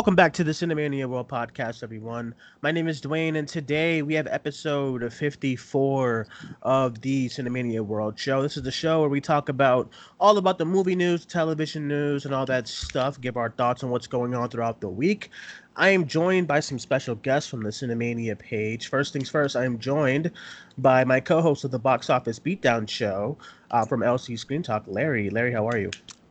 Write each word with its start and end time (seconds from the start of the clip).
Welcome 0.00 0.16
back 0.16 0.32
to 0.32 0.44
the 0.44 0.52
Cinemania 0.52 1.04
World 1.04 1.28
Podcast, 1.28 1.82
everyone. 1.82 2.34
My 2.62 2.72
name 2.72 2.88
is 2.88 3.02
Duane, 3.02 3.36
and 3.36 3.46
today 3.46 4.00
we 4.00 4.14
have 4.14 4.26
episode 4.28 5.12
54 5.12 6.26
of 6.62 7.02
the 7.02 7.28
Cinemania 7.28 7.82
World 7.82 8.18
Show. 8.18 8.40
This 8.40 8.56
is 8.56 8.62
the 8.62 8.70
show 8.70 9.00
where 9.00 9.10
we 9.10 9.20
talk 9.20 9.50
about 9.50 9.90
all 10.18 10.38
about 10.38 10.56
the 10.56 10.64
movie 10.64 10.96
news, 10.96 11.26
television 11.26 11.86
news, 11.86 12.24
and 12.24 12.34
all 12.34 12.46
that 12.46 12.66
stuff, 12.66 13.20
give 13.20 13.36
our 13.36 13.50
thoughts 13.50 13.84
on 13.84 13.90
what's 13.90 14.06
going 14.06 14.34
on 14.34 14.48
throughout 14.48 14.80
the 14.80 14.88
week. 14.88 15.28
I 15.76 15.90
am 15.90 16.06
joined 16.06 16.48
by 16.48 16.60
some 16.60 16.78
special 16.78 17.16
guests 17.16 17.50
from 17.50 17.62
the 17.62 17.68
Cinemania 17.68 18.38
page. 18.38 18.88
First 18.88 19.12
things 19.12 19.28
first, 19.28 19.54
I 19.54 19.66
am 19.66 19.78
joined 19.78 20.30
by 20.78 21.04
my 21.04 21.20
co 21.20 21.42
host 21.42 21.64
of 21.64 21.72
the 21.72 21.78
Box 21.78 22.08
Office 22.08 22.38
Beatdown 22.38 22.88
Show 22.88 23.36
uh, 23.70 23.84
from 23.84 24.00
LC 24.00 24.38
Screen 24.38 24.62
Talk, 24.62 24.84
Larry. 24.86 25.28
Larry, 25.28 25.52
how 25.52 25.68
are 25.68 25.76
you? 25.76 25.90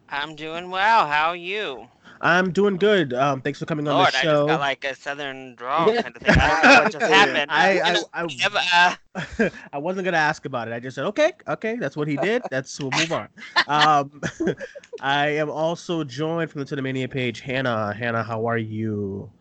I'm 0.09 0.35
doing 0.35 0.71
well. 0.71 1.05
How 1.05 1.27
are 1.27 1.35
you? 1.35 1.87
I'm 2.21 2.51
doing 2.51 2.77
good. 2.77 3.13
Um, 3.13 3.41
thanks 3.41 3.59
for 3.59 3.65
coming 3.65 3.87
on 3.87 3.95
Lord, 3.95 4.13
the 4.13 4.17
I 4.17 4.21
show. 4.21 4.33
just 4.33 4.47
got 4.47 4.59
like 4.59 4.83
a 4.83 4.95
southern 4.95 5.55
drawl 5.55 5.93
kind 5.93 6.15
of 6.15 6.21
thing. 6.21 6.35
I 6.37 6.47
don't 6.47 6.63
know 6.63 6.79
what 6.83 6.91
just 6.91 7.05
happened. 7.13 7.51
I, 7.51 7.79
I, 7.79 7.95
I, 8.13 8.97
I, 9.43 9.51
I 9.73 9.77
wasn't 9.77 10.05
gonna 10.05 10.17
ask 10.17 10.45
about 10.45 10.67
it. 10.67 10.73
I 10.73 10.79
just 10.79 10.95
said, 10.95 11.05
okay, 11.05 11.31
okay, 11.47 11.75
that's 11.75 11.95
what 11.95 12.07
he 12.07 12.17
did. 12.17 12.43
That's 12.49 12.79
we'll 12.79 12.91
move 12.91 13.11
on. 13.11 13.29
Um, 13.67 14.21
I 14.99 15.27
am 15.29 15.49
also 15.49 16.03
joined 16.03 16.51
from 16.51 16.63
the 16.63 16.75
Cinemania 16.75 17.09
page, 17.09 17.39
Hannah. 17.39 17.93
Hannah, 17.93 18.23
how 18.23 18.45
are 18.47 18.57
you? 18.57 19.31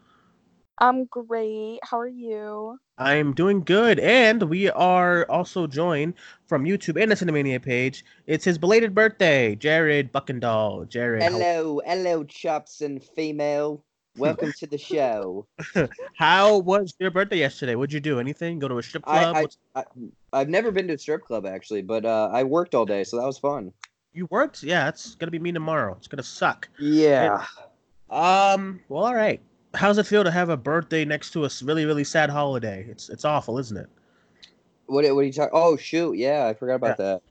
I'm 0.78 1.06
great. 1.06 1.80
How 1.83 1.98
are 1.98 2.08
you? 2.08 2.78
I'm 3.00 3.32
doing 3.32 3.62
good, 3.62 4.00
and 4.00 4.42
we 4.44 4.68
are 4.70 5.24
also 5.30 5.68
joined 5.68 6.14
from 6.46 6.64
YouTube 6.64 7.00
and 7.00 7.12
the 7.12 7.14
Cinemania 7.14 7.62
page. 7.62 8.05
It's 8.27 8.44
his 8.44 8.58
belated 8.58 8.92
birthday, 8.92 9.55
Jared 9.55 10.12
Buckendall. 10.12 10.88
Jared, 10.88 11.22
how- 11.22 11.30
Hello, 11.30 11.80
hello, 11.86 12.24
chops 12.24 12.80
and 12.80 13.02
female. 13.02 13.84
Welcome 14.18 14.52
to 14.55 14.66
the 14.66 14.78
show. 14.78 15.46
how 16.16 16.58
was 16.58 16.92
your 16.98 17.12
birthday 17.12 17.38
yesterday? 17.38 17.77
What'd 17.77 17.92
you 17.92 18.00
do? 18.00 18.18
Anything? 18.18 18.58
Go 18.58 18.66
to 18.66 18.78
a 18.78 18.82
strip 18.82 19.05
club? 19.05 19.36
I, 19.36 19.46
I, 19.77 19.80
I, 19.80 19.84
I've 20.33 20.48
never 20.48 20.72
been 20.72 20.88
to 20.88 20.94
a 20.94 20.98
strip 20.98 21.22
club 21.22 21.46
actually, 21.46 21.83
but 21.83 22.05
uh, 22.05 22.28
I 22.33 22.42
worked 22.42 22.74
all 22.74 22.84
day, 22.84 23.05
so 23.05 23.16
that 23.18 23.27
was 23.27 23.38
fun. 23.38 23.72
you 24.12 24.27
worked? 24.33 24.64
Yeah, 24.64 24.88
it's 24.88 25.14
gonna 25.14 25.30
be 25.30 25.38
me 25.38 25.52
tomorrow. 25.52 25.94
It's 25.96 26.08
gonna 26.08 26.24
suck. 26.24 26.68
Yeah. 26.80 27.46
Um. 28.10 28.80
Well, 28.88 29.05
all 29.05 29.14
right. 29.14 29.40
How's 29.74 29.98
it 29.98 30.06
feel 30.06 30.24
to 30.24 30.30
have 30.30 30.48
a 30.48 30.56
birthday 30.56 31.05
next 31.05 31.30
to 31.33 31.44
a 31.44 31.50
really, 31.62 31.84
really 31.84 32.05
sad 32.05 32.30
holiday? 32.30 32.86
It's 32.88 33.08
it's 33.08 33.24
awful, 33.24 33.58
isn't 33.58 33.77
it? 33.77 33.88
What, 34.86 35.05
what 35.14 35.20
are 35.20 35.22
you 35.22 35.33
talking? 35.33 35.50
Oh 35.52 35.77
shoot, 35.77 36.16
yeah, 36.16 36.47
I 36.47 36.55
forgot 36.55 36.77
about 36.77 36.97
that. 36.97 37.22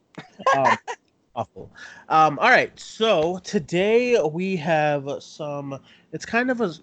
Um, 0.55 0.77
awful. 1.35 1.71
Um. 2.09 2.39
All 2.39 2.49
right. 2.49 2.77
So 2.79 3.39
today 3.43 4.21
we 4.21 4.55
have 4.57 5.09
some. 5.19 5.79
It's 6.11 6.25
kind 6.25 6.51
of 6.51 6.61
a 6.61 6.73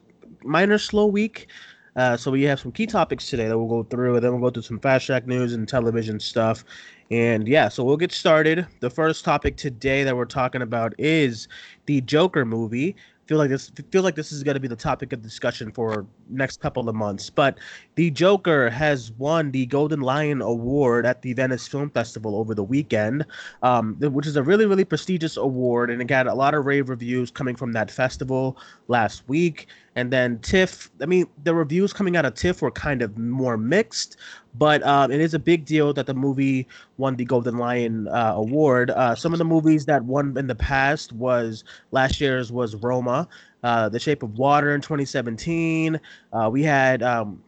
minor 0.42 0.78
slow 0.78 1.06
week. 1.06 1.48
Uh, 1.96 2.16
so 2.16 2.30
we 2.30 2.42
have 2.42 2.58
some 2.58 2.72
key 2.72 2.86
topics 2.86 3.30
today 3.30 3.46
that 3.46 3.56
we'll 3.56 3.68
go 3.68 3.88
through, 3.88 4.16
and 4.16 4.24
then 4.24 4.32
we'll 4.32 4.40
go 4.40 4.52
through 4.52 4.62
some 4.62 4.80
fast 4.80 5.06
track 5.06 5.26
news 5.26 5.52
and 5.52 5.68
television 5.68 6.18
stuff. 6.18 6.64
And 7.10 7.46
yeah, 7.46 7.68
so 7.68 7.84
we'll 7.84 7.96
get 7.96 8.10
started. 8.12 8.66
The 8.80 8.90
first 8.90 9.24
topic 9.24 9.56
today 9.56 10.02
that 10.02 10.16
we're 10.16 10.24
talking 10.24 10.62
about 10.62 10.94
is 10.98 11.46
the 11.86 12.00
Joker 12.00 12.44
movie. 12.44 12.96
Feel 13.26 13.38
like 13.38 13.48
this 13.48 13.72
feel 13.90 14.02
like 14.02 14.16
this 14.16 14.32
is 14.32 14.42
going 14.42 14.54
to 14.54 14.60
be 14.60 14.68
the 14.68 14.76
topic 14.76 15.12
of 15.12 15.22
discussion 15.22 15.72
for 15.72 16.06
next 16.28 16.60
couple 16.60 16.88
of 16.88 16.94
months. 16.94 17.30
But 17.30 17.58
the 17.94 18.10
Joker 18.10 18.68
has 18.68 19.12
won 19.12 19.50
the 19.50 19.64
Golden 19.66 20.00
Lion 20.00 20.42
Award 20.42 21.06
at 21.06 21.22
the 21.22 21.32
Venice 21.32 21.66
Film 21.66 21.88
Festival 21.90 22.36
over 22.36 22.54
the 22.54 22.62
weekend, 22.62 23.24
um, 23.62 23.96
which 23.98 24.26
is 24.26 24.36
a 24.36 24.42
really 24.42 24.66
really 24.66 24.84
prestigious 24.84 25.36
award, 25.38 25.90
and 25.90 26.02
it 26.02 26.06
got 26.06 26.26
a 26.26 26.34
lot 26.34 26.54
of 26.54 26.66
rave 26.66 26.90
reviews 26.90 27.30
coming 27.30 27.56
from 27.56 27.72
that 27.72 27.90
festival 27.90 28.58
last 28.88 29.26
week. 29.26 29.68
And 29.96 30.12
then 30.12 30.40
TIFF, 30.40 30.90
I 31.00 31.06
mean, 31.06 31.26
the 31.44 31.54
reviews 31.54 31.92
coming 31.92 32.16
out 32.16 32.24
of 32.26 32.34
TIFF 32.34 32.62
were 32.62 32.70
kind 32.72 33.00
of 33.00 33.16
more 33.16 33.56
mixed, 33.56 34.16
but 34.54 34.82
um, 34.84 35.10
it 35.10 35.20
is 35.20 35.34
a 35.34 35.38
big 35.38 35.64
deal 35.64 35.92
that 35.92 36.06
the 36.06 36.14
movie 36.14 36.66
won 36.96 37.16
the 37.16 37.24
Golden 37.24 37.58
Lion 37.58 38.08
uh, 38.08 38.34
Award. 38.36 38.90
Uh, 38.90 39.14
some 39.14 39.32
of 39.32 39.38
the 39.38 39.44
movies 39.44 39.86
that 39.86 40.04
won 40.04 40.36
in 40.36 40.46
the 40.46 40.54
past 40.54 41.12
was 41.12 41.64
last 41.90 42.20
year's 42.20 42.52
was 42.52 42.74
Roma, 42.76 43.28
uh, 43.62 43.88
The 43.88 43.98
Shape 43.98 44.22
of 44.22 44.38
Water 44.38 44.74
in 44.74 44.80
2017. 44.80 46.00
Uh, 46.32 46.48
we 46.52 46.62
had 46.62 47.02
um, 47.02 47.42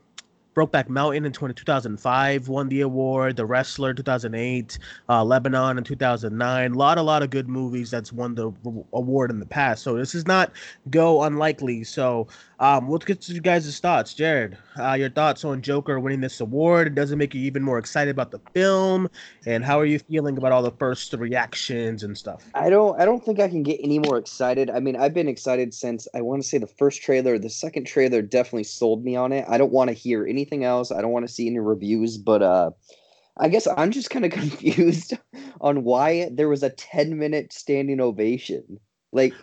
Brokeback 0.56 0.89
Mountain 0.89 1.27
in 1.27 1.33
20, 1.33 1.53
2005 1.53 2.49
won 2.49 2.69
the 2.71 2.81
award. 2.81 3.37
The 3.37 3.44
Wrestler 3.44 3.93
2008, 3.93 4.78
uh, 5.11 5.23
Lebanon 5.23 5.77
in 5.77 5.84
2009. 5.84 6.73
A 6.73 6.75
lot, 6.75 6.97
a 6.97 7.03
lot 7.03 7.23
of 7.23 7.28
good 7.28 7.47
movies 7.47 7.91
that's 7.91 8.11
won 8.11 8.34
the 8.34 8.50
award 8.94 9.31
in 9.31 9.38
the 9.38 9.47
past. 9.47 9.83
So 9.83 9.97
this 9.97 10.15
is 10.15 10.27
not 10.27 10.50
go 10.88 11.25
unlikely. 11.25 11.84
So 11.84 12.27
um, 12.59 12.89
let's 12.89 13.05
get 13.05 13.21
to 13.22 13.34
you 13.34 13.41
guys' 13.41 13.78
thoughts. 13.81 14.15
Jared, 14.15 14.56
uh, 14.78 14.94
your 14.94 15.11
thoughts 15.11 15.44
on 15.44 15.61
Joker 15.61 16.00
winning 16.00 16.21
this 16.21 16.41
award? 16.41 16.94
Does 16.94 17.12
it 17.12 17.17
make 17.17 17.34
you 17.34 17.43
even 17.43 17.62
more 17.62 17.78
excited 17.78 18.11
about 18.11 18.31
the 18.31 18.41
film? 18.55 19.11
And 19.44 19.62
how 19.62 19.78
are 19.78 19.84
you 19.84 19.99
feeling 19.99 20.39
about 20.39 20.53
all 20.53 20.62
the 20.62 20.71
first 20.71 21.12
reactions 21.12 22.03
and 22.03 22.17
stuff? 22.17 22.44
I 22.55 22.71
don't, 22.71 22.99
I 22.99 23.05
don't 23.05 23.22
think 23.22 23.41
I 23.41 23.49
can 23.49 23.62
get 23.62 23.78
any 23.83 23.99
more 23.99 24.17
excited. 24.17 24.71
I 24.71 24.81
mean, 24.81 24.97
I've 24.97 25.12
been 25.12 25.28
excited 25.28 25.75
since 25.75 26.09
I 26.15 26.22
want 26.22 26.43
to 26.43 26.49
say 26.49 26.56
the 26.56 26.67
first 26.67 27.03
trailer. 27.03 27.39
The 27.39 27.50
second 27.50 27.84
trailer 27.84 28.22
definitely 28.22 28.65
sold 28.65 29.05
me 29.05 29.17
on 29.17 29.33
it. 29.33 29.44
I 29.49 29.59
don't 29.59 29.73
want 29.73 29.88
to 29.88 29.94
hear 29.94 30.27
anything 30.27 30.65
else. 30.65 30.91
I 30.91 31.03
don't 31.03 31.12
want 31.12 31.27
to 31.28 31.33
see 31.33 31.47
any 31.47 31.59
reviews, 31.59 32.17
but 32.17 32.43
uh, 32.43 32.71
I 33.37 33.49
guess 33.49 33.69
I'm 33.77 33.91
just 33.91 34.09
kind 34.09 34.25
of 34.25 34.31
confused 34.33 35.12
on 35.61 35.84
why 35.84 36.31
there 36.33 36.49
was 36.49 36.62
a 36.62 36.71
10 36.71 37.19
minute 37.19 37.53
standing 37.53 38.00
ovation. 38.00 38.81
Like 39.12 39.34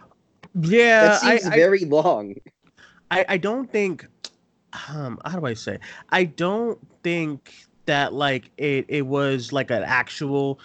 Yeah, 0.60 1.02
that 1.02 1.22
seems 1.22 1.46
I, 1.46 1.56
very 1.56 1.86
long. 1.86 2.36
I, 3.14 3.26
I 3.30 3.38
don't 3.38 3.72
think 3.72 4.08
um 4.90 5.20
how 5.26 5.40
do 5.40 5.46
I 5.46 5.54
say 5.54 5.80
I 6.10 6.24
don't 6.24 6.80
think 7.04 7.54
that 7.86 8.14
like 8.14 8.50
it 8.58 8.86
it 8.88 9.04
was 9.04 9.52
like 9.52 9.72
an 9.72 9.84
actual 9.84 10.60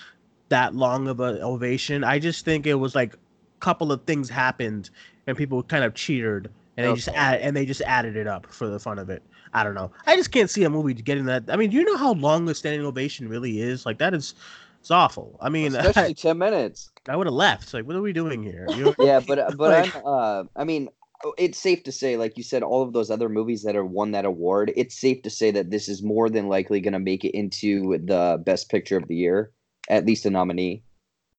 that 0.48 0.75
long 0.75 1.09
of 1.09 1.20
an 1.20 1.42
ovation. 1.42 2.04
I 2.04 2.19
just 2.19 2.44
think 2.44 2.66
it 2.66 2.75
was 2.75 2.94
like 2.94 3.14
a 3.14 3.19
couple 3.60 3.92
of 3.92 4.04
things 4.04 4.31
happened 4.31 4.91
and 5.26 5.36
people 5.36 5.62
kind 5.62 5.84
of 5.84 5.94
cheered 5.94 6.50
and 6.76 6.86
they 6.86 6.94
just 6.94 7.09
add 7.09 7.41
and 7.41 7.56
they 7.56 7.66
just 7.66 7.82
added 7.82 8.16
it 8.16 8.26
up 8.26 8.47
for 8.47 8.69
the 8.69 8.78
fun 8.78 8.98
of 8.98 9.10
it. 9.10 9.22
I 9.53 9.65
don't 9.65 9.75
know. 9.75 9.91
I 10.06 10.16
just 10.16 10.30
can't 10.30 10.48
see 10.48 10.65
a 10.65 10.70
movie 10.70 10.94
getting 10.94 11.25
that. 11.26 11.44
I 11.48 11.56
mean, 11.56 11.70
do 11.70 11.76
you 11.76 11.84
know 11.84 11.97
how 11.97 12.12
long 12.15 12.48
a 12.48 12.54
standing 12.54 12.84
ovation 12.86 13.28
really 13.28 13.60
is? 13.60 13.84
Like 13.84 13.98
that 13.98 14.15
is 14.15 14.34
it's 14.80 14.91
awful. 14.91 15.36
I 15.41 15.48
mean, 15.48 15.75
Especially 15.75 16.10
I, 16.10 16.12
10 16.15 16.38
minutes. 16.38 16.91
I 17.09 17.16
would 17.16 17.26
have 17.26 17.34
left. 17.34 17.75
Like, 17.75 17.84
what 17.86 17.97
are 17.97 18.03
we 18.03 18.12
doing 18.12 18.42
here? 18.42 18.66
You 18.76 18.94
yeah, 19.00 19.20
but 19.26 19.56
but 19.56 19.70
Like- 19.70 19.94
I'm 19.94 20.03
uh 20.04 20.44
I 20.56 20.65
mean 20.65 20.88
Oh, 21.24 21.34
it's 21.36 21.58
safe 21.58 21.82
to 21.84 21.92
say 21.92 22.16
like 22.16 22.36
you 22.36 22.44
said 22.44 22.62
all 22.62 22.82
of 22.82 22.92
those 22.92 23.10
other 23.10 23.28
movies 23.28 23.62
that 23.64 23.74
have 23.74 23.90
won 23.90 24.12
that 24.12 24.24
award, 24.24 24.72
it's 24.76 24.98
safe 24.98 25.22
to 25.22 25.30
say 25.30 25.50
that 25.50 25.70
this 25.70 25.88
is 25.88 26.02
more 26.02 26.30
than 26.30 26.48
likely 26.48 26.80
going 26.80 26.92
to 26.92 27.00
make 27.00 27.24
it 27.24 27.36
into 27.36 27.98
the 27.98 28.40
best 28.44 28.70
picture 28.70 28.96
of 28.96 29.08
the 29.08 29.16
year, 29.16 29.52
at 29.88 30.06
least 30.06 30.26
a 30.26 30.30
nominee. 30.30 30.84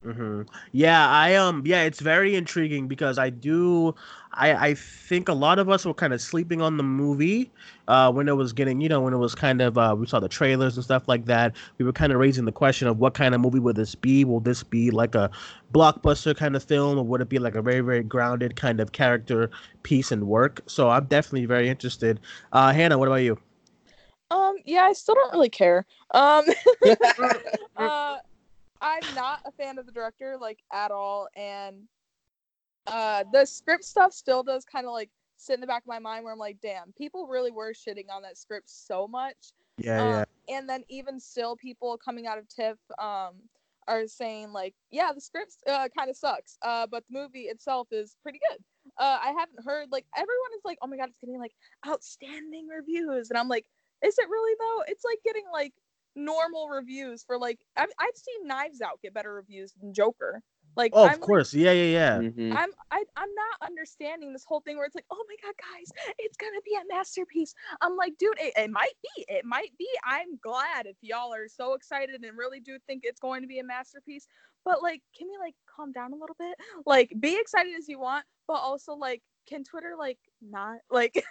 Hmm 0.04 0.44
Yeah, 0.72 1.10
I 1.10 1.36
um 1.36 1.62
yeah, 1.66 1.84
it's 1.84 2.00
very 2.00 2.36
intriguing 2.36 2.88
because 2.88 3.18
I 3.18 3.30
do 3.30 3.94
I 4.32 4.70
I 4.70 4.74
think 4.76 5.28
a 5.28 5.34
lot 5.34 5.60
of 5.60 5.68
us 5.68 5.86
were 5.86 5.94
kind 5.94 6.14
of 6.14 6.22
sleeping 6.22 6.62
on 6.62 6.78
the 6.78 6.84
movie 6.84 7.52
uh 7.90 8.10
when 8.10 8.30
it 8.30 8.38
was 8.38 8.54
getting, 8.54 8.80
you 8.80 8.88
know, 8.88 9.02
when 9.02 9.14
it 9.14 9.18
was 9.18 9.36
kind 9.36 9.62
of 9.62 9.78
uh 9.78 9.94
we 10.00 10.08
saw 10.08 10.22
the 10.22 10.30
trailers 10.30 10.78
and 10.78 10.86
stuff 10.86 11.10
like 11.10 11.26
that. 11.26 11.54
We 11.80 11.86
were 11.86 11.92
kind 11.92 12.14
of 12.14 12.20
raising 12.20 12.46
the 12.46 12.54
question 12.54 12.88
of 12.88 13.00
what 13.00 13.14
kind 13.14 13.36
of 13.36 13.42
movie 13.42 13.60
would 13.60 13.76
this 13.76 13.94
be? 13.94 14.24
Will 14.24 14.40
this 14.40 14.64
be 14.64 14.90
like 14.90 15.16
a 15.16 15.30
blockbuster 15.74 16.34
kind 16.36 16.56
of 16.56 16.64
film 16.64 16.98
or 16.98 17.04
would 17.04 17.20
it 17.20 17.28
be 17.28 17.40
like 17.40 17.56
a 17.56 17.62
very 17.62 17.82
very 17.82 18.04
grounded 18.04 18.56
kind 18.56 18.80
of 18.80 18.94
character 18.94 19.52
piece 19.84 20.14
and 20.14 20.26
work? 20.28 20.62
So 20.66 20.90
I'm 20.90 21.08
definitely 21.08 21.46
very 21.46 21.68
interested. 21.68 22.22
Uh 22.54 22.72
Hannah, 22.72 22.98
what 22.98 23.10
about 23.10 23.16
you? 23.24 23.38
Um, 24.32 24.56
yeah, 24.66 24.84
I 24.84 24.94
still 24.94 25.16
don't 25.16 25.32
really 25.34 25.50
care. 25.50 25.86
Um, 26.12 26.46
uh, 27.78 28.18
I'm 28.82 29.14
not 29.14 29.42
a 29.46 29.52
fan 29.52 29.78
of 29.78 29.86
the 29.86 29.92
director 29.92 30.38
like 30.40 30.60
at 30.72 30.92
all, 30.92 31.28
and 31.36 31.84
uh, 32.88 33.24
the 33.32 33.46
script 33.46 33.84
stuff 33.84 34.14
still 34.14 34.44
does 34.44 34.66
kind 34.66 34.86
of 34.86 34.94
like 34.94 35.10
sit 35.38 35.54
in 35.56 35.62
the 35.62 35.68
back 35.68 35.84
of 35.84 35.88
my 35.88 36.00
mind 36.00 36.24
where 36.24 36.34
I'm 36.34 36.40
like, 36.40 36.58
damn, 36.62 36.92
people 36.98 37.28
really 37.28 37.52
were 37.52 37.74
shitting 37.74 38.06
on 38.12 38.22
that 38.24 38.38
script 38.38 38.70
so 38.70 39.08
much. 39.08 39.54
Yeah, 39.78 40.02
Um, 40.02 40.10
yeah. 40.10 40.58
and 40.58 40.70
then 40.70 40.84
even 40.90 41.20
still, 41.20 41.56
people 41.56 41.98
coming 41.98 42.28
out 42.28 42.38
of 42.38 42.48
TIFF 42.50 42.78
um, 43.00 43.36
are 43.88 44.08
saying 44.08 44.52
like, 44.52 44.76
yeah, 44.92 45.12
the 45.14 45.22
script 45.22 45.56
uh, 45.68 45.88
kind 45.98 46.10
of 46.10 46.18
sucks, 46.18 46.58
uh, 46.62 46.88
but 46.88 47.04
the 47.10 47.20
movie 47.20 47.44
itself 47.44 47.88
is 47.92 48.16
pretty 48.22 48.40
good. 48.50 48.60
Uh, 48.98 49.20
I 49.24 49.28
haven't 49.28 49.64
heard 49.66 49.88
like 49.92 50.06
everyone 50.16 50.52
is 50.56 50.62
like, 50.66 50.78
oh 50.82 50.88
my 50.88 50.98
god, 50.98 51.10
it's 51.10 51.20
getting 51.22 51.40
like 51.40 51.54
outstanding 51.88 52.68
reviews, 52.68 53.30
and 53.30 53.38
I'm 53.38 53.48
like, 53.48 53.66
is 54.04 54.18
it 54.18 54.30
really 54.30 54.56
though? 54.60 54.84
It's 54.88 55.04
like 55.06 55.20
getting 55.24 55.46
like 55.54 55.74
normal 56.26 56.70
reviews 56.70 57.24
for 57.24 57.38
like 57.40 57.60
I've, 57.78 57.90
I've 58.00 58.16
seen 58.16 58.48
Knives 58.48 58.82
Out 58.82 59.02
get 59.02 59.14
better 59.14 59.34
reviews 59.34 59.74
than 59.82 59.94
Joker. 59.94 60.42
Like, 60.78 60.92
Oh, 60.94 61.06
I'm 61.06 61.16
of 61.16 61.22
course. 61.22 61.54
Yeah, 61.54 61.72
yeah, 61.72 61.84
yeah. 61.86 62.18
Mhm. 62.20 62.52
I'm 62.56 62.70
I, 62.92 63.04
I'm 63.18 63.30
not 63.36 63.68
understanding 63.70 64.34
this 64.34 64.46
whole 64.46 64.62
thing 64.62 64.78
where 64.78 64.86
it's 64.86 64.96
like, 64.96 65.06
oh 65.12 65.24
my 65.28 65.36
god, 65.44 65.56
guys, 65.60 65.92
it's 66.20 66.38
gonna 66.38 66.62
be 66.66 66.76
a 66.76 66.86
masterpiece. 66.94 67.54
I'm 67.82 67.96
like, 67.98 68.18
dude, 68.18 68.40
it, 68.40 68.54
it 68.58 68.72
might 68.72 68.94
be, 69.04 69.26
it 69.28 69.46
might 69.46 69.72
be. 69.78 69.88
I'm 70.06 70.38
glad 70.42 70.86
if 70.86 70.98
y'all 71.02 71.34
are 71.34 71.48
so 71.48 71.74
excited 71.74 72.24
and 72.24 72.38
really 72.38 72.60
do 72.60 72.78
think 72.88 73.02
it's 73.06 73.20
going 73.20 73.42
to 73.42 73.48
be 73.48 73.60
a 73.60 73.64
masterpiece. 73.64 74.28
but 74.66 74.82
like, 74.84 75.02
can 75.18 75.28
we 75.30 75.38
like 75.40 75.56
calm 75.74 75.92
down 75.92 76.14
a 76.14 76.16
little 76.18 76.36
bit? 76.40 76.56
Like, 76.86 77.14
be 77.20 77.38
excited 77.40 77.74
as 77.78 77.88
you 77.90 78.00
want, 78.00 78.26
but 78.48 78.56
also 78.56 78.94
like, 78.94 79.22
can 79.48 79.64
Twitter 79.64 79.94
like 79.98 80.20
not 80.42 80.78
like? 80.90 81.24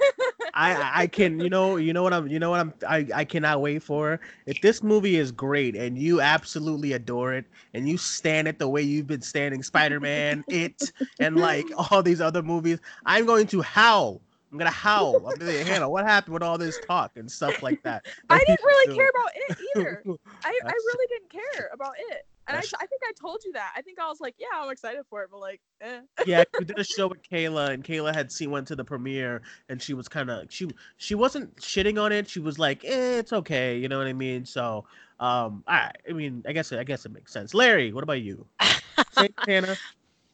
I 0.54 1.02
I 1.02 1.06
can 1.06 1.40
you 1.40 1.48
know 1.48 1.76
you 1.76 1.92
know 1.92 2.02
what 2.02 2.12
I'm 2.12 2.28
you 2.28 2.38
know 2.38 2.50
what 2.50 2.60
I'm 2.60 2.74
I 2.88 3.06
I 3.14 3.24
cannot 3.24 3.60
wait 3.60 3.82
for 3.82 4.20
if 4.46 4.60
this 4.60 4.82
movie 4.82 5.16
is 5.16 5.32
great 5.32 5.76
and 5.76 5.98
you 5.98 6.20
absolutely 6.20 6.92
adore 6.92 7.32
it 7.34 7.46
and 7.74 7.88
you 7.88 7.96
stand 7.96 8.48
it 8.48 8.58
the 8.58 8.68
way 8.68 8.82
you've 8.82 9.06
been 9.06 9.22
standing 9.22 9.62
Spider 9.62 10.00
Man 10.00 10.44
it 10.48 10.92
and 11.18 11.36
like 11.36 11.66
all 11.76 12.02
these 12.02 12.20
other 12.20 12.42
movies 12.42 12.78
I'm 13.06 13.26
going 13.26 13.46
to 13.48 13.62
howl 13.62 14.20
I'm 14.50 14.56
gonna 14.56 14.70
howl. 14.70 15.16
I'm 15.16 15.38
gonna 15.38 15.44
say, 15.44 15.64
Hannah, 15.64 15.88
what 15.88 16.06
happened 16.06 16.32
with 16.32 16.42
all 16.42 16.56
this 16.56 16.78
talk 16.86 17.12
and 17.16 17.30
stuff 17.30 17.62
like 17.62 17.82
that? 17.82 18.06
I 18.30 18.38
didn't 18.38 18.64
really 18.64 18.86
do. 18.86 18.94
care 18.94 19.10
about 19.10 19.30
it 19.34 19.58
either. 19.76 20.02
I, 20.44 20.58
I 20.64 20.72
really 20.72 21.06
didn't 21.08 21.30
care 21.30 21.70
about 21.72 21.94
it. 21.98 22.26
And 22.48 22.56
I, 22.56 22.60
I 22.60 22.86
think 22.86 23.02
I 23.04 23.12
told 23.20 23.42
you 23.44 23.52
that. 23.52 23.72
I 23.76 23.82
think 23.82 23.98
I 23.98 24.08
was 24.08 24.20
like, 24.20 24.34
yeah, 24.38 24.46
I'm 24.54 24.70
excited 24.70 25.02
for 25.10 25.22
it, 25.22 25.28
but 25.30 25.38
like, 25.38 25.60
eh. 25.82 26.00
yeah, 26.26 26.44
we 26.58 26.64
did 26.64 26.78
a 26.78 26.84
show 26.96 27.08
with 27.08 27.22
Kayla, 27.22 27.70
and 27.70 27.84
Kayla 27.84 28.14
had 28.14 28.32
seen 28.32 28.50
went 28.50 28.66
to 28.68 28.76
the 28.76 28.84
premiere, 28.84 29.42
and 29.68 29.80
she 29.80 29.92
was 29.94 30.08
kind 30.08 30.30
of 30.30 30.50
she 30.50 30.68
she 30.96 31.14
wasn't 31.14 31.54
shitting 31.56 32.02
on 32.02 32.10
it. 32.10 32.28
She 32.28 32.40
was 32.40 32.58
like, 32.58 32.84
eh, 32.84 33.18
it's 33.18 33.32
okay, 33.32 33.78
you 33.78 33.88
know 33.88 33.98
what 33.98 34.06
I 34.06 34.14
mean? 34.14 34.46
So, 34.46 34.86
um, 35.20 35.62
I 35.66 35.92
I 36.08 36.12
mean, 36.12 36.42
I 36.46 36.52
guess 36.52 36.72
I 36.72 36.84
guess 36.84 37.04
it 37.04 37.12
makes 37.12 37.32
sense. 37.32 37.52
Larry, 37.52 37.92
what 37.92 38.02
about 38.02 38.22
you? 38.22 38.46
Same, 39.12 39.34
Hannah. 39.46 39.76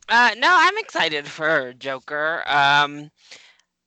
Uh, 0.09 0.31
no, 0.39 0.49
I'm 0.51 0.79
excited 0.79 1.27
for 1.27 1.73
Joker. 1.73 2.43
Um, 2.47 3.11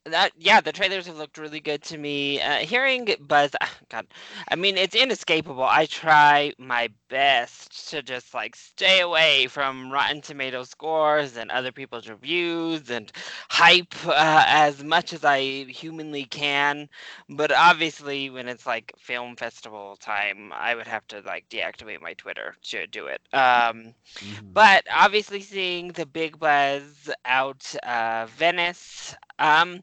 that 0.08 0.32
yeah, 0.38 0.60
the 0.60 0.72
trailers 0.72 1.06
have 1.06 1.16
looked 1.16 1.38
really 1.38 1.60
good 1.60 1.82
to 1.84 1.98
me. 1.98 2.40
Uh, 2.40 2.58
hearing 2.58 3.08
buzz, 3.20 3.50
ah, 3.60 3.70
God, 3.88 4.06
I 4.50 4.56
mean 4.56 4.76
it's 4.76 4.94
inescapable. 4.94 5.64
I 5.64 5.86
try 5.86 6.52
my 6.58 6.90
best 7.08 7.90
to 7.90 8.02
just 8.02 8.34
like 8.34 8.56
stay 8.56 9.00
away 9.00 9.46
from 9.46 9.90
Rotten 9.90 10.20
Tomato 10.20 10.64
scores 10.64 11.36
and 11.36 11.50
other 11.50 11.72
people's 11.72 12.08
reviews 12.08 12.90
and 12.90 13.10
hype 13.48 13.94
uh, 14.06 14.44
as 14.46 14.82
much 14.84 15.12
as 15.12 15.24
I 15.24 15.40
humanly 15.64 16.24
can. 16.24 16.88
But 17.28 17.52
obviously, 17.52 18.30
when 18.30 18.48
it's 18.48 18.66
like 18.66 18.92
film 18.98 19.36
festival 19.36 19.96
time, 19.96 20.52
I 20.52 20.74
would 20.74 20.86
have 20.86 21.06
to 21.08 21.20
like 21.20 21.48
deactivate 21.48 22.00
my 22.00 22.14
Twitter 22.14 22.54
to 22.64 22.86
do 22.86 23.06
it. 23.06 23.20
Um, 23.32 23.94
but 24.52 24.84
obviously 24.94 25.40
seeing 25.40 25.88
the 25.92 26.06
big 26.06 26.38
buzz 26.38 27.10
out 27.24 27.74
uh, 27.82 28.26
Venice. 28.36 29.14
Um, 29.38 29.80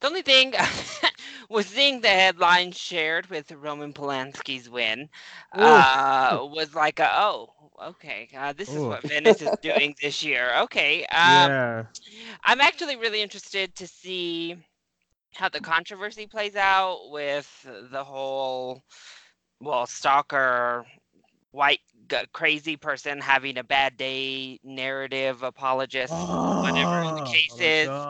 the 0.00 0.06
only 0.08 0.22
thing 0.22 0.54
was 1.50 1.66
seeing 1.66 2.00
the 2.00 2.08
headline 2.08 2.72
shared 2.72 3.28
with 3.28 3.50
Roman 3.52 3.92
Polanski's 3.92 4.68
win 4.70 5.08
uh, 5.52 6.38
was 6.42 6.74
like, 6.74 6.98
a, 7.00 7.08
oh, 7.12 7.48
okay, 7.88 8.28
uh, 8.36 8.52
this 8.52 8.74
is 8.74 8.86
what 8.86 9.04
Venice 9.06 9.40
is 9.40 9.56
doing 9.58 9.94
this 10.02 10.22
year. 10.24 10.52
Okay, 10.62 11.04
um, 11.06 11.60
yeah, 11.60 11.84
I'm 12.44 12.60
actually 12.60 12.96
really 12.96 13.22
interested 13.22 13.74
to 13.76 13.86
see 13.86 14.56
how 15.34 15.48
the 15.48 15.60
controversy 15.60 16.26
plays 16.26 16.56
out 16.56 17.10
with 17.10 17.66
the 17.90 18.04
whole, 18.04 18.82
well, 19.60 19.86
stalker, 19.86 20.84
white 21.52 21.80
g- 22.08 22.16
crazy 22.32 22.76
person 22.76 23.20
having 23.20 23.58
a 23.58 23.64
bad 23.64 23.96
day 23.96 24.58
narrative 24.62 25.42
apologist. 25.42 26.36
whatever 26.60 26.90
the 27.14 27.20
Oh, 27.20 27.22
case 27.22 27.58
my 27.58 27.64
is. 27.64 28.08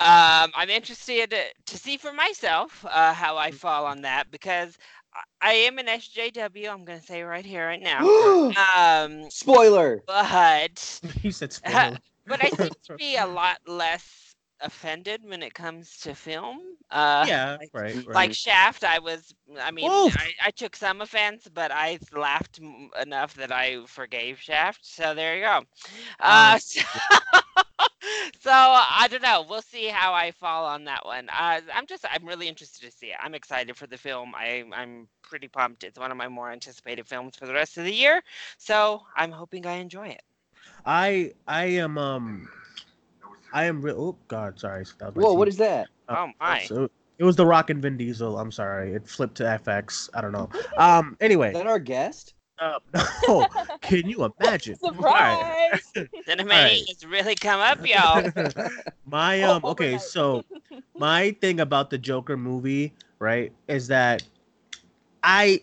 Um, 0.00 0.50
I'm 0.54 0.70
interested 0.70 1.34
to 1.66 1.76
see 1.78 1.96
for 1.96 2.12
myself 2.12 2.84
uh, 2.88 3.12
how 3.14 3.36
I 3.36 3.50
fall 3.50 3.86
on 3.86 4.02
that 4.02 4.30
because 4.30 4.76
I- 5.14 5.50
I 5.50 5.52
am 5.54 5.78
an 5.78 5.88
SJW. 5.88 6.68
I'm 6.70 6.84
going 6.84 7.00
to 7.00 7.04
say 7.06 7.22
right 7.22 7.44
here, 7.44 7.66
right 7.66 7.80
now. 7.82 8.08
Um, 8.76 9.30
Spoiler. 9.30 10.02
but 10.06 11.00
He 11.22 11.30
said 11.30 11.52
spoiler. 11.52 11.98
but 12.28 12.40
I 12.42 12.50
seem 12.50 12.70
to 12.84 12.92
be 12.98 13.16
a 13.16 13.26
lot 13.26 13.58
less 13.66 14.27
offended 14.60 15.22
when 15.24 15.42
it 15.42 15.54
comes 15.54 15.98
to 16.00 16.14
film. 16.14 16.60
Uh, 16.90 17.28
yeah, 17.28 17.58
like, 17.58 17.72
right, 17.72 17.96
right. 18.06 18.14
like 18.14 18.32
Shaft, 18.32 18.84
I 18.84 18.98
was. 18.98 19.34
I 19.60 19.70
mean, 19.70 20.04
I, 20.16 20.48
I 20.48 20.50
took 20.50 20.76
some 20.76 21.00
offense, 21.00 21.48
but 21.52 21.70
I 21.72 21.98
laughed 22.14 22.58
m- 22.62 22.90
enough 23.00 23.34
that 23.34 23.52
I 23.52 23.84
forgave 23.86 24.40
Shaft. 24.40 24.84
So 24.86 25.14
there 25.14 25.36
you 25.36 25.42
go. 25.44 25.62
Uh, 26.20 26.58
Um, 26.58 26.58
so, 26.58 26.80
so 28.40 28.50
I 28.50 29.06
don't 29.10 29.22
know. 29.22 29.44
We'll 29.48 29.62
see 29.62 29.86
how 29.88 30.12
I 30.14 30.30
fall 30.32 30.66
on 30.66 30.84
that 30.84 31.04
one. 31.04 31.28
Uh, 31.28 31.60
I'm 31.74 31.86
just. 31.86 32.04
I'm 32.10 32.24
really 32.26 32.48
interested 32.48 32.84
to 32.84 32.92
see 32.92 33.08
it. 33.08 33.16
I'm 33.22 33.34
excited 33.34 33.76
for 33.76 33.86
the 33.86 33.98
film. 33.98 34.34
I, 34.34 34.64
I'm 34.72 35.08
pretty 35.22 35.48
pumped. 35.48 35.84
It's 35.84 35.98
one 35.98 36.10
of 36.10 36.16
my 36.16 36.28
more 36.28 36.50
anticipated 36.50 37.06
films 37.08 37.36
for 37.36 37.46
the 37.46 37.54
rest 37.54 37.76
of 37.78 37.84
the 37.84 37.94
year. 37.94 38.22
So 38.58 39.02
I'm 39.16 39.32
hoping 39.32 39.66
I 39.66 39.74
enjoy 39.74 40.08
it. 40.08 40.22
I 40.84 41.32
I 41.46 41.64
am 41.66 41.98
um 41.98 42.48
I 43.52 43.64
am 43.64 43.80
real. 43.82 43.96
Oh 43.98 44.16
God, 44.28 44.58
sorry. 44.58 44.84
That 44.98 45.14
Whoa, 45.14 45.34
what 45.34 45.46
TV. 45.46 45.50
is 45.50 45.56
that? 45.58 45.88
Uh, 46.08 46.16
Oh 46.18 46.32
my. 46.40 46.60
So 46.60 46.88
it 47.18 47.24
was 47.24 47.36
The 47.36 47.46
Rock 47.46 47.70
and 47.70 47.82
Vin 47.82 47.96
Diesel. 47.96 48.38
I'm 48.38 48.52
sorry, 48.52 48.92
it 48.92 49.08
flipped 49.08 49.36
to 49.36 49.44
FX. 49.44 50.08
I 50.14 50.20
don't 50.20 50.32
know. 50.32 50.48
Um. 50.76 51.16
Anyway, 51.20 51.48
Is 51.48 51.54
that 51.54 51.66
our 51.66 51.78
guest? 51.78 52.34
uh, 52.60 52.78
no, 53.28 53.46
can 53.80 54.08
you 54.08 54.30
imagine? 54.38 54.76
All 54.82 54.92
right. 54.92 55.80
Surprise! 55.94 56.08
Cinema 56.26 56.54
Alright. 56.54 56.88
has 56.88 57.06
really 57.06 57.34
come 57.34 57.60
up, 57.60 57.86
y'all. 57.86 58.30
my 59.06 59.42
um. 59.42 59.64
Okay, 59.64 59.98
so 59.98 60.44
my 60.96 61.30
thing 61.40 61.60
about 61.60 61.90
the 61.90 61.98
Joker 61.98 62.36
movie, 62.36 62.92
right, 63.18 63.52
is 63.68 63.86
that 63.88 64.22
I 65.22 65.60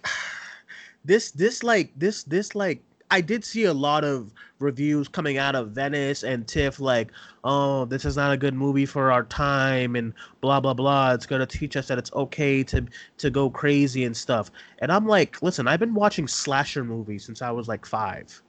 this 1.06 1.32
this 1.32 1.64
like 1.64 1.92
this 1.96 2.24
this 2.24 2.56
like 2.56 2.82
I 3.12 3.22
did 3.22 3.46
see 3.46 3.66
a 3.66 3.74
lot 3.74 4.04
of 4.04 4.34
reviews 4.60 5.08
coming 5.08 5.38
out 5.38 5.56
of 5.56 5.72
Venice 5.72 6.24
and 6.24 6.48
TIFF 6.48 6.80
like, 6.80 7.12
oh, 7.44 7.86
this 7.86 8.06
is 8.06 8.18
not 8.18 8.32
a 8.32 8.38
good 8.38 8.54
movie 8.54 8.86
for 8.86 9.12
our 9.12 9.24
time 9.24 9.96
and 9.96 10.14
blah 10.42 10.60
blah 10.60 10.74
blah. 10.74 11.14
It's 11.14 11.26
gonna 11.26 11.46
teach 11.46 11.76
us 11.78 11.88
that 11.88 11.98
it's 11.98 12.12
okay 12.14 12.64
to 12.64 12.86
to 13.18 13.30
go 13.30 13.50
crazy 13.50 14.06
and 14.06 14.16
stuff. 14.16 14.50
And 14.80 14.92
I'm 14.92 15.08
like, 15.08 15.42
listen, 15.42 15.68
I've 15.68 15.80
been 15.80 15.94
watching 15.94 16.28
slasher 16.28 16.84
movies 16.84 17.26
since 17.26 17.42
I 17.42 17.52
was 17.52 17.68
like 17.68 17.86
five. 17.86 18.42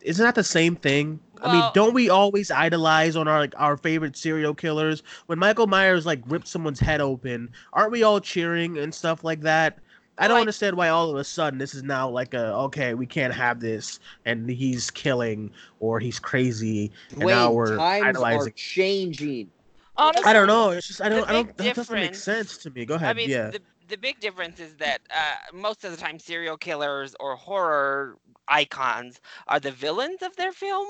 Isn't 0.00 0.24
that 0.24 0.36
the 0.36 0.44
same 0.44 0.76
thing? 0.76 1.18
I 1.42 1.52
mean, 1.52 1.64
don't 1.74 1.92
we 1.92 2.08
always 2.08 2.50
idolize 2.52 3.16
on 3.16 3.26
our 3.26 3.40
like 3.40 3.54
our 3.56 3.76
favorite 3.76 4.16
serial 4.16 4.54
killers? 4.54 5.02
When 5.26 5.38
Michael 5.40 5.66
Myers 5.66 6.06
like 6.06 6.20
ripped 6.26 6.46
someone's 6.46 6.78
head 6.80 7.00
open, 7.00 7.50
aren't 7.72 7.90
we 7.92 8.04
all 8.04 8.20
cheering 8.20 8.78
and 8.78 8.94
stuff 8.94 9.24
like 9.24 9.40
that? 9.40 9.78
I 10.18 10.26
don't 10.26 10.36
Like- 10.36 10.42
understand 10.42 10.76
why 10.76 10.88
all 10.88 11.10
of 11.10 11.16
a 11.16 11.24
sudden 11.24 11.58
this 11.58 11.74
is 11.74 11.82
now 11.82 12.08
like 12.08 12.34
a 12.34 12.52
okay, 12.54 12.94
we 12.94 13.06
can't 13.06 13.32
have 13.34 13.60
this, 13.60 14.00
and 14.24 14.50
he's 14.50 14.90
killing 14.90 15.50
or 15.80 16.00
he's 16.00 16.18
crazy, 16.18 16.90
and 17.10 17.24
Wait, 17.24 17.34
now 17.34 17.52
we're 17.52 17.76
times 17.76 18.18
are 18.18 18.50
changing. 18.50 19.50
Honestly, 19.96 20.24
I 20.24 20.32
don't 20.32 20.46
know. 20.46 20.70
It's 20.70 20.86
just 20.86 21.00
I 21.00 21.08
don't. 21.08 21.28
I 21.28 21.32
don't. 21.32 21.56
That 21.56 21.74
doesn't 21.74 21.94
make 21.94 22.14
sense 22.14 22.56
to 22.58 22.70
me. 22.70 22.84
Go 22.84 22.94
ahead. 22.94 23.10
I 23.10 23.14
mean, 23.14 23.28
yeah. 23.28 23.50
the, 23.50 23.60
the 23.88 23.96
big 23.96 24.20
difference 24.20 24.60
is 24.60 24.76
that 24.76 25.00
uh, 25.10 25.56
most 25.56 25.84
of 25.84 25.90
the 25.90 25.96
time 25.96 26.18
serial 26.20 26.56
killers 26.56 27.16
or 27.18 27.34
horror 27.34 28.16
icons 28.46 29.20
are 29.48 29.58
the 29.58 29.72
villains 29.72 30.22
of 30.22 30.36
their 30.36 30.52
film. 30.52 30.86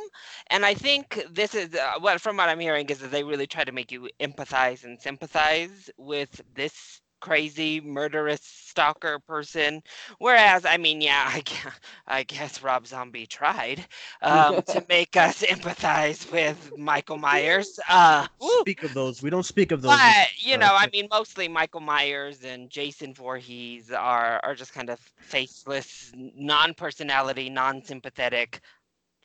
And 0.48 0.64
I 0.64 0.74
think 0.74 1.24
this 1.30 1.54
is, 1.54 1.74
uh, 1.74 1.92
what 2.00 2.20
from 2.20 2.36
what 2.36 2.48
I'm 2.48 2.60
hearing, 2.60 2.86
is 2.90 2.98
that 2.98 3.10
they 3.10 3.24
really 3.24 3.46
try 3.46 3.64
to 3.64 3.72
make 3.72 3.90
you 3.90 4.10
empathize 4.20 4.84
and 4.84 5.00
sympathize 5.00 5.90
with 5.96 6.42
this 6.54 7.00
crazy 7.20 7.80
murderous 7.80 8.40
stalker 8.42 9.18
person 9.20 9.82
whereas 10.18 10.64
i 10.64 10.76
mean 10.76 11.00
yeah 11.00 11.30
i 11.32 11.40
guess, 11.40 11.72
I 12.06 12.22
guess 12.22 12.62
rob 12.62 12.86
zombie 12.86 13.26
tried 13.26 13.84
um, 14.22 14.62
to 14.62 14.84
make 14.88 15.16
us 15.16 15.42
empathize 15.42 16.30
with 16.32 16.76
michael 16.76 17.18
myers 17.18 17.78
uh 17.88 18.26
speak 18.60 18.82
of 18.82 18.94
those. 18.94 19.22
We 19.22 19.30
don't 19.30 19.44
speak 19.44 19.72
of 19.72 19.82
those. 19.82 19.96
But 19.96 20.28
you 20.38 20.54
uh, 20.54 20.58
know, 20.58 20.70
I 20.72 20.88
mean, 20.92 21.08
mostly 21.10 21.48
Michael 21.48 21.80
Myers 21.80 22.44
and 22.44 22.70
Jason 22.70 23.14
Voorhees 23.14 23.90
are 23.90 24.40
are 24.42 24.54
just 24.54 24.72
kind 24.72 24.90
of 24.90 24.98
faceless, 25.16 26.12
non-personality, 26.14 27.50
non-sympathetic 27.50 28.60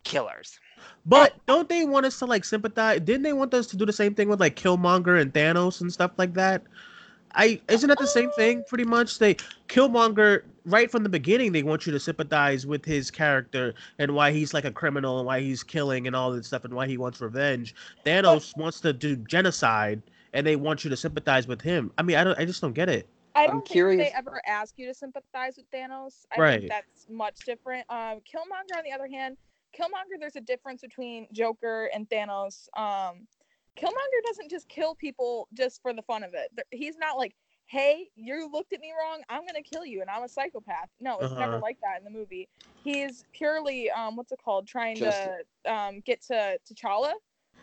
killers. 0.04 0.60
But 1.06 1.34
don't 1.46 1.70
they 1.70 1.86
want 1.86 2.06
us 2.06 2.20
to 2.20 2.26
like 2.26 2.46
sympathize? 2.46 3.02
Didn't 3.02 3.24
they 3.24 3.34
want 3.34 3.54
us 3.54 3.68
to 3.68 3.78
do 3.78 3.86
the 3.86 3.94
same 3.94 4.16
thing 4.16 4.30
with 4.30 4.40
like 4.40 4.56
Killmonger 4.56 5.20
and 5.20 5.34
Thanos 5.34 5.82
and 5.82 5.92
stuff 5.92 6.12
like 6.18 6.34
that? 6.36 6.64
I 7.36 7.60
isn't 7.68 7.90
that 7.90 7.98
the 8.00 8.08
same 8.08 8.32
thing 8.32 8.64
pretty 8.64 8.84
much? 8.86 9.20
They 9.20 9.36
Killmonger 9.68 10.44
right 10.66 10.90
from 10.90 11.04
the 11.04 11.10
beginning 11.10 11.52
they 11.52 11.64
want 11.64 11.86
you 11.86 11.92
to 11.92 12.00
sympathize 12.00 12.66
with 12.66 12.86
his 12.86 13.12
character 13.12 13.74
and 14.00 14.14
why 14.16 14.32
he's 14.32 14.54
like 14.54 14.66
a 14.66 14.72
criminal 14.72 15.18
and 15.20 15.26
why 15.28 15.42
he's 15.42 15.64
killing 15.64 16.08
and 16.08 16.16
all 16.16 16.32
this 16.32 16.48
stuff 16.48 16.64
and 16.64 16.74
why 16.74 16.88
he 16.88 16.98
wants 16.98 17.20
revenge. 17.22 17.76
Thanos 18.06 18.56
wants 18.58 18.80
to 18.82 18.94
do 18.94 19.16
genocide 19.16 20.02
and 20.34 20.46
they 20.46 20.56
want 20.56 20.84
you 20.84 20.90
to 20.90 20.98
sympathize 20.98 21.48
with 21.48 21.62
him. 21.62 21.92
I 21.98 22.04
mean, 22.04 22.18
I 22.18 22.24
don't 22.24 22.38
I 22.40 22.46
just 22.46 22.62
don't 22.62 22.74
get 22.74 22.90
it. 22.90 23.08
I 23.36 23.46
I'm 23.46 23.50
don't 23.50 23.60
think 23.62 23.72
curious- 23.72 24.10
they 24.12 24.16
ever 24.18 24.40
ask 24.46 24.76
you 24.78 24.86
to 24.88 24.94
sympathize 24.94 25.58
with 25.58 25.70
Thanos. 25.72 26.26
I 26.36 26.40
Right. 26.40 26.60
think 26.60 26.72
that's 26.72 27.08
much 27.10 27.40
different. 27.46 27.86
Um, 27.90 28.20
Killmonger, 28.22 28.78
on 28.78 28.84
the 28.84 28.92
other 28.94 29.08
hand, 29.08 29.38
Killmonger, 29.76 30.20
there's 30.20 30.36
a 30.36 30.42
difference 30.42 30.82
between 30.82 31.28
Joker 31.32 31.90
and 31.96 32.08
Thanos. 32.08 32.68
Um, 32.78 33.28
Killmonger 33.78 34.22
doesn't 34.28 34.50
just 34.52 34.68
kill 34.70 34.96
people 34.96 35.48
just 35.54 35.82
for 35.82 35.94
the 35.94 36.02
fun 36.04 36.24
of 36.24 36.34
it. 36.34 36.52
He's 36.72 36.98
not 36.98 37.18
like 37.18 37.36
hey, 37.68 38.10
you 38.16 38.50
looked 38.52 38.72
at 38.74 38.82
me 38.82 38.92
wrong. 39.00 39.24
I'm 39.30 39.46
gonna 39.48 39.64
kill 39.64 39.86
you, 39.86 40.02
and 40.02 40.10
I'm 40.10 40.22
a 40.24 40.28
psychopath. 40.30 40.90
No, 41.00 41.18
it's 41.20 41.32
never 41.34 41.54
Uh-huh. 41.54 41.62
like 41.62 41.78
that 41.82 41.98
in 41.98 42.04
the 42.04 42.12
movie. 42.12 42.48
He's 42.84 43.24
purely 43.34 43.90
um, 43.90 44.16
what's 44.16 44.32
it 44.32 44.40
called? 44.44 44.68
Trying 44.68 44.98
Just- 44.98 45.24
to 45.24 45.74
um 45.74 46.02
get 46.02 46.22
to 46.24 46.60
T'Challa, 46.70 47.14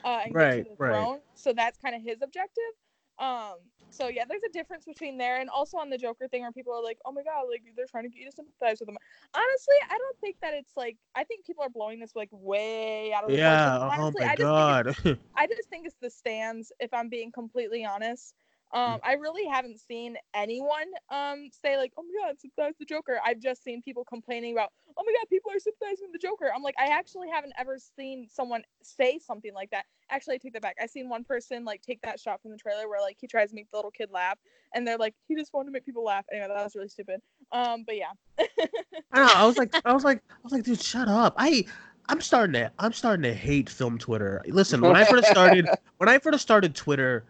uh, 0.05 0.21
and 0.25 0.35
Right, 0.35 0.57
get 0.57 0.65
to 0.65 0.71
the 0.71 0.77
right. 0.77 0.91
throne. 0.91 1.21
So 1.35 1.53
that's 1.53 1.79
kind 1.79 1.95
of 1.95 2.03
his 2.03 2.23
objective. 2.23 2.73
Um, 3.19 3.59
so 3.91 4.09
yeah, 4.09 4.25
there's 4.29 4.43
a 4.43 4.53
difference 4.53 4.85
between 4.85 5.19
there 5.19 5.41
and 5.41 5.51
also 5.51 5.79
on 5.79 5.91
the 5.91 5.99
Joker 5.99 6.29
thing 6.29 6.43
where 6.43 6.53
people 6.53 6.73
are 6.73 6.83
like, 6.83 6.99
oh 7.05 7.13
my 7.13 7.23
god, 7.23 7.45
like 7.51 7.63
they're 7.77 7.87
trying 7.91 8.05
to 8.05 8.11
get 8.11 8.21
you 8.21 8.31
to 8.31 8.37
sympathize 8.37 8.81
with 8.81 8.87
them. 8.89 8.97
Honestly, 9.35 9.75
I 9.91 9.99
don't 9.99 10.19
think 10.21 10.37
that 10.43 10.55
it's 10.55 10.73
like 10.77 10.97
I 11.15 11.25
think 11.25 11.45
people 11.47 11.65
are 11.65 11.71
blowing 11.71 12.01
this 12.01 12.15
like 12.17 12.29
way 12.33 13.13
out 13.13 13.25
of 13.25 13.31
the 13.31 13.37
Yeah. 13.37 13.79
proportion. 13.79 14.01
Oh 14.01 14.13
my 14.19 14.27
I 14.27 14.37
just 14.37 14.41
god. 14.41 14.97
I 15.37 15.47
just 15.47 15.69
think 15.69 15.87
it's 15.87 15.97
the 16.01 16.11
stands, 16.11 16.73
if 16.81 16.93
I'm 16.93 17.09
being 17.09 17.33
completely 17.33 17.85
honest. 17.85 18.35
Um, 18.73 19.01
I 19.03 19.15
really 19.15 19.47
haven't 19.47 19.81
seen 19.81 20.17
anyone 20.33 20.87
um 21.11 21.49
say 21.51 21.77
like, 21.77 21.93
"Oh 21.97 22.03
my 22.03 22.29
God, 22.29 22.41
sympathize 22.41 22.75
the 22.79 22.85
Joker." 22.85 23.21
I've 23.25 23.41
just 23.41 23.65
seen 23.65 23.83
people 23.83 24.05
complaining 24.05 24.53
about, 24.53 24.71
"Oh 24.97 25.03
my 25.05 25.13
God, 25.13 25.29
people 25.29 25.51
are 25.51 25.59
sympathizing 25.59 26.07
with 26.07 26.13
the 26.13 26.25
Joker." 26.25 26.53
I'm 26.55 26.63
like, 26.63 26.77
I 26.79 26.87
actually 26.87 27.29
haven't 27.29 27.53
ever 27.59 27.79
seen 27.79 28.29
someone 28.31 28.63
say 28.83 29.19
something 29.19 29.53
like 29.55 29.71
that. 29.71 29.87
Actually, 30.09 30.37
I 30.37 30.39
take 30.39 30.53
that 30.53 30.63
back. 30.63 30.77
I've 30.81 30.91
seen 30.91 31.09
one 31.09 31.25
person 31.25 31.65
like 31.65 31.83
take 31.83 32.01
that 32.03 32.21
shot 32.21 32.41
from 32.43 32.53
the 32.53 32.59
trailer 32.59 32.89
where 32.89 33.01
like 33.01 33.17
he 33.21 33.27
tries 33.27 33.51
to 33.51 33.57
make 33.57 33.69
the 33.73 33.77
little 33.77 33.91
kid 33.91 34.11
laugh, 34.13 34.39
and 34.73 34.87
they're 34.87 34.99
like, 34.99 35.15
"He 35.27 35.35
just 35.35 35.53
wanted 35.53 35.67
to 35.67 35.73
make 35.73 35.85
people 35.85 36.05
laugh." 36.05 36.25
Anyway, 36.33 36.47
that 36.49 36.63
was 36.63 36.77
really 36.77 36.89
stupid. 36.89 37.21
Um, 37.53 37.85
but 37.85 37.97
yeah. 37.97 38.13
I 39.13 39.19
know. 39.19 39.33
I 39.35 39.47
was 39.47 39.59
like, 39.59 39.75
I 39.85 39.93
was 39.93 40.05
like, 40.05 40.23
I 40.31 40.37
was 40.45 40.53
like, 40.53 40.63
dude, 40.63 40.81
shut 40.81 41.09
up. 41.09 41.35
I, 41.37 41.65
I'm 42.09 42.21
starting 42.21 42.55
to, 42.55 42.73
I'm 42.79 42.93
starting 42.93 43.23
to 43.25 43.35
hate 43.35 43.69
film 43.69 43.99
Twitter. 43.99 44.43
Listen, 44.47 44.81
when 44.81 44.97
I 44.97 45.05
first 45.05 45.29
started, 45.29 45.69
when 45.99 46.09
I 46.09 46.19
first 46.19 46.41
started 46.41 46.75
Twitter, 46.75 47.25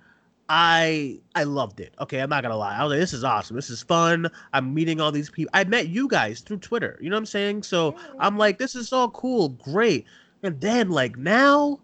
I, 0.53 1.21
I 1.37 1.45
loved 1.45 1.79
it. 1.79 1.95
Okay, 2.01 2.19
I'm 2.19 2.29
not 2.29 2.43
gonna 2.43 2.57
lie. 2.57 2.77
I 2.77 2.83
was 2.83 2.91
like, 2.91 2.99
this 2.99 3.13
is 3.13 3.23
awesome. 3.23 3.55
This 3.55 3.71
is 3.71 3.85
fun. 3.85 4.29
I'm 4.53 4.75
meeting 4.75 5.01
all 5.01 5.13
these 5.13 5.31
people. 5.31 5.49
I 5.55 5.63
met 5.63 5.89
you 5.89 6.09
guys 6.09 6.41
through 6.41 6.57
Twitter. 6.57 6.99
You 7.01 7.09
know 7.09 7.15
what 7.15 7.21
I'm 7.21 7.27
saying? 7.27 7.63
So 7.63 7.95
I'm 8.19 8.37
like, 8.37 8.59
this 8.59 8.75
is 8.75 8.93
all 8.93 9.11
cool, 9.11 9.51
great. 9.51 10.07
And 10.43 10.61
then 10.61 10.91
like 10.91 11.17
now, 11.17 11.79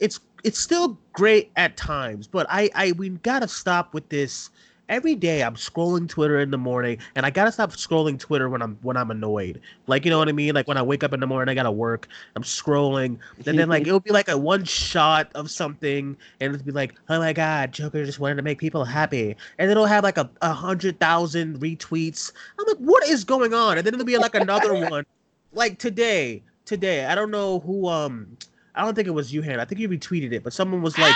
it's 0.00 0.18
it's 0.42 0.58
still 0.58 0.98
great 1.12 1.52
at 1.54 1.76
times, 1.76 2.26
but 2.26 2.48
I 2.50 2.68
I 2.74 2.90
we 2.92 3.10
gotta 3.10 3.46
stop 3.46 3.94
with 3.94 4.08
this. 4.08 4.50
Every 4.88 5.16
day 5.16 5.42
I'm 5.42 5.56
scrolling 5.56 6.08
Twitter 6.08 6.38
in 6.38 6.50
the 6.50 6.58
morning, 6.58 6.98
and 7.16 7.26
I 7.26 7.30
gotta 7.30 7.50
stop 7.50 7.72
scrolling 7.72 8.18
Twitter 8.18 8.48
when 8.48 8.62
I'm 8.62 8.78
when 8.82 8.96
I'm 8.96 9.10
annoyed. 9.10 9.60
Like 9.88 10.04
you 10.04 10.10
know 10.10 10.18
what 10.18 10.28
I 10.28 10.32
mean? 10.32 10.54
Like 10.54 10.68
when 10.68 10.76
I 10.76 10.82
wake 10.82 11.02
up 11.02 11.12
in 11.12 11.18
the 11.18 11.26
morning, 11.26 11.50
I 11.50 11.54
gotta 11.54 11.72
work. 11.72 12.06
I'm 12.36 12.44
scrolling, 12.44 13.18
and 13.46 13.58
then 13.58 13.68
like 13.68 13.82
it'll 13.82 14.00
be 14.00 14.12
like 14.12 14.28
a 14.28 14.38
one 14.38 14.64
shot 14.64 15.30
of 15.34 15.50
something, 15.50 16.16
and 16.40 16.54
it'll 16.54 16.64
be 16.64 16.72
like, 16.72 16.94
oh 17.08 17.18
my 17.18 17.32
god, 17.32 17.72
Joker 17.72 18.04
just 18.04 18.20
wanted 18.20 18.36
to 18.36 18.42
make 18.42 18.58
people 18.58 18.84
happy, 18.84 19.36
and 19.58 19.70
it'll 19.70 19.86
have 19.86 20.04
like 20.04 20.18
a, 20.18 20.30
a 20.42 20.52
hundred 20.52 21.00
thousand 21.00 21.58
retweets. 21.58 22.30
I'm 22.58 22.66
like, 22.66 22.78
what 22.78 23.06
is 23.08 23.24
going 23.24 23.54
on? 23.54 23.78
And 23.78 23.86
then 23.86 23.94
it'll 23.94 24.06
be 24.06 24.18
like 24.18 24.36
another 24.36 24.74
one, 24.90 25.04
like 25.52 25.78
today. 25.78 26.42
Today, 26.64 27.06
I 27.06 27.14
don't 27.14 27.30
know 27.30 27.60
who. 27.60 27.86
Um, 27.86 28.36
I 28.76 28.82
don't 28.84 28.94
think 28.94 29.08
it 29.08 29.12
was 29.12 29.32
you, 29.32 29.42
Han. 29.42 29.58
I 29.58 29.64
think 29.64 29.80
you 29.80 29.88
retweeted 29.88 30.32
it, 30.32 30.44
but 30.44 30.52
someone 30.52 30.82
was 30.82 30.96
like, 30.98 31.14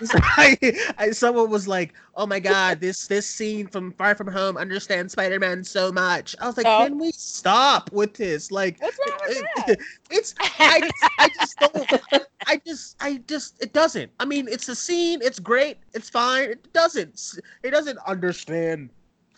someone 1.12 1.50
was 1.50 1.68
like, 1.68 1.94
"Oh 2.16 2.26
my 2.26 2.40
god, 2.40 2.80
this 2.80 3.06
this 3.06 3.26
scene 3.26 3.66
from 3.68 3.92
Far 3.92 4.14
From 4.14 4.26
Home 4.26 4.56
understands 4.56 5.12
Spider-Man 5.12 5.62
so 5.64 5.92
much." 5.92 6.34
I 6.40 6.46
was 6.46 6.56
like, 6.56 6.66
Oh. 6.66 6.84
"Can 6.84 6.98
we 6.98 7.12
stop 7.12 7.90
with 7.92 8.14
this?" 8.14 8.50
Like, 8.50 8.80
What's 8.82 8.98
wrong 9.08 9.18
with 9.28 9.38
it- 9.38 9.46
that? 9.66 9.78
it's 10.10 10.34
I, 10.40 10.80
just- 10.80 10.94
I 11.18 11.28
just 11.38 11.58
don't. 11.58 12.22
I 12.48 12.60
just, 12.64 12.96
I 13.00 13.16
just, 13.26 13.62
it 13.62 13.72
doesn't. 13.72 14.10
I 14.20 14.24
mean, 14.24 14.46
it's 14.48 14.68
a 14.68 14.74
scene. 14.74 15.20
It's 15.22 15.38
great. 15.38 15.78
It's 15.94 16.08
fine. 16.10 16.50
It 16.50 16.72
doesn't. 16.72 17.20
It 17.62 17.70
doesn't 17.70 17.98
understand 18.06 18.90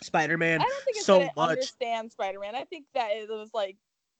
Spider-Man 0.02 0.60
I 0.60 0.64
don't 0.64 0.84
think 0.84 0.96
it's 0.96 1.06
so 1.06 1.20
much. 1.36 1.50
understands 1.50 2.12
Spider-Man. 2.12 2.54
I 2.54 2.64
think 2.64 2.84
that 2.94 3.10
it 3.12 3.28
was 3.28 3.50
like 3.54 3.76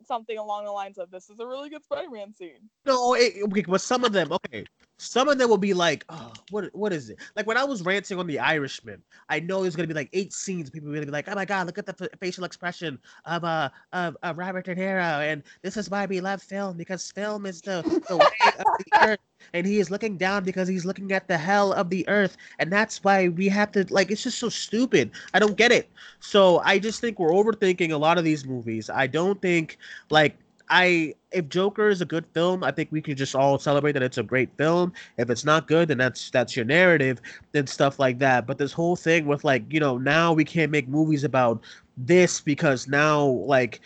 something 0.07 0.39
along 0.39 0.65
the 0.65 0.71
lines 0.71 0.99
of 0.99 1.11
this 1.11 1.31
is 1.31 1.39
a 1.41 1.47
really 1.47 1.71
good 1.71 1.85
Spider-Man 1.85 2.35
scene. 2.35 2.69
No, 2.87 3.15
it, 3.15 3.35
okay, 3.45 3.63
but 3.63 3.81
some 3.81 4.05
of 4.05 4.13
them, 4.13 4.33
okay, 4.33 4.65
some 4.99 5.29
of 5.29 5.39
them 5.39 5.49
will 5.49 5.59
be 5.59 5.75
like, 5.75 6.05
oh, 6.09 6.33
what, 6.51 6.75
what 6.75 6.93
is 6.93 7.11
it? 7.11 7.19
Like 7.37 7.47
when 7.47 7.57
I 7.57 7.65
was 7.65 7.83
ranting 7.83 8.19
on 8.19 8.27
The 8.27 8.39
Irishman, 8.39 9.03
I 9.29 9.41
know 9.41 9.63
there's 9.63 9.77
gonna 9.77 9.89
be 9.89 9.95
like 9.95 10.11
eight 10.13 10.33
scenes. 10.33 10.71
People 10.71 10.91
are 10.91 10.95
gonna 10.95 11.07
be 11.07 11.13
like, 11.13 11.29
oh 11.29 11.35
my 11.35 11.45
god, 11.45 11.67
look 11.67 11.79
at 11.79 11.87
the 11.87 12.11
facial 12.21 12.45
expression 12.45 12.99
of 13.25 13.45
uh 13.45 13.71
of, 13.93 14.17
of 14.23 14.39
Robert 14.39 14.65
De 14.65 14.75
Niro, 14.75 15.21
and 15.21 15.43
this 15.63 15.77
is 15.77 15.91
why 15.91 16.07
we 16.07 16.21
love 16.21 16.43
film 16.43 16.77
because 16.77 17.11
film 17.13 17.47
is 17.47 17.61
the 17.61 17.83
the 18.09 18.17
way 18.17 18.53
of 18.59 18.65
the 18.79 19.09
earth, 19.09 19.19
and 19.53 19.67
he 19.67 19.79
is 19.79 19.91
looking 19.91 20.17
down 20.17 20.45
because 20.45 20.69
he's 20.69 20.85
looking 20.85 21.13
at 21.13 21.29
the 21.29 21.39
hell 21.39 21.73
of 21.73 21.91
the 21.91 22.09
earth, 22.09 22.37
and 22.59 22.73
that's 22.73 23.03
why 23.05 23.29
we 23.29 23.49
have 23.49 23.73
to 23.73 23.87
like. 23.91 24.11
It's 24.11 24.23
just 24.23 24.39
so 24.39 24.49
stupid. 24.49 25.11
I 25.35 25.39
don't 25.39 25.57
get 25.57 25.73
it. 25.73 25.89
So 26.21 26.61
I 26.65 26.79
just 26.79 27.01
think 27.01 27.19
we're 27.19 27.31
overthinking 27.31 27.93
a 27.93 27.97
lot 27.97 28.19
of 28.19 28.25
these 28.25 28.45
movies. 28.45 28.91
I 28.91 29.07
don't 29.07 29.41
think 29.41 29.79
like 30.11 30.37
I 30.71 31.15
if 31.33 31.49
Joker 31.49 31.89
is 31.89 32.01
a 32.01 32.07
good 32.07 32.27
film, 32.33 32.65
I 32.65 32.71
think 32.71 32.91
we 32.91 33.01
can 33.03 33.17
just 33.17 33.35
all 33.35 33.59
celebrate 33.59 33.93
that 33.93 34.03
it's 34.03 34.19
a 34.19 34.23
great 34.23 34.51
film. 34.57 34.93
If 35.19 35.31
it's 35.31 35.45
not 35.45 35.67
good, 35.67 35.89
then 35.89 35.99
that's 35.99 36.31
that's 36.31 36.57
your 36.57 36.65
narrative 36.65 37.21
and 37.55 37.69
stuff 37.69 37.99
like 37.99 38.19
that. 38.19 38.47
But 38.47 38.59
this 38.59 38.73
whole 38.73 38.97
thing 38.97 39.27
with 39.27 39.45
like, 39.45 39.65
you 39.73 39.81
know, 39.81 39.99
now 39.99 40.33
we 40.33 40.45
can't 40.45 40.71
make 40.71 40.89
movies 40.89 41.25
about 41.25 41.63
this 41.97 42.41
because 42.41 42.89
now 42.89 43.25
like 43.25 43.81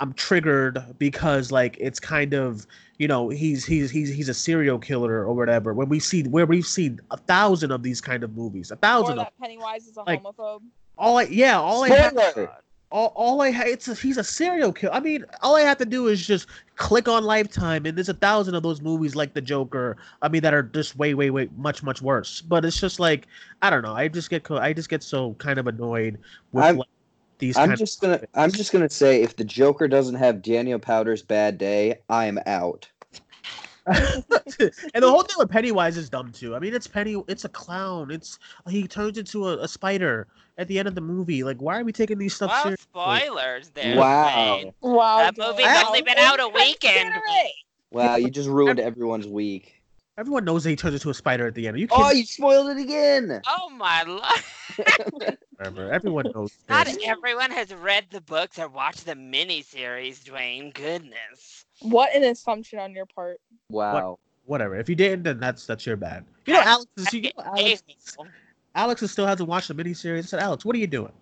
I'm 0.00 0.12
triggered 0.14 0.82
because 0.98 1.52
like 1.52 1.76
it's 1.80 2.00
kind 2.00 2.34
of 2.34 2.66
you 2.98 3.08
know 3.08 3.28
he's 3.28 3.64
he's 3.64 3.90
he's 3.90 4.08
he's 4.14 4.28
a 4.28 4.34
serial 4.34 4.78
killer 4.78 5.24
or 5.26 5.34
whatever. 5.34 5.72
When 5.74 5.88
we 5.88 5.98
see 6.00 6.22
where 6.24 6.46
we've 6.46 6.66
seen 6.66 7.00
a 7.10 7.16
thousand 7.16 7.70
of 7.72 7.82
these 7.82 8.00
kind 8.00 8.22
of 8.22 8.36
movies, 8.36 8.70
a 8.70 8.74
Or 8.74 8.78
thousand 8.78 9.18
of 9.18 9.24
that 9.26 9.32
Pennywise 9.40 9.86
is 9.86 9.96
a 9.96 10.02
like, 10.02 10.22
homophobe. 10.22 10.62
all 10.98 11.18
I 11.18 11.24
yeah 11.24 11.58
all 11.58 11.82
I 11.84 11.88
have 11.90 12.16
all, 12.92 13.12
all 13.16 13.42
I 13.42 13.50
ha- 13.50 13.64
it's 13.66 13.88
a, 13.88 13.94
he's 13.96 14.18
a 14.18 14.22
serial 14.22 14.72
killer. 14.72 14.94
I 14.94 15.00
mean, 15.00 15.24
all 15.42 15.56
I 15.56 15.62
have 15.62 15.78
to 15.78 15.84
do 15.84 16.06
is 16.06 16.24
just 16.24 16.46
click 16.76 17.08
on 17.08 17.24
Lifetime, 17.24 17.86
and 17.86 17.98
there's 17.98 18.08
a 18.10 18.14
thousand 18.14 18.54
of 18.54 18.62
those 18.62 18.80
movies 18.80 19.16
like 19.16 19.34
The 19.34 19.40
Joker. 19.40 19.96
I 20.22 20.28
mean, 20.28 20.42
that 20.42 20.54
are 20.54 20.62
just 20.62 20.94
way, 20.96 21.12
way, 21.14 21.30
way 21.30 21.48
much, 21.56 21.82
much 21.82 22.00
worse. 22.02 22.40
But 22.40 22.64
it's 22.64 22.78
just 22.80 23.00
like 23.00 23.26
I 23.62 23.70
don't 23.70 23.82
know. 23.82 23.94
I 23.94 24.06
just 24.06 24.30
get 24.30 24.44
co- 24.44 24.58
I 24.58 24.72
just 24.72 24.88
get 24.88 25.02
so 25.02 25.34
kind 25.38 25.58
of 25.58 25.66
annoyed 25.66 26.18
with 26.52 26.62
I'm- 26.62 26.76
like, 26.76 26.88
these. 27.38 27.56
I'm 27.56 27.76
just 27.76 28.00
gonna 28.00 28.20
I'm 28.34 28.52
just 28.52 28.72
gonna 28.72 28.90
say 28.90 29.22
if 29.22 29.36
the 29.36 29.44
Joker 29.44 29.88
doesn't 29.88 30.16
have 30.16 30.42
Daniel 30.42 30.78
Powder's 30.78 31.22
bad 31.22 31.58
day, 31.58 31.98
I'm 32.08 32.38
out. 32.46 32.88
And 34.94 35.02
the 35.02 35.10
whole 35.10 35.22
thing 35.22 35.36
with 35.38 35.50
Pennywise 35.50 35.96
is 35.96 36.08
dumb 36.08 36.30
too. 36.32 36.54
I 36.54 36.58
mean, 36.58 36.74
it's 36.74 36.86
Penny. 36.86 37.22
It's 37.28 37.44
a 37.44 37.48
clown. 37.48 38.10
It's 38.10 38.38
he 38.68 38.86
turns 38.86 39.18
into 39.18 39.48
a, 39.48 39.58
a 39.58 39.68
spider 39.68 40.26
at 40.58 40.68
the 40.68 40.78
end 40.78 40.88
of 40.88 40.94
the 40.94 41.00
movie. 41.00 41.42
Like, 41.42 41.60
why 41.60 41.80
are 41.80 41.84
we 41.84 41.92
taking 41.92 42.18
these 42.18 42.34
stuff 42.34 42.50
well, 42.50 42.62
seriously? 42.62 42.86
spoilers 42.90 43.70
there. 43.70 43.96
Wow. 43.96 44.56
Wayne. 44.56 44.72
Wow. 44.80 45.18
That 45.18 45.34
dude. 45.34 45.46
movie's 45.46 45.66
Wow. 45.66 45.84
only 45.88 46.02
been 46.02 46.18
out 46.18 46.40
a 46.40 46.48
weekend. 46.48 47.14
Wow, 47.90 48.16
you 48.16 48.30
just 48.30 48.48
ruined 48.48 48.80
everyone's 48.80 49.26
week. 49.26 49.82
Everyone 50.16 50.44
knows 50.44 50.64
that 50.64 50.70
he 50.70 50.76
turns 50.76 50.94
into 50.94 51.10
a 51.10 51.14
spider 51.14 51.46
at 51.46 51.54
the 51.54 51.66
end. 51.66 51.76
Are 51.76 51.80
you 51.80 51.88
Oh, 51.90 52.12
you 52.12 52.24
spoiled 52.24 52.68
it 52.68 52.78
again. 52.80 53.42
Oh 53.46 53.68
my 53.70 54.02
lord! 54.04 55.38
Remember, 55.64 55.90
everyone 55.90 56.26
knows. 56.34 56.52
Not 56.68 56.86
this. 56.86 56.98
everyone 57.06 57.50
has 57.50 57.72
read 57.72 58.04
the 58.10 58.20
books 58.20 58.58
or 58.58 58.68
watched 58.68 59.06
the 59.06 59.14
miniseries, 59.14 60.22
Duane. 60.22 60.70
Goodness. 60.72 61.64
What 61.80 62.14
an 62.14 62.22
assumption 62.24 62.78
on 62.78 62.92
your 62.92 63.06
part. 63.06 63.40
Wow. 63.70 64.18
Whatever. 64.44 64.76
If 64.76 64.90
you 64.90 64.94
didn't, 64.94 65.22
then 65.22 65.40
that's 65.40 65.66
that's 65.66 65.86
your 65.86 65.96
bad. 65.96 66.26
You 66.46 66.54
know, 66.54 66.60
Alex 66.60 66.90
is 66.98 67.14
you 67.14 67.22
know, 67.22 67.44
Alex. 67.44 67.82
Alex 68.74 69.02
is 69.02 69.10
still 69.10 69.26
hasn't 69.26 69.48
watched 69.48 69.68
the 69.68 69.74
miniseries. 69.74 70.18
I 70.18 70.22
said, 70.22 70.40
Alex, 70.40 70.64
what 70.64 70.76
are 70.76 70.78
you 70.78 70.86
doing? 70.86 71.12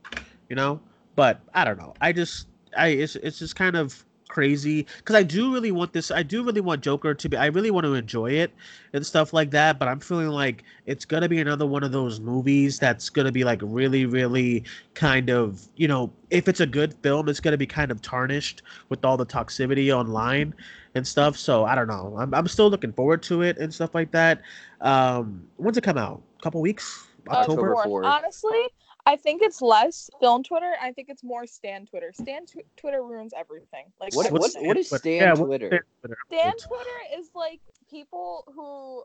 You 0.49 0.57
know, 0.57 0.81
but 1.15 1.41
I 1.55 1.65
don't 1.65 1.79
know. 1.79 1.95
I 2.01 2.13
just, 2.13 2.49
I 2.77 2.89
it's 2.89 3.15
it's 3.17 3.39
just 3.39 3.55
kind 3.55 3.77
of 3.77 4.05
crazy 4.33 4.87
because 4.97 5.15
I 5.15 5.23
do 5.23 5.53
really 5.53 5.71
want 5.71 5.93
this. 5.93 6.11
I 6.11 6.23
do 6.23 6.43
really 6.43 6.63
want 6.63 6.81
Joker 6.83 7.15
to 7.15 7.29
be. 7.29 7.37
I 7.37 7.47
really 7.47 7.71
want 7.71 7.85
to 7.85 7.95
enjoy 7.95 8.31
it 8.31 8.51
and 8.95 9.05
stuff 9.05 9.33
like 9.33 9.51
that. 9.51 9.79
But 9.79 9.89
I'm 9.89 10.01
feeling 10.01 10.29
like 10.29 10.65
it's 10.87 11.05
gonna 11.05 11.29
be 11.29 11.41
another 11.41 11.67
one 11.67 11.85
of 11.85 11.93
those 11.93 12.19
movies 12.19 12.79
that's 12.79 13.11
gonna 13.11 13.31
be 13.31 13.45
like 13.45 13.61
really, 13.63 14.07
really 14.07 14.65
kind 14.95 15.29
of 15.29 15.69
you 15.77 15.87
know, 15.87 16.11
if 16.31 16.49
it's 16.49 16.61
a 16.61 16.67
good 16.67 16.95
film, 17.03 17.29
it's 17.29 17.41
gonna 17.41 17.59
be 17.59 17.67
kind 17.67 17.91
of 17.91 18.01
tarnished 18.01 18.63
with 18.89 19.05
all 19.05 19.17
the 19.17 19.27
toxicity 19.27 19.95
online 19.95 20.55
and 20.95 21.07
stuff. 21.07 21.37
So 21.37 21.65
I 21.65 21.75
don't 21.75 21.89
know. 21.89 22.17
I'm 22.19 22.33
I'm 22.35 22.49
still 22.49 22.71
looking 22.71 22.93
forward 22.93 23.23
to 23.25 23.43
it 23.43 23.59
and 23.59 23.73
stuff 23.73 23.95
like 23.95 24.11
that. 24.13 24.41
Um, 24.81 25.47
when's 25.57 25.77
it 25.77 25.85
come 25.85 25.99
out? 25.99 26.23
A 26.41 26.43
couple 26.43 26.61
weeks. 26.63 27.07
October 27.29 27.75
fourth. 27.85 28.05
4th. 28.05 28.05
Honestly, 28.05 28.69
I 29.05 29.17
think 29.17 29.43
it's 29.43 29.61
less 29.61 30.09
film 30.21 30.45
Twitter. 30.45 30.75
I 30.81 30.93
think 30.93 31.09
it's 31.11 31.25
more 31.25 31.45
Stan 31.47 31.87
Twitter. 31.87 32.13
Stan 32.13 32.47
tw- 32.47 32.65
Twitter 32.77 33.03
ruins 33.03 33.33
everything. 33.37 33.87
Like 34.01 34.15
What- 34.15 34.31
what- 34.31 34.53
what 34.61 34.77
is 34.77 34.89
Stan 34.89 35.13
Yeah, 35.13 35.35
Twitter? 35.35 35.67
Stan 35.69 35.83
Twitter? 36.01 36.17
Stan 36.29 36.53
Twitter 36.59 36.99
is 37.19 37.31
like 37.35 37.61
people 37.91 38.45
who. 38.55 39.03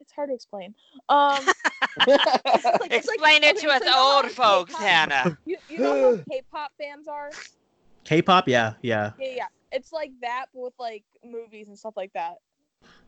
It's 0.00 0.12
hard 0.12 0.28
to 0.30 0.34
explain. 0.34 0.74
Um, 1.08 1.38
it's 2.06 2.06
like- 2.06 2.40
it's 2.46 2.64
like- 2.80 2.92
Explain 2.92 3.44
it 3.44 3.56
okay, 3.56 3.66
to 3.66 3.72
us 3.72 3.78
so 3.82 3.84
you 3.86 3.90
know 3.90 4.16
old 4.22 4.30
folks, 4.32 4.72
K-pop- 4.72 4.82
Hannah. 4.86 5.38
You, 5.44 5.56
you 5.68 5.78
know 5.78 6.16
how 6.16 6.22
K-pop 6.30 6.72
fans 6.78 7.08
are? 7.08 7.30
K-pop, 8.04 8.48
yeah, 8.48 8.74
yeah. 8.82 9.12
Yeah, 9.18 9.32
yeah. 9.36 9.46
It's 9.72 9.92
like 9.92 10.12
that, 10.22 10.46
but 10.54 10.60
with 10.62 10.74
like 10.78 11.04
movies 11.24 11.68
and 11.68 11.78
stuff 11.78 11.94
like 11.96 12.12
that. 12.14 12.36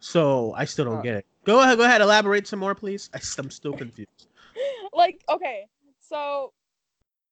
So 0.01 0.53
I 0.57 0.65
still 0.65 0.85
don't 0.87 0.97
Huh. 0.97 1.03
get 1.03 1.15
it. 1.17 1.27
Go 1.45 1.61
ahead, 1.61 1.79
go 1.79 1.85
ahead. 1.85 2.01
Elaborate 2.01 2.47
some 2.47 2.59
more, 2.59 2.75
please. 2.75 3.11
I, 3.15 3.19
am 3.39 3.51
still 3.51 3.73
confused. 3.73 4.29
like 4.93 5.23
okay 5.29 5.67
So, 6.09 6.53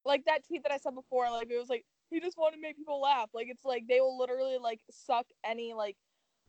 like 0.04 0.24
that 0.26 0.46
tweet 0.46 0.62
that 0.62 0.72
I 0.72 0.78
said 0.78 0.94
before, 0.94 1.30
like 1.30 1.50
it 1.50 1.58
was 1.58 1.68
like 1.68 1.84
he 2.10 2.20
just 2.20 2.36
wanted 2.38 2.56
to 2.56 2.62
make 2.62 2.76
people 2.76 3.00
laugh. 3.00 3.30
Like 3.34 3.48
it's 3.48 3.64
like 3.64 3.84
they 3.88 4.00
will 4.00 4.18
literally 4.18 4.58
like 4.58 4.80
suck 4.90 5.26
any 5.44 5.74
like 5.74 5.96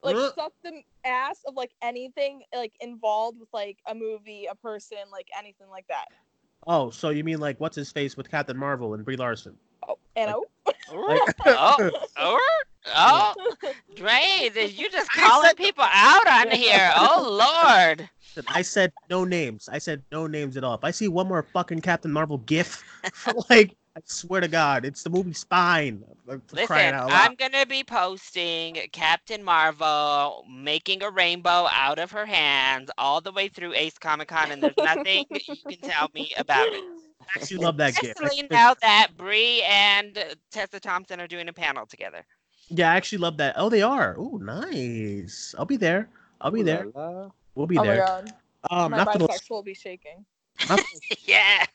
like 0.03 0.15
Uh. 0.15 0.31
suck 0.33 0.53
the 0.63 0.81
ass 1.05 1.39
of 1.47 1.55
like 1.55 1.71
anything 1.81 2.43
like 2.55 2.73
involved 2.79 3.39
with 3.39 3.49
like 3.53 3.77
a 3.87 3.95
movie, 3.95 4.47
a 4.49 4.55
person, 4.55 4.97
like 5.11 5.27
anything 5.37 5.69
like 5.69 5.87
that. 5.87 6.05
Oh, 6.65 6.89
so 6.89 7.09
you 7.09 7.23
mean 7.23 7.39
like 7.39 7.59
what's 7.59 7.75
his 7.75 7.91
face 7.91 8.17
with 8.17 8.29
Captain 8.29 8.57
Marvel 8.57 8.93
and 8.93 9.03
Brie 9.05 9.15
Larson? 9.15 9.57
Oh, 9.87 9.97
and 10.15 10.31
oh, 10.33 10.45
Like- 10.65 11.35
oh, 11.45 11.91
oh, 12.17 12.61
oh, 12.95 13.33
Dre, 13.95 14.49
did 14.53 14.77
you 14.77 14.89
just 14.89 15.11
calling 15.11 15.55
people 15.55 15.85
out 15.87 16.27
on 16.27 16.51
here? 16.51 16.91
Oh 16.95 17.63
Lord. 17.65 18.09
I 18.49 18.61
said 18.61 18.93
no 19.09 19.23
names. 19.23 19.67
I 19.71 19.79
said 19.79 20.03
no 20.11 20.27
names 20.27 20.57
at 20.57 20.63
all. 20.63 20.75
If 20.75 20.83
I 20.83 20.91
see 20.91 21.07
one 21.07 21.27
more 21.27 21.41
fucking 21.41 21.81
Captain 21.81 22.11
Marvel 22.11 22.37
gif, 22.39 22.83
like 23.49 23.75
I 23.97 24.01
swear 24.05 24.41
to 24.41 24.47
God, 24.47 24.85
it's 24.85 25.01
the 25.01 25.09
movie 25.09 25.33
Spine. 25.33 26.03
Listen. 26.51 26.93
I'm 26.93 27.33
gonna 27.33 27.65
be 27.65 27.83
posting 27.83 28.75
Captain 28.91 29.43
Marvel 29.43 30.45
making 30.47 31.01
a 31.01 31.09
rainbow 31.09 31.67
out 31.71 31.97
of 31.97 32.11
her 32.11 32.25
hands 32.25 32.91
all 32.99 33.21
the 33.21 33.31
way 33.31 33.47
through 33.47 33.73
Ace 33.73 33.97
Comic 33.97 34.27
Con, 34.27 34.51
and 34.51 34.61
there's 34.61 34.77
nothing 34.77 35.25
you 35.31 35.55
can 35.67 35.89
tell 35.89 36.09
me 36.13 36.31
about 36.37 36.67
it. 36.67 36.83
I 37.21 37.25
actually 37.39 37.57
love 37.57 37.77
that 37.77 37.95
gif. 37.95 38.11
Especially 38.11 38.47
now 38.51 38.75
that 38.81 39.09
Brie 39.17 39.63
and 39.63 40.35
Tessa 40.51 40.79
Thompson 40.79 41.19
are 41.19 41.27
doing 41.27 41.49
a 41.49 41.53
panel 41.53 41.87
together. 41.87 42.23
Yeah, 42.69 42.91
I 42.91 42.95
actually 42.95 43.19
love 43.19 43.37
that. 43.37 43.55
Oh, 43.57 43.69
they 43.69 43.81
are. 43.81 44.15
Oh, 44.17 44.37
nice. 44.37 45.55
I'll 45.57 45.65
be 45.65 45.77
there. 45.77 46.09
I'll 46.41 46.51
be 46.51 46.63
there. 46.63 46.85
Ooh 46.85 46.91
la 46.95 47.09
la. 47.09 47.29
We'll 47.55 47.67
be 47.67 47.77
oh 47.77 47.81
my 47.81 47.87
there. 47.87 48.05
god, 48.05 48.33
Um, 48.69 48.91
my 48.91 48.97
not 48.97 49.13
for 49.13 49.19
those, 49.19 49.27
bisexual 49.29 49.49
will 49.49 49.63
be 49.63 49.73
shaking. 49.73 50.25
not 50.69 50.79
yeah. 51.25 51.65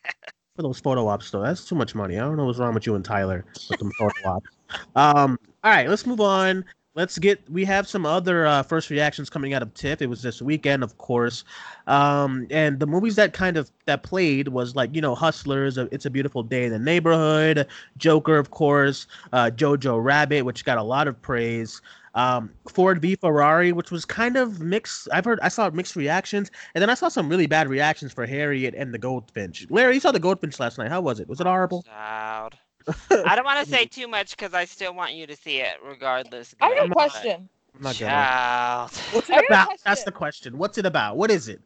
for 0.55 0.61
those 0.61 0.79
photo 0.79 1.07
ops 1.07 1.29
though. 1.31 1.41
That's 1.41 1.65
too 1.65 1.75
much 1.75 1.93
money. 1.95 2.17
I 2.17 2.21
don't 2.21 2.37
know 2.37 2.45
what's 2.45 2.59
wrong 2.59 2.73
with 2.73 2.85
you 2.85 2.95
and 2.95 3.03
Tyler 3.03 3.43
with 3.69 3.79
them 3.79 3.91
photo 3.97 4.29
ops. 4.29 4.49
Um, 4.95 5.37
all 5.63 5.71
right, 5.71 5.89
let's 5.89 6.05
move 6.05 6.21
on. 6.21 6.63
Let's 6.95 7.17
get. 7.17 7.49
We 7.49 7.65
have 7.65 7.87
some 7.87 8.05
other 8.05 8.45
uh, 8.45 8.61
first 8.61 8.91
reactions 8.91 9.27
coming 9.27 9.53
out 9.55 9.63
of 9.63 9.73
TIFF. 9.73 10.01
It 10.03 10.07
was 10.07 10.21
this 10.21 10.43
weekend, 10.43 10.83
of 10.83 10.99
course, 10.99 11.43
um, 11.87 12.45
and 12.51 12.79
the 12.79 12.85
movies 12.85 13.15
that 13.15 13.33
kind 13.33 13.57
of 13.57 13.71
that 13.85 14.03
played 14.03 14.49
was 14.49 14.75
like 14.75 14.93
you 14.93 15.01
know 15.01 15.15
Hustlers, 15.15 15.79
uh, 15.79 15.87
It's 15.91 16.05
a 16.05 16.11
Beautiful 16.11 16.43
Day 16.43 16.65
in 16.65 16.71
the 16.71 16.77
Neighborhood, 16.77 17.67
Joker, 17.97 18.37
of 18.37 18.51
course, 18.51 19.07
uh, 19.31 19.49
Jojo 19.49 20.03
Rabbit, 20.03 20.43
which 20.43 20.65
got 20.65 20.77
a 20.77 20.83
lot 20.83 21.07
of 21.07 21.19
praise. 21.19 21.81
Um, 22.15 22.51
Ford 22.69 23.01
v 23.01 23.15
Ferrari, 23.15 23.71
which 23.71 23.89
was 23.89 24.05
kind 24.05 24.37
of 24.37 24.61
mixed. 24.61 25.07
I've 25.11 25.25
heard 25.25 25.39
I 25.41 25.47
saw 25.49 25.71
mixed 25.71 25.95
reactions, 25.95 26.51
and 26.75 26.81
then 26.83 26.91
I 26.91 26.93
saw 26.93 27.07
some 27.07 27.27
really 27.27 27.47
bad 27.47 27.67
reactions 27.69 28.13
for 28.13 28.27
Harriet 28.27 28.75
and 28.77 28.93
the 28.93 28.99
Goldfinch. 28.99 29.65
Larry, 29.71 29.95
you 29.95 29.99
saw 29.99 30.11
the 30.11 30.19
Goldfinch 30.19 30.59
last 30.59 30.77
night. 30.77 30.89
How 30.89 31.01
was 31.01 31.19
it? 31.19 31.27
Was 31.27 31.41
it 31.41 31.47
horrible? 31.47 31.81
Child. 31.81 32.55
I 33.11 33.35
don't 33.35 33.45
want 33.45 33.63
to 33.65 33.69
say 33.71 33.85
too 33.85 34.07
much 34.07 34.31
because 34.31 34.53
I 34.53 34.65
still 34.65 34.93
want 34.93 35.13
you 35.13 35.27
to 35.27 35.35
see 35.35 35.57
it 35.57 35.75
regardless. 35.83 36.55
I 36.61 36.69
got 36.69 36.77
girl, 36.77 36.85
a 36.85 36.93
question. 36.93 37.49
I'm 37.75 37.81
not. 37.81 37.95
Child. 37.95 38.91
What's 39.11 39.29
it 39.29 39.45
about? 39.49 39.69
That's 39.85 40.03
the 40.03 40.11
question. 40.11 40.57
What's 40.57 40.77
it 40.77 40.85
about? 40.85 41.17
What 41.17 41.31
is 41.31 41.47
it? 41.47 41.61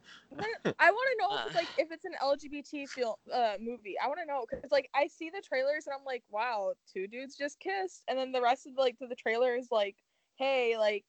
I 0.78 0.90
want 0.90 1.08
to 1.10 1.16
know 1.18 1.34
if 1.34 1.40
Uh. 1.40 1.44
it's 1.46 1.54
like 1.54 1.68
if 1.76 1.88
it's 1.90 2.04
an 2.04 2.12
LGBT 2.22 2.88
feel, 2.88 3.18
uh 3.32 3.54
movie. 3.60 3.96
I 4.02 4.06
want 4.08 4.20
to 4.20 4.26
know 4.26 4.46
because 4.48 4.70
like 4.70 4.88
I 4.94 5.08
see 5.08 5.30
the 5.30 5.42
trailers 5.42 5.86
and 5.86 5.94
I'm 5.98 6.04
like, 6.04 6.22
wow, 6.30 6.72
two 6.92 7.06
dudes 7.08 7.36
just 7.36 7.58
kissed, 7.58 8.04
and 8.08 8.18
then 8.18 8.32
the 8.32 8.40
rest 8.42 8.66
of 8.66 8.74
like 8.76 8.96
the 9.00 9.14
trailer 9.14 9.56
is 9.56 9.68
like, 9.70 9.96
hey, 10.36 10.76
like 10.78 11.04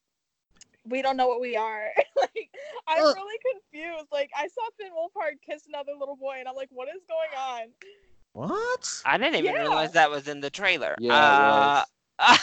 we 0.86 1.02
don't 1.02 1.18
know 1.18 1.28
what 1.28 1.42
we 1.42 1.56
are. 1.56 1.88
like 2.18 2.50
I'm 2.88 3.04
Ugh. 3.04 3.16
really 3.16 3.40
confused. 3.54 4.08
Like 4.12 4.32
I 4.36 4.48
saw 4.48 4.62
Finn 4.78 4.92
Wolfhard 4.92 5.36
kiss 5.46 5.68
another 5.68 5.94
little 5.98 6.16
boy, 6.16 6.38
and 6.40 6.48
I'm 6.48 6.56
like, 6.56 6.70
what 6.72 6.88
is 6.88 7.02
going 7.08 7.34
on? 7.38 7.68
What? 8.34 9.02
I 9.06 9.18
didn't 9.18 9.36
even 9.36 9.54
Yeah. 9.54 9.62
realize 9.62 9.92
that 9.94 10.10
was 10.10 10.28
in 10.28 10.40
the 10.40 10.50
trailer. 10.50 10.96
Yeah, 11.00 11.84
Uh, 12.20 12.38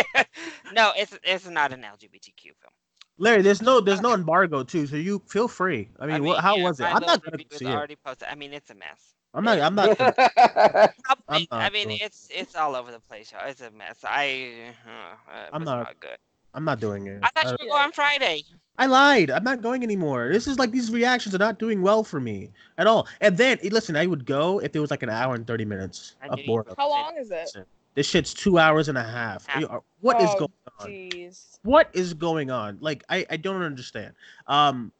no, 0.72 0.92
it's 0.96 1.16
it's 1.24 1.46
not 1.48 1.72
an 1.72 1.82
LGBTQ 1.82 2.42
film. 2.42 2.72
Larry, 3.18 3.42
there's 3.42 3.62
no 3.62 3.80
there's 3.80 4.00
no 4.00 4.14
embargo 4.14 4.62
too, 4.62 4.86
so 4.86 4.96
you 4.96 5.22
feel 5.28 5.46
free. 5.48 5.88
I 6.00 6.06
mean, 6.06 6.24
what, 6.24 6.40
how 6.40 6.56
yeah, 6.56 6.64
was 6.64 6.80
it? 6.80 6.84
I'm 6.84 7.02
not 7.04 7.22
gonna 7.22 7.36
review 7.36 7.46
is 7.52 7.58
see 7.58 7.66
it. 7.66 7.70
already 7.74 7.96
posted. 7.96 8.28
I 8.30 8.34
mean, 8.34 8.52
it's 8.52 8.70
a 8.70 8.74
mess. 8.74 9.14
I'm 9.34 9.44
not. 9.44 9.60
I'm 9.60 9.74
not. 9.76 9.96
I'm 11.28 11.46
I 11.52 11.70
mean, 11.70 11.88
doing- 11.88 11.98
it's 12.02 12.28
it's 12.34 12.56
all 12.56 12.74
over 12.74 12.90
the 12.90 12.98
place. 13.00 13.30
y'all. 13.32 13.46
It's 13.48 13.60
a 13.60 13.70
mess. 13.70 13.98
I. 14.04 14.72
Uh, 14.86 15.44
it 15.44 15.50
I'm 15.52 15.60
was 15.62 15.66
not- 15.66 15.78
not 15.84 16.00
good. 16.00 16.16
I'm 16.54 16.64
not 16.64 16.80
doing 16.80 17.06
it. 17.06 17.20
I 17.22 17.30
thought 17.30 17.44
you 17.44 17.50
Uh, 17.50 17.56
were 17.60 17.70
going 17.70 17.82
on 17.84 17.92
Friday. 17.92 18.42
I 18.78 18.86
lied. 18.86 19.30
I'm 19.30 19.44
not 19.44 19.60
going 19.60 19.82
anymore. 19.82 20.30
This 20.32 20.46
is 20.46 20.58
like 20.58 20.70
these 20.70 20.90
reactions 20.90 21.34
are 21.34 21.38
not 21.38 21.58
doing 21.58 21.82
well 21.82 22.02
for 22.02 22.18
me 22.18 22.50
at 22.78 22.86
all. 22.86 23.06
And 23.20 23.36
then 23.36 23.58
eh, 23.62 23.68
listen, 23.70 23.94
I 23.96 24.06
would 24.06 24.24
go 24.24 24.58
if 24.60 24.74
it 24.74 24.80
was 24.80 24.90
like 24.90 25.02
an 25.02 25.10
hour 25.10 25.34
and 25.34 25.46
thirty 25.46 25.64
minutes 25.66 26.16
I 26.22 26.28
of 26.28 26.38
knew 26.38 26.46
boredom. 26.46 26.74
How 26.78 26.88
long 26.88 27.16
is 27.18 27.30
it? 27.30 27.54
This 27.94 28.06
shit's 28.06 28.32
two 28.32 28.58
hours 28.58 28.88
and 28.88 28.96
a 28.96 29.02
half. 29.02 29.44
Half. 29.46 29.60
You 29.60 29.68
are- 29.68 29.82
What 30.00 30.20
is 30.22 30.30
Oh, 30.32 30.38
going 30.38 30.52
on? 30.80 30.86
Jeez. 30.88 31.58
What 31.62 31.90
is 31.92 32.14
going 32.14 32.50
on? 32.50 32.78
Like 32.80 33.04
I, 33.10 33.26
I 33.28 33.36
don't 33.36 33.62
understand. 33.62 34.14
Um, 34.46 34.92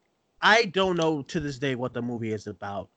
I 0.43 0.67
don't 0.67 0.97
know 0.97 1.23
to 1.23 1.41
this 1.41 1.59
day 1.59 1.75
what 1.75 1.95
the 1.95 2.03
movie 2.03 2.33
is 2.33 2.47
about. 2.47 2.89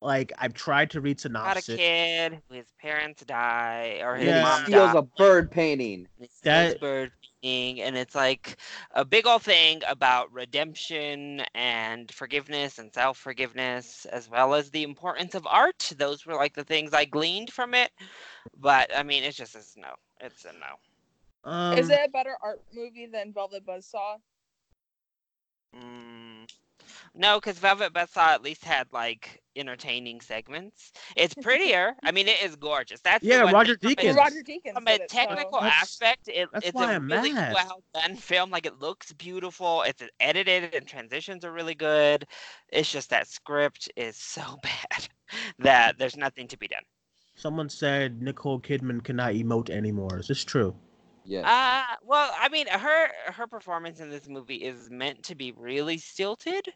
Like 0.00 0.32
I've 0.38 0.54
tried 0.54 0.90
to 0.90 1.00
read 1.00 1.24
About 1.24 1.56
a 1.56 1.62
kid 1.62 2.40
whose 2.48 2.66
parents 2.80 3.24
die 3.24 4.00
or 4.04 4.14
his 4.14 4.26
Yeah. 4.26 4.38
he 4.38 4.42
mom 4.44 4.62
steals 4.66 4.92
died. 4.92 4.96
a 4.96 5.02
bird 5.02 5.50
painting. 5.50 6.06
and 6.20 6.28
That- 6.42 6.70
this 6.74 6.78
bird 6.78 7.10
thing, 7.42 7.80
and 7.80 7.96
it's 7.96 8.14
like 8.14 8.56
a 8.92 9.04
big 9.04 9.26
old 9.26 9.42
thing 9.42 9.82
about 9.88 10.32
redemption 10.32 11.42
and 11.54 12.10
forgiveness 12.12 12.78
and 12.78 12.92
self 12.92 13.18
forgiveness, 13.18 14.06
as 14.06 14.28
well 14.28 14.54
as 14.54 14.70
the 14.70 14.82
importance 14.82 15.34
of 15.34 15.46
art. 15.46 15.92
Those 15.98 16.26
were 16.26 16.34
like 16.34 16.54
the 16.54 16.64
things 16.64 16.92
I 16.92 17.04
gleaned 17.04 17.52
from 17.52 17.74
it. 17.74 17.90
But 18.56 18.90
I 18.96 19.02
mean, 19.02 19.22
it's 19.24 19.36
just 19.36 19.54
it's 19.54 19.76
no, 19.76 19.94
it's 20.20 20.44
a 20.44 20.52
no. 20.52 21.50
Um, 21.50 21.78
is 21.78 21.88
it 21.90 22.00
a 22.04 22.10
better 22.10 22.36
art 22.42 22.62
movie 22.72 23.06
than 23.06 23.32
Velvet 23.32 23.64
Buzzsaw? 23.66 24.18
Mm, 25.74 26.17
no, 27.14 27.38
because 27.40 27.58
Velvet 27.58 27.92
Buzzsaw 27.92 28.28
at 28.28 28.42
least 28.42 28.64
had 28.64 28.86
like 28.92 29.40
entertaining 29.56 30.20
segments. 30.20 30.92
It's 31.16 31.34
prettier. 31.42 31.94
I 32.04 32.12
mean, 32.12 32.28
it 32.28 32.42
is 32.42 32.56
gorgeous. 32.56 33.00
That's 33.00 33.24
Yeah, 33.24 33.50
Roger 33.50 33.76
thing 33.76 33.94
from 33.96 34.06
a- 34.06 34.10
Deakins. 34.12 34.16
Roger 34.16 34.42
Deakins. 34.42 34.72
from 34.74 34.84
did 34.84 35.00
a 35.00 35.04
it, 35.04 35.10
so- 35.10 35.16
technical 35.18 35.60
That's- 35.60 35.82
aspect, 35.82 36.28
it, 36.28 36.48
that's 36.52 36.66
it's 36.66 36.74
why 36.74 36.92
a 36.92 36.96
I'm 36.96 37.08
really 37.10 37.32
mad. 37.32 37.54
well 37.54 37.82
done 37.94 38.16
film. 38.16 38.50
Like 38.50 38.66
it 38.66 38.78
looks 38.80 39.12
beautiful. 39.14 39.82
It's 39.82 40.02
edited 40.20 40.74
and 40.74 40.86
transitions 40.86 41.44
are 41.44 41.52
really 41.52 41.74
good. 41.74 42.26
It's 42.70 42.90
just 42.90 43.10
that 43.10 43.28
script 43.28 43.90
is 43.96 44.16
so 44.16 44.42
bad 44.62 45.08
that 45.58 45.98
there's 45.98 46.16
nothing 46.16 46.48
to 46.48 46.58
be 46.58 46.68
done. 46.68 46.82
Someone 47.34 47.68
said 47.68 48.20
Nicole 48.20 48.60
Kidman 48.60 49.02
cannot 49.04 49.32
emote 49.34 49.70
anymore. 49.70 50.18
Is 50.18 50.26
this 50.28 50.42
true? 50.44 50.74
Yes. 51.24 51.44
Uh, 51.44 51.94
well, 52.04 52.32
I 52.40 52.48
mean, 52.48 52.66
her 52.68 53.08
her 53.26 53.46
performance 53.46 54.00
in 54.00 54.08
this 54.08 54.28
movie 54.28 54.56
is 54.56 54.88
meant 54.90 55.22
to 55.24 55.34
be 55.34 55.52
really 55.52 55.98
stilted. 55.98 56.66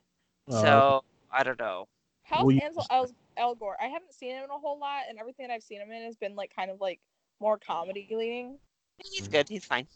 Uh, 0.51 0.61
so 0.61 1.05
I 1.31 1.43
don't 1.43 1.59
know. 1.59 1.89
How's 2.25 2.45
Will 2.45 2.53
you- 2.53 2.61
Ansel 2.63 2.87
El, 2.91 3.09
Elgort? 3.39 3.75
I 3.81 3.87
haven't 3.87 4.13
seen 4.13 4.31
him 4.37 4.45
in 4.45 4.51
a 4.51 4.59
whole 4.59 4.79
lot, 4.79 5.03
and 5.09 5.19
everything 5.19 5.47
that 5.47 5.53
I've 5.55 5.63
seen 5.63 5.81
him 5.81 5.91
in 5.91 6.03
has 6.05 6.17
been 6.17 6.35
like 6.35 6.55
kind 6.55 6.71
of 6.71 6.81
like 6.81 7.01
more 7.41 7.59
comedy 7.59 8.07
leaning. 8.11 8.59
He's 8.99 9.29
good. 9.29 9.49
He's 9.49 9.65
fine. 9.65 9.87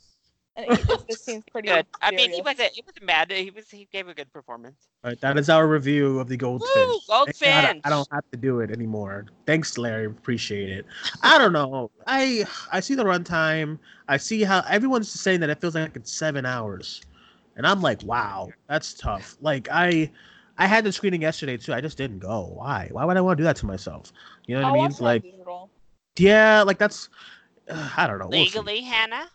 And 0.57 0.67
it, 0.71 0.87
this, 0.87 1.03
this 1.03 1.25
seems 1.25 1.45
pretty 1.53 1.69
Good. 1.69 1.87
I 2.01 2.11
mean, 2.13 2.33
he 2.33 2.41
wasn't. 2.41 2.73
He 2.73 2.83
wasn't 2.87 3.07
bad. 3.07 3.31
He 3.31 3.51
was. 3.51 3.69
He 3.71 3.87
gave 3.93 4.09
a 4.09 4.15
good 4.15 4.33
performance. 4.33 4.89
All 5.05 5.11
right, 5.11 5.21
that 5.21 5.37
is 5.37 5.51
our 5.51 5.69
review 5.69 6.19
of 6.19 6.29
the 6.29 6.37
Goldfinch. 6.37 6.73
Woo, 6.75 6.99
Thank 7.07 7.07
God 7.09 7.19
I- 7.19 7.25
Goldfinch. 7.27 7.83
I 7.85 7.91
don't 7.91 8.09
have 8.11 8.25
to 8.33 8.39
do 8.39 8.61
it 8.61 8.71
anymore. 8.71 9.27
Thanks, 9.47 9.77
Larry. 9.77 10.07
Appreciate 10.07 10.71
it. 10.71 10.87
I 11.23 11.37
don't 11.39 11.53
know. 11.53 11.91
I 12.07 12.47
I 12.73 12.81
see 12.81 12.95
the 12.95 13.05
runtime. 13.05 13.79
I 14.09 14.17
see 14.17 14.43
how 14.45 14.63
everyone's 14.69 15.11
saying 15.11 15.41
that 15.41 15.51
it 15.51 15.61
feels 15.61 15.75
like 15.75 15.95
it's 15.95 16.11
seven 16.13 16.47
hours, 16.47 17.03
and 17.57 17.67
I'm 17.67 17.83
like, 17.83 18.03
wow, 18.03 18.49
that's 18.67 18.95
tough. 18.95 19.37
Like 19.43 19.69
I, 19.71 20.11
I 20.59 20.67
had 20.67 20.85
the 20.85 20.93
screening 20.93 21.23
yesterday 21.23 21.57
too. 21.57 21.75
I 21.75 21.81
just 21.81 21.99
didn't 21.99 22.21
go. 22.21 22.53
Why? 22.55 22.89
Why 22.91 23.05
would 23.05 23.17
I 23.17 23.21
want 23.21 23.37
to 23.37 23.41
do 23.43 23.45
that 23.45 23.57
to 23.57 23.67
myself? 23.67 24.13
You 24.47 24.55
know 24.55 24.63
what 24.63 24.67
I'll 24.69 24.73
I 24.73 24.75
mean? 24.75 24.83
watch 24.85 24.93
it 24.93 25.01
on 25.01 25.07
Like, 25.07 25.25
yeah, 26.19 26.63
like 26.63 26.79
that's. 26.79 27.09
Uh, 27.69 27.91
I 27.97 28.07
don't 28.07 28.19
know. 28.19 28.29
We'll. 28.29 28.45
Legally, 28.45 28.81
Hannah. 28.81 29.27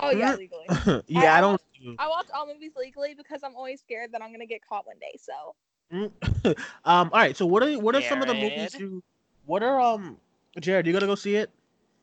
Oh 0.00 0.10
yeah, 0.10 0.34
Mhm. 0.34 0.38
legally. 0.38 0.66
yeah, 1.08 1.34
I 1.34 1.38
I 1.38 1.40
don't. 1.40 1.60
I 1.98 2.08
watch 2.08 2.26
all 2.34 2.46
movies 2.46 2.72
legally 2.76 3.14
because 3.14 3.42
I'm 3.42 3.56
always 3.56 3.80
scared 3.80 4.12
that 4.12 4.22
I'm 4.22 4.32
gonna 4.32 4.46
get 4.46 4.60
caught 4.66 4.86
one 4.86 4.98
day. 5.00 5.18
So 5.18 5.54
um. 6.84 7.10
All 7.12 7.20
right. 7.20 7.36
So 7.36 7.46
what 7.46 7.62
are 7.62 7.78
what 7.78 7.94
are 7.94 8.02
some 8.02 8.22
of 8.22 8.28
the 8.28 8.34
movies 8.34 8.78
you? 8.78 9.02
What 9.46 9.62
are 9.62 9.80
um? 9.80 10.18
Jared, 10.60 10.86
you 10.86 10.92
gonna 10.92 11.06
go 11.06 11.14
see 11.14 11.36
it? 11.36 11.50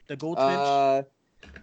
The 0.08 0.16
Goldfinch. 0.16 0.66
Uh, 0.66 1.04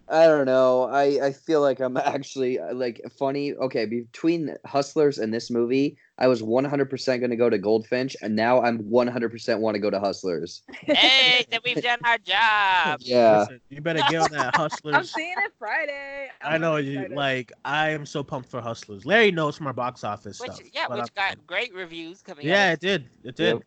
I 0.09 0.27
don't 0.27 0.47
know. 0.47 0.85
I 0.85 1.27
I 1.27 1.33
feel 1.33 1.61
like 1.61 1.81
I'm 1.81 1.97
actually 1.97 2.59
uh, 2.59 2.75
like 2.75 3.01
funny. 3.19 3.55
Okay, 3.55 3.87
between 3.87 4.55
Hustlers 4.65 5.19
and 5.19 5.33
this 5.35 5.51
movie, 5.51 5.97
I 6.19 6.29
was 6.29 6.43
100% 6.43 7.19
going 7.19 7.31
to 7.31 7.37
go 7.37 7.51
to 7.51 7.59
Goldfinch, 7.59 8.17
and 8.23 8.35
now 8.37 8.63
I'm 8.63 8.79
100% 8.85 9.59
want 9.59 9.75
to 9.75 9.79
go 9.81 9.91
to 9.91 9.99
Hustlers. 10.01 10.63
Hey, 10.73 11.45
then 11.51 11.61
we've 11.65 11.83
done 11.83 11.99
our 12.05 12.19
job. 12.19 13.01
Yeah. 13.01 13.41
Listen, 13.41 13.61
you 13.69 13.81
better 13.81 14.01
get 14.09 14.23
on 14.23 14.31
that 14.33 14.55
Hustlers. 14.57 14.95
I'm 14.95 15.05
seeing 15.05 15.35
it 15.45 15.53
Friday. 15.59 16.31
I 16.41 16.55
I'm 16.55 16.61
know 16.61 16.77
really 16.77 16.93
you 16.93 17.09
like. 17.09 17.53
I 17.65 17.91
am 17.91 18.07
so 18.07 18.23
pumped 18.23 18.49
for 18.49 18.61
Hustlers. 18.61 19.05
Larry 19.05 19.31
knows 19.33 19.57
from 19.57 19.67
our 19.67 19.73
box 19.73 20.05
office 20.05 20.41
Which 20.41 20.53
stuff. 20.53 20.67
yeah, 20.73 20.87
which 20.89 20.99
I'm- 21.01 21.09
got 21.17 21.47
great 21.47 21.75
reviews 21.75 22.23
coming. 22.23 22.47
Yeah, 22.47 22.69
out 22.69 22.75
it 22.75 22.81
did. 22.81 23.09
It 23.25 23.37
did. 23.37 23.55
Yep. 23.57 23.63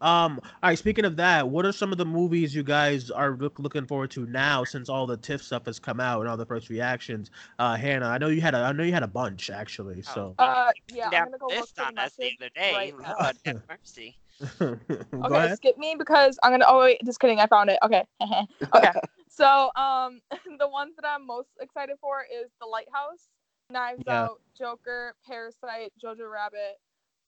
Um, 0.00 0.40
all 0.44 0.68
right. 0.70 0.78
Speaking 0.78 1.04
of 1.04 1.16
that, 1.16 1.48
what 1.48 1.64
are 1.64 1.72
some 1.72 1.92
of 1.92 1.98
the 1.98 2.04
movies 2.04 2.54
you 2.54 2.62
guys 2.62 3.10
are 3.10 3.36
look, 3.36 3.58
looking 3.58 3.86
forward 3.86 4.10
to 4.12 4.26
now 4.26 4.64
since 4.64 4.88
all 4.88 5.06
the 5.06 5.16
TIFF 5.16 5.42
stuff 5.42 5.66
has 5.66 5.78
come 5.78 6.00
out 6.00 6.20
and 6.20 6.28
all 6.28 6.36
the 6.36 6.44
first 6.46 6.68
reactions? 6.68 7.30
Uh, 7.58 7.76
Hannah, 7.76 8.06
I 8.08 8.18
know 8.18 8.28
you 8.28 8.40
had 8.40 8.54
a, 8.54 8.58
I 8.58 8.72
know 8.72 8.82
you 8.82 8.92
had 8.92 9.02
a 9.02 9.08
bunch 9.08 9.50
actually. 9.50 10.02
So 10.02 10.34
Uh, 10.38 10.72
yeah, 10.92 11.10
Down 11.10 11.22
I'm 11.22 11.26
gonna 11.28 11.38
go 11.38 11.46
look 11.46 11.54
this 11.56 11.70
for 11.70 11.76
the 11.82 11.86
on 11.86 11.98
us 11.98 12.16
the 12.16 12.32
other 12.40 12.50
day. 12.54 12.72
right 12.74 13.00
now. 13.00 13.14
Lord 13.20 13.36
have 13.46 13.62
mercy. 13.68 14.18
go 14.58 14.78
Okay, 15.24 15.36
ahead. 15.36 15.56
skip 15.56 15.78
me 15.78 15.94
because 15.98 16.38
I'm 16.42 16.50
gonna. 16.52 16.64
Oh 16.68 16.80
wait, 16.80 17.00
just 17.04 17.20
kidding. 17.20 17.40
I 17.40 17.46
found 17.46 17.70
it. 17.70 17.78
Okay. 17.82 18.04
okay. 18.74 18.90
So 19.28 19.70
um, 19.76 20.20
the 20.58 20.68
ones 20.68 20.96
that 20.96 21.06
I'm 21.08 21.26
most 21.26 21.48
excited 21.60 21.96
for 22.00 22.22
is 22.24 22.50
The 22.60 22.66
Lighthouse, 22.66 23.28
Knives 23.70 24.02
Yeah. 24.06 24.24
Out, 24.24 24.40
Joker, 24.58 25.14
Parasite, 25.26 25.92
Jojo 26.02 26.30
Rabbit, 26.30 26.78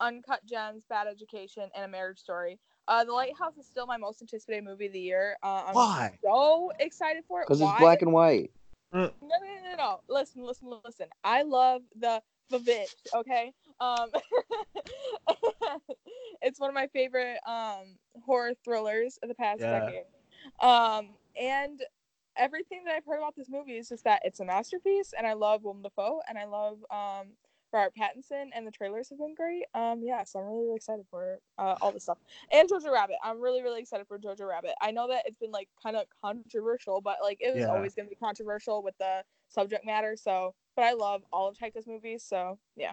Uncut 0.01 0.45
Gems, 0.47 0.85
Bad 0.89 1.07
Education, 1.07 1.71
and 1.75 1.85
A 1.85 1.89
Marriage 1.89 2.19
Story. 2.19 2.59
Uh, 2.89 3.05
The 3.05 3.13
Lighthouse 3.13 3.57
is 3.59 3.67
still 3.67 3.87
my 3.87 3.97
most 3.97 4.21
anticipated 4.23 4.65
movie 4.65 4.87
of 4.87 4.93
the 4.93 5.01
year. 5.01 5.37
Uh, 5.43 5.65
I'm 5.67 5.75
Why? 5.75 6.19
so 6.23 6.73
excited 6.79 7.25
for 7.27 7.41
it. 7.41 7.47
Because 7.47 7.61
it's 7.61 7.71
Why? 7.71 7.79
black 7.79 8.03
and 8.03 8.13
white. 8.13 8.51
No, 8.93 9.01
no, 9.03 9.29
no, 9.29 9.71
no, 9.71 9.77
no. 9.77 10.01
Listen, 10.09 10.45
listen, 10.45 10.69
listen. 10.85 11.07
I 11.25 11.43
love 11.43 11.83
the 11.99 12.23
the 12.49 12.59
bitch. 12.59 12.95
Okay. 13.15 13.53
Um, 13.81 14.11
it's 16.43 16.61
one 16.61 16.69
of 16.71 16.75
my 16.75 16.87
favorite 16.89 17.39
um 17.47 17.97
horror 18.25 18.53
thrillers 18.65 19.19
of 19.23 19.29
the 19.29 19.35
past 19.35 19.61
Yeah. 19.61 19.81
decade. 19.81 20.05
Um, 20.61 21.09
and 21.41 21.83
everything 22.37 22.85
that 22.85 22.95
I've 22.95 23.05
heard 23.05 23.19
about 23.19 23.35
this 23.37 23.49
movie 23.51 23.77
is 23.77 23.89
just 23.89 24.05
that 24.05 24.23
it's 24.25 24.41
a 24.41 24.45
masterpiece, 24.45 25.13
and 25.17 25.27
I 25.27 25.33
love 25.33 25.65
Willem 25.65 25.83
Dafoe, 25.83 26.21
and 26.29 26.39
I 26.39 26.45
love 26.45 26.79
um 26.91 27.33
Robert 27.73 27.93
Pattinson, 27.99 28.47
and 28.55 28.67
the 28.67 28.71
trailers 28.71 29.09
have 29.11 29.19
been 29.19 29.35
great. 29.35 29.65
Um, 29.75 30.01
yeah, 30.03 30.25
so 30.25 30.39
I'm 30.39 30.47
really, 30.47 30.65
really 30.65 30.77
excited 30.77 31.05
for 31.11 31.39
uh, 31.59 31.77
all 31.81 31.93
this 31.93 32.05
stuff. 32.05 32.19
And 32.53 32.69
Jojo 32.69 32.93
Rabbit. 32.93 33.17
I'm 33.23 33.41
really, 33.41 33.63
really 33.63 33.81
excited 33.81 34.07
for 34.07 34.19
Jojo 34.19 34.49
Rabbit. 34.49 34.73
I 34.81 34.91
know 34.91 35.09
that 35.09 35.25
it's 35.27 35.39
been 35.39 35.51
like 35.51 35.69
kind 35.83 35.97
of 35.97 36.05
controversial, 36.23 37.01
but 37.01 37.19
like 37.23 37.39
it 37.41 37.55
was 37.55 37.65
Yeah. 37.65 37.71
always 37.73 37.95
gonna 37.95 38.09
be 38.09 38.15
controversial 38.17 38.83
with 38.83 38.97
the 38.99 39.25
subject 39.49 39.85
matter. 39.85 40.17
So, 40.17 40.55
but 40.77 40.85
I 40.85 40.93
love 40.93 41.23
all 41.33 41.49
of 41.49 41.57
Taika's 41.57 41.87
movies. 41.87 42.23
So 42.23 42.59
yeah. 42.77 42.93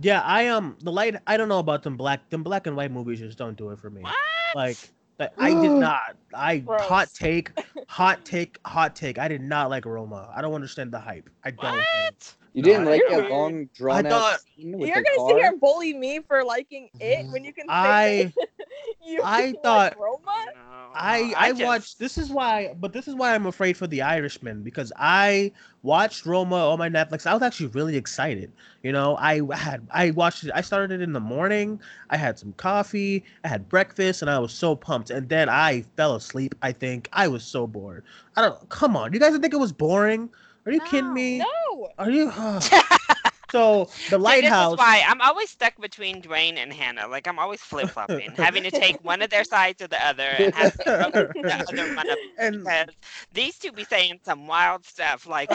Yeah, 0.00 0.20
I 0.22 0.48
um 0.48 0.76
the 0.82 0.92
light. 0.92 1.16
I 1.26 1.36
don't 1.36 1.48
know 1.48 1.58
about 1.58 1.82
them 1.82 1.96
black. 1.96 2.28
Them 2.30 2.42
black 2.42 2.66
and 2.66 2.76
white 2.76 2.92
movies 2.92 3.18
just 3.18 3.38
don't 3.38 3.56
do 3.56 3.70
it 3.70 3.78
for 3.80 3.90
me. 3.90 4.02
What? 4.02 4.14
Like 4.54 4.76
that, 5.18 5.34
I 5.38 5.52
did 5.52 5.72
not. 5.74 6.16
I 6.32 6.58
Gross. 6.58 6.80
hot 6.82 7.08
take, 7.12 7.50
hot 7.88 8.24
take, 8.24 8.58
hot 8.66 8.94
take. 8.94 9.18
I 9.18 9.26
did 9.28 9.42
not 9.42 9.68
like 9.68 9.84
Roma. 9.86 10.32
I 10.34 10.42
don't 10.42 10.54
understand 10.54 10.92
the 10.92 11.00
hype. 11.00 11.28
I 11.44 11.50
don't. 11.50 11.60
get 11.60 11.74
it. 11.74 12.36
What? 12.36 12.36
You 12.52 12.62
didn't 12.62 12.88
I- 12.88 12.90
like 12.90 13.00
You're 13.02 13.10
that 13.10 13.20
weird. 13.20 13.30
long 13.32 13.66
drawn 13.74 14.06
out 14.06 14.10
thought- 14.12 14.40
scene 14.56 14.76
with 14.78 14.88
You're 14.88 14.98
the 14.98 15.04
gonna 15.04 15.16
car? 15.18 15.28
sit 15.30 15.36
here 15.38 15.48
and 15.48 15.60
bully 15.60 15.94
me 15.94 16.20
for 16.20 16.42
liking 16.44 16.90
it 16.98 17.26
when 17.32 17.44
you 17.44 17.52
can 17.52 17.66
say 17.68 17.72
I- 17.72 18.32
you 19.06 19.20
I 19.22 19.40
like 19.46 19.62
thought- 19.62 19.96
Roma. 19.98 20.46
No, 20.54 20.60
I 20.92 21.20
no, 21.22 21.34
I 21.36 21.50
just- 21.50 21.62
watched. 21.62 21.98
This 22.00 22.18
is 22.18 22.30
why, 22.30 22.74
but 22.80 22.92
this 22.92 23.06
is 23.06 23.14
why 23.14 23.34
I'm 23.34 23.46
afraid 23.46 23.76
for 23.76 23.86
the 23.86 24.02
Irishman 24.02 24.62
because 24.64 24.92
I 24.96 25.52
watched 25.84 26.26
Roma 26.26 26.56
on 26.70 26.78
my 26.80 26.88
Netflix. 26.88 27.24
I 27.26 27.32
was 27.32 27.42
actually 27.42 27.68
really 27.68 27.96
excited. 27.96 28.50
You 28.82 28.90
know, 28.90 29.16
I 29.16 29.40
had 29.54 29.86
I 29.92 30.10
watched 30.10 30.42
it. 30.42 30.50
I 30.52 30.62
started 30.62 30.90
it 31.00 31.02
in 31.04 31.12
the 31.12 31.20
morning. 31.20 31.80
I 32.10 32.16
had 32.16 32.36
some 32.40 32.52
coffee. 32.54 33.22
I 33.44 33.48
had 33.48 33.68
breakfast, 33.68 34.22
and 34.22 34.30
I 34.30 34.40
was 34.40 34.52
so 34.52 34.74
pumped. 34.74 35.10
And 35.10 35.28
then 35.28 35.48
I 35.48 35.84
fell 35.96 36.16
asleep. 36.16 36.56
I 36.62 36.72
think 36.72 37.08
I 37.12 37.28
was 37.28 37.44
so 37.44 37.68
bored. 37.68 38.02
I 38.36 38.40
don't. 38.42 38.68
Come 38.70 38.96
on, 38.96 39.12
you 39.12 39.20
guys 39.20 39.36
think 39.38 39.54
it 39.54 39.60
was 39.60 39.72
boring? 39.72 40.28
Are 40.66 40.72
you 40.72 40.80
kidding 40.80 41.12
me? 41.14 41.38
No. 41.38 41.88
Are 41.98 42.10
you? 42.10 42.30
so 43.50 43.84
the 43.84 43.90
See, 43.90 44.08
This 44.10 44.18
lighthouse. 44.18 44.72
is 44.74 44.78
why 44.78 45.02
I'm 45.06 45.20
always 45.20 45.50
stuck 45.50 45.80
between 45.80 46.20
Duane 46.20 46.58
and 46.58 46.72
Hannah. 46.72 47.08
Like 47.08 47.26
I'm 47.26 47.38
always 47.38 47.60
flip 47.60 47.90
flopping, 47.90 48.30
having 48.36 48.62
to 48.64 48.70
take 48.70 49.02
one 49.04 49.22
of 49.22 49.30
their 49.30 49.44
sides 49.44 49.82
or 49.82 49.88
the 49.88 50.04
other, 50.06 50.22
and 50.38 50.54
have 50.54 50.76
to 50.78 50.82
throw 50.84 51.10
the 51.42 51.66
other 51.68 51.94
one 51.96 52.10
up 52.10 52.18
and 52.38 52.58
because 52.64 52.88
these 53.32 53.58
two 53.58 53.72
be 53.72 53.84
saying 53.84 54.20
some 54.24 54.46
wild 54.46 54.84
stuff. 54.84 55.26
Like 55.26 55.50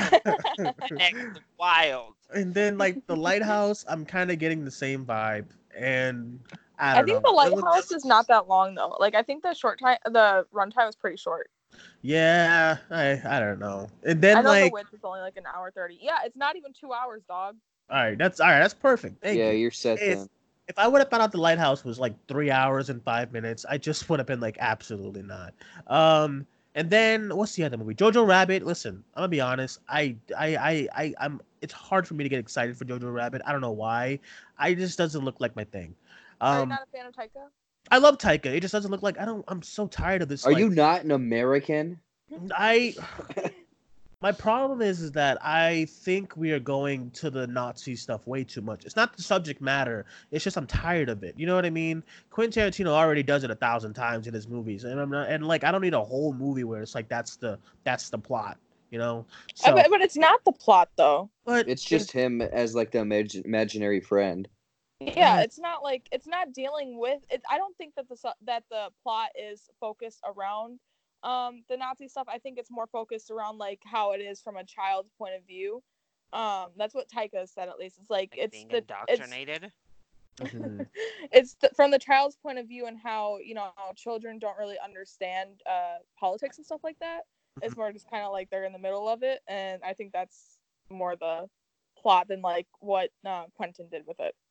next 0.92 1.40
wild. 1.60 2.14
and 2.34 2.54
then 2.54 2.78
like 2.78 3.06
the 3.08 3.16
lighthouse, 3.16 3.86
I'm 3.88 4.06
kind 4.06 4.32
of 4.32 4.40
getting 4.40 4.66
the 4.66 4.72
same 4.72 5.06
vibe, 5.06 5.46
and 5.78 6.40
I 6.80 6.92
I, 6.92 6.96
don't 6.98 7.06
think 7.06 7.24
know. 7.24 7.32
the 7.32 7.48
It 7.48 7.52
looks- 7.56 7.64
lighthouse 7.64 7.92
is 7.92 8.06
not 8.06 8.28
that 8.28 8.48
long 8.48 8.76
though. 8.76 8.98
Like 9.00 9.16
I 9.16 9.24
think 9.24 9.44
the 9.44 9.54
short 9.54 9.80
time, 9.80 9.98
the 10.06 10.46
runtime 10.54 10.90
is 10.90 10.96
pretty 10.96 11.18
short. 11.18 11.50
Yeah, 12.02 12.78
I 12.92 13.22
I 13.26 13.40
don't 13.40 13.60
know. 13.60 13.88
And 14.04 14.18
I 14.20 14.22
then 14.22 14.44
know 14.44 14.50
like, 14.50 14.66
the 14.66 14.74
width 14.74 14.94
is 14.94 15.00
only 15.04 15.22
like 15.22 15.38
an 15.38 15.46
hour 15.54 15.72
thirty. 15.72 15.98
Yeah, 16.02 16.18
it's 16.24 16.36
not 16.38 16.56
even 16.56 16.72
two 16.74 16.94
hours, 16.94 17.24
dog. 17.28 17.56
all 17.90 17.98
right, 17.98 18.18
that's 18.18 18.40
all 18.40 18.48
right. 18.50 18.60
That's 18.60 18.74
perfect. 18.74 19.22
Thank 19.24 19.38
yeah, 19.38 19.52
you. 19.52 19.58
you're 19.58 19.72
set 19.72 20.00
It's- 20.02 20.18
then. 20.20 20.30
If 20.68 20.80
I 20.80 20.88
would 20.88 20.98
have 20.98 21.12
found 21.12 21.22
out 21.22 21.32
the 21.32 21.38
lighthouse 21.40 21.84
was 21.86 22.00
like 22.00 22.16
three 22.28 22.50
hours 22.50 22.90
and 22.90 23.00
five 23.04 23.32
minutes, 23.32 23.66
I 23.70 23.78
just 23.78 24.10
would 24.10 24.18
have 24.20 24.26
been 24.26 24.40
like, 24.40 24.58
absolutely 24.60 25.22
not. 25.22 25.54
Um, 25.86 26.48
and 26.74 26.90
then 26.90 27.36
what's 27.36 27.54
the 27.54 27.64
other 27.64 27.78
movie? 27.78 27.94
Jojo 27.94 28.28
Rabbit. 28.28 28.64
Listen, 28.66 29.04
I'm 29.14 29.22
gonna 29.22 29.28
be 29.28 29.42
honest. 29.42 29.80
I 29.88 30.16
I 30.36 30.56
I 30.58 30.88
I 30.96 31.14
I'm. 31.20 31.40
It's 31.62 31.72
hard 31.74 32.08
for 32.08 32.16
me 32.16 32.24
to 32.24 32.30
get 32.30 32.40
excited 32.40 32.76
for 32.76 32.84
Jojo 32.86 33.14
Rabbit. 33.14 33.44
I 33.46 33.52
don't 33.52 33.62
know 33.62 33.72
why. 33.74 34.20
I 34.58 34.74
just 34.74 34.98
doesn't 34.98 35.24
look 35.24 35.36
like 35.40 35.56
my 35.56 35.66
thing. 35.66 35.94
Are 36.42 36.58
you 36.58 36.64
Um, 36.64 36.70
not 36.70 36.82
a 36.82 36.98
fan 36.98 37.06
of 37.06 37.14
Taika? 37.14 37.48
I 37.92 37.98
love 37.98 38.18
Taika. 38.18 38.48
It 38.48 38.62
just 38.62 38.72
doesn't 38.72 38.92
look 38.92 39.04
like 39.04 39.20
I 39.20 39.26
don't. 39.26 39.44
I'm 39.48 39.62
so 39.62 39.88
tired 39.88 40.22
of 40.22 40.28
this. 40.28 40.46
Are 40.46 40.52
like, 40.52 40.60
you 40.60 40.70
not 40.70 41.04
an 41.04 41.12
American? 41.12 42.00
I 42.56 42.96
my 44.22 44.32
problem 44.32 44.82
is 44.82 45.02
is 45.02 45.12
that 45.12 45.38
I 45.46 45.86
think 45.86 46.36
we 46.36 46.52
are 46.52 46.60
going 46.60 47.12
to 47.12 47.30
the 47.30 47.46
Nazi 47.46 47.96
stuff 47.96 48.26
way 48.26 48.44
too 48.44 48.62
much. 48.62 48.86
It's 48.86 48.96
not 48.96 49.16
the 49.16 49.22
subject 49.22 49.62
matter. 49.62 50.06
It's 50.32 50.44
just 50.44 50.58
I'm 50.58 50.66
tired 50.66 51.10
of 51.10 51.24
it. 51.24 51.36
You 51.38 51.46
know 51.46 51.56
what 51.56 51.66
I 51.66 51.70
mean? 51.70 52.04
Quentin 52.32 52.64
Tarantino 52.64 52.88
already 52.88 53.24
does 53.24 53.44
it 53.44 53.52
a 53.52 53.56
thousand 53.56 53.94
times 53.94 54.28
in 54.28 54.34
his 54.34 54.48
movies, 54.48 54.84
and 54.84 55.00
I'm 55.00 55.12
not, 55.12 55.30
and 55.30 55.48
like 55.48 55.64
I 55.64 55.72
don't 55.72 55.82
need 55.82 55.94
a 55.94 56.04
whole 56.04 56.34
movie 56.34 56.64
where 56.64 56.82
it's 56.82 56.96
like 56.96 57.08
that's 57.08 57.36
the 57.36 57.60
that's 57.84 58.10
the 58.10 58.18
plot. 58.18 58.58
You 58.92 59.00
know? 59.00 59.26
So, 59.56 59.74
but, 59.74 59.88
but 59.90 60.02
it's 60.02 60.16
not 60.16 60.44
the 60.46 60.54
plot 60.54 60.90
though. 60.96 61.30
but 61.44 61.68
It's 61.68 61.84
just 61.84 62.12
him 62.12 62.42
as 62.42 62.76
like 62.76 62.92
the 62.92 63.00
imag- 63.00 63.44
imaginary 63.44 64.00
friend. 64.00 64.48
Yeah, 65.00 65.14
Yeah. 65.18 65.42
it's 65.42 65.60
not 65.60 65.84
like 65.84 66.08
it's 66.12 66.28
not 66.28 66.54
dealing 66.54 66.98
with 67.00 67.22
it. 67.30 67.42
I 67.50 67.58
don't 67.58 67.76
think 67.78 67.96
that 67.96 68.08
the 68.10 68.34
that 68.46 68.64
the 68.70 68.90
plot 69.04 69.30
is 69.36 69.70
focused 69.80 70.22
around 70.26 70.80
um 71.24 71.64
the 71.70 71.78
Nazi 71.78 72.08
stuff. 72.08 72.28
I 72.30 72.40
think 72.40 72.58
it's 72.58 72.72
more 72.72 72.88
focused 72.88 73.32
around 73.32 73.58
like 73.58 73.82
how 73.86 74.14
it 74.14 74.22
is 74.22 74.42
from 74.42 74.58
a 74.58 74.64
child's 74.64 75.12
point 75.18 75.36
of 75.36 75.46
view. 75.46 75.84
Um, 76.34 76.68
that's 76.78 76.94
what 76.96 77.10
Taika 77.10 77.48
said 77.48 77.70
at 77.70 77.78
least. 77.78 77.98
It's 78.00 78.10
like, 78.10 78.32
Like 78.34 78.46
it's 78.46 78.58
being 78.58 78.68
the 78.70 78.78
it's 78.78 78.92
indoctrinated. 78.92 79.72
Mhm. 80.40 80.88
it's 81.32 81.56
the, 81.62 81.70
from 81.76 81.92
the 81.92 82.00
child's 82.00 82.36
point 82.36 82.58
of 82.60 82.68
view 82.68 82.88
and 82.88 82.98
how 82.98 83.38
you 83.44 83.54
know 83.54 83.72
how 83.78 83.94
children 83.96 84.40
don't 84.40 84.58
really 84.58 84.78
understand 84.84 85.62
uh 85.70 85.98
politics 86.20 86.58
and 86.58 86.66
stuff 86.66 86.84
like 86.84 87.00
that. 87.00 87.22
It's 87.62 87.78
more 87.78 87.92
just 87.92 88.10
kind 88.10 88.26
of 88.26 88.32
like 88.34 88.50
they're 88.50 88.66
in 88.66 88.74
the 88.74 88.80
middle 88.80 89.08
of 89.08 89.24
it, 89.24 89.42
and 89.48 89.82
I 89.84 89.94
think 89.94 90.12
that's 90.12 90.60
more 90.90 91.16
the 91.16 91.48
plot 91.98 92.28
than 92.28 92.42
like 92.42 92.68
what 92.80 93.10
uh, 93.26 93.46
Quentin 93.56 93.88
did 93.90 94.06
with 94.06 94.20
it 94.20 94.36
All 94.36 94.45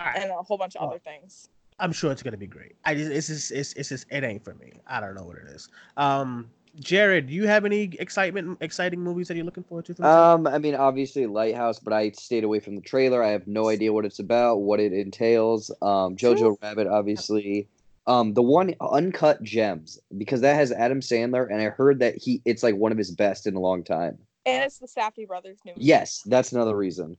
right. 0.00 0.16
and 0.22 0.30
a 0.30 0.34
whole 0.34 0.58
bunch 0.58 0.76
of 0.76 0.82
Oh. 0.82 0.88
other 0.90 0.98
things. 0.98 1.48
I'm 1.80 1.92
sure 1.92 2.10
it's 2.10 2.22
gonna 2.22 2.36
be 2.36 2.46
great. 2.46 2.74
I 2.84 2.94
just 2.94 3.10
it's 3.12 3.28
just 3.28 3.52
it's, 3.52 3.72
it's 3.74 3.88
just 3.88 4.06
it 4.10 4.24
ain't 4.24 4.42
for 4.44 4.54
me. 4.54 4.72
I 4.86 5.00
don't 5.00 5.14
know 5.14 5.22
what 5.24 5.36
it 5.36 5.46
is. 5.48 5.68
Um, 5.96 6.50
Jared, 6.80 7.28
do 7.28 7.34
you 7.34 7.46
have 7.46 7.64
any 7.64 7.84
excitement 8.00 8.58
exciting 8.60 9.00
movies 9.00 9.28
that 9.28 9.36
you're 9.36 9.44
looking 9.44 9.62
forward 9.62 9.84
to? 9.86 9.94
From 9.94 10.02
this 10.04 10.10
year? 10.10 10.18
Um, 10.18 10.46
I 10.48 10.58
mean, 10.58 10.74
obviously 10.74 11.26
Lighthouse, 11.26 11.78
but 11.78 11.92
I 11.92 12.10
stayed 12.10 12.42
away 12.44 12.58
from 12.60 12.74
the 12.74 12.80
trailer. 12.82 13.22
I 13.22 13.28
have 13.30 13.46
no 13.46 13.68
idea 13.68 13.92
what 13.92 14.04
it's 14.04 14.18
about, 14.18 14.56
what 14.62 14.80
it 14.80 14.92
entails. 14.92 15.70
Um, 15.82 16.16
Jojo 16.16 16.56
Rabbit, 16.62 16.86
obviously. 16.88 17.68
Um, 18.08 18.34
the 18.34 18.42
one 18.42 18.74
Uncut 18.80 19.42
Gems 19.42 20.00
because 20.16 20.40
that 20.40 20.54
has 20.54 20.72
Adam 20.72 21.00
Sandler, 21.00 21.48
and 21.50 21.60
I 21.60 21.66
heard 21.66 22.00
that 22.00 22.16
he 22.16 22.42
it's 22.44 22.62
like 22.64 22.74
one 22.74 22.90
of 22.90 22.98
his 22.98 23.10
best 23.12 23.46
in 23.46 23.54
a 23.54 23.60
long 23.60 23.84
time. 23.84 24.18
And 24.46 24.64
it's 24.64 24.78
the 24.78 24.86
Safdie 24.88 25.28
brothers 25.28 25.58
new. 25.64 25.72
movie. 25.72 25.84
Yes, 25.84 26.22
that's 26.26 26.52
another 26.52 26.76
reason. 26.76 27.16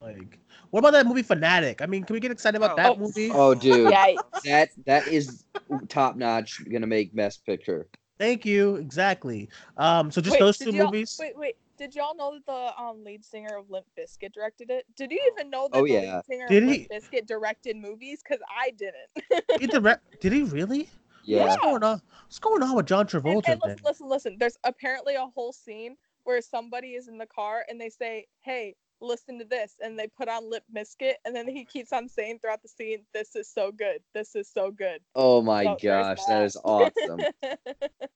Like, 0.00 0.38
what 0.70 0.78
about 0.80 0.92
that 0.92 1.06
movie 1.06 1.22
Fanatic? 1.22 1.82
I 1.82 1.86
mean, 1.86 2.04
can 2.04 2.14
we 2.14 2.20
get 2.20 2.30
excited 2.30 2.56
about 2.56 2.72
Oh. 2.72 2.76
that 2.76 2.90
Oh. 2.92 2.96
movie? 2.96 3.30
Oh, 3.30 3.54
dude, 3.54 3.90
Yeah. 3.90 4.14
that 4.44 4.70
that 4.86 5.06
is 5.08 5.44
top 5.88 6.16
notch. 6.16 6.62
Gonna 6.70 6.86
make 6.86 7.14
best 7.14 7.44
picture. 7.44 7.86
Thank 8.18 8.46
you. 8.46 8.76
Exactly. 8.76 9.48
Um, 9.76 10.10
so 10.10 10.20
just 10.22 10.34
Wait, 10.34 10.40
those 10.40 10.56
two 10.58 10.72
movies. 10.72 11.16
Wait, 11.20 11.36
wait. 11.36 11.56
Did 11.76 11.94
y'all 11.94 12.14
know 12.14 12.34
that 12.34 12.46
the 12.46 12.82
um 12.82 13.04
lead 13.04 13.24
singer 13.24 13.56
of 13.58 13.68
Limp 13.70 13.86
Bizkit 13.98 14.32
directed 14.32 14.70
it? 14.70 14.86
Did 14.96 15.10
you 15.10 15.18
even 15.32 15.50
know 15.50 15.68
that 15.72 15.78
Oh, 15.78 15.86
the 15.86 15.92
yeah. 15.92 16.16
lead 16.16 16.24
singer 16.26 16.48
Did 16.48 16.62
of 16.64 16.68
he? 16.70 16.86
Limp 16.90 17.04
Bizkit 17.04 17.26
directed 17.26 17.76
movies? 17.76 18.22
Because 18.22 18.40
I 18.50 18.70
didn't. 18.70 19.60
He 19.60 19.66
direct- 19.66 20.20
Did 20.20 20.32
he 20.32 20.42
really? 20.44 20.88
Yeah. 21.24 21.44
What's 21.44 21.56
going 21.62 21.82
on? 21.82 22.00
What's 22.24 22.38
going 22.38 22.62
on 22.62 22.74
with 22.74 22.86
John 22.86 23.06
Travolta? 23.06 23.48
and 23.48 23.60
then? 23.62 23.76
listen, 23.84 23.84
listen, 23.84 24.08
listen. 24.08 24.36
There's 24.38 24.56
apparently 24.64 25.14
a 25.16 25.26
whole 25.26 25.52
scene 25.52 25.96
where 26.24 26.40
somebody 26.40 26.94
is 26.94 27.08
in 27.08 27.18
the 27.18 27.26
car 27.26 27.64
and 27.68 27.78
they 27.80 27.88
say, 27.90 28.26
"Hey, 28.40 28.76
listen 29.00 29.38
to 29.38 29.44
this," 29.44 29.76
and 29.80 29.98
they 29.98 30.06
put 30.06 30.28
on 30.28 30.50
Limp 30.50 30.64
Bizkit, 30.74 31.14
and 31.24 31.34
then 31.34 31.48
he 31.48 31.64
keeps 31.64 31.92
on 31.92 32.08
saying 32.08 32.38
throughout 32.40 32.62
the 32.62 32.68
scene, 32.68 33.04
"This 33.12 33.36
is 33.36 33.48
so 33.48 33.72
good. 33.72 34.00
This 34.14 34.34
is 34.34 34.48
so 34.48 34.70
good." 34.70 35.00
Oh 35.14 35.42
my 35.42 35.64
So 35.64 35.76
there's 35.80 36.06
gosh, 36.06 36.26
that 36.26 36.42
is 36.44 36.56
awesome. 36.64 37.20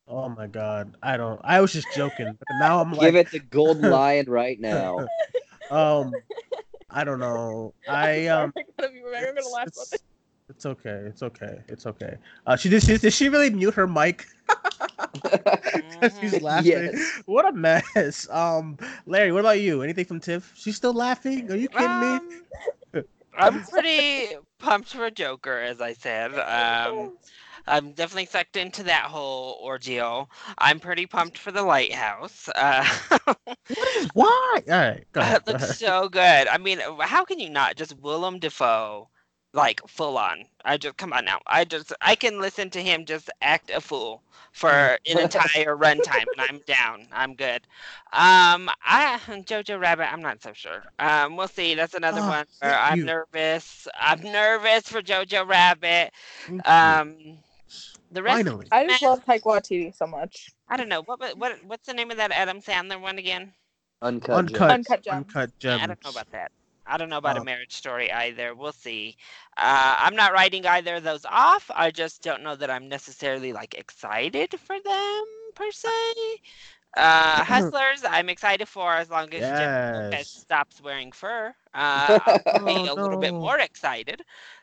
Oh 0.07 0.29
my 0.29 0.47
god, 0.47 0.97
I 1.03 1.17
don't. 1.17 1.41
I 1.45 1.61
was 1.61 1.73
just 1.73 1.89
joking, 1.97 2.37
but 2.39 2.49
now 2.61 2.81
I'm 2.81 2.93
like, 2.93 3.01
Give 3.01 3.17
it 3.17 3.31
the 3.31 3.39
golden 3.39 3.83
lion 3.91 4.27
right 4.29 4.61
now. 4.61 5.07
um, 5.71 6.13
I 6.91 7.05
don't 7.05 7.21
know. 7.21 7.73
I 7.89 8.27
um, 8.27 8.53
I'm 8.57 8.65
gonna, 8.79 8.93
be, 8.93 9.01
I'm 9.17 9.35
gonna 9.35 9.49
laugh 9.49 9.69
it's. 9.69 10.05
It's 10.51 10.67
okay. 10.67 11.01
It's 11.07 11.23
okay. 11.23 11.59
It's 11.69 11.87
okay. 11.87 12.17
Uh, 12.47 12.55
she 12.55 12.69
did. 12.69 12.83
She, 12.83 12.99
did 12.99 13.13
she 13.15 13.31
really 13.31 13.49
mute 13.49 13.75
her 13.75 13.87
mic? 13.87 14.27
'Cause 16.01 16.17
She's 16.21 16.37
Mhm. 16.37 16.41
laughing. 16.41 16.91
Yes. 16.93 17.23
What 17.27 17.47
a 17.47 17.53
mess. 17.53 18.29
Um, 18.31 18.77
Larry, 19.07 19.33
what 19.33 19.41
about 19.41 19.61
you? 19.61 19.83
Anything 19.83 20.05
from 20.05 20.21
Tiff? 20.21 20.53
She's 20.57 20.77
still 20.77 20.95
laughing. 20.95 21.51
Are 21.51 21.57
you 21.57 21.69
kidding 21.69 21.99
me? 21.99 22.21
Um, 22.95 23.05
I'm 23.37 23.65
pretty 23.67 24.37
pumped 24.59 24.89
for 24.91 25.11
Joker, 25.11 25.59
as 25.61 25.81
I 25.81 25.93
said. 25.95 26.39
Um, 26.39 27.13
I'm 27.67 27.93
definitely 27.93 28.27
sucked 28.27 28.57
into 28.57 28.85
that 28.85 29.05
whole 29.07 29.59
ordeal. 29.63 30.31
I'm 30.59 30.81
pretty 30.81 31.07
pumped 31.07 31.39
for 31.39 31.51
the 31.53 31.63
lighthouse. 31.63 32.49
Uh, 32.55 32.85
Why? 34.13 34.63
All 34.69 34.75
right. 34.79 35.05
Go 35.13 35.21
ahead. 35.23 35.41
it 35.41 35.47
Go 35.47 35.59
looks 35.59 35.65
so 35.65 36.09
good. 36.09 36.49
I 36.49 36.59
mean, 36.59 36.81
how 37.01 37.25
can 37.25 37.39
you 37.39 37.51
not 37.51 37.77
just 37.77 37.99
Willem 37.99 38.39
Dafoe, 38.39 39.09
like 39.55 39.81
full 39.89 40.19
on? 40.19 40.45
I 40.65 40.77
just 40.77 40.97
come 40.97 41.13
on 41.13 41.25
now. 41.25 41.41
I 41.47 41.65
just 41.65 41.93
I 42.01 42.15
can 42.17 42.41
listen 42.41 42.69
to 42.71 42.83
him 42.83 43.05
just 43.07 43.31
act 43.41 43.71
a 43.71 43.81
fool 43.81 44.23
for 44.53 44.69
an 45.09 45.19
entire 45.19 45.77
runtime, 45.77 46.27
and 46.33 46.41
I'm 46.41 46.61
down. 46.67 47.07
I'm 47.13 47.35
good. 47.35 47.63
Um, 48.13 48.69
I 48.85 49.19
Jojo 49.29 49.81
Rabbit. 49.81 50.13
I'm 50.13 50.23
not 50.23 50.43
so 50.43 50.53
sure. 50.53 50.83
Um, 50.99 51.37
we'll 51.37 51.49
see. 51.49 51.75
That's 51.75 51.95
another 51.95 52.21
Oh, 52.23 52.29
one 52.29 52.47
where 52.61 52.79
I'm 52.79 52.99
you. 52.99 53.05
nervous. 53.07 53.89
I'm 53.99 54.21
nervous 54.21 54.89
for 54.89 55.01
Jojo 55.01 55.49
Rabbit. 55.49 56.13
Um, 56.67 57.39
the 58.13 58.23
rest. 58.23 58.37
Finally. 58.37 58.67
I 58.73 58.87
just 58.87 59.03
love 59.03 59.25
Taika 59.25 59.43
Waititi 59.43 59.95
so 59.95 60.07
much. 60.07 60.51
I 60.69 60.77
don't 60.77 60.89
know 60.89 61.03
what 61.03 61.21
what 61.39 61.65
what's 61.65 61.87
the 61.87 61.95
name 61.95 62.11
of 62.11 62.17
that 62.17 62.33
Adam 62.33 62.61
Sandler 62.61 63.01
one 63.01 63.19
again? 63.19 63.53
Uncut. 64.03 64.37
Uncut. 64.37 64.59
Gems. 64.59 64.71
Uncut 64.71 65.03
Gems. 65.03 65.17
Uncut 65.17 65.59
gems. 65.59 65.83
I 65.83 65.87
don't 65.87 66.05
know 66.05 66.11
about 66.11 66.31
that. 66.33 66.53
I 66.87 66.97
don't 66.99 67.09
know 67.11 67.19
about 67.19 67.37
Oh. 67.37 67.39
a 67.39 67.41
marriage 67.43 67.73
story 67.75 68.11
either. 68.13 68.55
We'll 68.55 68.73
see. 68.73 69.17
Uh, 69.57 69.97
I'm 69.99 70.17
not 70.17 70.33
writing 70.33 70.67
either 70.67 70.97
of 70.97 71.05
those 71.05 71.25
off. 71.27 71.71
I 71.75 71.91
just 71.91 72.23
don't 72.23 72.43
know 72.43 72.57
that 72.57 72.71
I'm 72.71 72.89
necessarily 72.89 73.53
like 73.53 73.75
excited 73.75 74.55
for 74.61 74.77
them 74.81 75.25
per 75.55 75.71
se. 75.71 75.89
Uh, 76.97 77.45
Hustlers, 77.45 78.05
I'm 78.09 78.29
excited 78.29 78.69
for 78.69 78.95
as 78.95 79.11
long 79.11 79.33
as 79.35 79.51
Jennifer 79.53 79.87
Lopez 79.93 80.29
Yes. 80.29 80.41
stops 80.41 80.81
wearing 80.81 81.13
fur. 81.13 81.55
Uh, 81.75 82.19
I'll 82.27 82.41
be 82.65 82.87
Oh, 82.87 82.87
a 82.87 82.95
little 82.95 83.17
bit 83.19 83.35
more 83.41 83.59
excited. 83.59 84.23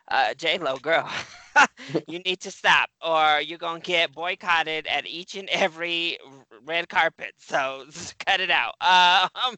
Uh, 0.10 0.34
J 0.34 0.58
Lo, 0.58 0.78
girl, 0.78 1.10
you 2.08 2.20
need 2.20 2.40
to 2.42 2.52
stop, 2.52 2.90
or 3.02 3.42
you're 3.42 3.58
gonna 3.58 3.80
get 3.80 4.14
boycotted 4.14 4.88
at 4.88 5.06
each 5.08 5.36
and 5.36 5.50
every 5.50 6.18
red 6.66 6.88
carpet. 6.90 7.34
So 7.38 7.86
cut 8.26 8.40
it 8.42 8.50
out. 8.52 8.76
Um, 8.82 9.56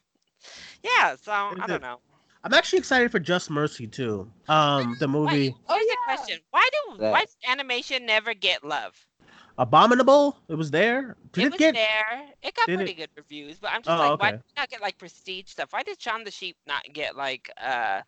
yeah. 0.84 1.15
So 1.15 1.32
I 1.32 1.67
don't 1.67 1.82
know. 1.82 1.99
I'm 2.43 2.53
actually 2.53 2.79
excited 2.79 3.12
for 3.12 3.19
Just 3.19 3.49
Mercy 3.49 3.88
too. 3.88 4.32
Um, 4.47 4.95
the 4.99 5.08
movie 5.08 5.49
Wait, 5.49 5.56
Oh, 5.67 5.75
here's 5.75 5.88
yeah. 5.88 5.93
a 5.93 5.97
question: 6.03 6.39
Why 6.51 6.67
do 6.71 7.03
why 7.10 7.21
does 7.21 7.38
animation 7.47 8.06
never 8.06 8.34
get 8.34 8.63
love? 8.63 9.08
Abominable. 9.58 10.38
It 10.47 10.56
was 10.56 10.71
there. 10.71 11.15
Did 11.32 11.45
it 11.45 11.47
it, 11.47 11.51
was 11.51 11.60
get? 11.60 11.73
there. 11.73 12.34
It 12.41 12.56
got 12.56 12.67
did 12.67 12.75
pretty 12.75 12.91
it- 12.91 12.97
good 12.97 13.10
reviews, 13.15 13.60
but 13.60 13.71
I'm 13.71 13.82
just 13.82 13.97
Oh, 13.99 13.99
like, 13.99 14.19
why 14.19 14.32
did 14.32 14.36
it 14.36 14.58
not 14.58 14.69
get 14.69 14.82
like 14.82 14.97
prestige 14.97 15.49
stuff? 15.49 15.73
Why 15.73 15.84
did 15.84 16.01
Shaun 16.01 16.23
the 16.23 16.32
Sheep 16.32 16.58
not 16.67 16.84
get 16.93 17.15
like 17.15 17.49
uh 17.62 18.01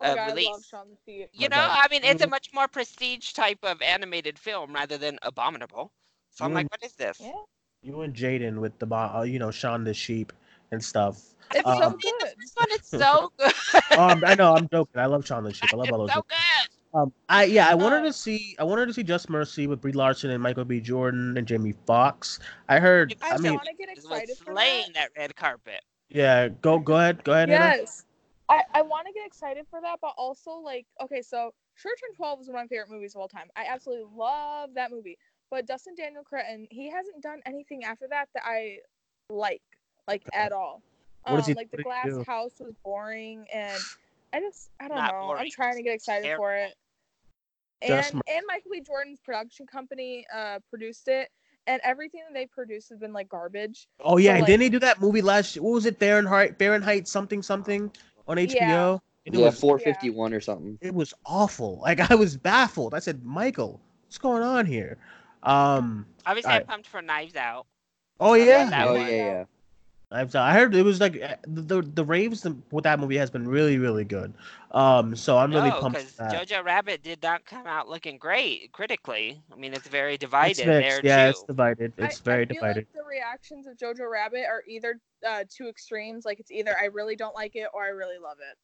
Oh 0.00 0.04
my 0.06 0.10
uh, 0.10 0.14
God, 0.14 0.30
I 0.30 0.34
love 0.34 0.34
release? 0.34 0.68
Shaun 0.70 0.88
the 0.90 0.96
Sheep. 1.04 1.30
You 1.32 1.48
Okay. 1.48 1.48
know, 1.48 1.66
I 1.70 1.86
mean, 1.90 2.04
it's 2.04 2.22
a 2.22 2.26
Mhm. 2.26 2.30
much 2.30 2.50
more 2.54 2.68
prestige 2.68 3.32
type 3.32 3.58
of 3.62 3.82
animated 3.82 4.38
film 4.38 4.72
rather 4.74 4.98
than 4.98 5.18
Abominable. 5.22 5.92
So 6.30 6.44
I'm 6.44 6.52
Mm. 6.52 6.54
like, 6.54 6.70
what 6.70 6.82
is 6.84 6.94
this? 6.94 7.20
Yeah. 7.20 7.32
You 7.82 8.00
and 8.02 8.14
Jaden 8.14 8.58
with 8.60 8.78
the, 8.78 8.86
uh, 8.94 9.22
you 9.22 9.38
know, 9.38 9.50
Shaun 9.50 9.84
the 9.84 9.94
Sheep 9.94 10.32
and 10.70 10.82
stuff. 10.84 11.34
It's 11.54 11.66
Um, 11.66 11.78
so 11.78 11.84
I 11.84 11.88
mean, 11.90 11.98
the 12.00 12.12
good. 12.20 12.34
first 12.38 12.56
one 12.56 12.70
is 12.72 12.86
so 12.86 13.32
good. 13.38 13.98
Um, 13.98 14.22
I 14.24 14.34
know 14.34 14.54
I'm 14.54 14.68
joking. 14.68 15.00
I 15.00 15.06
love 15.06 15.26
Shaun 15.26 15.44
the 15.44 15.52
Sheep. 15.52 15.72
I 15.72 15.76
love 15.76 15.90
all 15.92 15.98
those. 15.98 16.12
so 16.12 16.24
good. 16.28 16.68
Um, 16.94 17.12
I 17.28 17.44
yeah, 17.44 17.68
I 17.68 17.74
wanted 17.74 18.00
Uh, 18.00 18.04
to 18.04 18.12
see. 18.12 18.56
I 18.58 18.64
wanted 18.64 18.86
to 18.86 18.94
see 18.94 19.02
Just 19.02 19.28
Mercy 19.28 19.66
with 19.66 19.80
Brie 19.80 19.92
Larson 19.92 20.30
and 20.30 20.42
Michael 20.42 20.64
B. 20.64 20.80
Jordan 20.80 21.36
and 21.36 21.46
Jamie 21.46 21.74
Foxx. 21.86 22.38
I 22.68 22.78
heard. 22.78 23.14
I 23.22 23.32
I, 23.32 23.34
I 23.34 23.38
mean, 23.38 23.52
want 23.54 23.64
to 23.66 23.74
get 23.74 23.90
excited 23.90 24.36
for 24.38 24.52
slaying 24.52 24.92
that. 24.94 25.10
that 25.14 25.20
red 25.20 25.36
carpet. 25.36 25.82
yeah. 26.08 26.48
Go 26.48 26.78
go 26.78 26.96
ahead. 26.96 27.22
Go 27.24 27.32
ahead. 27.32 27.50
Hannah. 27.50 27.76
Yes. 27.76 28.04
I, 28.50 28.62
I 28.72 28.80
want 28.80 29.06
to 29.06 29.12
get 29.12 29.26
excited 29.26 29.66
for 29.68 29.80
that, 29.82 29.98
but 30.00 30.14
also 30.16 30.52
like 30.52 30.86
okay, 31.02 31.20
so 31.20 31.52
Short 31.74 31.94
Term 32.00 32.14
Twelve 32.16 32.40
is 32.40 32.46
one 32.48 32.56
of 32.56 32.62
my 32.62 32.66
favorite 32.68 32.90
movies 32.90 33.14
of 33.14 33.20
all 33.20 33.28
time. 33.28 33.48
I 33.56 33.66
absolutely 33.68 34.06
love 34.14 34.70
that 34.74 34.90
movie. 34.90 35.18
But 35.50 35.66
Destin 35.66 35.94
Daniel 35.94 36.22
Cretton, 36.24 36.66
he 36.70 36.90
hasn't 36.90 37.22
done 37.22 37.40
anything 37.46 37.84
after 37.84 38.06
that 38.08 38.28
that 38.34 38.42
I 38.46 38.78
like, 39.30 39.62
like 40.06 40.22
at 40.34 40.52
all. 40.52 40.82
What 41.24 41.36
does 41.36 41.44
Um, 41.46 41.50
he- 41.50 41.54
like 41.54 41.70
the 41.70 41.82
Glass 41.82 42.06
do? 42.06 42.24
House 42.26 42.52
was 42.60 42.74
boring, 42.84 43.46
and 43.52 43.78
I 44.32 44.40
just 44.40 44.70
I 44.80 44.88
don't 44.88 44.96
Not 44.96 45.12
know. 45.14 45.20
boring, 45.26 45.42
I'm 45.42 45.50
trying 45.50 45.76
to 45.76 45.82
get 45.82 45.94
excited 45.94 46.24
terrible. 46.24 46.44
for 46.44 46.54
it. 46.56 46.74
Just 47.86 48.12
And 48.12 48.22
and 48.28 48.42
Michael 48.48 48.70
B. 48.72 48.80
Jordan's 48.80 49.20
production 49.20 49.66
company 49.66 50.26
uh 50.34 50.58
produced 50.70 51.06
it, 51.08 51.28
and 51.66 51.80
everything 51.84 52.22
that 52.26 52.34
they 52.34 52.46
produced 52.46 52.88
has 52.90 52.98
been 52.98 53.12
like 53.12 53.28
garbage. 53.28 53.86
Oh 54.00 54.16
yeah, 54.16 54.34
So, 54.34 54.38
like- 54.40 54.46
didn't 54.46 54.62
he 54.62 54.68
do 54.68 54.78
that 54.80 55.00
movie 55.00 55.22
last? 55.22 55.56
What 55.60 55.72
was 55.72 55.86
it? 55.86 55.98
Fahrenheit, 55.98 56.58
Fahrenheit, 56.58 57.06
something, 57.08 57.42
something 57.42 57.90
on 58.26 58.36
HBO. 58.38 58.54
Yeah. 58.54 58.98
It 59.24 59.34
yeah, 59.34 59.46
was 59.46 59.60
451 59.60 60.32
or 60.32 60.40
something. 60.40 60.78
it 60.80 60.94
was 60.94 61.12
awful. 61.26 61.78
Like 61.80 62.10
I 62.10 62.14
was 62.14 62.36
baffled. 62.38 62.94
I 62.94 62.98
said, 62.98 63.22
Michael, 63.24 63.78
what's 64.04 64.16
going 64.18 64.42
on 64.42 64.64
here? 64.66 64.96
Um. 65.42 66.06
Obviously, 66.26 66.52
I'm 66.52 66.64
pumped 66.66 66.88
for 66.88 67.00
Knives 67.02 67.36
Out. 67.36 67.66
Oh 68.18 68.34
Yeah, 68.34 68.44
yeah. 68.64 68.70
that 68.70 68.88
oh 68.88 68.92
one. 68.94 69.00
yeah, 69.02 69.08
yeah. 69.08 69.44
I've 70.10 70.34
I 70.34 70.54
heard 70.54 70.74
it 70.74 70.82
was 70.82 71.00
like 71.00 71.20
uh, 71.22 71.36
the 71.46 71.82
the 71.82 72.04
raves 72.04 72.46
with 72.70 72.84
that 72.84 72.98
movie 72.98 73.18
has 73.18 73.30
been 73.30 73.46
really 73.46 73.76
really 73.76 74.04
good. 74.04 74.32
Um. 74.72 75.14
So 75.14 75.36
I'm 75.36 75.50
really 75.50 75.68
no, 75.68 75.80
pumped. 75.80 76.16
because. 76.16 76.32
Jojo 76.32 76.64
Rabbit 76.64 77.02
did 77.02 77.22
not 77.22 77.44
come 77.44 77.66
out 77.66 77.88
looking 77.88 78.16
great 78.16 78.72
critically. 78.72 79.42
I 79.52 79.56
mean, 79.56 79.74
it's 79.74 79.86
very 79.86 80.16
divided 80.16 80.66
mixed. 80.66 80.66
there 80.66 81.00
Yeah, 81.04 81.24
too. 81.24 81.30
it's 81.30 81.42
divided. 81.42 81.92
It's 81.98 82.20
I, 82.20 82.24
very 82.24 82.42
I 82.44 82.46
feel 82.46 82.54
divided. 82.54 82.86
Like 82.94 83.04
the 83.04 83.08
reactions 83.08 83.66
of 83.66 83.76
Jojo 83.76 84.10
Rabbit 84.10 84.44
are 84.46 84.62
either 84.66 84.98
uh, 85.28 85.44
two 85.54 85.68
extremes. 85.68 86.24
Like 86.24 86.40
it's 86.40 86.50
either 86.50 86.74
I 86.80 86.86
really 86.86 87.16
don't 87.16 87.34
like 87.34 87.54
it 87.54 87.68
or 87.74 87.84
I 87.84 87.88
really 87.88 88.18
love 88.18 88.38
it. 88.40 88.56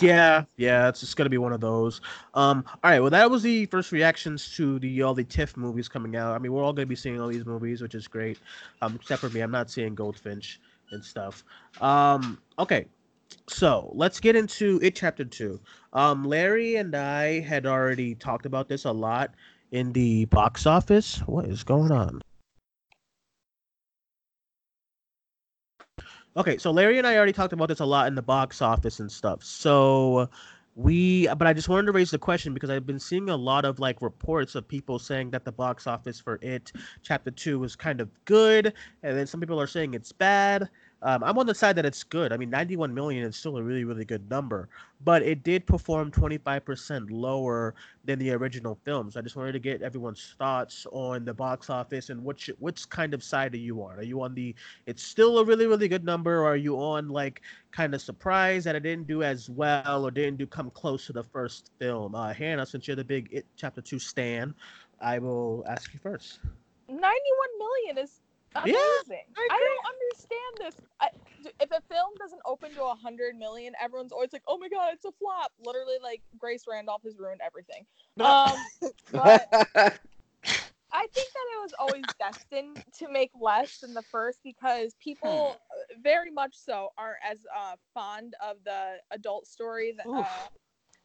Yeah, 0.00 0.44
yeah, 0.56 0.88
it's 0.88 1.00
just 1.00 1.16
gonna 1.16 1.30
be 1.30 1.38
one 1.38 1.52
of 1.52 1.60
those. 1.60 2.00
Um, 2.34 2.64
all 2.82 2.90
right, 2.90 3.00
well, 3.00 3.10
that 3.10 3.30
was 3.30 3.42
the 3.42 3.66
first 3.66 3.92
reactions 3.92 4.52
to 4.56 4.78
the 4.80 5.02
all 5.02 5.14
the 5.14 5.24
TIFF 5.24 5.56
movies 5.56 5.88
coming 5.88 6.16
out. 6.16 6.34
I 6.34 6.38
mean, 6.38 6.52
we're 6.52 6.62
all 6.62 6.72
gonna 6.72 6.86
be 6.86 6.96
seeing 6.96 7.20
all 7.20 7.28
these 7.28 7.46
movies, 7.46 7.82
which 7.82 7.94
is 7.94 8.08
great. 8.08 8.38
Um, 8.82 8.96
except 8.96 9.20
for 9.20 9.30
me, 9.30 9.40
I'm 9.40 9.52
not 9.52 9.70
seeing 9.70 9.94
Goldfinch 9.94 10.60
and 10.90 11.04
stuff. 11.04 11.44
Um, 11.80 12.38
okay, 12.58 12.86
so 13.48 13.90
let's 13.94 14.20
get 14.20 14.36
into 14.36 14.78
it. 14.82 14.94
Chapter 14.94 15.24
two. 15.24 15.60
Um, 15.92 16.24
Larry 16.24 16.76
and 16.76 16.94
I 16.94 17.40
had 17.40 17.66
already 17.66 18.14
talked 18.14 18.46
about 18.46 18.68
this 18.68 18.84
a 18.84 18.92
lot 18.92 19.34
in 19.72 19.92
the 19.92 20.26
box 20.26 20.66
office. 20.66 21.18
What 21.26 21.46
is 21.46 21.64
going 21.64 21.92
on? 21.92 22.20
Okay, 26.36 26.58
so 26.58 26.70
Larry 26.70 26.98
and 26.98 27.06
I 27.06 27.16
already 27.16 27.32
talked 27.32 27.54
about 27.54 27.68
this 27.68 27.80
a 27.80 27.86
lot 27.86 28.08
in 28.08 28.14
the 28.14 28.22
box 28.22 28.60
office 28.60 29.00
and 29.00 29.10
stuff. 29.10 29.42
So 29.42 30.28
we, 30.76 31.26
but 31.26 31.46
I 31.46 31.54
just 31.54 31.70
wanted 31.70 31.86
to 31.86 31.92
raise 31.92 32.10
the 32.10 32.18
question 32.18 32.52
because 32.52 32.68
I've 32.68 32.86
been 32.86 33.00
seeing 33.00 33.30
a 33.30 33.36
lot 33.36 33.64
of 33.64 33.78
like 33.78 34.02
reports 34.02 34.54
of 34.54 34.68
people 34.68 34.98
saying 34.98 35.30
that 35.30 35.44
the 35.44 35.52
box 35.52 35.86
office 35.86 36.20
for 36.20 36.38
it, 36.42 36.70
chapter 37.02 37.30
two, 37.30 37.58
was 37.58 37.74
kind 37.74 37.98
of 37.98 38.10
good, 38.26 38.74
and 39.02 39.16
then 39.16 39.26
some 39.26 39.40
people 39.40 39.58
are 39.58 39.66
saying 39.66 39.94
it's 39.94 40.12
bad. 40.12 40.68
Um, 41.02 41.22
I'm 41.22 41.38
on 41.38 41.46
the 41.46 41.54
side 41.54 41.76
that 41.76 41.84
it's 41.84 42.02
good. 42.02 42.32
I 42.32 42.38
mean, 42.38 42.48
91 42.48 42.92
million 42.94 43.24
is 43.24 43.36
still 43.36 43.58
a 43.58 43.62
really, 43.62 43.84
really 43.84 44.06
good 44.06 44.28
number, 44.30 44.68
but 45.04 45.22
it 45.22 45.42
did 45.42 45.66
perform 45.66 46.10
25% 46.10 47.08
lower 47.10 47.74
than 48.04 48.18
the 48.18 48.30
original 48.30 48.78
film. 48.82 49.10
So 49.10 49.20
I 49.20 49.22
just 49.22 49.36
wanted 49.36 49.52
to 49.52 49.58
get 49.58 49.82
everyone's 49.82 50.34
thoughts 50.38 50.86
on 50.92 51.26
the 51.26 51.34
box 51.34 51.68
office 51.68 52.08
and 52.08 52.24
which 52.24 52.50
which 52.60 52.88
kind 52.88 53.12
of 53.12 53.22
side 53.22 53.52
are 53.54 53.58
you 53.58 53.82
on? 53.82 53.98
Are 53.98 54.02
you 54.02 54.22
on 54.22 54.34
the 54.34 54.54
it's 54.86 55.02
still 55.02 55.38
a 55.38 55.44
really, 55.44 55.66
really 55.66 55.88
good 55.88 56.04
number, 56.04 56.40
or 56.40 56.46
are 56.46 56.56
you 56.56 56.76
on 56.76 57.10
like 57.10 57.42
kind 57.72 57.94
of 57.94 58.00
surprised 58.00 58.64
that 58.66 58.74
it 58.74 58.82
didn't 58.82 59.06
do 59.06 59.22
as 59.22 59.50
well 59.50 60.06
or 60.06 60.10
didn't 60.10 60.38
do 60.38 60.46
come 60.46 60.70
close 60.70 61.06
to 61.06 61.12
the 61.12 61.24
first 61.24 61.72
film? 61.78 62.14
Uh, 62.14 62.32
Hannah, 62.32 62.64
since 62.64 62.88
you're 62.88 62.96
the 62.96 63.04
big 63.04 63.28
It 63.30 63.44
Chapter 63.56 63.82
Two 63.82 63.98
stan, 63.98 64.54
I 65.00 65.18
will 65.18 65.62
ask 65.68 65.92
you 65.92 66.00
first. 66.02 66.38
91 66.88 67.02
million 67.58 67.98
is 67.98 68.20
Yeah. 68.64 68.74
I 68.74 69.48
I, 69.50 69.58
don't 69.58 69.86
understand 69.94 70.54
this. 70.58 70.74
I, 71.00 71.08
if 71.60 71.70
a 71.70 71.80
film 71.92 72.12
doesn't 72.18 72.40
open 72.44 72.72
to 72.74 72.82
a 72.82 72.88
100 72.88 73.36
million, 73.36 73.72
everyone's 73.80 74.12
always 74.12 74.32
like, 74.32 74.42
"Oh 74.46 74.58
my 74.58 74.68
god, 74.68 74.92
it's 74.94 75.04
a 75.04 75.12
flop." 75.12 75.52
Literally, 75.64 75.96
like 76.02 76.22
Grace 76.38 76.64
Randolph 76.68 77.02
has 77.04 77.18
ruined 77.18 77.40
everything. 77.44 77.84
Um, 78.18 78.56
but 79.12 80.00
I 80.96 81.06
think 81.08 81.28
that 81.32 81.46
it 81.54 81.62
was 81.62 81.72
always 81.78 82.04
destined 82.18 82.82
to 82.98 83.08
make 83.10 83.30
less 83.38 83.80
than 83.80 83.92
the 83.92 84.02
first 84.02 84.38
because 84.42 84.94
people 84.98 85.56
uh, 85.58 86.00
very 86.02 86.30
much 86.30 86.54
so 86.54 86.90
aren't 86.96 87.18
as 87.28 87.38
uh, 87.54 87.76
fond 87.92 88.34
of 88.42 88.56
the 88.64 88.94
adult 89.10 89.46
story. 89.46 89.94
That, 89.96 90.08
uh, 90.08 90.24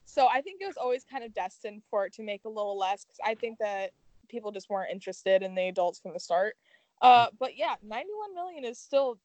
so 0.06 0.28
I 0.28 0.42
think 0.42 0.62
it 0.62 0.68
was 0.68 0.78
always 0.78 1.04
kind 1.04 1.24
of 1.24 1.34
destined 1.34 1.82
for 1.90 2.06
it 2.06 2.14
to 2.14 2.24
make 2.24 2.46
a 2.46 2.50
little 2.50 2.78
less 2.78 3.04
because 3.04 3.20
I 3.26 3.36
think 3.36 3.58
that 3.60 3.92
people 4.30 4.52
just 4.52 4.70
weren't 4.70 4.92
interested 4.92 5.44
in 5.44 5.56
the 5.56 5.68
adults 5.68 6.00
from 6.00 6.14
the 6.14 6.20
start. 6.20 6.56
Uh, 7.02 7.28
but 7.40 7.58
yeah, 7.58 7.76
91 7.84 8.36
million 8.36 8.66
is 8.66 8.78
still 8.80 9.18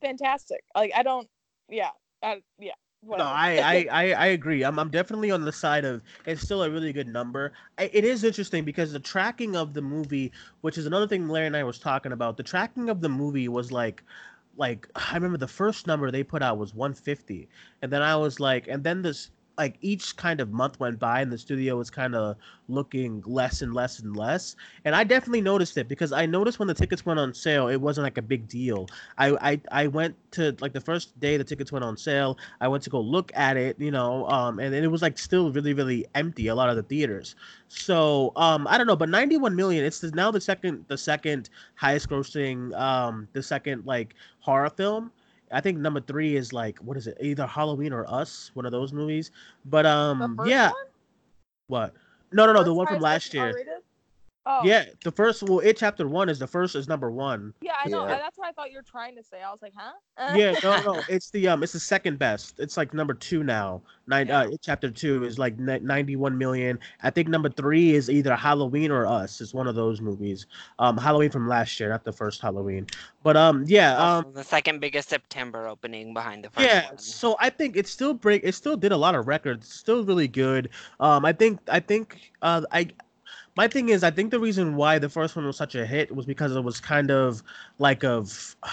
fantastic. 0.00 0.64
Like 0.74 0.92
I 0.94 1.02
don't, 1.02 1.28
yeah, 1.68 1.90
I, 2.22 2.42
yeah, 2.58 2.72
whatever. 3.00 3.28
I, 3.28 3.58
I, 3.58 3.86
I, 3.92 4.12
I 4.12 4.26
agree. 4.26 4.62
I'm, 4.64 4.78
I'm 4.78 4.90
definitely 4.90 5.30
on 5.30 5.44
the 5.44 5.52
side 5.52 5.84
of 5.84 6.02
it's 6.26 6.42
still 6.42 6.62
a 6.62 6.70
really 6.70 6.92
good 6.92 7.08
number. 7.08 7.52
I, 7.78 7.90
it 7.92 8.04
is 8.04 8.24
interesting 8.24 8.64
because 8.64 8.92
the 8.92 9.00
tracking 9.00 9.56
of 9.56 9.74
the 9.74 9.82
movie, 9.82 10.32
which 10.62 10.78
is 10.78 10.86
another 10.86 11.06
thing 11.06 11.28
Larry 11.28 11.46
and 11.46 11.56
I 11.56 11.64
was 11.64 11.78
talking 11.78 12.12
about, 12.12 12.36
the 12.36 12.42
tracking 12.42 12.88
of 12.88 13.00
the 13.00 13.08
movie 13.08 13.48
was 13.48 13.70
like, 13.70 14.02
like 14.56 14.88
I 14.94 15.14
remember 15.14 15.38
the 15.38 15.48
first 15.48 15.86
number 15.86 16.10
they 16.10 16.22
put 16.24 16.42
out 16.42 16.58
was 16.58 16.74
150, 16.74 17.48
and 17.82 17.92
then 17.92 18.02
I 18.02 18.16
was 18.16 18.40
like, 18.40 18.68
and 18.68 18.82
then 18.82 19.02
this 19.02 19.30
like 19.56 19.76
each 19.80 20.16
kind 20.16 20.40
of 20.40 20.50
month 20.50 20.80
went 20.80 20.98
by 20.98 21.20
and 21.20 21.30
the 21.30 21.38
studio 21.38 21.76
was 21.76 21.90
kind 21.90 22.14
of 22.14 22.36
looking 22.68 23.22
less 23.26 23.62
and 23.62 23.74
less 23.74 23.98
and 24.00 24.16
less. 24.16 24.56
And 24.84 24.94
i 24.94 25.04
definitely 25.04 25.40
noticed 25.40 25.76
it 25.76 25.88
because 25.88 26.12
i 26.12 26.26
noticed 26.26 26.58
when 26.58 26.68
the 26.68 26.74
tickets 26.74 27.06
went 27.06 27.20
on 27.20 27.32
sale 27.34 27.68
it 27.68 27.76
wasn't 27.76 28.04
like 28.04 28.18
a 28.18 28.22
big 28.22 28.48
deal. 28.48 28.86
I 29.18 29.52
i, 29.52 29.60
I 29.84 29.86
went 29.86 30.16
to 30.32 30.56
like 30.60 30.72
the 30.72 30.80
first 30.80 31.18
day 31.20 31.36
the 31.36 31.44
tickets 31.44 31.72
went 31.72 31.84
on 31.84 31.96
sale 31.96 32.38
i 32.60 32.68
went 32.68 32.82
to 32.84 32.90
go 32.90 33.00
look 33.00 33.30
at 33.34 33.56
it 33.56 33.78
you 33.78 33.90
know 33.90 34.28
um 34.28 34.58
and, 34.58 34.74
and 34.74 34.84
it 34.84 34.88
was 34.88 35.02
like 35.02 35.18
still 35.18 35.52
really 35.52 35.74
really 35.74 36.06
empty 36.14 36.48
a 36.48 36.54
lot 36.54 36.68
of 36.68 36.76
the 36.76 36.82
theaters. 36.82 37.36
So 37.68 38.32
um 38.36 38.66
i 38.68 38.78
don't 38.78 38.86
know 38.86 38.96
but 38.96 39.08
91 39.08 39.54
million 39.54 39.84
it's 39.84 40.02
now 40.02 40.30
the 40.30 40.40
second 40.40 40.84
the 40.88 40.98
second 40.98 41.50
highest 41.76 42.08
grossing 42.08 42.74
um 42.78 43.28
the 43.32 43.42
second 43.42 43.86
like 43.86 44.14
horror 44.40 44.70
film 44.70 45.10
I 45.54 45.60
think 45.60 45.78
number 45.78 46.00
three 46.00 46.36
is 46.36 46.52
like 46.52 46.78
what 46.78 46.96
is 46.96 47.06
it? 47.06 47.16
Either 47.20 47.46
Halloween 47.46 47.92
or 47.92 48.04
Us, 48.12 48.50
one 48.54 48.66
of 48.66 48.72
those 48.72 48.92
movies. 48.92 49.30
But 49.64 49.82
The 49.82 49.88
um, 49.88 50.40
yeah. 50.44 50.70
one? 50.70 50.74
What? 51.68 51.94
No, 52.32 52.46
no, 52.46 52.52
no. 52.52 52.60
The 52.64 52.70
First 52.70 52.76
one 52.76 52.86
from 52.88 53.00
last 53.00 53.32
year. 53.32 53.46
R-rated? 53.46 53.83
Oh. 54.46 54.60
Yeah, 54.62 54.84
the 55.02 55.10
first. 55.10 55.42
Well, 55.42 55.60
it 55.60 55.78
chapter 55.78 56.06
one 56.06 56.28
is 56.28 56.38
the 56.38 56.46
first 56.46 56.74
is 56.76 56.86
number 56.86 57.10
one. 57.10 57.54
Yeah, 57.62 57.72
I 57.82 57.88
know. 57.88 58.06
Yeah. 58.06 58.18
That's 58.18 58.36
what 58.36 58.46
I 58.48 58.52
thought 58.52 58.70
you 58.70 58.76
were 58.76 58.82
trying 58.82 59.16
to 59.16 59.22
say. 59.22 59.42
I 59.42 59.50
was 59.50 59.62
like, 59.62 59.72
huh? 59.74 59.92
Uh, 60.18 60.34
Yeah, 60.36 60.54
no, 60.62 60.82
no. 60.82 61.02
It's 61.08 61.30
the 61.30 61.48
um, 61.48 61.62
it's 61.62 61.72
the 61.72 61.80
second 61.80 62.18
best. 62.18 62.60
It's 62.60 62.76
like 62.76 62.92
number 62.92 63.14
two 63.14 63.42
now. 63.42 63.80
Nine. 64.06 64.30
Uh, 64.30 64.48
it 64.52 64.60
chapter 64.62 64.90
two 64.90 65.24
is 65.24 65.38
like 65.38 65.58
ninety-one 65.58 66.36
million. 66.36 66.78
I 67.02 67.08
think 67.08 67.28
number 67.28 67.48
three 67.48 67.94
is 67.94 68.10
either 68.10 68.36
Halloween 68.36 68.90
or 68.90 69.06
Us. 69.06 69.40
It's 69.40 69.54
one 69.54 69.66
of 69.66 69.76
those 69.76 70.02
movies. 70.02 70.46
Um, 70.78 70.98
Halloween 70.98 71.30
from 71.30 71.48
last 71.48 71.80
year, 71.80 71.88
not 71.88 72.04
the 72.04 72.12
first 72.12 72.42
Halloween. 72.42 72.86
But 73.22 73.38
um, 73.38 73.64
yeah. 73.66 73.96
Um, 73.96 74.24
Also 74.26 74.30
the 74.32 74.44
second 74.44 74.80
biggest 74.80 75.08
September 75.08 75.68
opening 75.68 76.12
behind 76.12 76.44
the 76.44 76.50
first 76.50 76.66
yeah 76.66 76.86
one. 76.86 76.98
so 76.98 77.36
i 77.40 77.48
think 77.50 77.76
it 77.76 77.86
still 77.86 78.14
break 78.14 78.42
it 78.44 78.54
still 78.54 78.76
did 78.76 78.92
a 78.92 78.96
lot 78.96 79.14
of 79.14 79.26
records 79.26 79.68
still 79.72 80.04
really 80.04 80.28
good 80.28 80.68
um 81.00 81.24
i 81.24 81.32
think 81.32 81.58
i 81.68 81.78
think 81.80 82.32
uh 82.42 82.62
i 82.72 82.88
my 83.56 83.68
thing 83.68 83.88
is 83.88 84.02
i 84.02 84.10
think 84.10 84.30
the 84.30 84.40
reason 84.40 84.76
why 84.76 84.98
the 84.98 85.08
first 85.08 85.36
one 85.36 85.44
was 85.44 85.56
such 85.56 85.74
a 85.74 85.86
hit 85.86 86.14
was 86.14 86.26
because 86.26 86.54
it 86.54 86.62
was 86.62 86.80
kind 86.80 87.10
of 87.10 87.42
like 87.78 88.04
of 88.04 88.56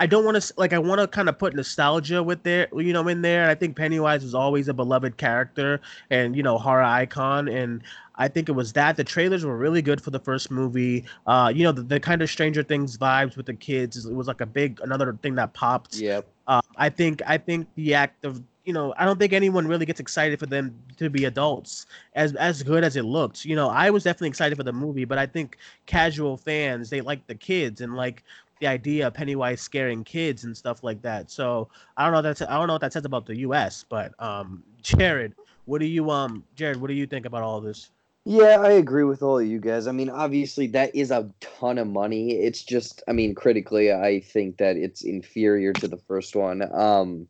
I 0.00 0.06
don't 0.06 0.24
want 0.24 0.40
to 0.40 0.54
like 0.56 0.72
I 0.72 0.78
want 0.78 0.98
to 1.02 1.06
kind 1.06 1.28
of 1.28 1.38
put 1.38 1.54
nostalgia 1.54 2.22
with 2.22 2.42
there, 2.42 2.68
you 2.74 2.94
know, 2.94 3.06
in 3.06 3.20
there. 3.20 3.50
I 3.50 3.54
think 3.54 3.76
Pennywise 3.76 4.22
was 4.22 4.34
always 4.34 4.66
a 4.66 4.72
beloved 4.72 5.18
character 5.18 5.78
and 6.08 6.34
you 6.34 6.42
know 6.42 6.56
horror 6.56 6.82
icon, 6.82 7.48
and 7.48 7.82
I 8.16 8.26
think 8.28 8.48
it 8.48 8.52
was 8.52 8.72
that. 8.72 8.96
The 8.96 9.04
trailers 9.04 9.44
were 9.44 9.58
really 9.58 9.82
good 9.82 10.00
for 10.00 10.10
the 10.10 10.18
first 10.18 10.50
movie. 10.50 11.04
Uh, 11.26 11.52
you 11.54 11.64
know, 11.64 11.72
the, 11.72 11.82
the 11.82 12.00
kind 12.00 12.22
of 12.22 12.30
Stranger 12.30 12.62
Things 12.62 12.96
vibes 12.96 13.36
with 13.36 13.44
the 13.44 13.52
kids. 13.54 14.06
It 14.06 14.14
was 14.14 14.26
like 14.26 14.40
a 14.40 14.46
big 14.46 14.80
another 14.82 15.16
thing 15.20 15.34
that 15.34 15.52
popped. 15.52 15.96
Yeah. 15.96 16.22
Uh, 16.46 16.62
I 16.76 16.88
think 16.88 17.20
I 17.26 17.36
think 17.36 17.66
the 17.74 17.92
act 17.94 18.24
of 18.24 18.42
you 18.64 18.72
know 18.72 18.94
I 18.96 19.04
don't 19.04 19.18
think 19.18 19.32
anyone 19.32 19.66
really 19.66 19.86
gets 19.86 20.00
excited 20.00 20.38
for 20.38 20.46
them 20.46 20.74
to 20.96 21.10
be 21.10 21.24
adults 21.24 21.86
as 22.14 22.34
as 22.36 22.62
good 22.62 22.84
as 22.84 22.96
it 22.96 23.04
looked. 23.04 23.44
You 23.44 23.56
know, 23.56 23.68
I 23.68 23.90
was 23.90 24.04
definitely 24.04 24.28
excited 24.28 24.56
for 24.56 24.64
the 24.64 24.72
movie, 24.72 25.04
but 25.04 25.18
I 25.18 25.26
think 25.26 25.56
casual 25.86 26.36
fans 26.36 26.90
they 26.90 27.00
like 27.00 27.26
the 27.26 27.34
kids 27.34 27.80
and 27.80 27.96
like 27.96 28.22
the 28.60 28.66
idea 28.66 29.06
of 29.06 29.14
Pennywise 29.14 29.60
scaring 29.60 30.04
kids 30.04 30.44
and 30.44 30.56
stuff 30.56 30.84
like 30.84 31.02
that. 31.02 31.30
So 31.30 31.68
I 31.96 32.04
don't 32.04 32.12
know 32.12 32.22
that's 32.22 32.42
I 32.42 32.56
don't 32.58 32.66
know 32.66 32.74
what 32.74 32.82
that 32.82 32.92
says 32.92 33.04
about 33.04 33.26
the 33.26 33.36
U.S. 33.38 33.84
But 33.88 34.12
um, 34.22 34.62
Jared, 34.82 35.34
what 35.64 35.80
do 35.80 35.86
you 35.86 36.10
um 36.10 36.44
Jared, 36.54 36.80
what 36.80 36.88
do 36.88 36.94
you 36.94 37.06
think 37.06 37.26
about 37.26 37.42
all 37.42 37.60
this? 37.60 37.90
Yeah, 38.26 38.60
I 38.60 38.72
agree 38.72 39.04
with 39.04 39.22
all 39.22 39.38
of 39.38 39.46
you 39.46 39.58
guys. 39.58 39.86
I 39.86 39.92
mean, 39.92 40.10
obviously 40.10 40.66
that 40.68 40.94
is 40.94 41.10
a 41.10 41.30
ton 41.40 41.78
of 41.78 41.88
money. 41.88 42.32
It's 42.32 42.62
just, 42.62 43.02
I 43.08 43.12
mean, 43.12 43.34
critically, 43.34 43.92
I 43.92 44.20
think 44.20 44.58
that 44.58 44.76
it's 44.76 45.02
inferior 45.02 45.72
to 45.74 45.88
the 45.88 45.96
first 45.96 46.36
one. 46.36 46.62
Um, 46.74 47.28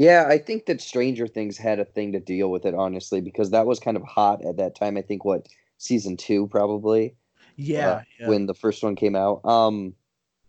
yeah, 0.00 0.24
I 0.26 0.38
think 0.38 0.64
that 0.64 0.80
Stranger 0.80 1.26
Things 1.26 1.58
had 1.58 1.78
a 1.78 1.84
thing 1.84 2.12
to 2.12 2.20
deal 2.20 2.50
with 2.50 2.64
it, 2.64 2.74
honestly, 2.74 3.20
because 3.20 3.50
that 3.50 3.66
was 3.66 3.78
kind 3.78 3.98
of 3.98 4.02
hot 4.02 4.42
at 4.46 4.56
that 4.56 4.74
time. 4.74 4.96
I 4.96 5.02
think 5.02 5.26
what 5.26 5.46
season 5.76 6.16
two 6.16 6.46
probably 6.46 7.14
Yeah, 7.56 7.90
uh, 7.90 8.02
yeah. 8.18 8.28
when 8.28 8.46
the 8.46 8.54
first 8.54 8.82
one 8.82 8.96
came 8.96 9.14
out. 9.14 9.44
Um, 9.44 9.92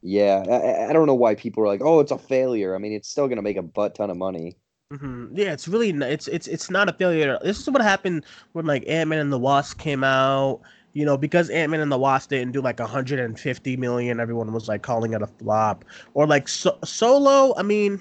yeah, 0.01 0.45
I- 0.49 0.89
I, 0.89 0.93
don't 0.93 1.05
know 1.05 1.15
why 1.15 1.35
people 1.35 1.63
are 1.63 1.67
like, 1.67 1.81
"Oh, 1.83 1.99
it's 1.99 2.11
a 2.13 2.17
failure." 2.17 2.75
I 2.75 2.77
mean, 2.77 2.93
it's 2.93 3.09
still 3.09 3.27
gonna 3.27 3.41
make 3.41 3.57
a 3.57 3.61
butt 3.61 3.93
ton 3.95 4.09
of 4.09 4.15
money. 4.15 4.55
hmm 4.89 5.27
Yeah, 5.33 5.51
it's 5.51 5.67
really 5.67 5.89
it's 5.89 6.29
it's 6.29 6.47
it's 6.47 6.69
not 6.69 6.87
a 6.87 6.93
failure. 6.93 7.37
This 7.43 7.59
is 7.59 7.69
what 7.69 7.81
happened 7.81 8.25
when 8.53 8.65
like 8.65 8.85
Ant 8.87 9.09
Man 9.09 9.19
and 9.19 9.33
the 9.33 9.37
Wasp 9.39 9.79
came 9.79 10.05
out. 10.05 10.61
You 10.93 11.03
know, 11.05 11.17
because 11.17 11.49
Ant 11.49 11.71
Man 11.71 11.81
and 11.81 11.91
the 11.91 11.97
Wasp 11.97 12.29
didn't 12.29 12.53
do 12.53 12.61
like 12.61 12.79
150 12.79 13.77
million, 13.77 14.19
everyone 14.21 14.53
was 14.53 14.69
like 14.69 14.81
calling 14.81 15.11
it 15.13 15.21
a 15.21 15.27
flop. 15.27 15.83
Or 16.13 16.25
like 16.25 16.47
so- 16.47 16.79
Solo, 16.85 17.53
I 17.57 17.63
mean, 17.63 17.99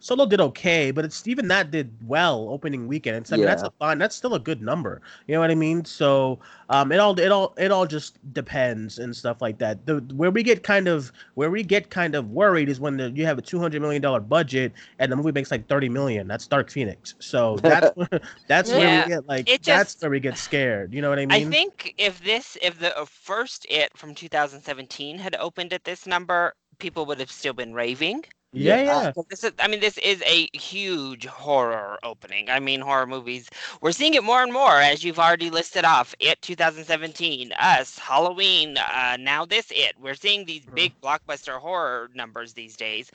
Solo 0.00 0.26
did 0.26 0.40
okay, 0.40 0.90
but 0.90 1.04
it's 1.04 1.26
even 1.28 1.48
that 1.48 1.70
did 1.70 1.94
well 2.06 2.48
opening 2.50 2.88
weekend. 2.88 3.16
It's, 3.18 3.32
I 3.32 3.36
mean, 3.36 3.46
that's 3.46 3.62
a 3.62 3.70
fine. 3.78 3.98
That's 3.98 4.16
still 4.16 4.34
a 4.34 4.40
good 4.40 4.62
number. 4.62 5.02
You 5.26 5.34
know 5.34 5.40
what 5.40 5.50
I 5.50 5.54
mean? 5.54 5.84
So, 5.84 6.40
um, 6.70 6.90
it 6.92 6.98
all 6.98 7.18
it 7.18 7.30
all 7.30 7.54
it 7.58 7.70
all 7.70 7.86
just 7.86 8.18
depends 8.32 8.98
and 8.98 9.14
stuff 9.14 9.42
like 9.42 9.58
that. 9.58 9.86
The 9.86 10.00
where 10.14 10.30
we 10.30 10.42
get 10.42 10.62
kind 10.62 10.88
of 10.88 11.12
where 11.34 11.50
we 11.50 11.62
get 11.62 11.90
kind 11.90 12.14
of 12.14 12.30
worried 12.30 12.68
is 12.68 12.80
when 12.80 12.96
the, 12.96 13.10
you 13.10 13.26
have 13.26 13.38
a 13.38 13.42
200 13.42 13.80
million 13.82 14.02
dollar 14.02 14.20
budget 14.20 14.72
and 14.98 15.10
the 15.12 15.16
movie 15.16 15.32
makes 15.32 15.50
like 15.50 15.68
30 15.68 15.88
million. 15.88 16.26
That's 16.26 16.46
Dark 16.46 16.70
Phoenix. 16.70 17.14
So 17.20 17.62
that's 17.66 17.90
where, 17.94 18.20
that's 18.48 18.72
where 18.74 18.90
Yeah, 18.90 18.90
we 18.90 19.02
get 19.02 19.26
like 19.28 19.46
it 19.46 19.62
that's 19.64 19.96
where 20.00 20.10
we 20.10 20.20
get 20.20 20.38
scared. 20.38 20.94
You 20.94 21.02
know 21.02 21.10
what 21.10 21.18
I 21.18 21.26
mean? 21.26 21.30
I 21.30 21.40
think 21.40 21.94
if 21.96 22.22
this, 22.22 22.58
if 22.60 22.78
the 22.78 22.94
uh, 22.98 23.06
first 23.06 23.66
It 23.70 23.96
from 23.96 24.14
2017 24.14 25.18
had 25.18 25.34
opened 25.36 25.72
at 25.72 25.84
this 25.84 26.06
number, 26.06 26.54
people 26.78 27.06
would 27.06 27.20
have 27.20 27.30
still 27.32 27.54
been 27.54 27.72
raving. 27.72 28.24
Yeah, 28.52 28.78
Yeah. 28.82 29.12
Uh, 29.16 29.22
This 29.28 29.44
is, 29.44 29.52
I 29.60 29.68
mean, 29.68 29.80
this 29.80 29.98
is 29.98 30.22
a 30.26 30.48
huge 30.56 31.26
horror 31.26 31.98
opening. 32.02 32.50
I 32.50 32.58
mean, 32.60 32.80
horror 32.80 33.06
movies. 33.06 33.48
We're 33.80 33.92
seeing 33.92 34.14
it 34.14 34.24
more 34.24 34.42
and 34.42 34.52
more, 34.52 34.76
as 34.80 35.04
you've 35.04 35.18
already 35.20 35.50
listed 35.50 35.84
off. 35.84 36.14
It 36.20 36.40
2017, 36.42 37.52
Us, 37.52 37.98
Halloween, 37.98 38.76
uh, 38.78 39.16
now 39.20 39.44
this 39.46 39.70
It. 39.70 39.94
We're 39.98 40.14
seeing 40.14 40.44
these 40.46 40.66
Mhm. 40.66 40.74
big 40.74 41.00
blockbuster 41.00 41.58
horror 41.60 42.10
numbers 42.14 42.54
these 42.54 42.76
days. 42.76 43.10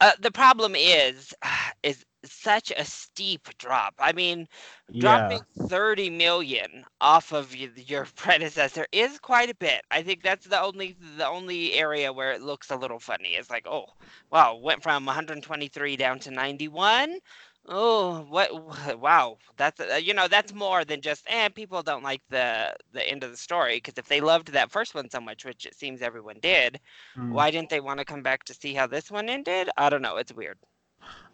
Uh, 0.00 0.12
the 0.20 0.30
problem 0.32 0.74
is, 0.76 1.34
is 1.82 2.04
such 2.32 2.70
a 2.76 2.84
steep 2.84 3.48
drop. 3.58 3.94
I 3.98 4.12
mean, 4.12 4.46
Yeah. 4.88 4.98
dropping 4.98 5.44
30 5.68 6.10
million 6.10 6.84
off 7.00 7.32
of 7.32 7.54
your 7.56 8.06
predecessor 8.16 8.86
is 8.92 9.18
quite 9.20 9.50
a 9.50 9.54
bit. 9.56 9.82
I 9.90 10.02
think 10.02 10.22
that's 10.22 10.46
the 10.46 10.60
only 10.60 10.96
the 11.16 11.26
only 11.26 11.72
area 11.74 12.12
where 12.12 12.32
it 12.32 12.42
looks 12.42 12.70
a 12.70 12.76
little 12.76 12.98
funny. 13.00 13.30
It's 13.30 13.50
like, 13.50 13.66
oh, 13.66 13.86
wow, 14.30 14.56
went 14.56 14.82
from 14.82 15.04
123 15.06 15.96
down 15.96 16.18
to 16.20 16.30
91. 16.30 17.18
Oh, 17.66 18.22
what? 18.28 18.98
Wow, 19.00 19.38
that's 19.56 19.80
uh, 19.80 19.94
you 20.02 20.14
know 20.14 20.28
that's 20.28 20.52
more 20.54 20.84
than 20.84 21.00
just 21.02 21.24
eh. 21.28 21.48
People 21.50 21.82
don't 21.82 22.02
like 22.02 22.22
the 22.30 22.74
the 22.92 23.06
end 23.08 23.22
of 23.24 23.30
the 23.30 23.36
story 23.36 23.76
because 23.76 23.98
if 23.98 24.06
they 24.08 24.20
loved 24.20 24.48
that 24.52 24.70
first 24.70 24.94
one 24.94 25.08
so 25.10 25.20
much, 25.20 25.44
which 25.44 25.66
it 25.66 25.74
seems 25.74 26.02
everyone 26.02 26.38
did, 26.40 26.80
Mm. 27.16 27.38
why 27.38 27.50
didn't 27.50 27.70
they 27.70 27.80
want 27.80 27.98
to 27.98 28.04
come 28.04 28.22
back 28.22 28.44
to 28.44 28.54
see 28.54 28.74
how 28.74 28.86
this 28.86 29.10
one 29.10 29.28
ended? 29.28 29.68
I 29.76 29.88
don't 29.90 30.02
know. 30.02 30.16
It's 30.16 30.32
weird. 30.32 30.58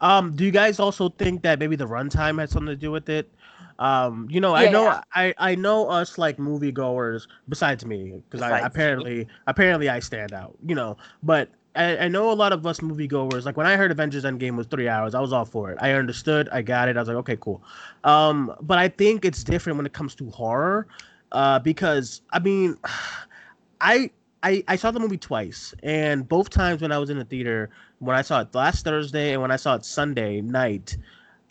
Um, 0.01 0.35
do 0.37 0.45
you 0.45 0.51
guys 0.51 0.79
also 0.79 1.09
think 1.09 1.43
that 1.43 1.59
maybe 1.59 1.77
the 1.77 1.87
runtime 1.87 2.41
had 2.41 2.51
something 2.51 2.68
to 2.68 2.77
do 2.77 2.91
with 2.91 3.09
it? 3.09 3.31
Um, 3.79 4.29
you 4.31 4.41
know, 4.41 4.55
I 4.55 4.70
know 4.70 4.85
yeah. 4.85 5.01
I 5.14 5.35
I 5.39 5.55
know 5.55 5.89
us 5.89 6.18
like 6.18 6.37
moviegoers 6.37 7.27
besides 7.49 7.85
me 7.85 8.22
because 8.29 8.41
I 8.43 8.61
apparently 8.61 9.27
apparently 9.47 9.89
I 9.89 9.99
stand 9.99 10.33
out, 10.33 10.57
you 10.64 10.75
know, 10.75 10.97
but 11.22 11.49
I, 11.75 11.99
I 11.99 12.09
know 12.09 12.31
a 12.31 12.35
lot 12.35 12.53
of 12.53 12.64
us 12.66 12.81
moviegoers 12.81 13.45
like 13.45 13.57
when 13.57 13.66
I 13.66 13.77
heard 13.77 13.91
Avengers 13.91 14.25
Endgame 14.25 14.57
was 14.57 14.66
three 14.68 14.89
hours, 14.89 15.14
I 15.14 15.20
was 15.20 15.33
all 15.33 15.45
for 15.45 15.70
it. 15.72 15.79
I 15.81 15.93
understood, 15.93 16.49
I 16.53 16.62
got 16.62 16.89
it. 16.89 16.97
I 16.97 17.01
was 17.01 17.09
like, 17.09 17.16
okay, 17.18 17.37
cool. 17.41 17.62
Um, 18.05 18.55
but 18.61 18.79
I 18.79 18.89
think 18.89 19.25
it's 19.25 19.43
different 19.43 19.77
when 19.77 19.87
it 19.87 19.93
comes 19.93 20.14
to 20.16 20.31
horror, 20.31 20.87
uh, 21.33 21.59
because 21.59 22.22
I 22.33 22.39
mean, 22.39 22.77
I 23.81 24.11
I, 24.45 24.62
I 24.68 24.76
saw 24.76 24.90
the 24.90 25.01
movie 25.01 25.16
twice, 25.16 25.74
and 25.82 26.28
both 26.28 26.51
times 26.51 26.82
when 26.82 26.92
I 26.92 26.99
was 26.99 27.11
in 27.11 27.18
the 27.18 27.24
theater, 27.24 27.70
when 28.01 28.14
I 28.14 28.22
saw 28.22 28.42
it 28.42 28.55
last 28.55 28.84
Thursday 28.84 29.32
and 29.32 29.40
when 29.40 29.51
I 29.51 29.57
saw 29.57 29.74
it 29.74 29.86
Sunday 29.86 30.42
night, 30.42 30.99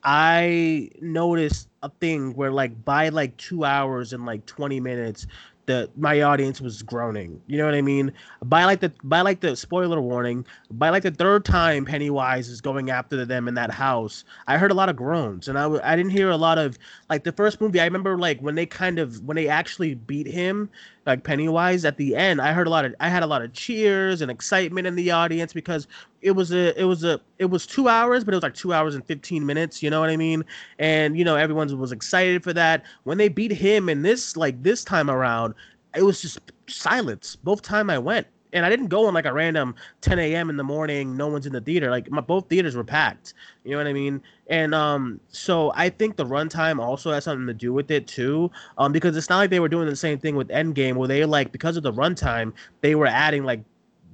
I 0.03 0.91
noticed 1.01 1.69
a 1.81 1.89
thing 1.89 2.35
where 2.35 2.51
like 2.51 2.85
by 2.85 3.09
like 3.09 3.35
two 3.37 3.65
hours 3.65 4.13
and 4.13 4.25
like 4.27 4.45
twenty 4.45 4.79
minutes, 4.79 5.25
the 5.65 5.89
my 5.97 6.21
audience 6.21 6.61
was 6.61 6.83
groaning. 6.83 7.41
You 7.47 7.57
know 7.57 7.65
what 7.65 7.73
I 7.73 7.81
mean? 7.81 8.11
By 8.43 8.65
like 8.65 8.81
the 8.81 8.91
by 9.03 9.21
like 9.21 9.39
the 9.39 9.55
spoiler 9.55 10.01
warning, 10.01 10.45
by 10.71 10.89
like 10.89 11.03
the 11.03 11.11
third 11.11 11.45
time 11.45 11.85
Pennywise 11.85 12.47
is 12.49 12.61
going 12.61 12.91
after 12.91 13.25
them 13.25 13.47
in 13.47 13.55
that 13.55 13.71
house, 13.71 14.23
I 14.47 14.57
heard 14.57 14.71
a 14.71 14.75
lot 14.75 14.89
of 14.89 14.95
groans, 14.97 15.47
and 15.47 15.57
I 15.57 15.65
I 15.83 15.95
didn't 15.95 16.11
hear 16.11 16.29
a 16.29 16.37
lot 16.37 16.57
of 16.59 16.77
like 17.09 17.23
the 17.23 17.31
first 17.31 17.61
movie. 17.61 17.79
I 17.79 17.85
remember 17.85 18.17
like 18.17 18.39
when 18.41 18.55
they 18.55 18.65
kind 18.65 18.99
of 18.99 19.23
when 19.23 19.35
they 19.35 19.47
actually 19.47 19.95
beat 19.95 20.27
him, 20.27 20.69
like 21.05 21.23
Pennywise 21.23 21.85
at 21.85 21.97
the 21.97 22.15
end, 22.15 22.41
I 22.41 22.53
heard 22.53 22.67
a 22.67 22.69
lot 22.69 22.85
of 22.85 22.95
I 22.99 23.09
had 23.09 23.23
a 23.23 23.27
lot 23.27 23.41
of 23.41 23.53
cheers 23.53 24.21
and 24.21 24.31
excitement 24.31 24.87
in 24.87 24.95
the 24.95 25.11
audience 25.11 25.53
because 25.53 25.87
it 26.21 26.31
was 26.31 26.51
a 26.51 26.79
it 26.79 26.85
was 26.85 27.03
a 27.03 27.19
it 27.39 27.45
was 27.45 27.65
two 27.65 27.89
hours, 27.89 28.23
but 28.23 28.33
it 28.33 28.37
was 28.37 28.43
like 28.43 28.53
two 28.53 28.73
hours 28.73 28.95
and 28.95 29.05
fifteen 29.05 29.45
minutes. 29.45 29.83
You 29.83 29.89
know 29.89 29.99
what 29.99 30.09
I 30.09 30.17
mean? 30.17 30.43
And 30.79 31.17
you 31.17 31.25
know 31.25 31.35
everyone 31.35 31.77
was 31.77 31.91
excited 31.91 32.43
for 32.43 32.53
that. 32.53 32.83
When 33.03 33.17
they 33.17 33.29
beat 33.29 33.51
him 33.51 33.89
in 33.89 34.01
this 34.01 34.37
like 34.37 34.61
this 34.63 34.83
time 34.83 35.09
around, 35.09 35.55
it 35.95 36.03
was 36.03 36.21
just 36.21 36.39
silence 36.67 37.35
both 37.35 37.61
time 37.61 37.89
I 37.89 37.99
went. 37.99 38.27
And 38.53 38.65
I 38.65 38.69
didn't 38.69 38.87
go 38.87 39.07
on 39.07 39.13
like 39.13 39.25
a 39.25 39.33
random 39.33 39.75
10 40.01 40.19
a.m. 40.19 40.49
in 40.49 40.57
the 40.57 40.63
morning. 40.63 41.17
No 41.17 41.27
one's 41.27 41.45
in 41.45 41.53
the 41.53 41.61
theater. 41.61 41.89
Like 41.89 42.09
my 42.09 42.21
both 42.21 42.47
theaters 42.47 42.75
were 42.75 42.83
packed. 42.83 43.33
You 43.63 43.71
know 43.71 43.77
what 43.77 43.87
I 43.87 43.93
mean? 43.93 44.21
And 44.47 44.75
um, 44.75 45.19
so 45.29 45.71
I 45.75 45.89
think 45.89 46.15
the 46.15 46.25
runtime 46.25 46.79
also 46.79 47.11
has 47.11 47.23
something 47.23 47.47
to 47.47 47.53
do 47.53 47.73
with 47.73 47.91
it 47.91 48.07
too. 48.07 48.51
Um, 48.77 48.91
because 48.91 49.17
it's 49.17 49.29
not 49.29 49.37
like 49.37 49.49
they 49.49 49.59
were 49.59 49.69
doing 49.69 49.87
the 49.87 49.95
same 49.95 50.19
thing 50.19 50.35
with 50.35 50.49
Endgame, 50.49 50.95
where 50.95 51.07
they 51.07 51.25
like 51.25 51.51
because 51.51 51.77
of 51.77 51.83
the 51.83 51.93
runtime, 51.93 52.53
they 52.81 52.95
were 52.95 53.07
adding 53.07 53.43
like 53.43 53.63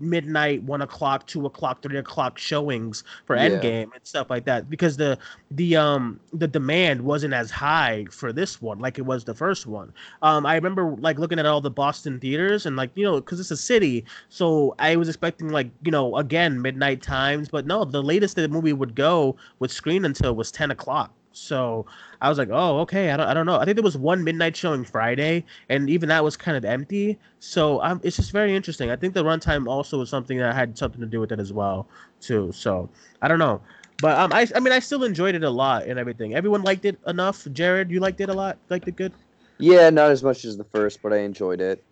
midnight, 0.02 0.64
one 0.64 0.82
o'clock, 0.82 1.28
two 1.28 1.45
o'clock, 1.45 1.82
three 1.82 1.97
o'clock 1.97 2.38
showings 2.38 3.04
for 3.26 3.36
Yeah. 3.36 3.72
Endgame 3.76 3.93
and 3.93 4.06
stuff 4.06 4.30
like 4.30 4.45
that. 4.45 4.70
Because 4.70 4.97
the 4.97 5.18
the 5.52 5.76
um 5.76 6.20
the 6.34 6.47
demand 6.47 7.02
wasn't 7.02 7.34
as 7.34 7.52
high 7.52 8.06
for 8.12 8.32
this 8.34 8.62
one 8.62 8.80
like 8.80 8.97
it 8.97 9.04
was 9.06 9.24
the 9.24 9.34
first 9.34 9.66
one. 9.68 9.93
Um, 10.22 10.45
I 10.45 10.56
remember 10.56 10.95
like 11.00 11.20
looking 11.20 11.39
at 11.39 11.45
all 11.45 11.62
the 11.62 11.72
Boston 11.72 12.20
theaters 12.20 12.66
and 12.66 12.76
like 12.76 12.91
you 12.95 13.04
know 13.04 13.20
because 13.22 13.39
it's 13.39 13.52
a 13.52 13.58
city, 13.58 14.06
so 14.30 14.76
I 14.80 14.95
was 14.95 15.08
expecting 15.10 15.50
like 15.50 15.70
you 15.84 15.91
know 15.91 16.18
again 16.18 16.62
midnight 16.62 17.02
times, 17.02 17.50
but 17.50 17.66
no, 17.66 17.86
the 17.86 18.04
latest 18.04 18.36
that 18.36 18.41
the 18.43 18.50
movie 18.50 18.74
would 18.74 18.95
go 18.95 19.38
would 19.60 19.72
screen 19.72 20.06
until 20.06 20.36
was 20.36 20.52
ten 20.52 20.72
o'clock. 20.72 21.14
So 21.39 21.85
I 22.21 22.29
was 22.29 22.37
like, 22.37 22.49
oh, 22.51 22.79
okay. 22.79 23.11
I 23.11 23.17
don't, 23.17 23.27
I 23.27 23.33
don't 23.33 23.45
know. 23.45 23.57
I 23.57 23.65
think 23.65 23.75
there 23.75 23.83
was 23.83 23.97
one 23.97 24.23
midnight 24.23 24.55
showing 24.55 24.83
Friday, 24.83 25.45
and 25.69 25.89
even 25.89 26.09
that 26.09 26.23
was 26.23 26.37
kind 26.37 26.57
of 26.57 26.65
empty. 26.65 27.17
So 27.39 27.81
um, 27.81 28.01
it's 28.03 28.15
just 28.17 28.31
very 28.31 28.55
interesting. 28.55 28.91
I 28.91 28.95
think 28.95 29.13
the 29.13 29.23
runtime 29.23 29.67
also 29.67 29.99
was 29.99 30.09
something 30.09 30.37
that 30.37 30.53
had 30.53 30.77
something 30.77 31.01
to 31.01 31.07
do 31.07 31.19
with 31.19 31.31
it 31.31 31.39
as 31.39 31.53
well, 31.53 31.87
too. 32.19 32.51
So 32.53 32.89
I 33.21 33.27
don't 33.27 33.39
know, 33.39 33.61
but 34.01 34.17
um, 34.17 34.31
I, 34.33 34.47
I 34.55 34.59
mean, 34.59 34.73
I 34.73 34.79
still 34.79 35.03
enjoyed 35.03 35.35
it 35.35 35.43
a 35.43 35.49
lot 35.49 35.85
and 35.85 35.97
everything. 35.97 36.35
Everyone 36.35 36.61
liked 36.61 36.85
it 36.85 36.99
enough. 37.07 37.47
Jared, 37.51 37.91
you 37.91 37.99
liked 37.99 38.21
it 38.21 38.29
a 38.29 38.33
lot. 38.33 38.57
Liked 38.69 38.87
it 38.87 38.95
good. 38.95 39.13
Yeah, 39.57 39.89
not 39.89 40.11
as 40.11 40.23
much 40.23 40.45
as 40.45 40.57
the 40.57 40.63
first, 40.63 41.01
but 41.01 41.11
I 41.11 41.17
enjoyed 41.19 41.61
it. 41.61 41.83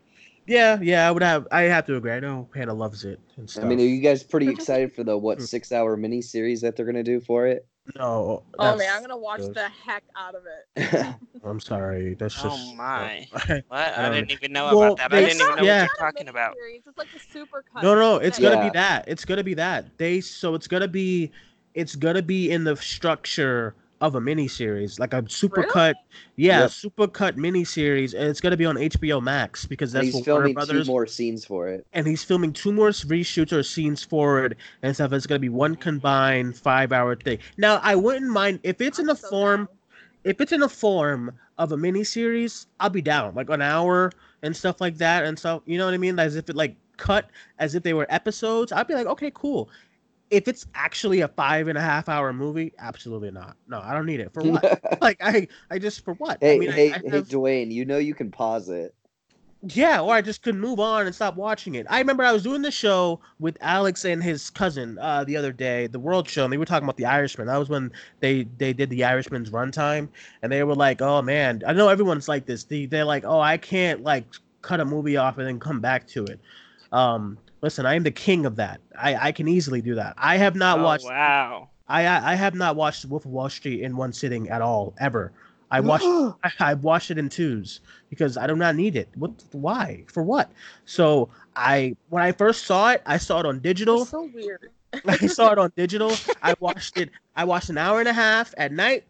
Yeah, 0.48 0.80
yeah. 0.82 1.08
I 1.08 1.12
would 1.12 1.24
have. 1.24 1.48
I 1.52 1.64
have 1.64 1.86
to 1.88 1.98
agree. 1.98 2.12
I 2.12 2.22
know 2.22 2.48
Hannah 2.56 2.74
loves 2.74 3.04
it 3.04 3.20
and 3.36 3.50
stuff. 3.50 3.66
I 3.66 3.68
mean, 3.68 3.80
are 3.80 3.84
you 3.84 4.02
guys 4.02 4.24
pretty 4.24 4.50
excited 4.50 4.94
for 4.94 5.04
the 5.04 5.18
what 5.18 5.42
six 5.42 5.72
hour 5.72 5.98
mini 5.98 6.22
series 6.22 6.62
that 6.62 6.76
they're 6.78 6.86
gonna 6.86 7.04
do 7.04 7.20
for 7.20 7.48
it? 7.48 7.66
No. 7.96 8.44
Oh 8.60 8.76
man, 8.76 8.88
I'm 8.94 9.02
gonna 9.02 9.18
watch 9.18 9.40
gross. 9.40 9.54
the 9.54 9.70
heck 9.70 10.04
out 10.16 10.36
of 10.36 10.44
it. 10.46 11.16
I'm 11.46 11.60
sorry. 11.60 12.16
That's 12.16 12.36
oh, 12.44 12.50
just. 12.50 12.68
Oh 12.68 12.76
my. 12.76 13.28
no. 13.50 13.62
What? 13.68 13.98
I, 13.98 14.02
don't- 14.04 14.14
didn't 14.14 14.32
even 14.32 14.52
know 14.52 14.66
Well, 14.76 14.94
about 14.94 15.12
that. 15.12 15.14
I 15.14 15.22
didn't 15.22 15.42
even 15.42 15.56
know 15.56 15.64
yeah. 15.64 15.82
what 15.84 15.90
you're 16.00 16.12
talking 16.12 16.28
about. 16.30 16.52
Miniseries, 16.52 16.82
It's 16.88 16.98
like 16.98 17.08
a 17.16 17.20
super 17.20 17.64
cut. 17.74 17.84
No, 17.84 17.96
no, 17.96 18.18
it's 18.18 18.40
gonna 18.40 18.56
Yeah. 18.56 18.64
be 18.64 18.70
that. 18.72 19.06
It's 19.08 19.26
gonna 19.26 19.44
be 19.44 19.54
that. 19.56 19.98
They 19.98 20.22
so 20.22 20.56
it's 20.56 20.68
gonna 20.68 20.88
be, 20.88 21.32
it's 21.74 21.96
gonna 21.96 22.22
be 22.22 22.52
in 22.52 22.64
the 22.64 22.76
structure 22.76 23.76
of 24.02 24.16
a 24.16 24.22
miniseries, 24.22 25.00
like 25.00 25.14
a 25.14 25.28
super 25.30 25.62
Really? 25.62 25.72
cut, 25.72 25.98
yeah, 26.36 26.62
Yep. 26.62 26.72
super 26.72 27.08
cut 27.08 27.36
miniseries, 27.38 28.14
and 28.14 28.24
it's 28.30 28.40
gonna 28.42 28.58
be 28.58 28.66
on 28.66 28.78
HBO 28.78 29.20
Max 29.22 29.66
because 29.66 29.94
And 29.94 30.00
that's 30.06 30.14
he's 30.14 30.16
what 30.16 30.28
Warner 30.28 30.50
filming 30.50 30.54
Brothers. 30.54 30.86
two 30.86 30.92
more 30.92 31.08
scenes 31.08 31.46
for 31.46 31.68
it. 31.68 31.86
and 31.94 32.06
he's 32.08 32.24
filming 32.24 32.54
two 32.54 32.72
more 32.72 32.90
reshoots 32.90 33.52
or 33.52 33.64
scenes 33.64 34.04
for 34.04 34.46
it 34.46 34.58
and 34.84 34.94
stuff. 34.94 35.14
It's 35.14 35.26
gonna 35.28 35.40
be 35.40 35.50
one 35.50 35.76
combined 35.76 36.56
five 36.58 36.92
hour 36.92 37.16
thing. 37.16 37.40
Now 37.58 37.80
I 37.84 37.96
wouldn't 37.96 38.30
mind 38.32 38.60
if 38.64 38.82
it's 38.82 39.00
in 39.00 39.08
the 39.08 39.16
so 39.16 39.30
form 39.30 39.66
down. 39.66 39.68
if 40.24 40.42
it's 40.42 40.52
in 40.52 40.60
the 40.60 40.70
form 40.70 41.32
of 41.58 41.72
a 41.72 41.78
miniseries, 41.78 42.68
I'll 42.80 42.90
be 42.92 43.02
down. 43.02 43.34
Like 43.36 43.50
an 43.50 43.62
hour 43.64 44.12
and 44.44 44.56
stuff 44.56 44.80
like 44.80 44.98
that 44.98 45.26
and 45.26 45.38
so 45.40 45.64
You 45.66 45.78
know 45.80 45.86
what 45.86 45.94
I 45.96 45.98
mean? 45.98 46.20
As 46.20 46.36
if 46.36 46.50
it 46.50 46.56
like 46.56 46.76
cut 46.98 47.30
as 47.60 47.76
if 47.76 47.84
they 47.84 47.94
were 47.94 48.08
episodes. 48.10 48.72
I'd 48.72 48.88
be 48.88 48.94
like, 48.96 49.08
okay, 49.08 49.32
cool. 49.34 49.70
If 50.30 50.48
it's 50.48 50.66
actually 50.76 51.22
a 51.22 51.28
five 51.30 51.68
and 51.70 51.78
a 51.78 51.82
half 51.82 52.10
hour 52.10 52.34
movie, 52.34 52.74
absolutely 52.80 53.32
not. 53.32 53.56
No, 53.68 53.80
I 53.80 53.94
don't 53.94 54.06
need 54.06 54.20
it. 54.20 54.34
For 54.34 54.44
what? 54.52 55.02
like 55.02 55.18
I 55.22 55.48
I 55.72 55.80
just 55.80 56.04
for 56.04 56.16
what? 56.16 56.38
hey, 56.42 56.56
I 56.56 56.60
mean, 56.60 56.70
I- 56.70 56.74
hey, 56.74 56.94
I 56.94 56.98
hey, 57.00 57.10
have- 57.12 57.30
Duane, 57.30 57.72
you 57.72 57.86
know 57.86 57.98
you 57.98 58.14
can 58.14 58.30
pause 58.32 58.68
it. 58.70 58.94
yeah, 59.74 60.02
or 60.02 60.14
I 60.14 60.22
just 60.22 60.44
could 60.44 60.56
move 60.56 60.80
on 60.80 61.06
and 61.08 61.16
stop 61.16 61.36
watching 61.36 61.76
it. 61.76 61.88
I 61.90 61.98
remember 62.00 62.24
I 62.24 62.32
was 62.32 62.44
doing 62.44 62.62
the 62.62 62.72
show 62.72 63.20
with 63.40 63.58
Alex 63.62 64.06
and 64.06 64.22
his 64.22 64.50
cousin 64.50 65.00
uh, 65.00 65.24
the 65.24 65.36
other 65.36 65.52
day, 65.52 65.88
the 65.88 65.98
World 66.00 66.30
Show, 66.30 66.44
and 66.44 66.54
they 66.54 66.58
were 66.58 66.66
talking 66.66 66.84
about 66.86 66.98
the 66.98 67.06
Irishman. 67.06 67.48
That 67.48 67.58
was 67.58 67.70
when 67.70 67.92
they 68.20 68.44
they 68.58 68.74
did 68.74 68.90
the 68.90 69.04
Irishman's 69.06 69.50
runtime, 69.50 70.10
and 70.42 70.52
they 70.52 70.64
were 70.64 70.76
like, 70.76 71.02
"Oh 71.02 71.22
man, 71.22 71.64
I 71.66 71.74
know 71.74 71.88
everyone's 71.90 72.28
like 72.28 72.46
this. 72.46 72.66
They 72.66 72.86
they're 72.86 73.06
like, 73.06 73.24
oh, 73.26 73.40
I 73.40 73.58
can't 73.58 74.04
like 74.04 74.26
cut 74.62 74.80
a 74.82 74.86
movie 74.86 75.18
off 75.18 75.38
and 75.38 75.48
then 75.48 75.60
come 75.60 75.80
back 75.80 76.06
to 76.10 76.26
it." 76.26 76.40
Um, 76.92 77.38
listen, 77.62 77.86
I 77.86 77.96
am 77.96 78.04
the 78.04 78.12
king 78.12 78.46
of 78.46 78.56
that. 78.58 78.82
I 78.98 79.16
I 79.16 79.32
can 79.32 79.48
easily 79.48 79.82
do 79.82 79.96
that. 79.96 80.14
I 80.18 80.38
have 80.38 80.56
not 80.56 80.80
oh, 80.80 80.84
watched. 80.84 81.06
Wow. 81.06 81.70
I 81.88 82.06
I 82.06 82.34
I 82.34 82.36
have 82.36 82.56
not 82.56 82.76
watched 82.76 83.06
Wolf 83.06 83.26
of 83.26 83.32
Wall 83.32 83.50
Street 83.50 83.82
in 83.82 83.96
one 83.98 84.14
sitting 84.14 84.50
at 84.50 84.62
all 84.62 84.94
ever. 85.00 85.32
I 85.70 85.80
watched 85.80 86.06
I, 86.44 86.52
I 86.60 86.74
watched 86.76 87.12
it 87.12 87.18
in 87.18 87.30
twos 87.30 87.82
because 88.10 88.38
I 88.38 88.48
do 88.48 88.56
not 88.56 88.76
need 88.76 88.96
it. 88.96 89.10
What? 89.16 89.32
Why? 89.52 90.04
For 90.08 90.24
what? 90.24 90.52
So 90.86 91.30
I 91.56 91.96
when 92.10 92.24
I 92.24 92.32
first 92.32 92.66
saw 92.66 92.92
it, 92.92 93.02
I 93.06 93.18
saw 93.18 93.40
it 93.40 93.46
on 93.46 93.60
digital. 93.60 94.02
It's 94.02 94.12
so 94.12 94.30
weird. 94.34 94.70
I 95.06 95.18
saw 95.28 95.52
it 95.52 95.60
on 95.60 95.72
digital. 95.76 96.14
I 96.42 96.56
watched 96.60 96.98
it. 96.98 97.10
I 97.36 97.44
watched 97.44 97.70
an 97.70 97.78
hour 97.78 98.00
and 98.00 98.08
a 98.08 98.14
half 98.14 98.54
at 98.58 98.72
night. 98.72 99.04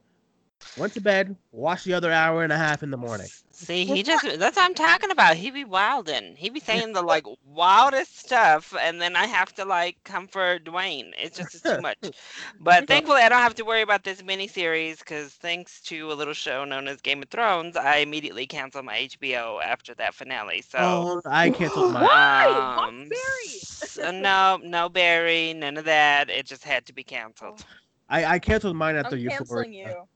Went 0.77 0.93
to 0.93 1.01
bed. 1.01 1.35
Watched 1.51 1.85
the 1.85 1.93
other 1.93 2.11
hour 2.11 2.43
and 2.43 2.51
a 2.51 2.57
half 2.57 2.81
in 2.81 2.89
the 2.89 2.97
morning. 2.97 3.27
See, 3.57 3.85
he 3.85 4.03
just 4.03 4.23
that's 4.23 4.55
what 4.57 4.65
I'm 4.65 4.73
talking 4.75 5.11
about. 5.11 5.35
He 5.37 5.51
be 5.51 5.65
wildin'. 5.65 6.37
He 6.37 6.49
be 6.49 6.59
saying 6.59 6.93
the 6.93 7.01
like 7.01 7.25
wildest 7.45 8.17
stuff 8.17 8.73
and 8.79 9.01
then 9.01 9.15
I 9.15 9.25
have 9.27 9.53
to 9.55 9.65
like 9.65 9.97
come 10.03 10.27
for 10.27 10.59
Duane. 10.59 11.13
It's 11.17 11.37
just 11.37 11.53
it's 11.55 11.63
too 11.65 11.77
much. 11.79 12.11
But 12.59 12.87
thankfully 12.87 13.21
I 13.21 13.29
don't 13.29 13.39
have 13.41 13.55
to 13.55 13.65
worry 13.65 13.81
about 13.81 14.03
this 14.03 14.23
mini 14.23 14.47
series 14.47 14.99
because 14.99 15.33
thanks 15.35 15.81
to 15.83 16.11
a 16.11 16.15
little 16.15 16.33
show 16.33 16.65
known 16.65 16.87
as 16.87 17.01
Game 17.01 17.21
of 17.23 17.29
Thrones, 17.29 17.75
I 17.77 17.97
immediately 17.97 18.47
canceled 18.47 18.85
my 18.85 18.97
HBO 18.97 19.59
after 19.59 19.93
that 19.95 20.13
finale. 20.15 20.61
So 20.61 21.07
Oh, 21.07 21.21
I 21.25 21.49
canceled 21.51 21.89
my. 21.89 22.09
Why? 22.39 22.61
Um, 22.87 23.09
Barry. 23.09 23.61
s- 23.63 23.97
uh, 24.01 24.11
no, 24.11 24.59
no 24.63 24.89
Barry, 24.89 25.53
none 25.53 25.77
of 25.77 25.85
that. 25.85 26.29
It 26.29 26.45
just 26.47 26.63
had 26.63 26.85
to 26.87 26.93
be 26.93 27.03
canceled. 27.03 27.63
I, 28.09 28.25
I 28.25 28.39
canceled 28.39 28.75
mine 28.75 28.95
after 28.95 29.15
I'm 29.15 29.17
Euphoria. 29.17 29.65
canceling 29.65 29.73
you. 29.73 30.07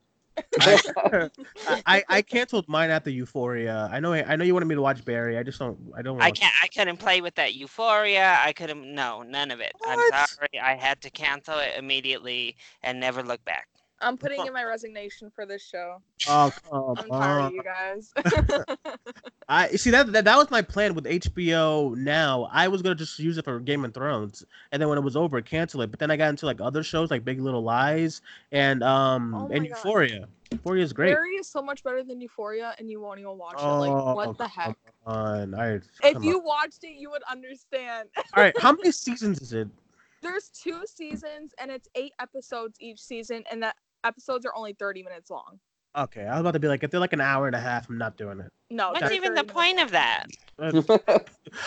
I, 0.60 0.80
I 1.86 2.04
I 2.08 2.22
canceled 2.22 2.68
mine 2.68 2.90
after 2.90 3.10
Euphoria. 3.10 3.88
I 3.92 4.00
know 4.00 4.12
I 4.12 4.36
know 4.36 4.44
you 4.44 4.54
wanted 4.54 4.66
me 4.66 4.74
to 4.74 4.82
watch 4.82 5.04
Barry. 5.04 5.38
I 5.38 5.42
just 5.42 5.58
don't. 5.58 5.78
I 5.96 6.02
don't. 6.02 6.20
I 6.20 6.30
can't. 6.30 6.54
I 6.62 6.68
couldn't 6.68 6.98
play 6.98 7.20
with 7.20 7.34
that 7.36 7.54
euphoria. 7.54 8.38
I 8.40 8.52
couldn't. 8.52 8.94
No, 8.94 9.22
none 9.22 9.50
of 9.50 9.60
it. 9.60 9.72
I'm 9.86 9.98
sorry. 10.10 10.60
I 10.62 10.74
had 10.74 11.00
to 11.02 11.10
cancel 11.10 11.58
it 11.58 11.72
immediately 11.76 12.56
and 12.82 13.00
never 13.00 13.22
look 13.22 13.44
back. 13.44 13.68
I'm 14.02 14.16
putting 14.16 14.44
in 14.46 14.52
my 14.52 14.64
resignation 14.64 15.30
for 15.30 15.46
this 15.46 15.62
show. 15.62 15.98
Oh 16.28 16.52
come 16.70 16.96
I'm 16.98 17.08
tired 17.08 17.40
on. 17.40 17.46
of 17.46 17.52
you 17.52 17.62
guys. 17.62 18.12
I 19.48 19.68
see 19.68 19.90
that, 19.90 20.12
that 20.12 20.24
that 20.24 20.36
was 20.36 20.50
my 20.50 20.62
plan 20.62 20.94
with 20.94 21.04
HBO 21.04 21.94
now. 21.96 22.48
I 22.50 22.68
was 22.68 22.80
gonna 22.82 22.94
just 22.94 23.18
use 23.18 23.38
it 23.38 23.44
for 23.44 23.58
Game 23.60 23.84
of 23.84 23.92
Thrones, 23.92 24.44
and 24.70 24.80
then 24.80 24.88
when 24.88 24.98
it 24.98 25.02
was 25.02 25.16
over, 25.16 25.40
cancel 25.42 25.82
it. 25.82 25.90
But 25.90 26.00
then 26.00 26.10
I 26.10 26.16
got 26.16 26.30
into 26.30 26.46
like 26.46 26.60
other 26.60 26.82
shows 26.82 27.10
like 27.10 27.24
Big 27.24 27.40
Little 27.40 27.62
Lies 27.62 28.22
and 28.52 28.82
um 28.82 29.34
Oh 29.34 29.48
my 29.48 29.54
and 29.56 29.66
God. 29.66 29.68
Euphoria. 29.76 30.28
Euphoria 30.52 30.84
is 30.84 30.92
great. 30.92 31.14
Barry 31.14 31.30
is 31.36 31.48
so 31.48 31.60
much 31.62 31.82
better 31.82 32.02
than 32.02 32.20
Euphoria, 32.20 32.74
and 32.78 32.90
you 32.90 33.00
won't 33.00 33.18
even 33.20 33.36
watch 33.36 33.54
it. 33.58 33.64
Oh, 33.64 33.78
Like, 33.80 34.16
what 34.16 34.38
the 34.38 34.46
heck? 34.48 34.76
Come 35.04 35.14
on, 35.14 35.54
I, 35.54 35.80
If 36.04 36.14
come 36.14 36.24
you 36.24 36.38
on. 36.38 36.44
watched 36.44 36.84
it, 36.84 36.94
you 36.96 37.10
would 37.10 37.22
understand. 37.30 38.08
all 38.36 38.42
right, 38.42 38.54
how 38.58 38.72
many 38.72 38.92
seasons 38.92 39.40
is 39.40 39.52
it? 39.52 39.68
There's 40.22 40.50
two 40.50 40.82
seasons, 40.86 41.52
and 41.58 41.70
it's 41.70 41.88
eight 41.96 42.12
episodes 42.20 42.76
each 42.80 43.00
season, 43.00 43.42
and 43.50 43.62
the 43.62 43.74
episodes 44.04 44.46
are 44.46 44.54
only 44.54 44.72
30 44.74 45.02
minutes 45.02 45.30
long. 45.30 45.58
Okay, 45.96 46.24
I 46.24 46.32
was 46.32 46.40
about 46.40 46.52
to 46.52 46.58
be 46.58 46.68
like, 46.68 46.82
if 46.82 46.90
they're 46.90 47.00
like 47.00 47.12
an 47.12 47.20
hour 47.20 47.46
and 47.46 47.54
a 47.54 47.60
half, 47.60 47.88
I'm 47.90 47.98
not 47.98 48.16
doing 48.16 48.40
it. 48.40 48.50
No, 48.70 48.88
What's 48.90 49.00
they're 49.00 49.12
even 49.12 49.34
the 49.34 49.42
minutes 49.42 49.52
point 49.52 49.80
of 49.80 49.90
that? 49.90 50.24
That's, 50.56 50.86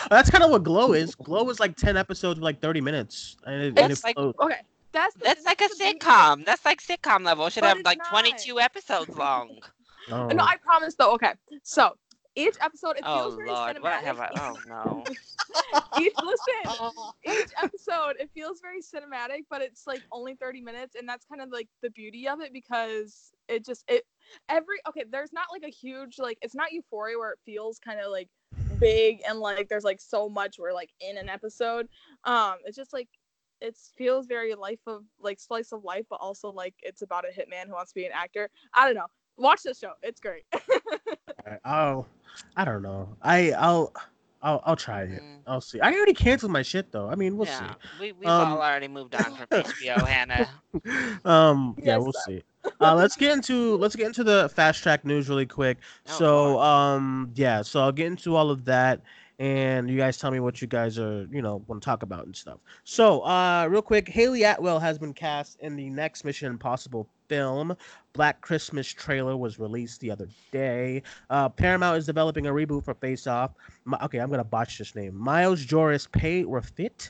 that's 0.10 0.30
kind 0.32 0.44
of 0.44 0.50
what 0.50 0.64
Glow 0.64 0.94
is. 0.94 1.14
Glow 1.14 1.48
is 1.52 1.60
like 1.60 1.76
ten 1.76 1.96
episodes, 1.96 2.40
with 2.40 2.44
like 2.44 2.60
thirty 2.60 2.82
minutes, 2.82 3.38
and 3.46 3.62
it, 3.62 3.80
and 3.80 3.92
It's 3.92 4.02
it 4.02 4.08
like- 4.08 4.16
flows. 4.16 4.34
Okay, 4.42 4.62
that's 4.92 5.14
the- 5.16 5.26
That's 5.26 5.46
like 5.46 5.62
a 5.62 5.70
sitcom. 5.70 6.44
That's 6.46 6.66
like 6.66 6.82
sitcom 6.82 7.24
level. 7.24 7.50
Should 7.50 7.62
But 7.62 7.78
have 7.78 7.86
like 7.86 8.00
not. 8.00 8.10
22 8.10 8.60
episodes 8.60 9.16
long. 9.16 9.60
Oh. 10.12 10.28
No, 10.28 10.44
I 10.44 10.56
promise 10.58 10.96
though. 10.96 11.14
Okay, 11.14 11.34
so 11.64 11.96
each 12.36 12.56
episode 12.62 12.98
it 12.98 13.06
Oh 13.06 13.16
feels 13.18 13.36
very 13.36 13.50
lord, 13.50 13.76
cinematic. 13.78 13.82
what 13.82 14.04
have 14.04 14.20
I? 14.20 14.30
Oh 14.40 14.60
no. 14.68 15.04
each 16.00 16.14
listen, 16.22 16.92
each 17.26 17.50
episode 17.62 18.16
it 18.20 18.30
feels 18.34 18.62
very 18.62 18.82
cinematic, 18.82 19.46
but 19.50 19.62
it's 19.62 19.88
like 19.88 20.04
only 20.12 20.36
30 20.36 20.62
minutes, 20.62 20.96
and 20.96 21.08
that's 21.08 21.26
kind 21.26 21.42
of 21.42 21.50
like 21.52 21.68
the 21.82 21.90
beauty 21.92 22.28
of 22.28 22.42
it 22.42 22.52
because 22.54 23.32
it 23.48 23.66
just 23.66 23.84
it 23.88 24.04
every 24.50 24.78
okay. 24.88 25.06
There's 25.10 25.34
not 25.34 25.48
like 25.52 25.64
a 25.64 25.72
huge 25.72 26.20
like 26.20 26.38
it's 26.42 26.56
not 26.56 26.72
Euphoria 26.72 27.18
where 27.18 27.32
it 27.32 27.40
feels 27.46 27.80
kind 27.80 28.00
of 28.00 28.12
like 28.12 28.30
big 28.80 29.20
and 29.28 29.40
like 29.40 29.70
there's 29.70 29.84
like 29.84 30.02
so 30.02 30.28
much 30.28 30.58
we're 30.60 30.74
like 30.74 30.92
in 31.00 31.18
an 31.18 31.30
episode. 31.30 31.88
Um, 32.24 32.56
it's 32.66 32.78
just 32.78 32.94
like 32.94 33.10
it 33.62 33.78
feels 33.98 34.28
very 34.28 34.54
life 34.56 34.82
of 34.88 35.04
like 35.20 35.40
slice 35.40 35.72
of 35.72 35.84
life, 35.84 36.06
but 36.10 36.20
also 36.22 36.52
like 36.52 36.76
it's 36.82 37.02
about 37.02 37.26
a 37.26 37.30
hitman 37.30 37.68
who 37.68 37.74
wants 37.74 37.92
to 37.92 37.96
be 37.96 38.06
an 38.06 38.12
actor. 38.14 38.50
I 38.74 38.86
don't 38.86 38.96
know. 38.96 39.08
Watch 39.38 39.64
this 39.64 39.80
show. 39.80 39.92
It's 40.02 40.20
great. 40.20 40.44
Oh, 41.64 42.06
I 42.58 42.66
don't 42.66 42.82
know. 42.82 43.08
I 43.22 43.52
I'll 43.52 43.94
I'll 44.42 44.62
I'll 44.66 44.76
try 44.76 45.04
it. 45.04 45.22
Mm. 45.22 45.38
I'll 45.46 45.62
see. 45.62 45.80
I 45.80 45.94
already 45.94 46.14
canceled 46.14 46.52
my 46.52 46.64
shit 46.64 46.92
though. 46.92 47.08
I 47.08 47.14
mean, 47.16 47.38
we'll 47.38 47.48
yeah, 47.48 47.76
we 48.00 48.14
we've 48.14 48.28
Um, 48.28 48.54
all 48.54 48.62
already 48.62 48.88
moved 48.88 49.14
on 49.14 49.36
from 49.36 49.46
HBO, 49.52 50.08
Hannah. 50.08 50.50
Um, 51.26 51.76
yeah, 51.80 51.94
Yes, 51.98 52.00
we'll 52.02 52.14
sir. 52.14 52.20
see. 52.28 52.44
Uh, 52.82 52.96
let's 52.96 53.16
get 53.16 53.32
into 53.32 53.78
let's 53.78 53.96
get 53.96 54.08
into 54.08 54.24
the 54.24 54.50
fast 54.56 54.82
track 54.82 55.06
news 55.06 55.30
really 55.30 55.46
quick. 55.46 55.78
Oh, 56.10 56.12
so 56.18 56.36
Lord. 56.54 56.66
um, 56.66 57.32
yeah, 57.36 57.62
so 57.62 57.80
I'll 57.82 57.92
get 57.92 58.08
into 58.08 58.36
all 58.36 58.50
of 58.50 58.66
that, 58.66 59.02
and 59.38 59.88
you 59.90 59.98
guys 59.98 60.18
tell 60.18 60.32
me 60.32 60.40
what 60.40 60.62
you 60.62 60.68
guys 60.68 60.98
are 60.98 61.28
you 61.32 61.44
know 61.44 61.64
want 61.68 61.82
to 61.82 61.86
talk 61.86 62.02
about 62.02 62.26
and 62.26 62.36
stuff. 62.36 62.58
So 62.86 63.22
uh, 63.22 63.68
real 63.70 63.84
quick, 63.84 64.08
Hayley 64.10 64.44
Atwell 64.44 64.80
has 64.80 64.98
been 64.98 65.14
cast 65.14 65.60
in 65.60 65.76
the 65.76 65.90
next 65.92 66.26
Mission 66.26 66.50
Impossible 66.50 67.08
film. 67.28 67.76
Black 68.14 68.42
Christmas 68.42 68.88
trailer 68.88 69.36
was 69.36 69.60
released 69.60 70.00
the 70.02 70.12
other 70.12 70.28
day. 70.52 71.04
Uh, 71.30 71.50
Paramount 71.50 71.98
is 71.98 72.06
developing 72.06 72.48
a 72.48 72.52
reboot 72.52 72.86
for 72.86 72.94
Face 72.94 73.28
Off. 73.28 73.52
Mi- 73.86 73.98
okay, 74.04 74.20
I'm 74.20 74.30
gonna 74.30 74.44
botch 74.44 74.78
this 74.78 74.96
name. 74.96 75.16
Miles 75.16 75.62
Joris-Peyrafitte 75.66 77.10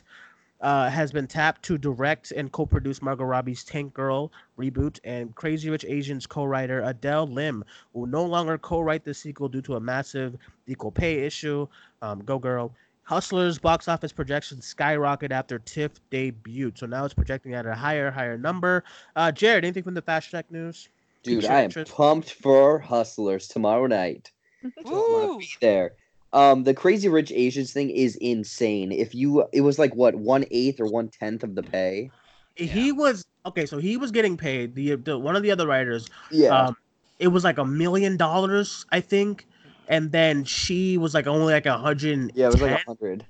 uh, 0.60 0.88
has 0.88 1.12
been 1.12 1.26
tapped 1.26 1.62
to 1.62 1.78
direct 1.78 2.32
and 2.32 2.50
co-produce 2.50 3.02
Margot 3.02 3.24
Robbie's 3.24 3.62
Tank 3.64 3.92
Girl 3.92 4.32
reboot, 4.58 4.98
and 5.04 5.34
Crazy 5.34 5.70
Rich 5.70 5.84
Asians 5.86 6.26
co-writer 6.26 6.82
Adele 6.82 7.26
Lim 7.26 7.64
will 7.92 8.06
no 8.06 8.24
longer 8.24 8.56
co-write 8.58 9.04
the 9.04 9.14
sequel 9.14 9.48
due 9.48 9.62
to 9.62 9.76
a 9.76 9.80
massive 9.80 10.36
equal 10.66 10.90
pay 10.90 11.24
issue. 11.24 11.66
Um, 12.02 12.20
go 12.20 12.38
girl. 12.38 12.72
Hustlers 13.06 13.56
box 13.56 13.86
office 13.86 14.12
projections 14.12 14.66
skyrocket 14.66 15.30
after 15.30 15.60
TIFF 15.60 15.92
debuted, 16.10 16.76
so 16.76 16.86
now 16.86 17.04
it's 17.04 17.14
projecting 17.14 17.54
at 17.54 17.64
a 17.64 17.74
higher, 17.74 18.10
higher 18.10 18.36
number. 18.36 18.82
Uh, 19.14 19.30
Jared, 19.30 19.64
anything 19.64 19.84
from 19.84 19.94
the 19.94 20.02
fast 20.02 20.28
track 20.28 20.50
news? 20.50 20.88
Dude, 21.22 21.44
Piques 21.44 21.50
I 21.50 21.60
am 21.60 21.64
interest? 21.66 21.92
pumped 21.92 22.32
for 22.32 22.80
Hustlers 22.80 23.46
tomorrow 23.46 23.86
night. 23.86 24.32
Just 24.62 24.90
wanna 24.90 25.28
Woo! 25.28 25.38
be 25.38 25.48
there. 25.60 25.92
Um, 26.32 26.64
the 26.64 26.74
Crazy 26.74 27.08
Rich 27.08 27.30
Asians 27.30 27.72
thing 27.72 27.90
is 27.90 28.16
insane. 28.16 28.90
If 28.90 29.14
you, 29.14 29.46
it 29.52 29.60
was 29.60 29.78
like 29.78 29.94
what 29.94 30.16
one 30.16 30.44
eighth 30.50 30.80
or 30.80 30.86
one 30.86 31.08
tenth 31.08 31.44
of 31.44 31.54
the 31.54 31.62
pay. 31.62 32.10
He 32.56 32.90
was 32.90 33.24
okay, 33.44 33.66
so 33.66 33.78
he 33.78 33.96
was 33.96 34.10
getting 34.10 34.36
paid. 34.36 34.74
The, 34.74 34.96
the 34.96 35.16
one 35.16 35.36
of 35.36 35.44
the 35.44 35.52
other 35.52 35.66
writers 35.66 36.08
Yeah, 36.32 36.66
um 36.66 36.76
it 37.18 37.28
was 37.28 37.44
like 37.44 37.56
a 37.58 37.64
million 37.64 38.16
dollars 38.16 38.84
i 38.92 39.00
think 39.00 39.46
and 39.88 40.12
then 40.12 40.44
she 40.44 40.98
was 40.98 41.14
like 41.14 41.26
only 41.26 41.52
like 41.52 41.66
a 41.66 41.76
hundred 41.78 42.32
yeah, 42.34 42.46
it 42.46 42.52
was 42.52 42.60
like 42.62 42.70
a 42.80 42.84
hundred. 42.86 43.24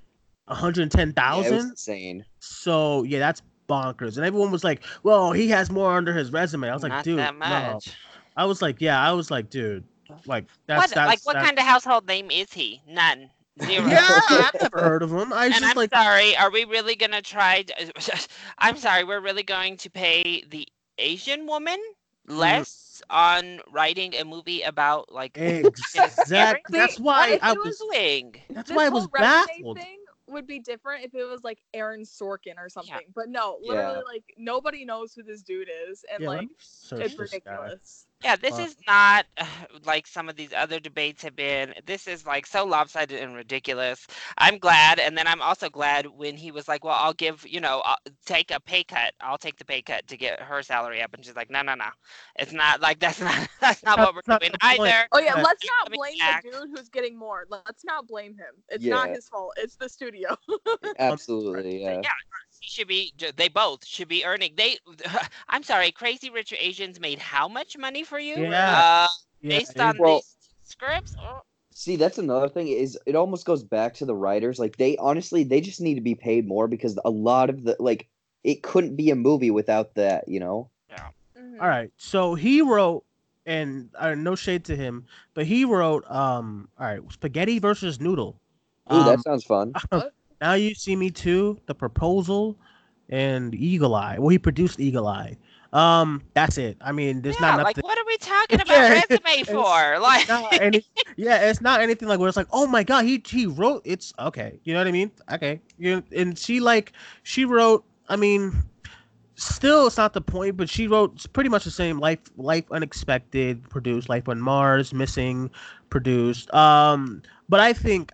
a 0.47 0.55
hundred 0.55 0.81
and 0.83 0.91
ten 0.91 1.13
Yeah, 1.15 1.33
it 1.33 1.37
was 1.37 1.47
thousand 1.47 1.69
insane. 1.71 2.25
so 2.39 3.03
yeah 3.03 3.19
that's 3.19 3.41
bonkers 3.69 4.15
and 4.17 4.25
everyone 4.25 4.49
was 4.51 4.63
like 4.63 4.81
well 5.03 5.31
he 5.33 5.49
has 5.49 5.69
more 5.69 5.91
under 5.97 6.13
his 6.13 6.31
resume 6.31 6.69
i 6.69 6.73
was 6.73 6.83
like 6.83 6.91
Not 6.91 7.03
dude 7.03 7.19
that 7.19 7.35
no. 7.37 7.79
i 8.37 8.45
was 8.45 8.61
like 8.61 8.79
yeah 8.79 9.01
i 9.01 9.11
was 9.11 9.29
like 9.29 9.49
dude 9.49 9.83
like 10.25 10.45
that's 10.67 10.83
what 10.83 10.95
that's 10.95 11.07
like 11.09 11.19
what 11.25 11.33
that's- 11.33 11.45
kind 11.45 11.59
of 11.59 11.65
household 11.65 12.07
name 12.07 12.31
is 12.31 12.51
he? 12.53 12.81
None. 12.87 13.29
Zero. 13.61 13.87
yeah 13.87 14.19
i've 14.29 14.51
never 14.61 14.79
heard 14.79 15.03
of 15.03 15.11
him 15.11 15.33
i 15.33 15.47
was 15.47 15.55
And 15.55 15.63
just 15.63 15.71
I'm 15.71 15.75
like 15.75 15.93
sorry, 15.93 16.37
are 16.37 16.49
we 16.51 16.63
really 16.63 16.95
gonna 16.95 17.21
try? 17.21 17.63
To, 17.63 18.27
I'm 18.59 18.77
sorry, 18.77 19.03
we're 19.03 19.19
really 19.19 19.43
going 19.43 19.75
to 19.77 19.89
pay 19.89 20.43
the 20.49 20.65
Asian 20.97 21.45
woman 21.47 21.77
Mm. 22.29 22.37
Less 22.99 23.31
on 23.35 23.61
writing 23.71 24.15
a 24.15 24.25
movie 24.25 24.61
about 24.61 25.11
like 25.11 25.37
exactly 25.95 26.79
that's 26.79 26.99
why 26.99 27.37
i 27.41 27.53
was 27.53 27.77
doing. 27.91 28.35
that's 28.49 28.71
why 28.71 28.85
i 28.85 28.89
was 28.89 29.07
resume 29.13 29.63
baffled 29.63 29.77
thing 29.77 29.97
would 30.29 30.45
be 30.45 30.59
different 30.59 31.05
if 31.05 31.15
it 31.15 31.23
was 31.23 31.43
like 31.43 31.59
Aaron 31.73 32.01
Sorkin 32.01 32.57
or 32.57 32.67
something. 32.67 32.93
Yeah. 32.93 33.11
But 33.15 33.29
no, 33.29 33.57
Yeah. 33.61 33.91
literally, 33.91 34.03
like 34.05 34.33
nobody 34.37 34.83
knows 34.83 35.13
who 35.13 35.23
this 35.23 35.41
dude 35.41 35.69
is, 35.89 36.03
and 36.11 36.21
yeah, 36.21 36.27
like 36.27 36.49
it's 36.51 36.89
this 36.89 37.15
guy. 37.15 37.21
ridiculous. 37.55 38.07
Yeah, 38.23 38.35
this 38.35 38.57
Uh, 38.57 38.59
is 38.59 38.75
not 38.87 39.25
uh, 39.37 39.45
like 39.85 40.07
some 40.07 40.27
of 40.29 40.35
these 40.35 40.53
other 40.53 40.79
debates 40.79 41.21
have 41.23 41.35
been. 41.35 41.73
This 41.85 42.07
is 42.07 42.25
like 42.25 42.45
so 42.45 42.65
lopsided 42.65 43.19
and 43.21 43.35
ridiculous. 43.35 44.07
I'm 44.37 44.57
glad, 44.57 44.99
and 44.99 45.17
then 45.17 45.27
I'm 45.27 45.41
also 45.41 45.69
glad 45.69 46.07
when 46.07 46.35
he 46.37 46.51
was 46.51 46.67
like, 46.67 46.83
"Well, 46.83 46.97
I'll 46.99 47.13
give 47.13 47.45
you 47.47 47.59
know, 47.61 47.81
I'll 47.85 47.97
take 48.25 48.51
a 48.51 48.59
pay 48.59 48.83
cut. 48.83 49.13
I'll 49.21 49.37
take 49.37 49.57
the 49.57 49.65
pay 49.65 49.81
cut 49.81 50.07
to 50.07 50.17
get 50.17 50.39
her 50.41 50.61
salary 50.63 51.01
up." 51.01 51.13
And 51.13 51.23
she's 51.23 51.35
like, 51.35 51.49
"No, 51.51 51.61
no, 51.61 51.75
no, 51.75 51.89
it's 52.37 52.53
not 52.53 52.81
like 52.81 52.99
that's 53.01 53.21
not 53.21 53.47
that's 53.59 53.83
not 53.83 53.99
what 53.99 54.13
That's 54.15 54.15
we're 54.15 54.21
not 54.27 54.41
doing 54.41 54.51
the 54.51 54.59
point. 54.75 54.95
either." 54.95 55.07
Oh 55.11 55.19
yeah, 55.19 55.35
Yeah. 55.35 55.41
let's 55.41 55.63
not 55.65 55.87
coming 55.87 55.99
blame 55.99 56.17
back. 56.17 56.43
the 56.43 56.51
dude 56.51 56.69
who's 56.75 56.89
getting 56.89 57.17
more. 57.17 57.45
Let's 57.49 57.83
not 57.85 58.07
blame 58.07 58.33
him. 58.33 58.63
It's 58.69 58.87
not 58.87 59.09
Yeah. 59.09 59.13
his 59.13 59.27
fault. 59.27 59.53
It's 59.57 59.75
the 59.75 59.89
studio. 59.89 60.35
Absolutely, 60.99 61.81
yeah. 61.83 62.03
Yeah, 62.03 62.09
he 62.29 62.46
should 62.61 62.87
be. 62.87 63.13
They 63.35 63.47
both 63.49 63.85
should 63.85 64.07
be 64.07 64.25
earning. 64.25 64.53
They. 64.55 64.77
I'm 65.49 65.63
sorry, 65.63 65.91
Crazy 65.91 66.29
Rich 66.29 66.53
Asians 66.57 66.99
made 66.99 67.19
how 67.19 67.47
much 67.47 67.77
money 67.77 68.03
for 68.03 68.19
you? 68.19 68.35
Yeah. 68.37 69.05
Uh, 69.05 69.07
yeah, 69.41 69.57
based 69.59 69.79
on 69.79 69.97
Well- 69.99 70.15
these 70.17 70.35
scripts. 70.63 71.15
Oh, 71.21 71.41
See, 71.73 71.95
that's 71.95 72.17
another 72.17 72.49
thing 72.49 72.69
is 72.69 72.97
it 73.05 73.15
almost 73.15 73.45
goes 73.45 73.61
back 73.63 73.93
to 73.95 74.05
the 74.05 74.15
writers. 74.15 74.57
Like 74.57 74.77
they 74.77 74.97
honestly, 74.97 75.43
they 75.43 75.61
just 75.61 75.79
need 75.79 75.93
to 75.93 76.01
be 76.01 76.15
paid 76.15 76.47
more 76.47 76.67
because 76.67 76.97
a 77.05 77.09
lot 77.11 77.51
of 77.51 77.63
the 77.65 77.75
like 77.79 78.07
it 78.43 78.63
couldn't 78.63 78.95
be 78.95 79.11
a 79.11 79.15
movie 79.15 79.51
without 79.51 79.93
that. 79.93 80.27
You 80.27 80.39
know? 80.39 80.69
Mhm. 81.37 81.61
All 81.61 81.67
right. 81.67 81.91
So 81.97 82.33
he 82.33 82.61
wrote, 82.63 83.03
and 83.45 83.89
uh, 83.95 84.15
no 84.15 84.33
shade 84.35 84.65
to 84.65 84.75
him, 84.75 85.05
but 85.35 85.45
he 85.45 85.65
wrote, 85.65 86.03
um, 86.09 86.67
all 86.79 86.87
right, 86.87 86.99
spaghetti 87.11 87.59
versus 87.59 88.01
noodle. 88.01 88.39
Ooh, 88.91 88.95
Um, 88.95 89.05
that 89.05 89.19
sounds 89.21 89.43
fun. 89.43 89.73
now 90.41 90.53
you 90.53 90.73
see 90.75 90.95
me 90.95 91.09
too. 91.09 91.59
The 91.65 91.75
proposal, 91.75 92.57
and 93.09 93.53
Eagle 93.55 93.95
Eye. 93.95 94.17
Well, 94.19 94.29
he 94.29 94.37
produced 94.37 94.79
Eagle 94.79 95.07
Eye. 95.07 95.37
Um, 95.73 96.23
that's 96.33 96.57
it. 96.57 96.77
I 96.81 96.91
mean, 96.91 97.21
there's 97.21 97.39
yeah, 97.39 97.47
not 97.47 97.57
like 97.57 97.77
nothing. 97.77 97.87
what 97.87 97.97
are 97.97 98.05
we 98.05 98.17
talking 98.17 98.61
about 98.61 98.67
Yeah, 98.77 99.03
resume 99.09 99.43
for? 99.43 99.99
Like, 100.01 100.61
any, 100.61 100.85
yeah, 101.17 101.49
it's 101.49 101.61
not 101.61 101.81
anything 101.81 102.07
like 102.07 102.19
where 102.19 102.27
it's 102.27 102.37
like, 102.37 102.47
oh 102.51 102.67
my 102.67 102.83
god, 102.83 103.05
he 103.05 103.21
he 103.27 103.45
wrote. 103.45 103.81
It's 103.85 104.13
okay. 104.19 104.59
You 104.63 104.73
know 104.73 104.79
what 104.79 104.87
I 104.87 104.91
mean? 104.91 105.11
Okay. 105.31 105.59
You 105.77 106.03
and 106.15 106.37
she 106.37 106.59
like 106.59 106.93
she 107.23 107.45
wrote. 107.45 107.83
I 108.09 108.15
mean, 108.15 108.63
still 109.35 109.87
it's 109.87 109.97
not 109.97 110.13
the 110.13 110.21
point, 110.21 110.55
but 110.55 110.69
she 110.69 110.87
wrote 110.87 111.31
pretty 111.33 111.49
much 111.49 111.65
the 111.65 111.71
same. 111.71 111.99
Life, 111.99 112.19
life 112.37 112.65
unexpected, 112.71 113.69
produced. 113.69 114.07
Life 114.07 114.29
on 114.29 114.39
Mars, 114.39 114.93
missing, 114.93 115.49
produced. 115.89 116.53
Um, 116.53 117.21
but 117.49 117.59
I 117.59 117.73
think 117.73 118.11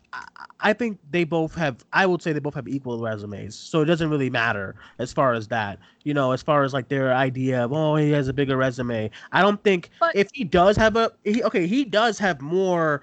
I- 0.60 0.74
think 0.74 1.00
they 1.12 1.24
both 1.26 1.56
have. 1.56 1.84
I 1.92 2.06
would 2.06 2.22
say 2.22 2.32
they 2.32 2.40
both 2.40 2.54
have 2.56 2.68
equal 2.70 3.02
resumes, 3.02 3.54
so 3.56 3.82
it 3.82 3.86
doesn't 3.86 4.10
really 4.10 4.30
matter 4.30 4.76
as 5.00 5.12
far 5.12 5.34
as 5.34 5.48
that. 5.50 5.78
You 6.04 6.14
know, 6.14 6.32
as 6.32 6.42
far 6.42 6.64
as 6.64 6.74
like 6.74 6.88
their 6.88 7.14
idea 7.14 7.66
of 7.66 7.74
oh 7.74 7.96
he 7.96 8.12
has 8.12 8.28
a 8.30 8.34
bigger 8.34 8.56
resume. 8.58 9.10
I 9.34 9.42
don't 9.42 9.62
think 9.64 9.90
But- 10.00 10.16
if 10.16 10.30
he 10.34 10.44
does 10.46 10.78
have 10.78 10.96
a 10.96 11.12
he, 11.24 11.44
okay 11.44 11.68
he 11.68 11.84
does 11.86 12.18
have 12.20 12.42
more 12.42 13.02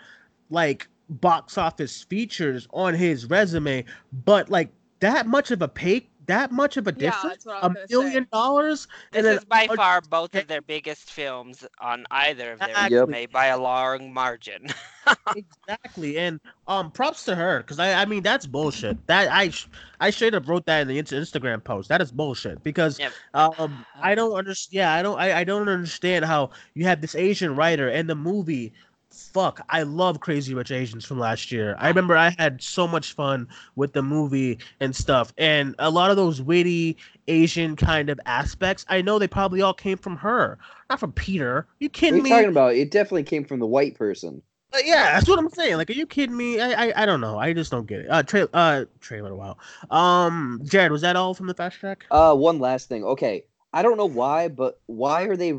like 0.51 0.89
box 1.09 1.59
office 1.59 2.03
features 2.05 2.67
on 2.73 2.95
his 2.95 3.29
resume, 3.29 3.85
but 4.25 4.49
like 4.49 4.71
that 5.01 5.27
much 5.27 5.51
of 5.51 5.61
a 5.63 5.69
pay 5.69 6.07
that 6.31 6.53
much 6.53 6.77
of 6.77 6.87
a 6.87 6.93
difference 6.93 7.45
that's 7.45 7.47
what 7.47 7.63
I 7.63 7.69
a 7.69 7.87
say. 7.87 8.27
dollars 8.33 8.87
this 9.13 9.19
and 9.19 9.27
then 9.27 9.39
is 9.39 9.45
by 9.45 9.69
a- 9.69 9.77
far 9.77 10.01
both 10.01 10.35
of 10.35 10.49
their 10.49 10.63
biggest 10.63 11.11
films 11.11 11.67
on 11.81 12.07
either 12.11 12.53
of 12.53 12.63
their 12.63 12.77
Exactly. 12.77 12.99
resume 12.99 13.27
by 13.27 13.47
a 13.47 13.59
long 13.59 14.13
margin. 14.13 14.69
exactly 15.35 16.19
and 16.19 16.41
um 16.67 16.91
props 16.91 17.25
to 17.25 17.35
her 17.35 17.59
because 17.61 17.79
i 17.79 18.03
i 18.03 18.05
mean 18.05 18.23
that's 18.23 18.47
bullshit 18.47 19.05
that 19.07 19.31
i 19.31 19.49
sh- 19.51 19.69
i 20.01 20.11
straight 20.11 20.35
up 20.35 20.47
wrote 20.49 20.67
that 20.67 20.83
in 20.83 20.89
the 20.89 20.99
instagram 21.01 21.63
post 21.63 21.89
that 21.89 22.01
is 22.01 22.11
bullshit 22.13 22.63
because 22.65 23.01
Yep. 23.01 23.15
um 23.35 23.87
i 24.03 24.15
don't 24.15 24.33
understand 24.35 24.75
yeah 24.77 24.93
i 24.95 25.03
don't 25.03 25.19
I, 25.19 25.41
I 25.41 25.45
don't 25.45 25.69
understand 25.69 26.25
how 26.25 26.51
you 26.75 26.85
have 26.87 27.01
this 27.01 27.15
asian 27.15 27.55
writer 27.57 27.89
and 27.89 28.09
the 28.09 28.15
movie 28.17 28.73
fuck 29.13 29.61
i 29.69 29.83
love 29.83 30.21
crazy 30.21 30.55
rich 30.55 30.71
asians 30.71 31.05
from 31.05 31.19
last 31.19 31.51
year 31.51 31.75
i 31.79 31.89
remember 31.89 32.17
i 32.17 32.31
had 32.39 32.63
so 32.63 32.87
much 32.87 33.13
fun 33.13 33.47
with 33.75 33.93
the 33.93 34.03
movie 34.03 34.59
and 34.79 34.95
stuff 34.95 35.33
and 35.37 35.75
a 35.81 35.91
lot 35.91 36.11
of 36.11 36.17
those 36.17 36.41
witty 36.41 36.97
asian 37.27 37.75
kind 37.75 38.09
of 38.09 38.21
aspects 38.27 38.87
i 38.89 39.03
know 39.03 39.19
they 39.19 39.27
probably 39.29 39.63
all 39.63 39.75
came 39.75 39.97
from 39.99 40.17
her 40.17 40.59
not 40.89 41.01
from 41.01 41.13
peter 41.13 41.67
you 41.81 41.89
What 42.09 42.15
are 42.15 42.19
kidding 42.19 42.19
you 42.19 42.23
me 42.23 42.29
talking 42.29 42.51
about? 42.51 42.75
It 42.75 42.91
definitely 42.91 43.23
came 43.23 43.45
from 43.47 43.59
the 43.59 43.67
white 43.67 43.95
person. 43.95 44.43
uh, 44.73 44.79
yeah, 44.85 45.15
that's 45.15 45.29
what 45.29 45.39
I'm 45.39 45.49
saying. 45.51 45.77
Like, 45.77 45.91
are 45.91 45.95
you 45.95 46.07
kidding 46.07 46.37
me? 46.37 46.61
I, 46.61 46.87
I, 46.89 47.03
I 47.03 47.07
don't 47.07 47.21
know. 47.21 47.39
I 47.39 47.53
just 47.53 47.71
don't 47.73 47.87
get 47.87 48.01
it. 48.01 48.07
Uh, 48.11 48.23
tra- 48.23 48.49
uh, 48.53 48.85
trailer. 49.01 49.35
Wow. 49.35 49.57
Um, 49.91 50.61
Jared, 50.65 50.93
was 50.93 51.03
that 51.03 51.17
all 51.17 51.35
from 51.35 51.49
the 51.49 51.55
fast 51.55 51.79
track? 51.81 52.07
Uh, 52.11 52.35
one 52.35 52.59
last 52.59 52.89
thing. 52.89 53.05
Okay, 53.05 53.45
I 53.73 53.83
don't 53.83 53.97
know 53.97 54.07
why, 54.07 54.49
but 54.49 54.81
why 54.87 55.25
are 55.25 55.37
they 55.37 55.53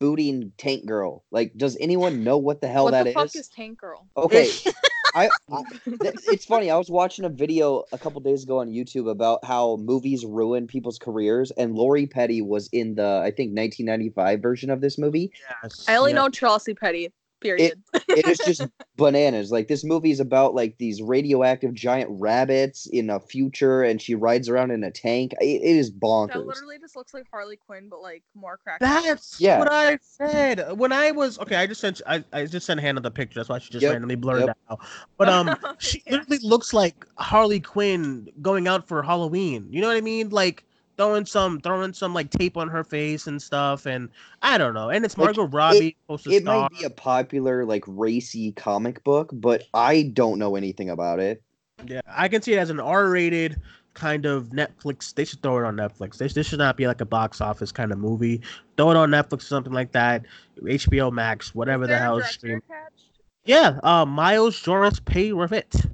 rebooting 0.00 0.52
Tank 0.58 0.86
Girl? 0.86 1.24
Like, 1.30 1.52
does 1.56 1.76
anyone 1.80 2.24
know 2.24 2.38
what 2.38 2.60
the 2.60 2.68
hell 2.68 2.90
that 2.90 3.06
is? 3.06 3.14
what 3.14 3.14
that 3.14 3.20
the 3.20 3.26
is? 3.26 3.32
fuck 3.32 3.40
is 3.40 3.48
Tank 3.48 3.80
Girl? 3.80 4.06
Okay, 4.16 4.50
I, 5.14 5.28
I 5.50 5.62
th- 5.84 6.14
it's 6.26 6.44
funny. 6.44 6.70
I 6.70 6.76
was 6.76 6.90
watching 6.90 7.24
a 7.24 7.28
video 7.28 7.84
a 7.92 7.98
couple 7.98 8.20
days 8.20 8.42
ago 8.44 8.58
on 8.58 8.68
YouTube 8.68 9.10
about 9.10 9.44
how 9.44 9.76
movies 9.76 10.24
ruin 10.24 10.66
people's 10.66 10.98
careers, 10.98 11.50
and 11.52 11.74
Lori 11.74 12.06
Petty 12.06 12.42
was 12.42 12.68
in 12.72 12.94
the 12.94 13.20
I 13.22 13.30
think 13.30 13.56
1995 13.56 14.40
version 14.40 14.70
of 14.70 14.80
this 14.80 14.98
movie. 14.98 15.32
Yes. 15.62 15.84
I 15.88 15.96
only 15.96 16.12
yeah. 16.12 16.16
know 16.16 16.28
Chelsea 16.28 16.74
Petty. 16.74 17.12
Period. 17.44 17.82
it 18.08 18.26
is 18.26 18.38
just 18.38 18.62
bananas. 18.96 19.52
Like 19.52 19.68
this 19.68 19.84
movie 19.84 20.10
is 20.10 20.18
about 20.18 20.54
like 20.54 20.78
these 20.78 21.02
radioactive 21.02 21.74
giant 21.74 22.08
rabbits 22.10 22.86
in 22.86 23.10
a 23.10 23.20
future, 23.20 23.82
and 23.82 24.00
she 24.00 24.14
rides 24.14 24.48
around 24.48 24.70
in 24.70 24.82
a 24.82 24.90
tank. 24.90 25.34
It, 25.40 25.44
it 25.62 25.76
is 25.76 25.90
bonkers. 25.92 26.32
that 26.32 26.46
literally 26.46 26.78
just 26.80 26.96
looks 26.96 27.12
like 27.12 27.26
Harley 27.30 27.56
Quinn, 27.56 27.88
but 27.90 28.00
like 28.00 28.22
more 28.34 28.56
cracked. 28.56 28.80
That's 28.80 29.38
Yeah. 29.40 29.58
what 29.58 29.68
I 29.70 29.98
said 30.00 30.72
when 30.78 30.90
I 30.92 31.10
was 31.10 31.38
okay. 31.38 31.56
I 31.56 31.66
just 31.66 31.80
sent 31.82 32.00
I, 32.06 32.24
I 32.32 32.46
just 32.46 32.64
sent 32.66 32.80
Hannah 32.80 33.00
the 33.02 33.10
picture. 33.10 33.38
That's 33.40 33.50
why 33.50 33.58
she 33.58 33.70
just 33.70 33.82
Yep, 33.82 33.92
randomly 33.92 34.16
blurred 34.16 34.46
yep. 34.46 34.56
out. 34.70 34.80
But 35.18 35.28
um, 35.28 35.54
she 35.78 36.02
Yeah. 36.06 36.14
literally 36.16 36.38
looks 36.42 36.72
like 36.72 37.06
Harley 37.18 37.60
Quinn 37.60 38.28
going 38.40 38.66
out 38.66 38.88
for 38.88 39.02
Halloween. 39.02 39.66
You 39.70 39.82
know 39.82 39.88
what 39.88 39.96
I 39.98 40.00
mean? 40.00 40.30
Like 40.30 40.64
throwing 40.96 41.26
some 41.26 41.60
throwing 41.60 41.92
some 41.92 42.14
like 42.14 42.30
tape 42.30 42.56
on 42.56 42.68
her 42.68 42.84
face 42.84 43.26
and 43.26 43.40
stuff. 43.40 43.86
And 43.86 44.08
I 44.42 44.58
don't 44.58 44.74
know. 44.74 44.90
And 44.90 45.04
it's 45.04 45.16
Like, 45.18 45.36
Margot 45.36 45.46
Robbie 45.50 45.96
supposed 46.02 46.24
to 46.24 46.30
It 46.30 46.44
might 46.44 46.68
be 46.70 46.84
a 46.84 46.90
popular 46.90 47.64
like 47.64 47.84
racy 47.86 48.52
comic 48.52 49.02
book, 49.04 49.30
but 49.32 49.64
I 49.74 50.10
don't 50.14 50.38
know 50.38 50.56
anything 50.56 50.90
about 50.90 51.20
it. 51.20 51.42
Yeah, 51.86 52.00
I 52.06 52.28
can 52.28 52.40
see 52.42 52.54
it 52.54 52.58
as 52.58 52.70
an 52.70 52.80
R-rated 52.80 53.60
kind 53.94 54.26
of 54.26 54.48
Netflix. 54.50 55.14
They 55.14 55.24
should 55.24 55.42
throw 55.42 55.58
it 55.58 55.64
on 55.64 55.76
Netflix. 55.76 56.16
This, 56.18 56.32
this 56.34 56.46
should 56.46 56.58
not 56.58 56.76
be 56.76 56.86
like 56.86 57.00
a 57.00 57.04
box 57.06 57.40
office 57.40 57.70
kind 57.72 57.92
of 57.92 57.98
movie. 57.98 58.40
Throw 58.76 58.90
it 58.92 58.96
on 58.96 59.10
Netflix 59.10 59.42
or 59.42 59.46
something 59.46 59.72
like 59.72 59.92
that. 59.92 60.24
HBO 60.62 61.12
Max, 61.12 61.54
whatever 61.54 61.86
the 61.86 61.98
hell 61.98 62.18
is 62.18 62.24
director 62.24 62.38
stream. 62.38 62.62
attached? 62.68 63.04
Yeah, 63.44 63.78
uh, 63.82 64.04
Miles 64.06 64.58
Joris-Peyrafitte. 64.60 65.90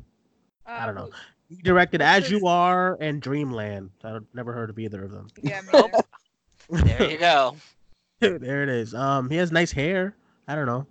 I 0.66 0.82
Uh, 0.82 0.86
don't 0.86 0.94
know. 0.94 1.10
He 1.50 1.56
directed 1.62 2.00
As 2.00 2.30
You 2.30 2.46
Are 2.46 2.96
and 3.00 3.20
Dreamland. 3.20 3.90
I've 4.04 4.24
never 4.34 4.52
heard 4.52 4.70
of 4.70 4.78
either 4.78 5.02
of 5.04 5.10
them. 5.10 5.26
Yeah, 5.42 5.60
Nope. 5.72 5.90
There 6.70 7.10
you 7.10 7.18
go. 7.18 7.56
there 8.20 8.62
it 8.62 8.68
is. 8.68 8.94
Um, 8.94 9.28
he 9.28 9.36
has 9.36 9.50
nice 9.50 9.72
hair. 9.72 10.14
I 10.46 10.54
don't 10.54 10.66
know. 10.66 10.86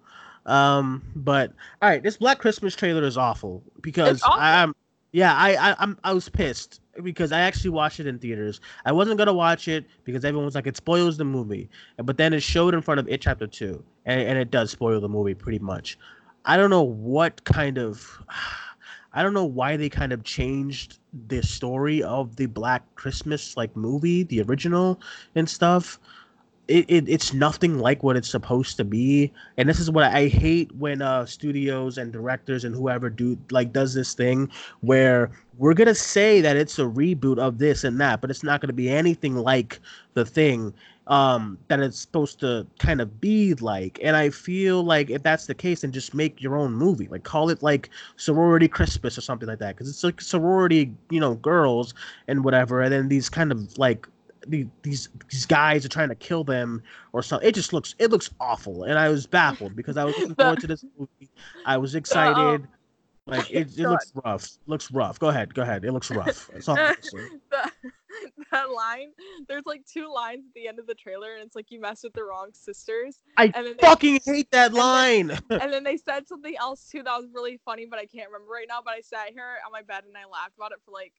Um, 0.46 1.04
but 1.16 1.54
all 1.82 1.90
right, 1.90 2.04
this 2.04 2.18
Black 2.18 2.40
Christmas 2.40 2.76
trailer 2.76 3.04
is 3.04 3.18
awful 3.18 3.64
because 3.82 4.22
awful. 4.24 4.42
I'm. 4.42 4.76
Yeah, 5.12 5.34
I, 5.34 5.72
I 5.72 5.76
I'm 5.80 5.98
I 6.04 6.14
was 6.14 6.28
pissed 6.30 6.82
because 7.02 7.32
I 7.32 7.40
actually 7.40 7.72
watched 7.72 8.00
it 8.00 8.08
in 8.08 8.20
theaters. 8.20 8.60
I 8.86 8.92
wasn't 8.92 9.18
gonna 9.18 9.34
watch 9.34 9.68
it 9.68 9.86
because 10.04 10.26
everyone 10.26 10.46
was 10.46 10.56
like 10.56 10.68
it 10.68 10.78
spoils 10.78 11.18
the 11.18 11.24
movie, 11.24 11.70
but 11.98 12.18
then 12.18 12.34
it 12.34 12.44
showed 12.44 12.74
in 12.74 12.82
front 12.82 13.00
of 13.00 13.08
it 13.08 13.22
chapter 13.22 13.48
two, 13.48 13.84
and, 14.06 14.22
and 14.22 14.38
it 14.38 14.52
does 14.52 14.72
spoil 14.72 15.00
the 15.00 15.10
movie 15.10 15.34
pretty 15.34 15.60
much. 15.60 15.98
I 16.46 16.58
don't 16.58 16.70
know 16.70 16.84
what 16.84 17.44
kind 17.44 17.78
of, 17.78 18.24
I 19.14 19.24
don't 19.24 19.34
know 19.34 19.46
why 19.46 19.78
they 19.78 19.90
kind 19.90 20.12
of 20.14 20.24
changed 20.24 21.00
the 21.28 21.42
story 21.42 22.04
of 22.04 22.36
the 22.36 22.46
Black 22.46 22.84
Christmas 22.96 23.58
like 23.58 23.76
movie, 23.76 24.24
the 24.24 24.42
original 24.42 25.00
and 25.36 25.50
stuff. 25.50 26.00
It, 26.68 26.86
it 26.88 27.10
it's 27.10 27.34
nothing 27.34 27.80
like 27.80 28.04
what 28.04 28.16
it's 28.16 28.30
supposed 28.30 28.78
to 28.78 28.84
be. 28.86 29.34
And 29.58 29.68
this 29.68 29.80
is 29.80 29.90
what 29.90 30.04
i 30.04 30.28
hate 30.28 30.72
when 30.76 31.02
uh 31.02 31.26
studios 31.26 31.98
and 31.98 32.14
directors 32.14 32.64
and 32.64 32.76
whoever 32.76 33.10
do 33.10 33.38
like 33.50 33.74
does 33.74 33.96
this 33.96 34.14
thing 34.14 34.52
where 34.82 35.32
we're 35.58 35.74
gonna 35.74 35.96
say 35.96 36.42
that 36.42 36.56
it's 36.56 36.78
a 36.78 36.84
reboot 36.84 37.40
of 37.40 37.58
this 37.58 37.84
and 37.84 38.00
that 38.00 38.22
but 38.22 38.30
it's 38.30 38.44
not 38.44 38.62
gonna 38.62 38.74
be 38.74 38.90
anything 38.90 39.36
like 39.36 39.80
the 40.14 40.26
thing 40.26 40.72
um 41.10 41.58
that 41.68 41.80
it's 41.80 42.00
supposed 42.00 42.40
to 42.40 42.66
kind 42.78 43.02
of 43.02 43.20
be 43.20 43.54
like 43.56 44.00
and 44.02 44.16
i 44.16 44.30
feel 44.30 44.84
like 44.84 45.10
if 45.10 45.24
that's 45.24 45.48
the 45.48 45.56
case 45.56 45.82
then 45.82 45.92
just 45.92 46.14
make 46.14 46.42
your 46.42 46.56
own 46.56 46.72
movie 46.72 47.08
like 47.08 47.24
call 47.24 47.50
it 47.50 47.62
like 47.62 47.90
sorority 48.16 48.68
christmas 48.68 49.18
or 49.18 49.22
something 49.22 49.48
like 49.48 49.60
that 49.60 49.76
because 49.76 49.90
it's 49.90 50.04
like 50.04 50.22
sorority 50.22 50.94
you 51.10 51.20
know 51.20 51.36
girls 51.36 51.94
and 52.28 52.44
whatever 52.44 52.82
and 52.82 52.94
then 52.94 53.10
these 53.10 53.28
kind 53.28 53.52
of 53.52 53.78
like 53.78 54.08
these 54.48 55.10
these 55.30 55.46
guys 55.46 55.86
are 55.86 55.90
trying 55.90 56.10
to 56.10 56.16
kill 56.16 56.44
them 56.44 56.82
or 57.14 57.22
something. 57.22 57.48
It 57.48 57.56
just 57.56 57.74
looks 57.74 57.96
it 58.00 58.10
looks 58.10 58.30
awful, 58.40 58.84
and 58.84 58.98
I 58.98 59.10
was 59.10 59.26
baffled 59.28 59.76
because 59.76 59.98
I 59.98 60.06
was 60.06 60.18
looking 60.18 60.36
forward 60.36 60.60
to 60.62 60.68
this 60.68 60.86
movie. 60.98 61.30
I 61.66 61.78
was 61.78 61.96
excited. 61.96 62.68
Like 63.28 63.52
it, 63.52 63.78
it 63.78 63.88
looks 63.88 64.12
rough. 64.26 64.50
Looks 64.66 64.90
rough. 64.90 65.20
Go 65.20 65.28
ahead. 65.28 65.54
Go 65.54 65.62
ahead. 65.62 65.86
It 65.86 65.92
looks 65.92 66.10
rough. 66.10 66.50
That's 66.52 66.68
all 66.68 66.80
I'm 66.80 66.96
gonna 66.96 67.04
say. 67.04 67.18
the, 67.52 67.69
that 68.52 68.72
line, 68.72 69.10
there's 69.48 69.66
like 69.66 69.86
two 69.86 70.12
lines 70.14 70.46
at 70.48 70.54
the 70.54 70.68
end 70.68 70.80
of 70.80 70.88
the 70.88 70.96
trailer, 70.96 71.34
and 71.36 71.44
it's 71.44 71.56
like 71.56 71.72
you 71.72 71.80
messed 71.80 72.04
with 72.04 72.14
the 72.14 72.24
wrong 72.24 72.50
sisters. 72.54 73.20
I 73.38 73.46
And 73.46 73.54
then 73.66 73.76
they- 73.80 73.88
fucking 73.88 74.20
hate 74.26 74.52
that 74.52 74.68
and 74.68 74.76
then- 74.76 74.82
line. 74.82 75.32
and 75.50 75.74
then 75.74 75.84
they 75.84 75.98
said 75.98 76.28
something 76.28 76.56
else 76.58 76.88
too 76.90 77.04
that 77.04 77.18
was 77.18 77.28
really 77.34 77.60
funny, 77.66 77.86
but 77.86 78.00
I 78.00 78.06
can't 78.06 78.30
remember 78.30 78.52
right 78.52 78.68
now. 78.68 78.80
But 78.84 78.94
I 78.96 79.02
sat 79.02 79.30
here 79.30 79.46
on 79.66 79.72
my 79.72 79.82
bed 79.82 80.04
and 80.08 80.16
I 80.18 80.26
laughed 80.30 80.56
about 80.58 80.72
it 80.72 80.80
for 80.86 80.92
like 80.92 81.14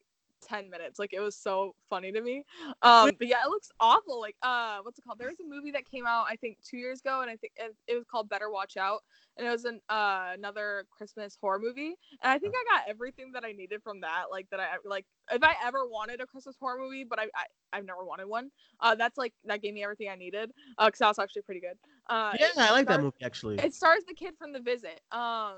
10 0.49 0.71
minutes. 0.71 0.99
Like 0.99 1.13
it 1.13 1.21
was 1.21 1.37
so 1.37 1.75
funny 1.91 2.13
to 2.13 2.21
me. 2.21 2.45
Um, 2.83 3.11
but 3.19 3.29
yeah, 3.29 3.45
it 3.45 3.51
looks 3.51 3.71
awful. 3.79 4.21
Like, 4.21 4.37
uh, 4.43 4.79
what's 4.83 4.99
it 4.99 5.03
called? 5.05 5.19
There 5.19 5.29
was 5.29 5.39
a 5.41 5.49
movie 5.49 5.71
that 5.73 5.85
came 5.91 6.07
out, 6.07 6.27
I 6.29 6.37
think, 6.37 6.59
two 6.65 6.79
years 6.79 7.01
ago, 7.01 7.21
and 7.21 7.31
I 7.31 7.37
think 7.37 7.53
it, 7.57 7.75
it 7.87 7.95
was 7.95 8.05
called 8.11 8.29
Better 8.29 8.51
Watch 8.51 8.77
Out. 8.77 9.03
And 9.41 9.49
it 9.49 9.53
was 9.53 9.65
an 9.65 9.81
uh, 9.89 10.33
another 10.35 10.85
Christmas 10.91 11.39
horror 11.41 11.59
movie. 11.59 11.95
And 12.23 12.31
I 12.31 12.39
think 12.39 12.53
I 12.55 12.77
got 12.77 12.89
everything 12.89 13.33
that 13.33 13.43
I 13.43 13.53
needed 13.53 13.83
from 13.83 14.03
that. 14.03 14.25
Like 14.31 14.47
that 14.51 14.61
I 14.61 14.67
like 14.85 15.07
if 15.33 15.43
I 15.43 15.55
ever 15.65 15.87
wanted 15.89 16.21
a 16.21 16.27
Christmas 16.27 16.57
horror 16.61 16.79
movie, 16.79 17.05
but 17.05 17.19
I, 17.19 17.25
I 17.35 17.47
I've 17.73 17.87
never 17.87 18.05
wanted 18.05 18.27
one. 18.27 18.51
Uh, 18.81 18.95
that's 18.95 19.17
like 19.17 19.33
that 19.47 19.63
gave 19.63 19.73
me 19.73 19.83
everything 19.83 20.11
I 20.11 20.15
needed. 20.17 20.53
Uh, 20.77 20.91
cause 20.91 20.99
that 20.99 21.09
was 21.09 21.19
actually 21.19 21.41
pretty 21.43 21.63
good. 21.63 21.79
Uh, 22.11 22.35
yeah, 22.39 22.49
I 22.59 22.73
like 22.73 22.87
that 22.89 23.01
movie 23.01 23.17
actually. 23.23 23.57
It 23.59 23.73
stars 23.73 24.03
the 24.07 24.15
kid 24.15 24.35
from 24.39 24.53
The 24.53 24.61
Visit. 24.61 25.01
Um, 25.11 25.55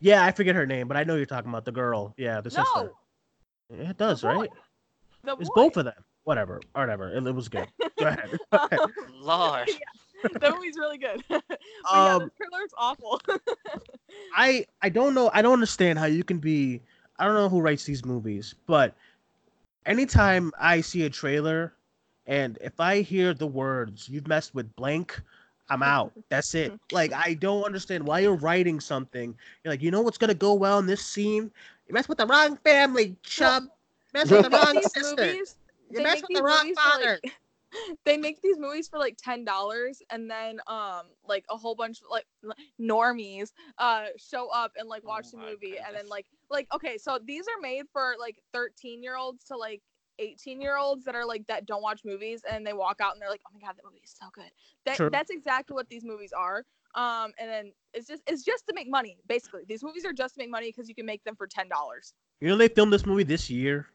Yeah, 0.00 0.24
I 0.24 0.32
forget 0.32 0.54
her 0.54 0.64
name, 0.66 0.88
but 0.88 0.96
I 0.96 1.04
know 1.04 1.16
you're 1.16 1.26
talking 1.26 1.50
about 1.50 1.66
the 1.66 1.72
girl. 1.72 2.14
Yeah, 2.16 2.40
the 2.40 2.50
sister. 2.50 2.94
no, 3.70 3.76
Yeah, 3.78 3.90
it 3.90 3.98
does, 3.98 4.22
boy. 4.22 4.28
right? 4.28 4.50
the 5.24 5.36
It's 5.36 5.50
boy. 5.50 5.54
both 5.54 5.76
of 5.76 5.84
them. 5.84 6.04
Whatever. 6.24 6.60
Whatever. 6.74 7.10
It, 7.12 7.26
it 7.26 7.34
was 7.34 7.48
good. 7.48 7.68
Go 7.98 8.06
ahead. 8.06 8.30
Go 8.52 8.58
ahead. 8.58 8.80
Um, 8.80 8.92
Lord. 9.20 9.68
yeah, 9.68 9.74
the 10.40 10.50
movie's 10.50 10.76
really 10.76 10.98
good. 10.98 11.22
but 11.28 11.42
yeah, 11.50 12.14
Um, 12.14 12.18
the 12.20 12.30
trailer 12.36 12.62
looks 12.62 12.74
awful. 12.76 13.20
I 14.36 14.66
I 14.80 14.88
don't 14.88 15.14
know. 15.14 15.30
I 15.32 15.42
don't 15.42 15.54
understand 15.54 15.98
how 15.98 16.06
you 16.06 16.24
can 16.24 16.38
be. 16.38 16.80
I 17.18 17.24
don't 17.24 17.34
know 17.34 17.48
who 17.48 17.60
writes 17.60 17.84
these 17.84 18.04
movies, 18.04 18.54
but 18.66 18.94
anytime 19.86 20.52
I 20.58 20.80
see 20.80 21.04
a 21.04 21.10
trailer, 21.10 21.72
and 22.26 22.58
if 22.60 22.80
I 22.80 23.02
hear 23.02 23.34
the 23.34 23.46
words 23.46 24.08
"you've 24.08 24.26
messed 24.28 24.54
with 24.54 24.74
blank," 24.76 25.20
I'm 25.68 25.82
out. 25.82 26.12
That's 26.28 26.54
it. 26.54 26.72
Like 26.92 27.12
I 27.12 27.34
don't 27.34 27.64
understand 27.64 28.04
why 28.04 28.20
you're 28.20 28.34
writing 28.36 28.80
something. 28.80 29.34
You're 29.64 29.72
like, 29.72 29.82
you 29.82 29.90
know 29.90 30.02
what's 30.02 30.18
gonna 30.18 30.34
go 30.34 30.54
well 30.54 30.78
in 30.78 30.86
this 30.86 31.04
scene? 31.04 31.50
You 31.88 31.94
mess 31.94 32.08
with 32.08 32.18
the 32.18 32.26
wrong 32.26 32.56
family, 32.58 33.16
chub. 33.22 33.64
Mess 34.14 34.30
with 34.30 34.50
the 34.50 34.50
wrong 34.50 34.82
sister. 34.82 35.16
movies. 35.16 35.56
You 35.90 36.02
mess 36.02 36.22
with 36.22 36.36
the 36.36 36.42
wrong 36.42 36.74
father. 36.74 37.20
like. 37.22 37.34
They 38.04 38.16
make 38.16 38.40
these 38.42 38.58
movies 38.58 38.88
for 38.88 38.98
like 38.98 39.16
ten 39.16 39.44
dollars, 39.44 40.02
and 40.10 40.30
then 40.30 40.60
um 40.66 41.02
like 41.26 41.44
a 41.50 41.56
whole 41.56 41.74
bunch 41.74 42.00
of 42.00 42.06
like 42.10 42.26
normies 42.80 43.52
uh 43.78 44.06
show 44.16 44.48
up 44.48 44.72
and 44.76 44.88
like 44.88 45.04
watch 45.06 45.26
Oh 45.28 45.30
the 45.32 45.38
my 45.38 45.50
movie, 45.50 45.76
and 45.78 45.96
then 45.96 46.08
like 46.08 46.26
like 46.50 46.68
okay, 46.74 46.98
so 46.98 47.18
these 47.24 47.46
are 47.48 47.60
made 47.60 47.84
for 47.92 48.14
like 48.18 48.38
thirteen 48.52 49.02
year 49.02 49.16
olds 49.16 49.44
to 49.44 49.56
like 49.56 49.82
18 50.18 50.60
year 50.60 50.76
olds 50.76 51.04
that 51.06 51.14
are 51.14 51.24
like 51.24 51.46
that 51.46 51.64
don't 51.66 51.82
watch 51.82 52.02
movies 52.04 52.42
and 52.48 52.66
they 52.66 52.74
walk 52.74 52.98
out 53.00 53.14
and 53.14 53.20
they're 53.22 53.30
like 53.30 53.40
oh 53.46 53.50
my 53.54 53.58
god 53.66 53.74
that 53.76 53.82
movie 53.84 54.02
is 54.04 54.14
so 54.20 54.26
good 54.34 54.50
that, 54.84 54.96
True. 54.96 55.08
that's 55.10 55.30
exactly 55.30 55.74
what 55.74 55.88
these 55.88 56.04
movies 56.04 56.32
are 56.36 56.64
um 56.94 57.32
and 57.38 57.48
then 57.50 57.72
it's 57.94 58.06
just 58.06 58.22
it's 58.26 58.44
just 58.44 58.66
to 58.66 58.74
make 58.74 58.88
money 58.90 59.16
basically 59.26 59.62
these 59.66 59.82
movies 59.82 60.04
are 60.04 60.12
just 60.12 60.34
to 60.34 60.38
make 60.38 60.50
money 60.50 60.68
because 60.68 60.86
you 60.86 60.94
can 60.94 61.06
make 61.06 61.24
them 61.24 61.34
for 61.34 61.46
ten 61.46 61.66
dollars 61.66 62.12
You 62.40 62.48
know 62.48 62.56
they 62.56 62.68
filmed 62.68 62.92
this 62.92 63.06
movie 63.06 63.22
this 63.24 63.48
year. 63.48 63.86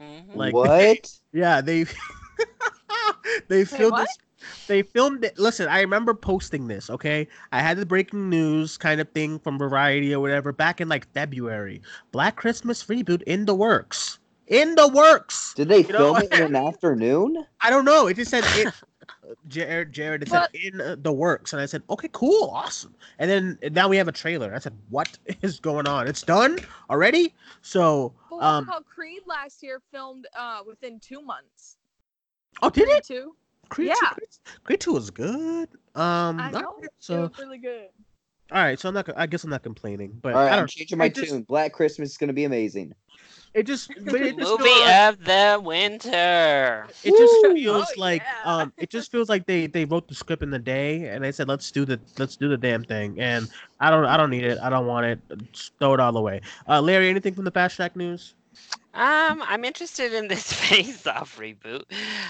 Mhm. 0.00 0.34
Like- 0.34 0.54
what? 0.54 1.12
Yeah, 1.32 1.60
they 1.60 1.84
they 3.48 3.64
filmed 3.64 3.92
what? 3.92 4.08
this. 4.08 4.18
They 4.66 4.82
filmed 4.82 5.24
it. 5.24 5.38
Listen, 5.38 5.68
I 5.68 5.80
remember 5.80 6.14
posting 6.14 6.68
this. 6.68 6.90
Okay, 6.90 7.26
I 7.52 7.60
had 7.60 7.78
the 7.78 7.86
breaking 7.86 8.28
news 8.28 8.76
kind 8.76 9.00
of 9.00 9.10
thing 9.10 9.38
from 9.38 9.58
Variety 9.58 10.14
or 10.14 10.20
whatever 10.20 10.52
back 10.52 10.80
in 10.80 10.88
like 10.88 11.10
February. 11.12 11.80
Black 12.12 12.36
Christmas 12.36 12.84
reboot 12.84 13.22
in 13.22 13.46
the 13.46 13.54
works. 13.54 14.18
In 14.46 14.74
the 14.76 14.88
works. 14.88 15.54
Did 15.54 15.68
they 15.68 15.78
You 15.78 15.92
know- 15.92 16.14
film 16.14 16.16
it 16.18 16.32
in 16.32 16.42
an 16.42 16.56
afternoon? 16.56 17.44
I 17.60 17.70
don't 17.70 17.84
know. 17.84 18.06
It 18.06 18.14
just 18.14 18.30
said 18.30 18.44
it. 18.46 18.72
Jared, 19.48 19.92
Jared, 19.92 20.22
it 20.22 20.28
said 20.28 20.48
in 20.52 21.00
the 21.02 21.12
works, 21.12 21.52
and 21.52 21.62
I 21.62 21.66
said, 21.66 21.82
okay, 21.90 22.08
cool, 22.12 22.50
awesome. 22.52 22.94
And 23.18 23.30
then 23.30 23.58
and 23.62 23.74
now 23.74 23.88
we 23.88 23.96
have 23.96 24.08
a 24.08 24.12
trailer. 24.12 24.52
I 24.54 24.58
said, 24.58 24.76
what 24.88 25.16
is 25.42 25.60
going 25.60 25.86
on? 25.86 26.06
It's 26.08 26.22
done 26.22 26.58
already. 26.90 27.34
So, 27.62 28.12
but 28.30 28.42
um, 28.42 28.66
called 28.66 28.86
creed 28.86 29.22
last 29.26 29.62
year 29.62 29.80
filmed 29.92 30.26
uh 30.36 30.60
within 30.66 30.98
two 31.00 31.22
months 31.22 31.76
oh, 32.62 32.70
did 32.70 32.84
Creed 32.84 32.96
it? 32.96 33.04
two 33.04 33.34
Creed 33.68 33.88
Yeah. 33.88 33.94
two, 33.94 34.06
Creed, 34.14 34.28
Creed 34.64 34.80
two 34.80 34.92
was 34.92 35.10
good. 35.10 35.68
Um, 35.94 36.38
i 36.40 36.50
know 36.50 36.58
alright, 36.58 36.84
it 36.84 36.90
so 36.98 37.22
was 37.22 37.38
really 37.38 37.58
good 37.58 37.88
all 38.52 38.62
right, 38.62 38.78
so 38.78 38.88
I'm 38.88 38.94
not. 38.94 39.10
I 39.16 39.26
guess 39.26 39.42
I'm 39.42 39.50
not 39.50 39.64
complaining, 39.64 40.16
but 40.22 40.32
All 40.34 40.44
right, 40.44 40.52
I 40.52 40.60
I'm 40.60 40.68
changing 40.68 40.98
my 40.98 41.08
just- 41.08 41.30
tune. 41.32 41.42
Black 41.42 41.72
Christmas 41.72 42.12
is 42.12 42.16
gonna 42.16 42.32
be 42.32 42.44
amazing. 42.44 42.94
It 43.54 43.64
just, 43.66 43.88
but 44.04 44.14
it 44.22 44.36
just, 44.36 44.48
Movie 44.50 44.62
feels, 44.62 44.88
of 45.08 45.24
the 45.24 45.60
winter. 45.64 46.86
it 47.02 47.10
just 47.10 47.56
feels 47.56 47.86
Oh, 47.88 48.00
like, 48.00 48.22
yeah. 48.22 48.54
um, 48.58 48.72
it 48.76 48.88
just 48.88 49.10
feels 49.10 49.28
like 49.28 49.46
they 49.46 49.66
they 49.66 49.84
wrote 49.84 50.06
the 50.06 50.14
script 50.14 50.44
in 50.44 50.50
the 50.50 50.60
day 50.60 51.08
and 51.08 51.24
they 51.24 51.32
said 51.32 51.48
let's 51.48 51.72
do 51.72 51.84
the 51.84 51.98
let's 52.18 52.36
do 52.36 52.48
the 52.48 52.56
damn 52.56 52.84
thing, 52.84 53.18
and 53.20 53.48
I 53.80 53.90
don't 53.90 54.04
I 54.04 54.16
don't 54.16 54.30
need 54.30 54.44
it. 54.44 54.58
I 54.62 54.70
don't 54.70 54.86
want 54.86 55.06
it. 55.06 55.18
Just 55.50 55.72
throw 55.80 55.94
it 55.94 55.98
all 56.00 56.16
away. 56.16 56.40
Uh, 56.68 56.80
Larry, 56.80 57.08
anything 57.10 57.34
from 57.34 57.46
the 57.46 57.50
Fast 57.50 57.74
Track 57.74 57.96
news? 57.96 58.34
Um, 58.94 59.42
I'm 59.46 59.64
interested 59.64 60.12
in 60.14 60.28
this 60.28 60.52
Face 60.52 61.06
Off 61.06 61.38
reboot. 61.38 61.84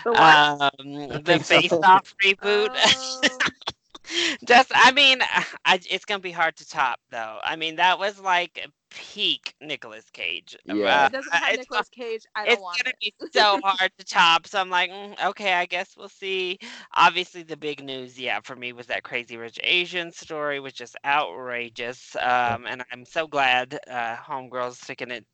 The 0.04 0.12
what? 0.12 0.72
Um, 0.80 1.08
the 1.08 1.22
Face 1.24 1.46
Face 1.46 1.72
Off. 1.72 1.84
Off 1.84 2.14
reboot. 2.24 2.70
Oh, 2.72 3.20
Just, 4.44 4.72
I 4.74 4.92
mean, 4.92 5.20
I, 5.64 5.80
it's 5.88 6.04
gonna 6.04 6.20
be 6.20 6.32
hard 6.32 6.56
to 6.56 6.68
top, 6.68 7.00
though. 7.10 7.38
I 7.42 7.56
mean, 7.56 7.76
that 7.76 7.98
was 7.98 8.20
like 8.20 8.66
peak 8.96 9.54
Nicolas 9.60 10.08
Cage. 10.10 10.56
Yeah. 10.64 11.06
It 11.06 11.12
doesn't 11.12 11.32
have 11.32 11.50
it's 11.50 11.58
Nicolas 11.58 11.88
Cage. 11.90 12.22
I 12.34 12.46
don't 12.46 12.62
want 12.62 12.78
it's 12.78 12.84
want 12.84 12.84
gonna 12.84 12.94
be 13.00 13.30
so 13.32 13.60
hard 13.64 13.92
to 13.98 14.04
top. 14.04 14.46
So 14.46 14.58
I'm 14.58 14.70
like, 14.70 14.90
mm, 14.90 15.22
okay, 15.26 15.52
I 15.52 15.66
guess 15.66 15.90
we'll 15.96 16.08
see. 16.08 16.58
Obviously, 16.94 17.42
the 17.42 17.56
big 17.56 17.84
news, 17.84 18.18
yeah, 18.18 18.40
for 18.42 18.56
me 18.56 18.72
was 18.72 18.86
that 18.86 19.02
Crazy 19.04 19.36
Rich 19.36 19.60
Asian 19.62 20.10
story, 20.10 20.60
was 20.60 20.72
just 20.72 20.96
outrageous. 21.04 22.16
Um, 22.16 22.66
and 22.66 22.82
I'm 22.90 23.04
so 23.04 23.26
glad 23.26 23.78
uh, 23.88 24.16
Homegirl's 24.16 24.80
sticking 24.80 25.10
it. 25.10 25.26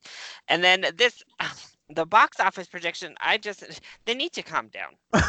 And 0.48 0.62
then 0.62 0.84
this, 0.96 1.22
the 1.94 2.04
box 2.04 2.40
office 2.40 2.66
projection, 2.66 3.14
I 3.20 3.38
just 3.38 3.64
they 4.06 4.14
need 4.14 4.32
to 4.32 4.42
calm 4.42 4.68
down. 4.68 4.96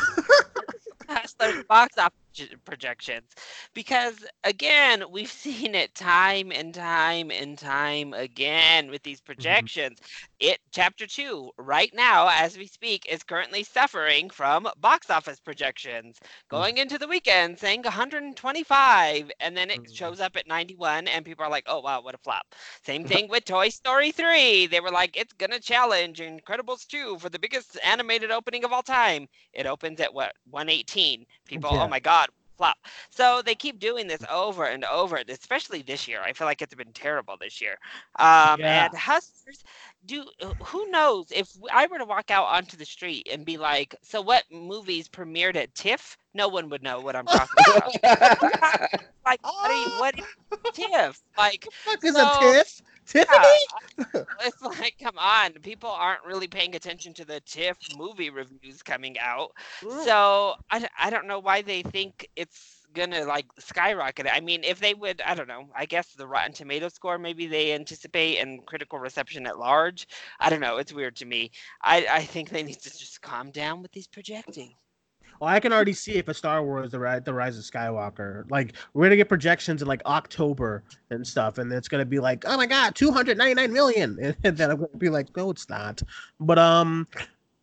Hustlers 1.08 1.64
box 1.66 1.98
office 1.98 2.18
projections. 2.66 3.34
Because 3.74 4.26
again 4.44 5.04
we've 5.12 5.32
seen 5.32 5.76
it 5.76 5.94
time 5.96 6.52
and 6.52 6.74
time 6.74 7.32
and 7.32 7.58
time 7.58 8.14
again 8.14 8.90
with 8.90 9.04
these 9.04 9.22
projections. 9.22 10.00
It 10.40 10.60
chapter 10.72 11.06
2 11.08 11.52
right 11.58 11.92
now 11.94 12.28
as 12.32 12.58
we 12.58 12.68
speak 12.68 13.06
is 13.10 13.24
currently 13.24 13.64
suffering 13.64 14.30
from 14.30 14.68
box 14.80 15.10
office 15.10 15.40
projections. 15.40 16.20
Going 16.50 16.78
into 16.78 16.98
the 16.98 17.08
weekend 17.08 17.58
saying 17.60 17.84
125 17.84 19.32
and 19.40 19.56
then 19.58 19.70
it 19.70 19.80
Mhm. 19.80 19.92
shows 19.92 20.20
up 20.20 20.36
at 20.36 20.48
91 20.48 21.08
and 21.08 21.26
people 21.26 21.46
are 21.46 21.50
like 21.52 21.66
oh 21.68 21.80
wow 21.82 22.02
what 22.02 22.16
a 22.16 22.18
flop. 22.20 22.46
Same 22.84 23.04
thing 23.06 23.28
with 23.28 23.46
toy 23.46 23.70
story 23.70 24.12
3 24.12 24.68
they 24.68 24.80
were 24.80 24.92
like 24.92 25.16
it's 25.18 25.34
gonna 25.34 25.60
challenge 25.60 26.20
incredibles 26.20 26.86
2 26.88 27.18
for 27.20 27.30
the 27.30 27.40
biggest 27.40 27.78
animated 27.84 28.32
opening 28.32 28.64
of 28.64 28.72
all 28.72 28.82
time. 28.84 29.28
It 29.54 29.66
opens 29.66 30.00
at 30.00 30.14
what 30.14 30.34
118 30.50 31.26
people 31.54 31.72
Yeah. 31.74 31.84
oh 31.84 31.88
my 31.88 32.00
god 32.00 32.28
flop 32.58 32.78
so 33.10 33.42
they 33.44 33.56
keep 33.56 33.80
doing 33.80 34.08
this 34.08 34.22
over 34.32 34.66
and 34.66 34.86
over 34.86 35.20
especially 35.28 35.82
this 35.82 36.08
year 36.08 36.22
i 36.24 36.34
feel 36.34 36.46
like 36.46 36.62
it's 36.62 36.76
been 36.76 36.94
terrible 36.94 37.36
this 37.40 37.60
year 37.62 37.78
um 38.20 38.60
Yeah. 38.60 38.86
and 38.86 38.96
hustlers 38.96 39.64
do 40.06 40.24
who 40.64 40.90
knows 40.92 41.28
if 41.32 41.50
i 41.72 41.88
were 41.88 41.98
to 41.98 42.06
walk 42.06 42.30
out 42.30 42.46
onto 42.46 42.78
the 42.78 42.86
street 42.86 43.28
and 43.32 43.44
be 43.44 43.58
like 43.58 43.96
so 44.04 44.22
what 44.22 44.44
movies 44.52 45.10
premiered 45.10 45.56
at 45.56 45.74
tiff 45.74 46.16
no 46.36 46.48
one 46.48 46.70
would 46.70 46.84
know 46.84 47.00
what 47.00 47.16
i'm 47.16 47.26
talking 47.26 47.66
about 47.66 47.90
like 49.26 49.44
what 49.44 49.72
are 49.72 49.74
you 49.74 50.00
what 50.00 50.20
is 50.20 50.26
tiff 50.74 51.22
like 51.38 51.68
fuck 51.86 52.04
is 52.04 52.14
So- 52.16 52.22
a 52.24 52.40
tiff? 52.40 52.82
Tiffany? 53.06 53.48
yeah, 53.98 54.24
it's 54.42 54.62
like 54.62 54.96
come 55.02 55.18
on 55.18 55.54
people 55.62 55.90
aren't 55.90 56.24
really 56.26 56.48
paying 56.48 56.76
attention 56.76 57.14
to 57.14 57.26
the 57.26 57.40
tiff 57.42 57.78
movie 57.98 58.30
reviews 58.30 58.82
coming 58.82 59.18
out 59.20 59.52
mm. 59.82 60.04
so 60.04 60.56
I, 60.72 60.88
I 61.00 61.10
don't 61.10 61.28
know 61.28 61.40
why 61.40 61.62
they 61.62 61.84
think 61.84 62.28
it's 62.36 62.84
gonna 62.94 63.26
like 63.26 63.46
skyrocket. 63.60 64.28
I 64.32 64.40
mean, 64.40 64.64
if 64.64 64.80
they 64.80 64.94
would, 64.94 65.22
I 65.22 65.36
don't 65.36 65.48
know. 65.48 65.70
I 65.76 65.86
guess 65.86 66.14
the 66.14 66.28
Rotten 66.28 66.54
Tomato 66.54 66.90
score 66.90 67.18
maybe 67.18 67.48
they 67.48 67.74
anticipate 67.74 68.38
and 68.38 68.66
critical 68.66 69.00
reception 69.00 69.48
at 69.48 69.60
large. 69.60 70.08
I 70.40 70.50
don't 70.50 70.62
know. 70.62 70.78
It's 70.78 70.94
weird 70.94 71.16
to 71.18 71.26
me. 71.26 71.52
I 71.82 72.06
I 72.10 72.24
think 72.24 72.50
they 72.50 72.64
need 72.64 72.80
to 72.82 72.98
just 72.98 73.22
calm 73.22 73.52
down 73.52 73.82
with 73.82 73.92
these 73.92 74.08
projecting. 74.08 74.76
I 75.46 75.60
can 75.60 75.74
already 75.74 75.94
see 75.94 76.14
it 76.14 76.26
for 76.26 76.34
Star 76.34 76.64
Wars: 76.64 76.92
The 76.92 77.00
Rise, 77.00 77.22
the 77.24 77.34
Rise 77.34 77.58
of 77.58 77.64
Skywalker. 77.64 78.50
Like 78.50 78.74
we're 78.94 79.06
gonna 79.06 79.16
get 79.16 79.30
projections 79.30 79.82
in 79.82 79.88
like 79.88 80.02
October 80.06 80.84
and 81.10 81.26
stuff, 81.26 81.58
and 81.58 81.72
it's 81.72 81.88
gonna 81.88 82.06
be 82.06 82.20
like, 82.20 82.44
oh 82.48 82.58
my 82.58 82.66
god, 82.66 82.96
two 82.96 83.12
hundred 83.12 83.38
ninety 83.38 83.54
nine 83.54 83.74
million, 83.74 84.36
and 84.44 84.58
then 84.58 84.72
I'm 84.72 84.78
gonna 84.78 84.98
be 84.98 85.10
like, 85.10 85.36
no, 85.36 85.50
it's 85.50 85.70
not. 85.70 86.02
But 86.40 86.60
um, 86.60 87.08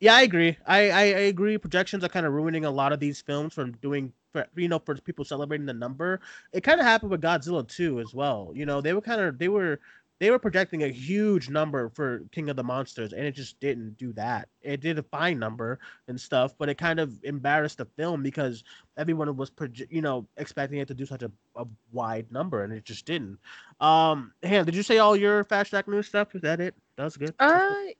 yeah, 0.01 0.15
I 0.15 0.23
agree. 0.23 0.57
I 0.67 0.91
I, 0.91 1.01
I 1.01 1.27
agree. 1.29 1.59
Projections 1.59 2.05
are 2.05 2.09
kind 2.09 2.27
of 2.27 2.33
ruining 2.33 2.65
a 2.65 2.71
lot 2.71 2.93
of 2.93 3.01
these 3.01 3.21
films 3.21 3.55
from 3.55 3.73
doing. 3.83 4.13
For, 4.33 4.47
you 4.55 4.69
know, 4.69 4.79
for 4.79 4.95
people 4.95 5.25
celebrating 5.25 5.67
the 5.67 5.73
number, 5.73 6.21
it 6.53 6.61
kind 6.61 6.79
of 6.79 6.87
happened 6.87 7.11
with 7.11 7.21
Godzilla 7.21 7.67
too, 7.67 7.99
as 7.99 8.15
well. 8.15 8.53
You 8.55 8.65
know, 8.65 8.81
they 8.81 8.93
were 8.93 9.01
kind 9.01 9.21
of 9.21 9.41
they 9.41 9.49
were 9.49 9.81
they 10.21 10.31
were 10.31 10.39
projecting 10.39 10.83
a 10.85 10.89
huge 10.89 11.49
number 11.49 11.89
for 11.89 12.21
King 12.31 12.51
of 12.51 12.57
the 12.57 12.63
Monsters, 12.63 13.13
and 13.15 13.25
it 13.25 13.33
just 13.33 13.59
didn't 13.59 13.97
do 13.97 14.13
that. 14.13 14.49
It 14.63 14.81
did 14.81 14.99
a 14.99 15.03
fine 15.03 15.39
number, 15.39 15.81
and 16.09 16.21
stuff, 16.21 16.55
but 16.59 16.69
it 16.69 16.77
kind 16.77 17.01
of 17.01 17.19
embarrassed 17.25 17.79
the 17.79 17.87
film 17.87 18.23
because 18.23 18.63
everyone 18.97 19.35
was, 19.37 19.51
proje- 19.51 19.89
you 19.91 20.03
know, 20.03 20.27
expecting 20.37 20.79
it 20.79 20.89
to 20.89 20.95
do 20.95 21.07
such 21.07 21.23
a, 21.23 21.33
a 21.57 21.65
wide 21.91 22.31
number, 22.31 22.63
and 22.63 22.73
it 22.73 22.85
just 22.85 23.07
didn't. 23.07 23.39
Um, 23.81 24.33
Han, 24.45 24.67
did 24.67 24.77
you 24.77 24.83
say 24.83 24.99
all 24.99 25.17
your 25.17 25.43
fast 25.45 25.71
track 25.71 25.89
news 25.89 26.07
stuff? 26.07 26.35
Is 26.35 26.43
that 26.43 26.61
it? 26.61 26.75
That 26.97 27.05
was 27.05 27.17
good. 27.17 27.35
That's 27.39 27.53
Uh, 27.53 27.69
good. 27.69 27.95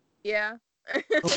Yeah. 1.11 1.37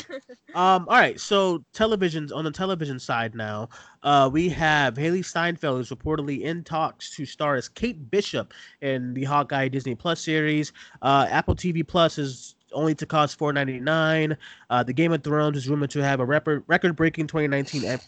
Um, 0.54 0.86
all 0.88 0.98
right. 0.98 1.18
So 1.18 1.64
televisions 1.74 2.32
on 2.32 2.44
the 2.44 2.50
television 2.52 3.00
side 3.00 3.34
now, 3.34 3.68
uh, 4.04 4.30
we 4.32 4.48
have 4.50 4.94
Hailee 4.94 5.24
Steinfeld 5.24 5.80
is 5.80 5.90
reportedly 5.90 6.42
in 6.42 6.62
talks 6.62 7.10
to 7.16 7.26
star 7.26 7.56
as 7.56 7.68
Kate 7.68 8.08
Bishop 8.08 8.54
in 8.80 9.14
the 9.14 9.24
Hawkeye 9.24 9.66
Disney 9.66 9.96
Plus 9.96 10.20
series. 10.20 10.72
Uh, 11.02 11.26
Apple 11.28 11.56
TV 11.56 11.84
Plus 11.84 12.18
is 12.18 12.54
only 12.74 12.94
to 12.96 13.06
cost 13.06 13.38
four 13.38 13.52
ninety 13.52 13.80
nine. 13.80 14.36
Uh, 14.70 14.82
the 14.82 14.92
Game 14.92 15.12
of 15.12 15.22
Thrones 15.22 15.56
is 15.56 15.68
rumored 15.68 15.90
to 15.90 16.00
have 16.00 16.20
a 16.20 16.24
record 16.24 16.64
record 16.66 16.96
breaking 16.96 17.26
twenty 17.26 17.48
nineteen 17.48 17.98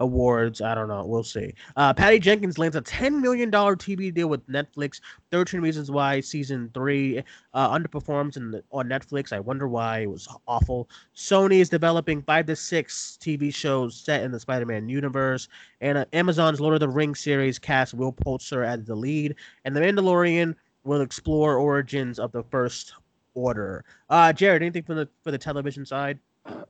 awards. 0.00 0.60
I 0.60 0.74
don't 0.74 0.88
know. 0.88 1.04
We'll 1.04 1.24
see. 1.24 1.54
Uh, 1.76 1.94
Patty 1.94 2.18
Jenkins 2.18 2.58
lands 2.58 2.76
a 2.76 2.80
ten 2.80 3.20
million 3.20 3.50
dollar 3.50 3.76
TV 3.76 4.12
deal 4.12 4.28
with 4.28 4.46
Netflix. 4.48 5.00
Thirteen 5.30 5.60
Reasons 5.60 5.90
Why 5.90 6.20
season 6.20 6.70
three 6.74 7.22
uh, 7.54 7.76
underperforms 7.76 8.36
in 8.36 8.62
on 8.70 8.88
Netflix. 8.88 9.32
I 9.32 9.40
wonder 9.40 9.68
why 9.68 10.00
it 10.00 10.10
was 10.10 10.28
awful. 10.46 10.88
Sony 11.14 11.60
is 11.60 11.68
developing 11.68 12.22
five 12.22 12.46
to 12.46 12.56
six 12.56 13.18
TV 13.20 13.54
shows 13.54 13.96
set 13.96 14.22
in 14.22 14.32
the 14.32 14.40
Spider-Man 14.40 14.88
universe, 14.88 15.48
and 15.80 15.98
uh, 15.98 16.04
Amazon's 16.12 16.60
Lord 16.60 16.74
of 16.74 16.80
the 16.80 16.88
Rings 16.88 17.20
series 17.20 17.58
cast 17.58 17.94
Will 17.94 18.12
Poulter 18.12 18.64
as 18.64 18.84
the 18.84 18.94
lead, 18.94 19.34
and 19.64 19.74
The 19.74 19.80
Mandalorian 19.80 20.54
will 20.84 21.00
explore 21.00 21.56
origins 21.58 22.18
of 22.18 22.32
the 22.32 22.42
First 22.42 22.94
Order. 23.34 23.84
Uh, 24.10 24.32
Jared, 24.32 24.62
anything 24.62 24.82
for 24.82 24.94
the 24.94 25.08
for 25.22 25.30
the 25.30 25.38
television 25.38 25.84
side? 25.86 26.18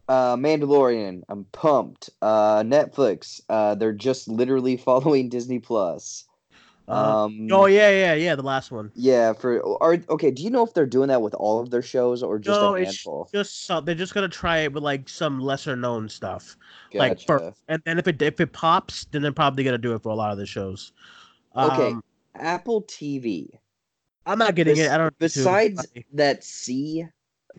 Uh, 0.09 0.37
Mandalorian. 0.37 1.23
I'm 1.29 1.45
pumped. 1.53 2.11
Uh, 2.21 2.63
Netflix. 2.63 3.41
Uh, 3.49 3.75
they're 3.75 3.93
just 3.93 4.29
literally 4.29 4.77
following 4.89 5.29
Disney 5.29 5.59
Plus. 5.59 6.25
Uh, 6.89 7.25
Um, 7.25 7.47
oh 7.53 7.67
yeah, 7.67 7.91
yeah, 7.91 8.15
yeah, 8.15 8.35
the 8.35 8.43
last 8.43 8.71
one. 8.73 8.91
yeah. 8.95 9.33
For 9.33 9.63
are 9.83 9.99
okay. 10.11 10.31
Do 10.33 10.43
you 10.43 10.51
know 10.51 10.65
if 10.65 10.75
they're 10.75 10.85
doing 10.85 11.09
that 11.09 11.23
with 11.23 11.33
all 11.35 11.61
of 11.61 11.71
their 11.71 11.81
shows 11.81 12.23
or 12.25 12.39
just 12.41 12.61
no, 12.61 12.75
a 12.75 12.81
it's 12.81 12.91
handful? 12.91 13.29
just 13.33 13.65
so, 13.67 13.81
they're 13.81 13.95
just 13.95 14.15
gonna 14.15 14.29
try 14.29 14.59
it 14.59 14.73
with 14.73 14.83
like 14.83 15.09
some 15.09 15.41
lesser 15.41 15.77
known 15.77 16.09
stuff. 16.09 16.57
like 16.93 17.13
Gotcha. 17.13 17.27
for- 17.27 17.55
And 17.69 17.81
then 17.87 17.99
if 17.99 18.09
it 18.09 18.21
if 18.21 18.41
it 18.41 18.53
pops, 18.53 19.05
then 19.07 19.23
they're 19.23 19.33
probably 19.33 19.63
gonna 19.65 19.79
do 19.79 19.95
it 19.95 20.03
for 20.03 20.09
a 20.11 20.15
lot 20.15 20.33
of 20.33 20.39
the 20.39 20.45
shows. 20.47 20.93
Okay. 21.57 21.89
Um, 21.93 22.03
Apple 22.35 22.83
TV. 22.83 23.49
I'm 24.27 24.39
not 24.39 24.55
getting 24.55 24.77
Bes- 24.77 24.87
it. 24.87 24.91
I 24.91 24.99
don't. 24.99 25.07
need. 25.07 25.19
Besides 25.19 25.87
that 26.15 26.45
See 26.45 27.07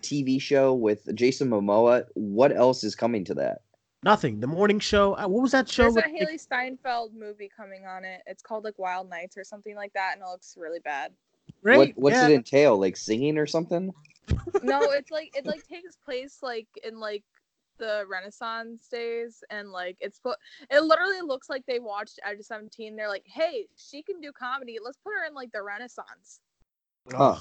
TV 0.01 0.41
show 0.41 0.73
with 0.73 1.13
Jason 1.15 1.49
Momoa, 1.49 2.05
what 2.13 2.55
else 2.55 2.83
is 2.83 2.95
coming 2.95 3.23
to 3.25 3.33
that? 3.35 3.61
nothing. 4.03 4.39
The 4.39 4.47
morning 4.47 4.79
show. 4.79 5.17
uh, 5.17 5.27
What 5.27 5.41
was 5.41 5.51
that 5.51 5.69
show? 5.69 5.83
There's 5.83 5.95
with 5.95 6.05
a 6.05 6.09
Hailee 6.09 6.39
Steinfeld 6.39 7.13
movie 7.15 7.49
coming 7.55 7.85
on 7.85 8.03
it. 8.03 8.21
It's 8.25 8.41
called 8.43 8.63
like 8.63 8.77
Wild 8.77 9.09
Nights 9.09 9.37
or 9.37 9.43
something 9.43 9.75
like 9.75 9.93
that, 9.93 10.13
and 10.15 10.21
it 10.21 10.29
looks 10.29 10.55
really 10.57 10.79
bad. 10.79 11.11
Great. 11.63 11.77
What 11.77 11.89
what's 11.95 12.15
yeah. 12.15 12.27
it 12.27 12.33
entail? 12.33 12.77
Like 12.77 12.97
singing 12.97 13.37
or 13.37 13.47
something? 13.47 13.91
No, 14.63 14.79
it's 14.91 15.11
like 15.11 15.35
it 15.35 15.45
like 15.45 15.67
takes 15.67 15.97
place 15.97 16.37
like 16.41 16.67
in 16.85 16.97
like 16.97 17.25
the 17.77 18.05
Renaissance 18.09 18.87
days, 18.87 19.43
and 19.49 19.69
like 19.69 19.97
it's 19.99 20.19
put. 20.19 20.37
It 20.71 20.81
literally 20.81 21.19
looks 21.21 21.49
like 21.49 21.65
they 21.65 21.79
watched 21.79 22.19
Edge 22.25 22.39
of 22.39 22.45
Seventeen. 22.45 22.95
They're 22.95 23.09
like, 23.09 23.25
hey, 23.25 23.67
she 23.75 24.01
can 24.01 24.21
do 24.21 24.31
comedy. 24.31 24.77
Let's 24.81 24.97
put 25.03 25.11
her 25.19 25.27
in 25.27 25.33
like 25.33 25.51
the 25.51 25.61
Renaissance. 25.61 26.39
Huh. 27.11 27.37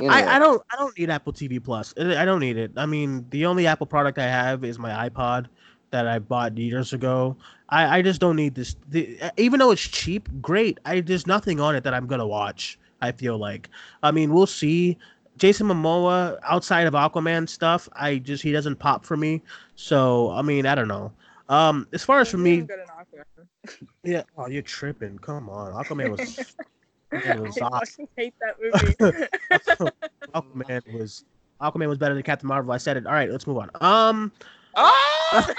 I, 0.00 0.36
I 0.36 0.38
don't 0.38 0.62
I 0.70 0.76
don't 0.76 0.96
need 0.98 1.10
Apple 1.10 1.32
TV 1.32 1.62
Plus. 1.62 1.94
I 1.98 2.22
I 2.22 2.24
don't 2.24 2.40
need 2.40 2.56
it. 2.56 2.72
I 2.76 2.86
mean, 2.86 3.26
the 3.30 3.46
only 3.46 3.66
Apple 3.66 3.86
product 3.86 4.18
I 4.18 4.26
have 4.26 4.64
is 4.64 4.78
my 4.78 5.08
iPod 5.08 5.46
that 5.90 6.06
I 6.06 6.18
bought 6.18 6.56
years 6.56 6.92
ago. 6.92 7.36
I, 7.70 7.98
I 7.98 8.02
just 8.02 8.20
don't 8.20 8.36
need 8.36 8.54
this. 8.54 8.76
The, 8.88 9.18
even 9.36 9.58
though 9.58 9.70
it's 9.70 9.82
cheap, 9.82 10.28
great. 10.40 10.78
I 10.84 11.00
there's 11.00 11.26
nothing 11.26 11.60
on 11.60 11.74
it 11.74 11.84
that 11.84 11.94
I'm 11.94 12.06
gonna 12.06 12.26
watch. 12.26 12.78
I 13.00 13.12
feel 13.12 13.38
like. 13.38 13.68
I 14.02 14.10
mean, 14.10 14.32
we'll 14.32 14.46
see. 14.46 14.98
Jason 15.36 15.68
Momoa 15.68 16.38
outside 16.42 16.88
of 16.88 16.94
Aquaman 16.94 17.48
stuff, 17.48 17.88
I 17.92 18.18
just 18.18 18.42
he 18.42 18.52
doesn't 18.52 18.76
pop 18.76 19.04
for 19.04 19.16
me. 19.16 19.42
So 19.76 20.30
I 20.30 20.42
mean, 20.42 20.66
I 20.66 20.74
don't 20.74 20.88
know. 20.88 21.12
Um, 21.48 21.88
as 21.92 22.04
far 22.04 22.20
as 22.20 22.28
for 22.30 22.38
me, 22.38 22.56
doing 22.56 22.66
good 22.66 22.80
in 22.80 22.86
Aquaman. 22.86 23.88
yeah. 24.04 24.22
Oh, 24.36 24.48
you're 24.48 24.62
tripping. 24.62 25.18
Come 25.18 25.48
on, 25.48 25.72
Aquaman 25.72 26.10
was. 26.10 26.54
Aquaman 27.12 27.46
was 27.46 27.58
I 27.58 27.66
awesome. 27.66 28.08
hate 28.16 28.34
that 28.40 28.56
movie. 28.60 29.26
Aquaman 30.34 30.92
was 30.98 31.24
Aquaman 31.60 31.88
was 31.88 31.98
better 31.98 32.14
than 32.14 32.22
Captain 32.22 32.48
Marvel. 32.48 32.72
I 32.72 32.78
said 32.78 32.96
it. 32.96 33.06
All 33.06 33.12
right, 33.12 33.30
let's 33.30 33.46
move 33.46 33.58
on. 33.58 33.70
Um, 33.80 34.32
Oh! 34.78 35.54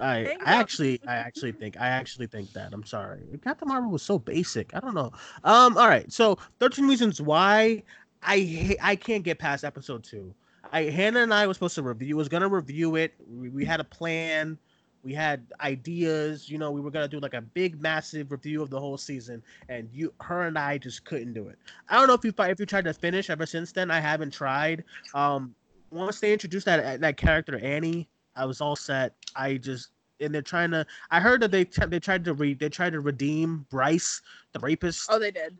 I, 0.00 0.36
I 0.44 0.54
actually, 0.54 1.00
I 1.06 1.16
actually 1.16 1.52
think, 1.52 1.78
I 1.78 1.88
actually 1.88 2.26
think 2.26 2.52
that. 2.54 2.72
I'm 2.72 2.84
sorry, 2.84 3.20
Captain 3.44 3.68
Marvel 3.68 3.90
was 3.90 4.02
so 4.02 4.18
basic. 4.18 4.74
I 4.74 4.80
don't 4.80 4.94
know. 4.94 5.12
Um, 5.44 5.76
all 5.76 5.88
right. 5.88 6.10
So, 6.10 6.38
13 6.60 6.88
Reasons 6.88 7.20
Why 7.20 7.82
I 8.22 8.76
I 8.82 8.96
can't 8.96 9.22
get 9.22 9.38
past 9.38 9.64
episode 9.64 10.02
two. 10.04 10.34
I 10.72 10.84
Hannah 10.84 11.20
and 11.20 11.34
I 11.34 11.46
was 11.46 11.56
supposed 11.56 11.74
to 11.76 11.82
review. 11.82 12.16
Was 12.16 12.28
gonna 12.28 12.48
review 12.48 12.96
it. 12.96 13.14
We, 13.28 13.48
we 13.50 13.64
had 13.64 13.80
a 13.80 13.84
plan. 13.84 14.58
We 15.02 15.14
had 15.14 15.46
ideas. 15.60 16.48
You 16.50 16.58
know, 16.58 16.70
we 16.70 16.80
were 16.80 16.90
gonna 16.90 17.08
do 17.08 17.20
like 17.20 17.34
a 17.34 17.40
big, 17.40 17.80
massive 17.80 18.30
review 18.30 18.62
of 18.62 18.70
the 18.70 18.78
whole 18.78 18.98
season, 18.98 19.42
and 19.68 19.88
you, 19.92 20.12
her, 20.20 20.42
and 20.42 20.58
I 20.58 20.78
just 20.78 21.04
couldn't 21.04 21.32
do 21.32 21.48
it. 21.48 21.58
I 21.88 21.96
don't 21.96 22.06
know 22.06 22.14
if 22.14 22.24
you 22.24 22.32
if 22.38 22.60
you 22.60 22.66
tried 22.66 22.84
to 22.84 22.94
finish 22.94 23.30
ever 23.30 23.46
since 23.46 23.72
then. 23.72 23.90
I 23.90 24.00
haven't 24.00 24.32
tried. 24.32 24.84
Um, 25.14 25.54
once 25.90 26.20
they 26.20 26.32
introduced 26.32 26.66
that 26.66 27.00
that 27.00 27.16
character 27.16 27.58
Annie, 27.58 28.08
I 28.36 28.44
was 28.44 28.60
all 28.60 28.76
set. 28.76 29.14
I 29.36 29.56
just 29.56 29.90
and 30.20 30.34
they're 30.34 30.42
trying 30.42 30.70
to. 30.72 30.86
I 31.10 31.20
heard 31.20 31.40
that 31.42 31.50
they 31.50 31.64
t- 31.64 31.86
they 31.86 32.00
tried 32.00 32.24
to 32.24 32.34
re 32.34 32.54
they 32.54 32.68
tried 32.68 32.92
to 32.92 33.00
redeem 33.00 33.66
Bryce, 33.70 34.22
the 34.52 34.60
rapist. 34.60 35.08
Oh, 35.10 35.18
they 35.18 35.30
did. 35.30 35.56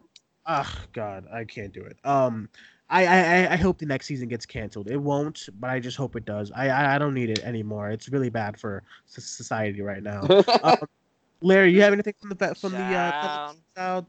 Oh 0.47 0.74
God, 0.93 1.26
I 1.32 1.45
can't 1.45 1.72
do 1.72 1.82
it. 1.82 1.97
Um, 2.05 2.49
I, 2.91 3.07
I 3.07 3.53
I 3.53 3.57
hope 3.57 3.78
the 3.78 3.86
next 3.86 4.07
season 4.07 4.28
gets 4.28 4.45
canceled. 4.45 4.91
It 4.91 4.97
won't, 4.97 5.49
but 5.59 5.70
I 5.70 5.80
just 5.80 5.97
hope 5.97 6.16
it 6.16 6.24
does. 6.24 6.51
I 6.53 6.68
I, 6.68 6.97
I 6.97 6.99
don't 6.99 7.14
need 7.14 7.30
it 7.30 7.41
anymore. 7.41 7.91
It's 7.91 8.09
really 8.09 8.30
bad 8.30 8.59
for 8.59 8.82
society 9.07 9.80
right 9.80 10.03
now. 10.03 10.22
um, 10.62 10.76
Larry, 11.41 11.72
you 11.72 11.80
have 11.82 11.93
anything 11.93 12.14
from 12.20 12.30
the 12.30 12.55
from 12.55 12.72
the 12.72 12.78
uh, 12.78 13.11
Child. 13.11 13.57
child? 13.76 14.07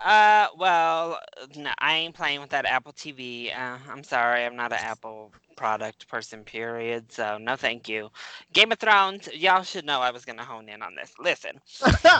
Uh, 0.00 0.46
well, 0.56 1.18
no, 1.56 1.70
I 1.78 1.96
ain't 1.96 2.14
playing 2.14 2.40
with 2.40 2.50
that 2.50 2.66
Apple 2.66 2.92
TV. 2.92 3.56
Uh, 3.56 3.78
I'm 3.90 4.04
sorry, 4.04 4.44
I'm 4.44 4.54
not 4.54 4.72
an 4.72 4.78
Apple 4.80 5.32
product 5.56 6.06
person, 6.06 6.44
period. 6.44 7.10
So, 7.10 7.36
no 7.36 7.56
thank 7.56 7.88
you. 7.88 8.10
Game 8.52 8.70
of 8.70 8.78
Thrones, 8.78 9.28
y'all 9.34 9.64
should 9.64 9.84
know 9.84 10.00
I 10.00 10.12
was 10.12 10.24
going 10.24 10.38
to 10.38 10.44
hone 10.44 10.68
in 10.68 10.82
on 10.82 10.94
this. 10.94 11.12
Listen, 11.18 11.60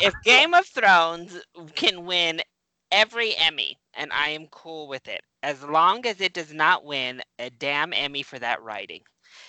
if 0.01 0.13
Game 0.25 0.55
of 0.55 0.67
Thrones 0.67 1.41
can 1.77 2.05
win 2.05 2.41
every 2.91 3.37
Emmy, 3.37 3.79
and 3.95 4.13
I 4.13 4.31
am 4.31 4.47
cool 4.49 4.89
with 4.89 5.09
it, 5.09 5.23
as 5.43 5.63
long 5.63 6.07
as 6.07 6.21
it 6.21 6.33
does 6.33 6.53
not 6.53 6.85
win 6.85 7.23
a 7.39 7.51
damn 7.51 7.93
Emmy 7.93 8.23
for 8.23 8.39
that 8.39 8.63
writing. 8.63 9.03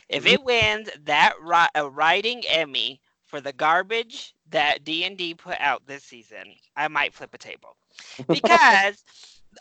If 0.08 0.24
mm-hmm. 0.24 0.34
it 0.34 0.44
wins 0.44 0.90
that 1.04 1.34
ri- 1.42 1.82
a 1.82 1.90
writing 1.90 2.44
Emmy 2.48 3.02
for 3.26 3.42
the 3.42 3.54
garbage 3.54 4.34
that 4.50 4.84
D&D 4.84 5.36
put 5.36 5.58
out 5.60 5.86
this 5.86 6.04
season, 6.04 6.56
I 6.76 6.88
might 6.88 7.14
flip 7.14 7.34
a 7.34 7.38
table. 7.38 7.76
Because 8.28 9.04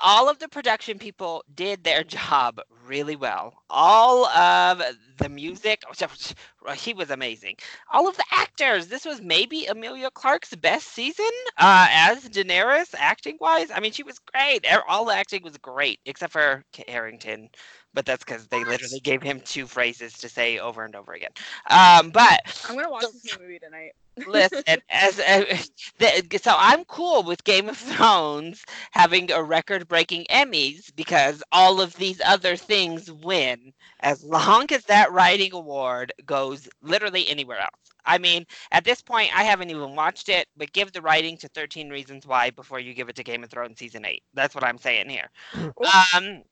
all 0.00 0.28
of 0.28 0.38
the 0.38 0.48
production 0.48 0.98
people 0.98 1.44
did 1.54 1.84
their 1.84 2.04
job 2.04 2.60
really 2.86 3.16
well. 3.16 3.54
All 3.70 4.26
of 4.26 4.82
the 5.18 5.28
music, 5.28 5.82
he 6.76 6.94
was 6.94 7.10
amazing. 7.10 7.56
All 7.92 8.08
of 8.08 8.16
the 8.16 8.24
actors, 8.32 8.86
this 8.86 9.04
was 9.04 9.20
maybe 9.20 9.66
Emilia 9.66 10.10
Clarke's 10.10 10.54
best 10.56 10.88
season 10.88 11.30
uh, 11.58 11.86
as 11.90 12.28
Daenerys, 12.28 12.94
acting 12.96 13.36
wise. 13.40 13.70
I 13.74 13.80
mean, 13.80 13.92
she 13.92 14.02
was 14.02 14.18
great. 14.18 14.66
All 14.88 15.04
the 15.04 15.14
acting 15.14 15.42
was 15.42 15.56
great, 15.58 16.00
except 16.06 16.32
for 16.32 16.64
Harington. 16.86 17.50
But 17.94 18.06
that's 18.06 18.24
because 18.24 18.46
they 18.46 18.64
literally 18.64 19.00
gave 19.00 19.22
him 19.22 19.40
two 19.40 19.66
phrases 19.66 20.12
to 20.18 20.28
say 20.28 20.58
over 20.58 20.84
and 20.84 20.94
over 20.94 21.12
again. 21.12 21.30
Um, 21.70 22.10
but 22.10 22.40
I'm 22.68 22.76
gonna 22.76 22.90
watch 22.90 23.02
So- 23.02 23.10
this 23.12 23.38
movie 23.38 23.58
tonight. 23.58 23.92
Listen 24.26 24.62
as 24.90 25.18
uh, 25.20 25.44
the, 25.98 26.40
so 26.42 26.54
i'm 26.56 26.84
cool 26.84 27.22
with 27.22 27.44
game 27.44 27.68
of 27.68 27.76
thrones 27.76 28.64
having 28.92 29.30
a 29.30 29.42
record-breaking 29.42 30.24
emmys 30.30 30.94
because 30.96 31.42
all 31.52 31.80
of 31.80 31.94
these 31.96 32.20
other 32.24 32.56
things 32.56 33.10
win. 33.10 33.72
As 34.00 34.24
long 34.24 34.66
as 34.70 34.84
that 34.84 35.12
writing 35.12 35.52
award 35.52 36.12
goes 36.24 36.68
literally 36.82 37.28
anywhere 37.28 37.58
else. 37.58 37.92
I 38.04 38.18
mean 38.18 38.46
at 38.72 38.84
this 38.84 39.02
point 39.02 39.36
i 39.36 39.42
haven't 39.42 39.70
even 39.70 39.94
watched 39.94 40.28
it 40.28 40.46
but 40.56 40.72
give 40.72 40.92
the 40.92 41.02
writing 41.02 41.36
to 41.38 41.48
13 41.48 41.90
reasons 41.90 42.26
why 42.26 42.50
before 42.50 42.80
you 42.80 42.94
give 42.94 43.08
it 43.08 43.16
to 43.16 43.24
game 43.24 43.44
of 43.44 43.50
thrones 43.50 43.78
season 43.78 44.04
8 44.04 44.22
that's 44.34 44.54
what 44.54 44.64
i'm 44.64 44.78
saying 44.78 45.10
here. 45.10 45.28
Um 46.14 46.42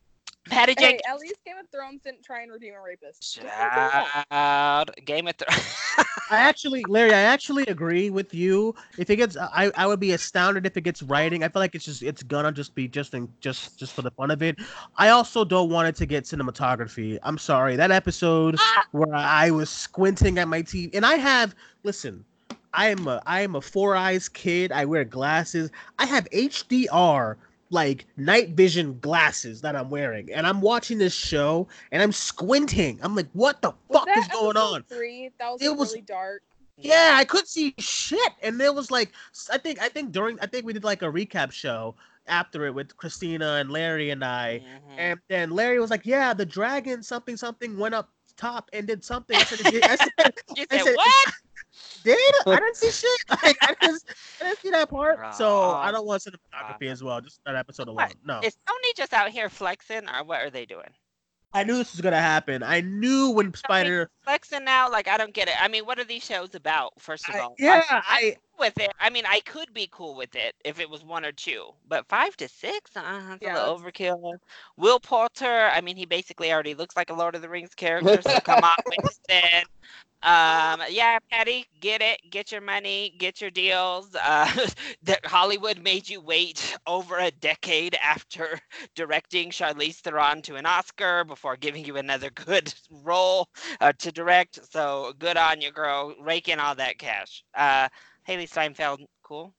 patty 0.48 0.74
Hey, 0.76 0.84
jenkins 0.84 1.02
at 1.08 1.18
least 1.18 1.36
Game 1.44 1.56
of 1.58 1.68
Thrones 1.70 2.00
didn't 2.02 2.22
try 2.24 2.42
and 2.42 2.52
redeem 2.52 2.74
a 2.74 2.82
rapist. 2.82 3.22
Just 3.22 3.36
gonna 3.36 3.50
say 3.50 3.56
that. 3.56 4.26
Child, 4.30 4.90
game 5.04 5.28
of 5.28 5.34
thrones 5.36 5.74
I 6.30 6.38
actually, 6.38 6.84
Larry, 6.88 7.12
I 7.12 7.20
actually 7.20 7.64
agree 7.66 8.10
with 8.10 8.34
you. 8.34 8.74
If 8.98 9.10
it 9.10 9.16
gets, 9.16 9.36
I, 9.36 9.70
I 9.76 9.86
would 9.86 10.00
be 10.00 10.12
astounded 10.12 10.66
if 10.66 10.76
it 10.76 10.80
gets 10.80 11.02
writing. 11.02 11.44
I 11.44 11.48
feel 11.48 11.60
like 11.60 11.74
it's 11.74 11.84
just, 11.84 12.02
it's 12.02 12.22
gonna 12.22 12.50
just 12.50 12.74
be 12.74 12.88
just, 12.88 13.14
in, 13.14 13.28
just, 13.40 13.78
just 13.78 13.92
for 13.92 14.02
the 14.02 14.10
fun 14.10 14.30
of 14.32 14.42
it. 14.42 14.56
I 14.96 15.10
also 15.10 15.44
don't 15.44 15.70
want 15.70 15.88
it 15.88 15.96
to 15.96 16.06
get 16.06 16.24
cinematography. 16.24 17.18
I'm 17.22 17.38
sorry, 17.38 17.76
that 17.76 17.92
episode 17.92 18.56
ah! 18.58 18.86
where 18.90 19.14
I 19.14 19.50
was 19.50 19.70
squinting 19.70 20.38
at 20.38 20.48
my 20.48 20.62
TV, 20.62 20.90
and 20.94 21.06
I 21.06 21.14
have, 21.14 21.54
listen, 21.84 22.24
I 22.72 22.88
am 22.88 23.06
a, 23.06 23.22
I 23.24 23.40
am 23.42 23.54
a 23.54 23.60
four 23.60 23.94
eyes 23.94 24.28
kid. 24.28 24.72
I 24.72 24.84
wear 24.84 25.04
glasses. 25.04 25.70
I 25.98 26.06
have 26.06 26.28
HDR 26.30 27.36
like 27.70 28.06
night 28.16 28.50
vision 28.50 28.98
glasses 29.00 29.60
that 29.62 29.74
I'm 29.76 29.90
wearing, 29.90 30.32
and 30.32 30.46
I'm 30.46 30.60
watching 30.60 30.98
this 30.98 31.14
show, 31.14 31.66
and 31.92 32.02
I'm 32.02 32.12
squinting. 32.12 32.98
I'm 33.02 33.14
like, 33.16 33.28
what 33.32 33.60
the 33.62 33.72
Was 33.88 34.04
fuck 34.04 34.16
is 34.16 34.28
going 34.28 34.56
on? 34.56 34.82
Three. 34.84 35.30
That 35.38 35.52
was, 35.52 35.62
It 35.62 35.68
like, 35.70 35.78
was- 35.78 35.90
really 35.92 36.02
dark. 36.02 36.42
Yeah, 36.78 37.12
I 37.14 37.24
couldn't 37.24 37.46
see 37.48 37.74
shit, 37.78 38.32
and 38.42 38.60
there 38.60 38.70
was 38.72 38.90
like, 38.90 39.12
I 39.50 39.56
think, 39.56 39.80
I 39.80 39.88
think 39.88 40.12
during, 40.12 40.38
I 40.40 40.46
think 40.46 40.66
we 40.66 40.74
did 40.74 40.84
like 40.84 41.00
a 41.00 41.06
recap 41.06 41.50
show 41.50 41.94
after 42.26 42.66
it 42.66 42.74
with 42.74 42.94
Christina 42.98 43.54
and 43.54 43.70
Larry 43.70 44.10
and 44.10 44.22
I, 44.22 44.60
Mhm. 44.62 44.80
and 44.98 45.20
then 45.28 45.50
Larry 45.52 45.80
was 45.80 45.90
like, 45.90 46.04
"Yeah, 46.04 46.34
the 46.34 46.44
dragon 46.44 47.02
something 47.02 47.34
something 47.36 47.78
went 47.78 47.94
up 47.94 48.10
top 48.36 48.68
and 48.74 48.86
did 48.86 49.02
something." 49.04 49.36
I 49.36 49.44
said. 49.44 49.60
I 49.84 49.96
said, 49.96 50.12
you 50.56 50.66
I 50.70 50.76
said 50.76 50.84
said- 50.84 50.96
what 50.96 51.34
"Did 52.04 52.18
I 52.46 52.56
didn't 52.56 52.76
see 52.76 52.90
shit? 52.90 53.20
Like, 53.42 53.56
I, 53.62 53.74
just, 53.82 54.06
I 54.40 54.44
didn't 54.44 54.58
see 54.60 54.70
that 54.70 54.88
part." 54.90 55.34
So 55.34 55.70
I 55.70 55.90
don't 55.90 56.06
want 56.06 56.22
cinematography 56.22 56.90
as 56.90 57.02
well. 57.02 57.20
Just 57.20 57.40
that 57.44 57.56
episode 57.56 57.88
alone. 57.88 57.96
What? 57.96 58.14
No, 58.24 58.40
Is 58.42 58.56
Sony 58.68 58.96
just 58.96 59.12
out 59.12 59.30
here 59.30 59.48
flexing, 59.48 60.08
or 60.08 60.24
what 60.24 60.40
are 60.42 60.50
they 60.50 60.66
doing? 60.66 60.90
I 61.52 61.64
knew 61.64 61.76
this 61.76 61.92
was 61.92 62.00
gonna 62.02 62.20
happen. 62.20 62.62
I 62.62 62.80
knew 62.82 63.30
when 63.30 63.54
Spider. 63.54 64.10
Flexing 64.22 64.64
now? 64.64 64.90
Like 64.90 65.08
I 65.08 65.16
don't 65.16 65.32
get 65.32 65.48
it. 65.48 65.54
I 65.60 65.68
mean, 65.68 65.86
what 65.86 65.98
are 65.98 66.04
these 66.04 66.24
shows 66.24 66.54
about? 66.54 66.92
First 67.00 67.28
of 67.28 67.34
I- 67.34 67.40
all, 67.40 67.54
yeah, 67.58 67.82
I'm 67.90 68.02
I. 68.06 68.36
with 68.58 68.78
it. 68.78 68.92
I 69.00 69.10
mean, 69.10 69.24
I 69.26 69.40
could 69.40 69.72
be 69.74 69.88
cool 69.90 70.14
with 70.16 70.34
it 70.36 70.54
if 70.64 70.80
it 70.80 70.88
was 70.90 71.04
one 71.04 71.24
or 71.24 71.32
two, 71.32 71.70
but 71.88 72.06
five 72.08 72.36
to 72.38 72.48
six, 72.48 72.96
uh, 72.96 73.24
that's 73.28 73.44
Yeah, 73.44 73.46
a 73.46 73.50
little 73.50 73.76
overkill. 73.78 74.38
Will 74.76 75.00
Poulter, 75.00 75.70
I 75.72 75.80
mean, 75.80 75.96
he 75.96 76.06
basically 76.06 76.52
already 76.52 76.74
looks 76.74 76.96
like 76.96 77.10
a 77.10 77.14
Lord 77.14 77.34
of 77.34 77.42
the 77.42 77.48
Rings 77.48 77.74
character, 77.74 78.22
so 78.22 78.40
come 78.40 78.62
on, 78.64 78.76
Winston. 78.90 79.64
Um, 80.22 80.82
yeah, 80.90 81.18
Patty, 81.30 81.66
get 81.80 82.02
it, 82.02 82.20
get 82.30 82.50
your 82.52 82.60
money, 82.60 83.14
get 83.18 83.40
your 83.40 83.50
deals. 83.50 84.14
Uh, 84.20 84.50
that 85.04 85.24
Hollywood 85.26 85.78
made 85.82 86.08
you 86.08 86.20
wait 86.20 86.76
over 86.86 87.18
a 87.18 87.30
decade 87.30 87.96
after 88.02 88.58
directing 88.94 89.50
Charlize 89.50 90.00
Theron 90.00 90.42
to 90.42 90.56
an 90.56 90.66
Oscar 90.66 91.24
before 91.24 91.56
giving 91.56 91.84
you 91.84 91.96
another 91.96 92.30
good 92.30 92.72
role 92.90 93.48
uh, 93.80 93.92
to 93.98 94.12
direct. 94.12 94.58
So 94.72 95.12
good 95.18 95.36
on 95.36 95.60
you, 95.60 95.70
girl. 95.72 96.14
Rake 96.20 96.48
in 96.48 96.58
all 96.60 96.74
that 96.76 96.98
cash. 96.98 97.44
Uh, 97.54 97.88
Hailee 98.28 98.48
Steinfeld, 98.48 99.00
cool. 99.22 99.54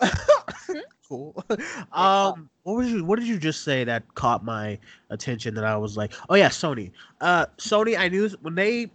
cool. 1.08 1.44
um, 1.92 2.50
what 2.62 2.76
was 2.76 2.90
you? 2.90 3.04
What 3.04 3.18
did 3.18 3.28
you 3.28 3.38
just 3.38 3.62
say 3.64 3.84
that 3.84 4.14
caught 4.14 4.44
my 4.44 4.78
attention? 5.10 5.54
That 5.54 5.64
I 5.64 5.76
was 5.76 5.96
like, 5.96 6.12
oh 6.28 6.34
yeah, 6.34 6.48
Sony. 6.48 6.90
Uh, 7.20 7.46
Sony. 7.58 7.98
I 7.98 8.08
knew 8.08 8.28
when 8.42 8.54
they, 8.54 8.90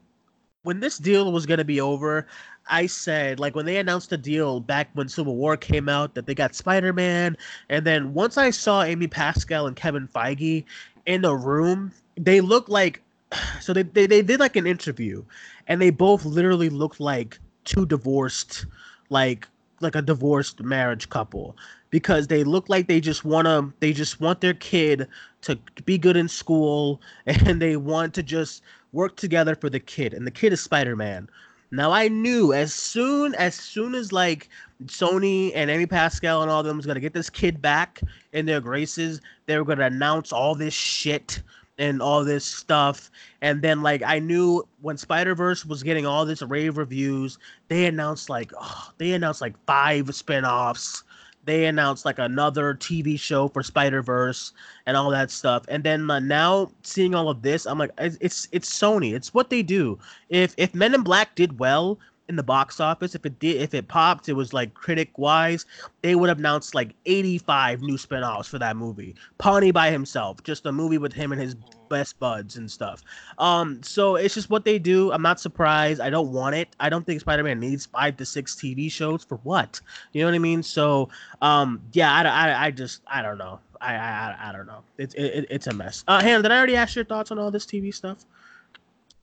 when 0.63 0.79
this 0.79 0.97
deal 0.97 1.31
was 1.31 1.45
gonna 1.45 1.63
be 1.63 1.81
over, 1.81 2.27
I 2.67 2.85
said 2.85 3.39
like 3.39 3.55
when 3.55 3.65
they 3.65 3.77
announced 3.77 4.11
the 4.11 4.17
deal 4.17 4.59
back 4.59 4.89
when 4.93 5.09
Civil 5.09 5.35
War 5.35 5.57
came 5.57 5.89
out 5.89 6.13
that 6.15 6.25
they 6.25 6.35
got 6.35 6.53
Spider 6.53 6.93
Man, 6.93 7.35
and 7.69 7.85
then 7.85 8.13
once 8.13 8.37
I 8.37 8.51
saw 8.51 8.83
Amy 8.83 9.07
Pascal 9.07 9.67
and 9.67 9.75
Kevin 9.75 10.07
Feige 10.07 10.65
in 11.05 11.21
the 11.21 11.35
room, 11.35 11.91
they 12.15 12.41
looked 12.41 12.69
like. 12.69 13.01
So 13.61 13.73
they, 13.73 13.83
they, 13.83 14.07
they 14.07 14.23
did 14.23 14.39
like 14.39 14.55
an 14.55 14.65
interview, 14.65 15.23
and 15.67 15.79
they 15.79 15.91
both 15.91 16.25
literally 16.25 16.69
looked 16.69 16.99
like 16.99 17.37
two 17.69 17.85
divorced, 17.85 18.65
like 19.09 19.47
like 19.81 19.95
a 19.95 20.01
divorced 20.01 20.61
marriage 20.61 21.09
couple 21.09 21.55
because 21.89 22.27
they 22.27 22.43
look 22.43 22.69
like 22.69 22.87
they 22.87 22.99
just 22.99 23.25
want 23.25 23.45
to 23.45 23.73
they 23.79 23.93
just 23.93 24.19
want 24.19 24.41
their 24.41 24.53
kid 24.53 25.07
to 25.41 25.57
be 25.85 25.97
good 25.97 26.17
in 26.17 26.27
school 26.27 27.01
and 27.25 27.61
they 27.61 27.75
want 27.75 28.13
to 28.13 28.23
just 28.23 28.61
work 28.91 29.15
together 29.15 29.55
for 29.55 29.69
the 29.69 29.79
kid 29.79 30.13
and 30.13 30.25
the 30.25 30.31
kid 30.31 30.53
is 30.53 30.61
spider-man. 30.61 31.27
Now 31.71 31.91
i 31.91 32.07
knew 32.07 32.51
as 32.51 32.73
soon 32.73 33.35
as 33.35 33.53
soon 33.53 33.93
as 33.93 34.11
like 34.11 34.49
sony 34.85 35.51
and 35.53 35.69
amy 35.69 35.85
pascal 35.85 36.41
and 36.41 36.49
all 36.49 36.61
of 36.61 36.65
them 36.65 36.77
was 36.77 36.85
going 36.87 36.95
to 36.95 37.01
get 37.01 37.13
this 37.13 37.29
kid 37.29 37.61
back 37.61 38.01
in 38.33 38.47
their 38.47 38.59
graces 38.59 39.21
they 39.45 39.57
were 39.57 39.65
going 39.65 39.77
to 39.77 39.85
announce 39.85 40.31
all 40.33 40.55
this 40.55 40.73
shit 40.73 41.43
and 41.79 42.01
all 42.03 42.23
this 42.23 42.45
stuff. 42.45 43.09
And 43.41 43.61
then 43.63 43.81
like 43.81 44.03
i 44.03 44.19
knew 44.19 44.67
when 44.81 44.97
spider-verse 44.97 45.65
was 45.65 45.83
getting 45.83 46.05
all 46.05 46.25
this 46.25 46.43
rave 46.43 46.77
reviews 46.77 47.39
they 47.69 47.85
announced 47.87 48.29
like 48.29 48.51
oh, 48.59 48.91
they 48.99 49.13
announced 49.13 49.41
like 49.41 49.55
five 49.65 50.13
spin-offs. 50.15 51.03
They 51.45 51.65
announced 51.65 52.05
like 52.05 52.19
another 52.19 52.75
tv 52.75 53.19
show 53.19 53.47
for 53.47 53.63
spider-verse 53.63 54.53
and 54.85 54.95
all 54.97 55.09
that 55.11 55.31
stuff. 55.31 55.65
And 55.69 55.83
then 55.83 56.11
uh, 56.11 56.19
now 56.19 56.71
seeing 56.83 57.15
all 57.15 57.29
of 57.29 57.41
this 57.41 57.65
i'm 57.65 57.79
like 57.79 57.91
it's- 57.97 58.47
it's 58.51 58.69
sony. 58.79 59.13
It's 59.15 59.33
what 59.33 59.49
they 59.49 59.63
do. 59.63 59.97
If 60.29 60.53
if 60.57 60.75
men 60.75 60.93
in 60.93 61.01
black 61.03 61.35
did 61.35 61.59
well 61.59 61.99
in 62.29 62.35
the 62.35 62.43
box 62.43 62.79
office. 62.79 63.15
If 63.15 63.25
it 63.25 63.39
did, 63.39 63.61
if 63.61 63.73
it 63.73 63.87
popped, 63.87 64.29
it 64.29 64.33
was 64.33 64.53
like 64.53 64.73
critic 64.73 65.17
wise, 65.17 65.65
they 66.03 66.15
would 66.15 66.29
have 66.29 66.37
announced 66.37 66.75
like 66.75 66.93
85 67.05 67.81
new 67.81 67.97
spin-offs 67.97 68.47
for 68.47 68.59
that 68.59 68.77
movie. 68.77 69.15
Pawny 69.39 69.71
by 69.71 69.89
himself, 69.91 70.41
just 70.43 70.65
a 70.65 70.71
movie 70.71 70.99
with 70.99 71.11
him 71.11 71.31
and 71.31 71.41
his 71.41 71.55
best 71.89 72.19
buds 72.19 72.55
and 72.55 72.69
stuff. 72.71 73.03
Um, 73.39 73.81
so 73.81 74.15
it's 74.15 74.35
just 74.35 74.51
what 74.51 74.63
they 74.63 74.77
do. 74.77 75.11
I'm 75.11 75.23
not 75.23 75.39
surprised. 75.39 75.99
I 75.99 76.11
don't 76.11 76.31
want 76.31 76.55
it. 76.55 76.69
I 76.79 76.87
don't 76.87 77.05
think 77.05 77.19
Spider-Man 77.19 77.59
needs 77.59 77.87
five 77.87 78.15
to 78.17 78.25
six 78.25 78.55
TV 78.55 78.91
shows 78.91 79.23
for 79.23 79.37
what? 79.37 79.81
You 80.13 80.21
know 80.21 80.27
what 80.27 80.35
I 80.35 80.39
mean? 80.39 80.61
So, 80.61 81.09
um, 81.41 81.81
yeah, 81.93 82.13
I, 82.13 82.23
I, 82.23 82.65
I 82.67 82.71
just, 82.71 83.01
I 83.07 83.23
don't 83.23 83.39
know. 83.39 83.59
I, 83.81 83.95
I, 83.95 84.49
I 84.49 84.51
don't 84.51 84.67
know. 84.67 84.83
It's, 84.97 85.15
it, 85.15 85.47
it's 85.49 85.67
a 85.67 85.73
mess. 85.73 86.03
Uh, 86.07 86.21
Hannah, 86.21 86.43
did 86.43 86.51
I 86.51 86.57
already 86.57 86.75
ask 86.75 86.95
your 86.95 87.05
thoughts 87.05 87.31
on 87.31 87.39
all 87.39 87.49
this 87.49 87.65
TV 87.65 87.93
stuff? 87.93 88.25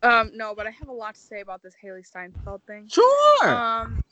Um, 0.03 0.31
no, 0.35 0.55
but 0.55 0.67
I 0.67 0.71
have 0.71 0.89
a 0.89 0.93
lot 0.93 1.15
to 1.15 1.21
say 1.21 1.41
about 1.41 1.63
this 1.63 1.75
Hailee 1.83 2.07
Steinfeld 2.07 2.63
thing. 2.67 2.87
Sure. 2.89 3.49
Um, 3.49 4.03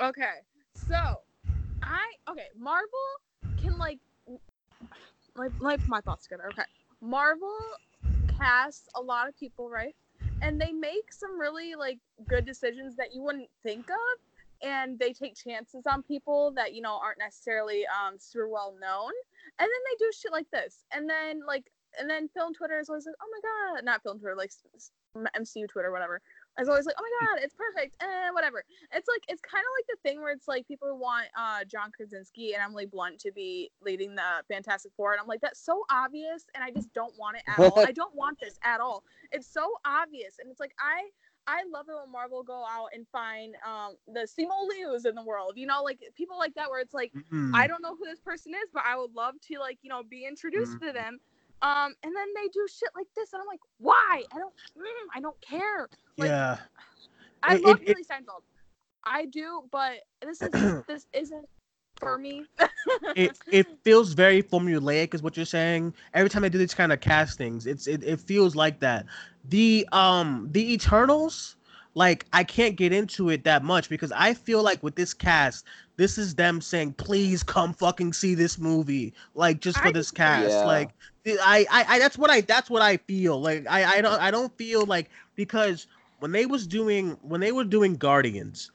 okay, 0.00 0.36
so 0.74 1.20
I 1.82 2.06
okay, 2.30 2.46
Marvel 2.58 2.88
can 3.60 3.76
like 3.78 3.98
like 5.36 5.52
like 5.60 5.86
my 5.88 6.00
thoughts 6.00 6.24
together. 6.24 6.48
Okay, 6.52 6.62
Marvel 7.00 7.56
casts 8.38 8.88
a 8.94 9.00
lot 9.00 9.28
of 9.28 9.36
people, 9.36 9.68
right? 9.68 9.94
And 10.40 10.60
they 10.60 10.72
make 10.72 11.12
some 11.12 11.38
really 11.38 11.74
like 11.74 11.98
good 12.28 12.46
decisions 12.46 12.94
that 12.96 13.12
you 13.12 13.22
wouldn't 13.22 13.50
think 13.64 13.90
of, 13.90 14.68
and 14.68 14.98
they 14.98 15.12
take 15.12 15.34
chances 15.36 15.84
on 15.86 16.02
people 16.04 16.52
that 16.54 16.74
you 16.74 16.80
know 16.80 16.98
aren't 17.02 17.18
necessarily 17.18 17.84
um 17.86 18.14
super 18.18 18.48
well 18.48 18.74
known, 18.80 19.10
and 19.58 19.66
then 19.66 19.68
they 19.68 19.96
do 19.98 20.10
shit 20.16 20.30
like 20.30 20.50
this, 20.52 20.84
and 20.92 21.10
then 21.10 21.40
like 21.44 21.64
and 21.98 22.08
then 22.08 22.28
film 22.28 22.54
Twitter 22.54 22.78
is 22.78 22.88
always 22.88 23.06
like, 23.06 23.14
oh 23.20 23.28
my 23.32 23.74
god, 23.76 23.84
not 23.84 24.02
film 24.02 24.18
Twitter, 24.18 24.36
like 24.36 24.50
MCU 25.36 25.68
Twitter, 25.68 25.90
whatever. 25.90 26.20
I 26.56 26.62
was 26.62 26.68
always 26.68 26.86
like, 26.86 26.96
oh 26.98 27.02
my 27.02 27.26
god, 27.26 27.42
it's 27.44 27.54
perfect, 27.54 27.94
eh, 28.02 28.30
whatever. 28.32 28.64
It's 28.92 29.08
like 29.08 29.22
it's 29.28 29.40
kind 29.40 29.62
of 29.62 29.70
like 29.78 29.86
the 29.88 30.08
thing 30.08 30.20
where 30.20 30.32
it's 30.32 30.48
like 30.48 30.66
people 30.66 30.96
want 30.98 31.26
uh, 31.38 31.64
John 31.64 31.90
Krasinski 31.94 32.54
and 32.54 32.62
Emily 32.62 32.86
Blunt 32.86 33.18
to 33.20 33.32
be 33.32 33.70
leading 33.82 34.14
the 34.14 34.42
Fantastic 34.48 34.92
Four, 34.96 35.12
and 35.12 35.20
I'm 35.20 35.26
like, 35.28 35.40
that's 35.40 35.60
so 35.60 35.84
obvious, 35.90 36.44
and 36.54 36.64
I 36.64 36.70
just 36.70 36.92
don't 36.94 37.16
want 37.18 37.36
it 37.36 37.42
at 37.48 37.58
all. 37.58 37.80
I 37.80 37.92
don't 37.92 38.14
want 38.14 38.38
this 38.40 38.58
at 38.64 38.80
all. 38.80 39.04
It's 39.32 39.46
so 39.46 39.74
obvious, 39.84 40.36
and 40.40 40.50
it's 40.50 40.60
like 40.60 40.74
I. 40.80 41.08
I 41.50 41.62
love 41.72 41.86
it 41.88 41.94
when 41.98 42.12
Marvel 42.12 42.42
go 42.42 42.62
out 42.70 42.88
and 42.92 43.06
find 43.10 43.54
um, 43.66 43.94
the 44.06 44.28
Simu 44.28 44.50
Liu's 44.68 45.06
in 45.06 45.14
the 45.14 45.22
world, 45.22 45.52
you 45.56 45.66
know, 45.66 45.82
like 45.82 45.98
people 46.14 46.36
like 46.36 46.52
that, 46.56 46.68
where 46.68 46.78
it's 46.78 46.92
like, 46.92 47.10
Mm-hmm. 47.14 47.54
I 47.54 47.66
don't 47.66 47.80
know 47.80 47.96
who 47.96 48.04
this 48.04 48.20
person 48.20 48.52
is, 48.52 48.68
but 48.70 48.82
I 48.86 48.98
would 48.98 49.14
love 49.14 49.32
to 49.50 49.58
like, 49.58 49.78
you 49.80 49.88
know, 49.88 50.02
be 50.02 50.26
introduced 50.26 50.72
Mhm. 50.72 50.88
to 50.88 50.92
them. 50.92 51.18
Um, 51.62 51.94
and 52.02 52.14
then 52.14 52.26
they 52.36 52.48
do 52.52 52.66
shit 52.72 52.90
like 52.96 53.06
this, 53.16 53.32
and 53.32 53.40
I'm 53.42 53.48
like, 53.48 53.60
why? 53.78 54.22
I 54.32 54.38
don't, 54.38 54.52
mm, 54.76 54.82
I 55.14 55.20
don't 55.20 55.40
care. 55.40 55.88
Like, 56.16 56.28
yeah. 56.28 56.58
I 57.42 57.54
It- 57.56 57.64
love 57.64 57.80
it- 57.82 57.96
Hailee 57.96 58.04
Steinfeld. 58.04 58.42
I 59.04 59.26
do, 59.26 59.62
but 59.70 60.00
this 60.22 60.42
is 60.42 60.52
this 60.88 61.06
isn't 61.12 61.48
for 61.96 62.18
me. 62.18 62.44
it 63.16 63.36
it 63.50 63.66
feels 63.82 64.12
very 64.12 64.40
formulaic 64.42 65.14
is 65.14 65.22
what 65.22 65.36
you're 65.36 65.44
saying 65.46 65.92
every 66.14 66.30
time 66.30 66.42
they 66.42 66.48
do 66.48 66.58
these 66.58 66.74
kind 66.74 66.92
of 66.92 67.00
castings 67.00 67.66
it's 67.66 67.88
it, 67.88 68.04
it 68.04 68.20
feels 68.20 68.54
like 68.54 68.78
that 68.78 69.04
the 69.48 69.84
um 69.90 70.48
the 70.52 70.74
eternals 70.74 71.56
like 71.94 72.24
i 72.32 72.44
can't 72.44 72.76
get 72.76 72.92
into 72.92 73.30
it 73.30 73.42
that 73.42 73.64
much 73.64 73.88
because 73.88 74.12
i 74.12 74.32
feel 74.32 74.62
like 74.62 74.80
with 74.84 74.94
this 74.94 75.12
cast 75.12 75.64
this 75.96 76.18
is 76.18 76.36
them 76.36 76.60
saying 76.60 76.92
please 76.92 77.42
come 77.42 77.72
fucking 77.74 78.12
see 78.12 78.34
this 78.34 78.58
movie 78.58 79.12
like 79.34 79.60
just 79.60 79.78
for 79.78 79.88
I 79.88 79.92
this 79.92 80.12
cast 80.12 80.48
Yeah. 80.50 80.64
like 80.64 80.90
the- 80.90 80.94
I, 81.28 81.66
I 81.70 81.84
i 81.88 81.98
that's 81.98 82.18
what 82.18 82.30
i 82.30 82.40
that's 82.40 82.70
what 82.70 82.82
i 82.82 82.96
feel 82.96 83.40
like 83.40 83.66
i 83.68 83.84
i 83.98 84.00
don't 84.00 84.20
i 84.20 84.30
don't 84.30 84.56
feel 84.56 84.86
like 84.86 85.10
because 85.34 85.86
when 86.20 86.32
they 86.32 86.46
was 86.46 86.66
doing 86.66 87.16
when 87.22 87.40
they 87.40 87.52
were 87.52 87.64
doing 87.64 87.96
guardians 87.96 88.70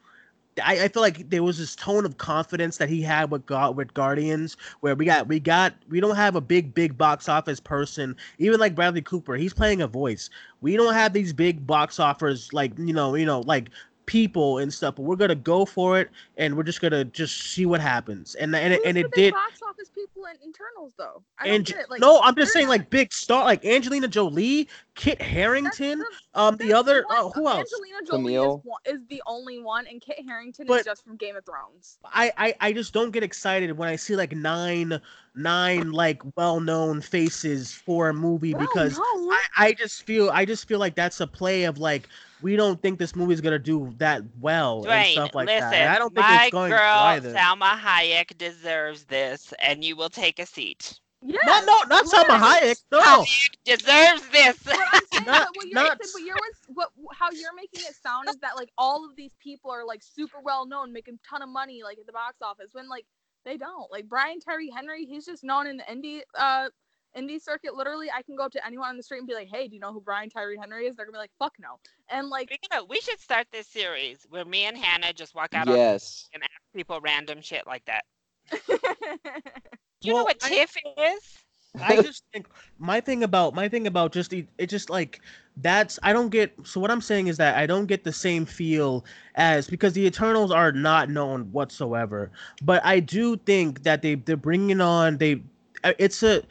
I, 0.63 0.83
I 0.83 0.87
feel 0.87 1.01
like 1.01 1.29
there 1.29 1.43
was 1.43 1.57
this 1.57 1.75
tone 1.75 2.05
of 2.05 2.17
confidence 2.17 2.77
that 2.77 2.89
he 2.89 3.01
had 3.01 3.31
with 3.31 3.45
God 3.45 3.75
with 3.75 3.93
Guardians, 3.93 4.57
where 4.81 4.95
we 4.95 5.05
got 5.05 5.27
we 5.27 5.39
got 5.39 5.73
we 5.89 5.99
don't 5.99 6.15
have 6.15 6.35
a 6.35 6.41
big 6.41 6.73
big 6.73 6.97
box 6.97 7.27
office 7.27 7.59
person, 7.59 8.15
even 8.37 8.59
like 8.59 8.75
Bradley 8.75 9.01
Cooper. 9.01 9.35
He's 9.35 9.53
playing 9.53 9.81
a 9.81 9.87
voice. 9.87 10.29
We 10.61 10.75
don't 10.75 10.93
have 10.93 11.13
these 11.13 11.33
big 11.33 11.65
box 11.65 11.99
offers 11.99 12.51
like 12.53 12.77
you 12.77 12.93
know 12.93 13.15
you 13.15 13.25
know 13.25 13.41
like 13.41 13.69
people 14.05 14.57
and 14.59 14.73
stuff. 14.73 14.95
But 14.95 15.03
we're 15.03 15.15
gonna 15.15 15.35
go 15.35 15.65
for 15.65 15.99
it, 15.99 16.09
and 16.37 16.55
we're 16.57 16.63
just 16.63 16.81
gonna 16.81 17.05
just 17.05 17.39
see 17.53 17.65
what 17.65 17.81
happens. 17.81 18.35
And 18.35 18.55
and, 18.55 18.73
it- 18.73 18.81
and 18.85 18.97
it 18.97 19.11
did. 19.13 19.33
box 19.33 19.59
office 19.67 19.89
people 19.89 20.25
in 20.25 20.35
Eternals 20.49 20.93
though. 20.97 21.23
I 21.39 21.47
And 21.49 21.65
get 21.65 21.79
it. 21.79 21.89
Like, 21.89 21.99
no, 22.01 22.19
I'm 22.21 22.35
just 22.35 22.53
saying 22.53 22.65
not- 22.67 22.71
like 22.71 22.89
big 22.89 23.11
star 23.13 23.43
like 23.43 23.63
Angelina 23.65 24.07
Jolie, 24.07 24.67
Kit 24.95 25.19
that's 25.19 25.29
Harington, 25.29 25.99
the- 25.99 26.39
um 26.39 26.57
the 26.57 26.73
other 26.73 27.03
one- 27.07 27.17
uh, 27.17 27.29
who 27.29 27.47
else? 27.47 27.59
Angelina 27.73 27.97
Jolie 28.05 28.33
Kumail. 28.33 28.59
is, 28.59 28.65
one, 28.65 28.79
is 28.85 28.99
the 29.09 29.21
only 29.25 29.59
one, 29.59 29.87
and 29.87 30.01
Kit 30.01 30.19
Harington 30.25 30.67
But- 30.67 30.81
is 30.81 30.85
just 30.85 31.03
from 31.03 31.15
Game 31.17 31.35
of 31.35 31.45
Thrones. 31.45 31.97
I, 32.05 32.31
I 32.37 32.55
I 32.59 32.73
just 32.73 32.93
don't 32.93 33.11
get 33.11 33.23
excited 33.23 33.71
when 33.77 33.89
I 33.89 33.95
see 33.95 34.15
like 34.15 34.33
nine 34.35 34.99
nine 35.35 35.91
like 35.91 36.21
well 36.37 36.59
known 36.59 37.01
faces 37.01 37.71
for 37.73 38.09
a 38.09 38.13
movie 38.13 38.53
Well, 38.53 38.61
because 38.67 38.97
no. 38.97 39.03
I, 39.31 39.41
I 39.57 39.73
just 39.73 40.03
feel 40.03 40.29
I 40.29 40.45
just 40.45 40.67
feel 40.67 40.79
like 40.79 40.95
that's 40.95 41.19
a 41.21 41.27
play 41.27 41.63
of 41.63 41.79
like 41.79 42.07
we 42.43 42.55
don't 42.55 42.81
think 42.81 42.99
this 42.99 43.15
movie's 43.15 43.41
gonna 43.41 43.57
do 43.59 43.93
that 43.97 44.21
well 44.39 44.85
and 44.87 45.11
stuff 45.13 45.33
like 45.33 45.47
listen, 45.47 45.69
that. 45.71 45.73
And 45.73 45.89
I 45.89 45.97
don't 45.97 46.13
think 46.13 46.25
my 46.27 46.43
it's 46.43 46.51
going 46.51 46.71
to 46.71 46.77
girl 46.77 46.83
either. 46.85 47.33
Salma 47.33 47.79
Hayek 47.79 48.37
deserves 48.37 49.05
this, 49.05 49.53
and 49.59 49.83
you 49.83 49.95
will 49.95 50.09
take 50.09 50.39
a 50.39 50.45
seat. 50.45 50.99
yeah, 51.21 51.37
No, 51.45 51.61
no, 51.61 51.79
not 51.87 52.05
Salma 52.05 52.39
literally. 52.39 52.73
Hayek. 52.73 52.83
No, 52.91 53.25
Deserves 53.65 54.29
this. 54.29 54.57
But 54.63 54.75
I'm 54.91 55.01
saying, 55.13 55.25
Not- 55.25 55.47
what 55.55 55.67
you're, 55.67 55.83
not- 55.83 55.97
but 55.97 56.21
you're 56.23 56.35
what 56.67 56.89
how 57.13 57.31
you're 57.31 57.55
making 57.55 57.81
it 57.87 57.95
sound 57.95 58.27
is 58.29 58.35
that 58.41 58.55
like 58.57 58.69
all 58.77 59.05
of 59.09 59.15
these 59.15 59.31
people 59.41 59.71
are 59.71 59.85
like 59.85 60.03
super 60.03 60.39
well 60.43 60.65
known, 60.67 60.91
making 60.91 61.19
ton 61.27 61.41
of 61.41 61.49
money 61.49 61.81
like 61.83 61.97
at 61.97 62.05
the 62.05 62.11
box 62.13 62.35
office 62.41 62.69
when 62.73 62.89
like 62.89 63.05
they 63.45 63.57
don't. 63.57 63.91
Like 63.91 64.07
Brian 64.09 64.39
Tyree 64.39 64.69
Henry, 64.69 65.05
he's 65.05 65.25
just 65.25 65.43
known 65.43 65.67
in 65.67 65.77
the 65.77 65.83
indie 65.83 66.21
uh 66.37 66.69
indie 67.17 67.41
circuit. 67.41 67.75
Literally, 67.75 68.09
I 68.11 68.21
can 68.21 68.35
go 68.35 68.43
up 68.43 68.51
to 68.53 68.65
anyone 68.65 68.89
on 68.89 68.97
the 68.97 69.03
street 69.03 69.19
and 69.19 69.27
be 69.27 69.33
like, 69.33 69.49
"Hey, 69.51 69.67
do 69.67 69.75
you 69.75 69.79
know 69.81 69.93
who 69.93 70.01
Brian 70.01 70.29
Tyree 70.29 70.57
Henry 70.59 70.87
is?" 70.87 70.95
They're 70.95 71.05
gonna 71.05 71.15
be 71.15 71.19
like, 71.19 71.31
"Fuck 71.39 71.53
no." 71.59 71.79
And 72.09 72.29
like, 72.29 72.49
We, 72.49 72.57
gotta- 72.69 72.85
we 72.85 72.99
should 73.01 73.19
start 73.19 73.47
this 73.51 73.67
series 73.67 74.25
where 74.29 74.45
me 74.45 74.63
and 74.65 74.77
Hannah 74.77 75.13
just 75.13 75.35
walk 75.35 75.53
out 75.53 75.67
on 75.67 75.75
Yes. 75.75 76.29
people 76.75 76.99
random 77.01 77.41
shit 77.41 77.65
like 77.67 77.83
that. 77.85 78.03
Do 78.51 80.09
you 80.09 80.13
Well, 80.13 80.21
know 80.21 80.23
what 80.25 80.37
I- 80.43 80.49
TIFF 80.49 80.75
is? 80.97 81.37
I 81.81 82.03
just 82.03 82.23
think 82.31 82.45
my 82.77 83.01
thing 83.01 83.23
about 83.23 83.55
my 83.55 83.67
thing 83.67 83.87
about 83.87 84.11
just 84.11 84.31
it, 84.31 84.47
it 84.59 84.67
just 84.67 84.91
like 84.91 85.21
that's 85.57 85.97
I 86.03 86.13
don't 86.13 86.29
get 86.29 86.53
so 86.63 86.79
what 86.79 86.91
I'm 86.91 87.01
saying 87.01 87.27
is 87.27 87.37
that 87.37 87.57
I 87.57 87.65
don't 87.65 87.87
get 87.87 88.03
the 88.03 88.13
same 88.13 88.45
feel 88.45 89.03
as 89.33 89.67
because 89.67 89.93
the 89.93 90.05
Eternals 90.05 90.51
are 90.51 90.71
not 90.71 91.09
known 91.09 91.51
whatsoever, 91.51 92.29
but 92.61 92.79
I 92.85 92.99
do 92.99 93.37
think 93.37 93.81
that 93.83 94.03
they 94.03 94.13
they're 94.13 94.37
bringing 94.37 94.81
on 94.81 95.17
they 95.17 95.41
uh, 95.83 95.93
it's 95.97 96.21
a 96.21 96.43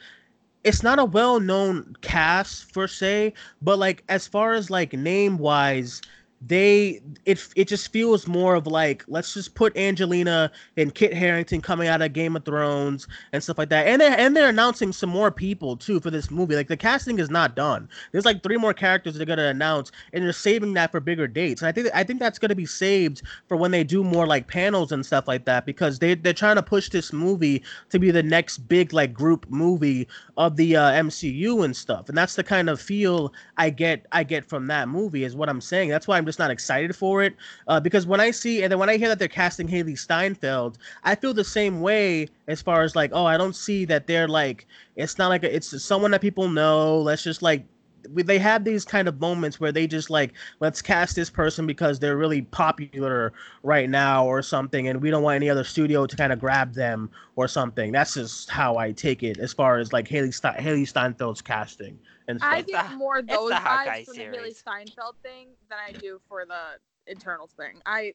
it's 0.63 0.83
not 0.83 0.99
a 0.99 1.05
well-known 1.05 1.95
cast 2.01 2.73
per 2.73 2.87
se, 2.87 3.33
but 3.61 3.79
like 3.79 4.03
as 4.09 4.27
far 4.27 4.53
as 4.53 4.69
like 4.69 4.93
name 4.93 5.37
wise 5.37 6.01
they 6.47 7.01
it 7.25 7.47
it 7.55 7.67
just 7.67 7.91
feels 7.91 8.27
more 8.27 8.55
of 8.55 8.67
like 8.67 9.03
let's 9.07 9.33
just 9.33 9.55
put 9.55 9.75
Angelina 9.77 10.51
and 10.77 10.93
Kit 10.93 11.13
Harington 11.13 11.61
coming 11.61 11.87
out 11.87 12.01
of 12.01 12.11
Game 12.11 12.35
of 12.35 12.43
Thrones 12.43 13.07
and 13.31 13.41
stuff 13.41 13.57
like 13.57 13.69
that. 13.69 13.87
And 13.87 14.01
they're 14.01 14.17
and 14.17 14.35
they're 14.35 14.49
announcing 14.49 14.91
some 14.91 15.09
more 15.09 15.31
people 15.31 15.77
too 15.77 15.99
for 15.99 16.11
this 16.11 16.29
movie. 16.29 16.55
Like 16.55 16.67
the 16.67 16.77
casting 16.77 17.19
is 17.19 17.29
not 17.29 17.55
done. 17.55 17.87
There's 18.11 18.25
like 18.25 18.43
three 18.43 18.57
more 18.57 18.73
characters 18.73 19.15
they're 19.15 19.25
gonna 19.25 19.47
announce, 19.47 19.91
and 20.11 20.23
they're 20.23 20.33
saving 20.33 20.73
that 20.73 20.91
for 20.91 20.99
bigger 20.99 21.27
dates. 21.27 21.61
And 21.61 21.69
I 21.69 21.71
think 21.71 21.89
I 21.93 22.03
think 22.03 22.19
that's 22.19 22.39
gonna 22.39 22.55
be 22.55 22.65
saved 22.65 23.21
for 23.47 23.55
when 23.55 23.71
they 23.71 23.83
do 23.83 24.03
more 24.03 24.27
like 24.27 24.47
panels 24.47 24.91
and 24.91 25.05
stuff 25.05 25.27
like 25.27 25.45
that 25.45 25.65
because 25.65 25.99
they 25.99 26.15
they're 26.15 26.33
trying 26.33 26.57
to 26.57 26.63
push 26.63 26.89
this 26.89 27.13
movie 27.13 27.63
to 27.89 27.99
be 27.99 28.11
the 28.11 28.23
next 28.23 28.57
big 28.67 28.91
like 28.91 29.13
group 29.13 29.45
movie 29.49 30.07
of 30.35 30.57
the 30.57 30.75
uh, 30.75 30.91
MCU 30.91 31.63
and 31.63 31.75
stuff. 31.75 32.09
And 32.09 32.17
that's 32.17 32.35
the 32.35 32.43
kind 32.43 32.69
of 32.69 32.81
feel 32.81 33.33
I 33.57 33.69
get 33.69 34.05
I 34.11 34.23
get 34.23 34.45
from 34.45 34.67
that 34.67 34.89
movie 34.89 35.23
is 35.23 35.35
what 35.35 35.47
I'm 35.47 35.61
saying. 35.61 35.89
That's 35.89 36.07
why 36.07 36.17
I'm 36.17 36.25
just 36.25 36.32
not 36.39 36.51
excited 36.51 36.95
for 36.95 37.23
it 37.23 37.35
uh, 37.67 37.79
because 37.79 38.05
when 38.05 38.19
I 38.19 38.31
see 38.31 38.63
and 38.63 38.71
then 38.71 38.79
when 38.79 38.89
I 38.89 38.97
hear 38.97 39.09
that 39.09 39.19
they're 39.19 39.27
casting 39.27 39.67
Hailee 39.67 39.97
Steinfeld, 39.97 40.77
I 41.03 41.15
feel 41.15 41.33
the 41.33 41.43
same 41.43 41.81
way 41.81 42.29
as 42.47 42.61
far 42.61 42.83
as 42.83 42.95
like, 42.95 43.11
oh, 43.13 43.25
I 43.25 43.37
don't 43.37 43.55
see 43.55 43.85
that 43.85 44.07
they're 44.07 44.27
like, 44.27 44.67
it's 44.95 45.17
not 45.17 45.29
like 45.29 45.43
a, 45.43 45.55
it's 45.55 45.83
someone 45.83 46.11
that 46.11 46.21
people 46.21 46.47
know. 46.49 46.99
Let's 46.99 47.23
just 47.23 47.41
like, 47.41 47.65
they 48.09 48.37
have 48.39 48.63
these 48.63 48.85
kind 48.85 49.07
of 49.07 49.19
moments 49.19 49.59
where 49.59 49.71
they 49.71 49.87
just 49.87 50.09
like, 50.09 50.33
let's 50.59 50.81
cast 50.81 51.15
this 51.15 51.29
person 51.29 51.65
because 51.67 51.99
they're 51.99 52.17
really 52.17 52.41
popular 52.41 53.33
right 53.63 53.89
now 53.89 54.25
or 54.25 54.41
something, 54.41 54.87
and 54.87 55.01
we 55.01 55.09
don't 55.09 55.23
want 55.23 55.35
any 55.35 55.49
other 55.49 55.63
studio 55.63 56.05
to 56.05 56.15
kind 56.15 56.33
of 56.33 56.39
grab 56.39 56.73
them 56.73 57.09
or 57.35 57.47
something. 57.47 57.91
That's 57.91 58.13
just 58.13 58.49
how 58.49 58.77
I 58.77 58.91
take 58.91 59.23
it 59.23 59.37
as 59.39 59.53
far 59.53 59.77
as 59.77 59.93
like 59.93 60.07
Hailee 60.07 60.33
Ste- 60.33 60.59
Hailee 60.61 60.83
Steinfeld's 60.91 61.41
casting 61.41 61.97
and 62.27 62.39
stuff. 62.39 62.51
I 62.51 62.57
It's 62.59 62.71
get 62.71 62.89
the- 62.89 62.95
more 62.95 63.19
it's 63.19 63.27
those 63.33 63.49
the 63.49 63.55
vibes 63.55 64.05
from 64.05 64.17
the 64.17 64.23
Hailee. 64.23 64.55
Steinfeld 64.55 65.15
thing 65.23 65.49
than 65.69 65.79
I 65.87 65.91
do 65.93 66.19
for 66.27 66.45
the 66.45 66.79
Eternals 67.11 67.51
thing. 67.57 67.81
I 67.85 68.13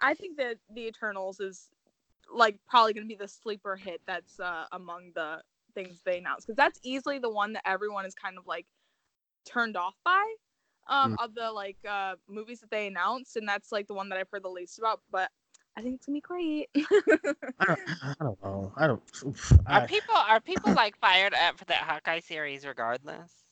I 0.00 0.14
think 0.14 0.36
that 0.36 0.58
the 0.74 0.86
Eternals 0.86 1.40
is 1.40 1.68
like 2.32 2.58
probably 2.68 2.92
gonna 2.92 3.06
be 3.06 3.14
the 3.14 3.28
sleeper 3.28 3.76
hit 3.76 4.00
that's 4.06 4.40
uh, 4.40 4.64
among 4.72 5.12
the 5.14 5.42
things 5.74 6.00
they 6.04 6.18
announced 6.18 6.46
because 6.46 6.56
that's 6.56 6.80
easily 6.82 7.18
the 7.18 7.30
one 7.30 7.52
that 7.52 7.62
everyone 7.66 8.04
is 8.06 8.14
kind 8.14 8.36
of 8.38 8.46
like 8.46 8.66
turned 9.46 9.76
off 9.76 9.94
by. 10.04 10.24
um 10.88 11.14
of 11.18 11.34
the 11.34 11.50
like 11.52 11.78
uh 11.88 12.14
movies 12.28 12.60
that 12.60 12.70
they 12.70 12.86
announced, 12.88 13.36
and 13.36 13.48
that's 13.48 13.72
like 13.72 13.86
the 13.88 13.94
one 13.94 14.08
that 14.10 14.18
I've 14.18 14.30
heard 14.30 14.44
the 14.44 14.48
least 14.50 14.78
about. 14.78 15.00
But 15.10 15.30
I 15.76 15.82
think 15.82 15.96
it's 15.96 16.06
gonna 16.06 16.16
be 16.16 16.20
great. 16.20 16.68
I 17.60 17.64
don't, 17.66 17.80
I 18.02 18.14
don't 18.24 18.42
know. 18.44 18.72
I 18.76 18.86
don't. 18.86 19.02
oof, 19.26 19.52
Are 19.72 19.80
I, 19.80 19.82
people 19.82 20.14
are 20.16 20.40
people 20.40 20.72
like 20.74 20.96
fired 20.98 21.34
up 21.34 21.58
for 21.58 21.64
that 21.66 21.82
Hawkeye 21.82 22.20
series 22.20 22.66
regardless? 22.66 23.44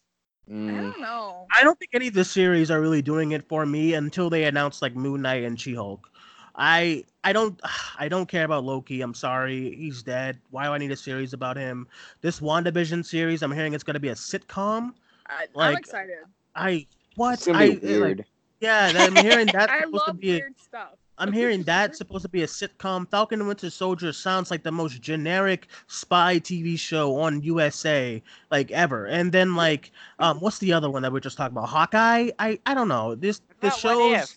I 0.69 0.81
Mm. 0.81 0.81
don't 0.81 1.01
know. 1.01 1.53
I 1.57 1.63
don't 1.65 1.79
think 1.79 1.91
any 1.95 2.09
of 2.09 2.15
the 2.15 2.25
series 2.25 2.71
are 2.71 2.81
really 2.81 3.03
doing 3.03 3.33
it 3.33 3.49
for 3.49 3.67
me 3.67 3.95
until 3.95 4.31
they 4.31 4.45
announce 4.45 4.83
like 4.83 4.97
Moon 4.97 5.23
Knight 5.23 5.45
and 5.45 5.61
She 5.61 5.75
Hulk. 5.75 6.11
I 6.57 7.05
I 7.25 7.33
don't 7.33 7.61
I 7.99 8.09
don't 8.09 8.27
care 8.29 8.45
about 8.45 8.65
Loki. 8.65 9.01
I'm 9.03 9.15
sorry, 9.15 9.75
he's 9.77 10.03
dead. 10.03 10.41
Why 10.51 10.67
do 10.67 10.73
I 10.73 10.79
need 10.79 10.93
a 10.93 10.97
series 10.97 11.33
about 11.33 11.57
him? 11.57 11.87
This 12.21 12.41
WandaVision 12.41 13.05
series, 13.05 13.43
I'm 13.43 13.53
hearing 13.53 13.75
it's 13.75 13.85
gonna 13.85 14.01
be 14.01 14.09
a 14.11 14.15
sitcom. 14.15 14.95
I, 15.27 15.47
I'm 15.57 15.77
excited. 15.77 16.17
I 16.55 16.87
what? 17.17 17.47
I 17.49 17.75
be 17.77 17.99
like, 17.99 18.27
yeah, 18.61 18.93
that- 18.93 19.17
I'm 19.17 19.25
hearing 19.25 19.47
that 19.53 19.71
I 19.71 19.81
supposed 19.81 20.05
to 20.05 20.11
love 20.11 20.21
be. 20.21 20.31
A, 20.31 20.35
weird 20.35 20.61
stuff. 20.61 20.91
I'm 21.17 21.33
hearing 21.33 21.63
that 21.63 21.95
supposed 21.95 22.23
to 22.23 22.29
be 22.29 22.43
a 22.43 22.47
sitcom. 22.47 23.09
Falcon 23.09 23.39
and 23.39 23.47
Winter 23.47 23.71
Soldier 23.71 24.13
sounds 24.13 24.51
like 24.51 24.65
the 24.65 24.73
most 24.73 25.01
generic 25.01 25.69
spy 25.87 26.41
TV 26.41 26.77
show 26.77 27.15
on 27.17 27.41
USA 27.43 28.21
like 28.51 28.73
ever. 28.73 29.07
And 29.07 29.31
then 29.31 29.55
like, 29.55 29.93
um, 30.19 30.41
what's 30.41 30.59
the 30.59 30.73
other 30.73 30.91
one 30.91 31.03
that 31.03 31.13
we 31.13 31.19
are 31.19 31.21
just 31.21 31.37
talking 31.37 31.57
about? 31.57 31.69
Hawkeye. 31.69 32.31
I 32.41 32.59
I 32.67 32.75
don't 32.75 32.89
know. 32.89 33.15
This 33.15 33.41
the 33.61 33.69
What- 33.69 33.85
what 33.85 34.13
if? 34.13 34.21
shows. 34.21 34.37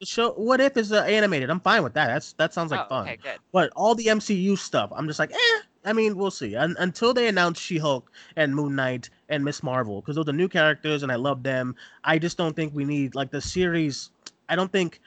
The 0.00 0.06
show. 0.06 0.32
What 0.32 0.60
if 0.60 0.76
is 0.76 0.92
uh, 0.92 1.02
animated? 1.02 1.48
I'm 1.48 1.60
fine 1.60 1.82
with 1.84 1.94
that. 1.94 2.08
That's 2.08 2.32
that 2.34 2.52
sounds 2.52 2.70
like 2.72 2.80
oh, 2.86 2.88
fun. 2.88 3.02
okay, 3.04 3.16
good. 3.22 3.38
But 3.52 3.72
all 3.76 3.94
the 3.94 4.06
MCU 4.06 4.58
stuff, 4.58 4.90
I'm 4.94 5.06
just 5.06 5.18
like, 5.18 5.32
eh. 5.32 5.60
I 5.86 5.92
mean, 5.92 6.16
we'll 6.16 6.32
see. 6.32 6.56
Un- 6.56 6.76
until 6.80 7.14
they 7.14 7.28
announce 7.28 7.60
She-Hulk 7.60 8.10
and 8.34 8.54
Moon 8.54 8.74
Knight 8.74 9.08
and 9.28 9.44
Miss 9.44 9.62
Marvel, 9.62 10.00
because 10.00 10.16
those 10.16 10.28
are 10.28 10.32
new 10.32 10.48
characters 10.48 11.04
and 11.04 11.12
I 11.12 11.14
love 11.14 11.44
them. 11.44 11.76
I 12.02 12.18
just 12.18 12.36
don't 12.36 12.56
think 12.56 12.74
we 12.74 12.84
need 12.84 13.14
like 13.14 13.30
the 13.30 13.40
series. 13.40 14.10
I 14.48 14.56
don't 14.56 14.72
think 14.72 15.00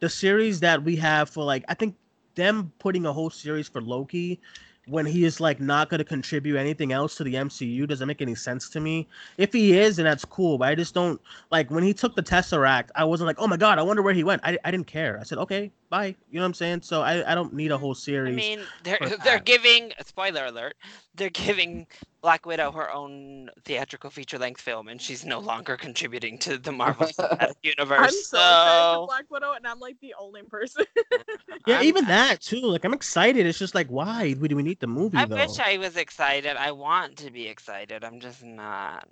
the 0.00 0.10
series 0.10 0.60
that 0.60 0.82
we 0.82 0.96
have 0.96 1.30
for 1.30 1.44
like. 1.44 1.64
I 1.68 1.74
think 1.74 1.94
them 2.34 2.72
putting 2.80 3.06
a 3.06 3.12
whole 3.12 3.30
series 3.30 3.68
for 3.68 3.80
Loki 3.80 4.40
when 4.86 5.06
he 5.06 5.24
is 5.24 5.40
like 5.40 5.60
not 5.60 5.88
going 5.88 5.98
to 5.98 6.04
contribute 6.04 6.56
anything 6.56 6.92
else 6.92 7.16
to 7.16 7.24
the 7.24 7.34
MCU 7.34 7.88
doesn't 7.88 8.06
make 8.06 8.20
any 8.20 8.34
sense 8.34 8.68
to 8.70 8.80
me. 8.80 9.08
If 9.38 9.52
he 9.52 9.78
is, 9.78 9.96
then 9.96 10.04
that's 10.04 10.24
cool. 10.24 10.58
But 10.58 10.68
I 10.68 10.74
just 10.74 10.94
don't 10.94 11.20
like 11.50 11.70
when 11.70 11.82
he 11.82 11.94
took 11.94 12.16
the 12.16 12.22
Tesseract. 12.22 12.90
I 12.94 13.04
wasn't 13.04 13.28
like, 13.28 13.36
oh 13.38 13.46
my 13.46 13.56
god, 13.56 13.78
I 13.78 13.82
wonder 13.82 14.02
where 14.02 14.14
he 14.14 14.24
went. 14.24 14.42
I, 14.44 14.58
I 14.64 14.70
didn't 14.70 14.86
care. 14.86 15.18
I 15.18 15.22
said, 15.22 15.38
okay, 15.38 15.70
bye. 15.94 16.06
You 16.30 16.36
know 16.38 16.40
what 16.40 16.46
I'm 16.46 16.54
saying? 16.54 16.82
So 16.82 17.02
I, 17.02 17.30
I 17.30 17.34
don't 17.34 17.52
need 17.54 17.70
a 17.70 17.78
whole 17.78 17.94
series. 17.94 18.32
I 18.32 18.36
mean, 18.36 18.60
they're 18.82 18.98
for 18.98 19.08
they're 19.24 19.38
that. 19.38 19.44
giving 19.44 19.92
spoiler 20.04 20.46
alert. 20.46 20.74
They're 21.14 21.30
giving 21.30 21.86
Black 22.20 22.46
Widow 22.46 22.72
her 22.72 22.90
own 22.92 23.50
theatrical 23.64 24.10
feature 24.10 24.38
length 24.38 24.60
film, 24.60 24.88
and 24.88 25.00
she's 25.00 25.24
no 25.24 25.38
longer 25.38 25.76
contributing 25.76 26.38
to 26.38 26.58
the 26.58 26.72
Marvel 26.72 27.06
Universe. 27.62 27.98
I'm 28.00 28.10
so 28.10 28.38
excited 28.38 28.88
for 28.88 28.98
so 28.98 29.06
Black 29.06 29.24
Widow, 29.30 29.52
and 29.52 29.66
I'm 29.66 29.78
like 29.80 30.00
the 30.00 30.14
only 30.18 30.42
person. 30.42 30.84
yeah, 31.66 31.76
I'm- 31.76 31.84
even 31.84 32.04
that 32.06 32.40
too. 32.40 32.60
Like 32.60 32.84
I'm 32.84 32.94
excited. 32.94 33.46
It's 33.46 33.58
just 33.58 33.74
like, 33.74 33.88
why 33.88 34.32
do 34.32 34.56
we 34.56 34.62
need 34.62 34.80
the 34.80 34.86
movie 34.88 35.16
I 35.18 35.26
though? 35.26 35.36
wish 35.36 35.58
I 35.60 35.78
was 35.78 35.96
excited. 35.96 36.56
I 36.56 36.72
want 36.72 37.18
to 37.18 37.30
be 37.30 37.46
excited. 37.46 38.02
I'm 38.04 38.20
just 38.20 38.42
not. 38.42 39.08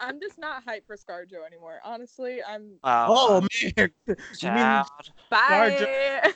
I'm 0.00 0.20
just 0.20 0.38
not 0.38 0.64
hyped 0.64 0.86
for 0.86 0.96
ScarJo 0.96 1.46
anymore. 1.46 1.80
Honestly, 1.84 2.42
I'm. 2.42 2.72
oh 2.84 3.38
um, 3.38 3.48
man, 3.76 3.90
you 4.06 4.14
mean 4.14 4.18
child. 4.38 4.86
Bye. 5.30 6.32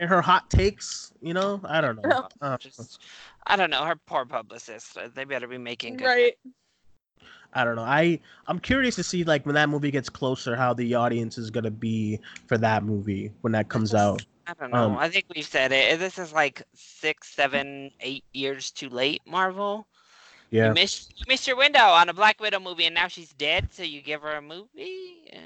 and 0.00 0.10
her 0.10 0.20
hot 0.20 0.50
takes? 0.50 1.12
You 1.20 1.34
know, 1.34 1.60
I 1.64 1.80
don't 1.80 2.02
know. 2.02 2.28
Uh, 2.40 2.56
Just, 2.58 3.00
I 3.46 3.56
don't 3.56 3.70
know. 3.70 3.84
Her 3.84 3.96
poor 4.06 4.24
publicist. 4.26 4.98
uh, 4.98 5.08
They 5.14 5.24
better 5.24 5.48
be 5.48 5.58
making 5.58 5.96
good. 5.96 6.06
right. 6.06 6.34
I 7.54 7.64
don't 7.64 7.76
know. 7.76 7.82
I 7.82 8.18
I'm 8.48 8.58
curious 8.58 8.96
to 8.96 9.04
see 9.04 9.24
like 9.24 9.46
when 9.46 9.54
that 9.54 9.68
movie 9.68 9.90
gets 9.90 10.08
closer, 10.08 10.56
how 10.56 10.74
the 10.74 10.94
audience 10.94 11.38
is 11.38 11.50
gonna 11.50 11.70
be 11.70 12.18
for 12.46 12.58
that 12.58 12.82
movie 12.84 13.30
when 13.42 13.52
that 13.52 13.68
comes 13.68 13.94
out. 13.94 14.24
I 14.46 14.54
don't 14.54 14.72
know. 14.72 14.78
Um, 14.90 14.98
I 14.98 15.08
think 15.08 15.26
we've 15.34 15.46
said 15.46 15.72
it. 15.72 15.98
This 15.98 16.18
is 16.18 16.32
like 16.32 16.62
six, 16.74 17.28
seven, 17.28 17.90
eight 18.00 18.24
years 18.32 18.70
too 18.70 18.88
late, 18.90 19.22
Marvel. 19.26 19.86
Yeah. 20.54 20.68
You 20.68 20.74
missed, 20.74 21.12
you 21.16 21.24
missed 21.26 21.48
your 21.48 21.56
window 21.56 21.80
on 21.80 22.08
a 22.08 22.14
Black 22.14 22.38
Widow 22.40 22.60
movie, 22.60 22.84
and 22.86 22.94
now 22.94 23.08
she's 23.08 23.32
dead. 23.32 23.68
So 23.72 23.82
you 23.82 24.00
give 24.00 24.22
her 24.22 24.36
a 24.36 24.40
movie. 24.40 25.24
Yeah, 25.32 25.40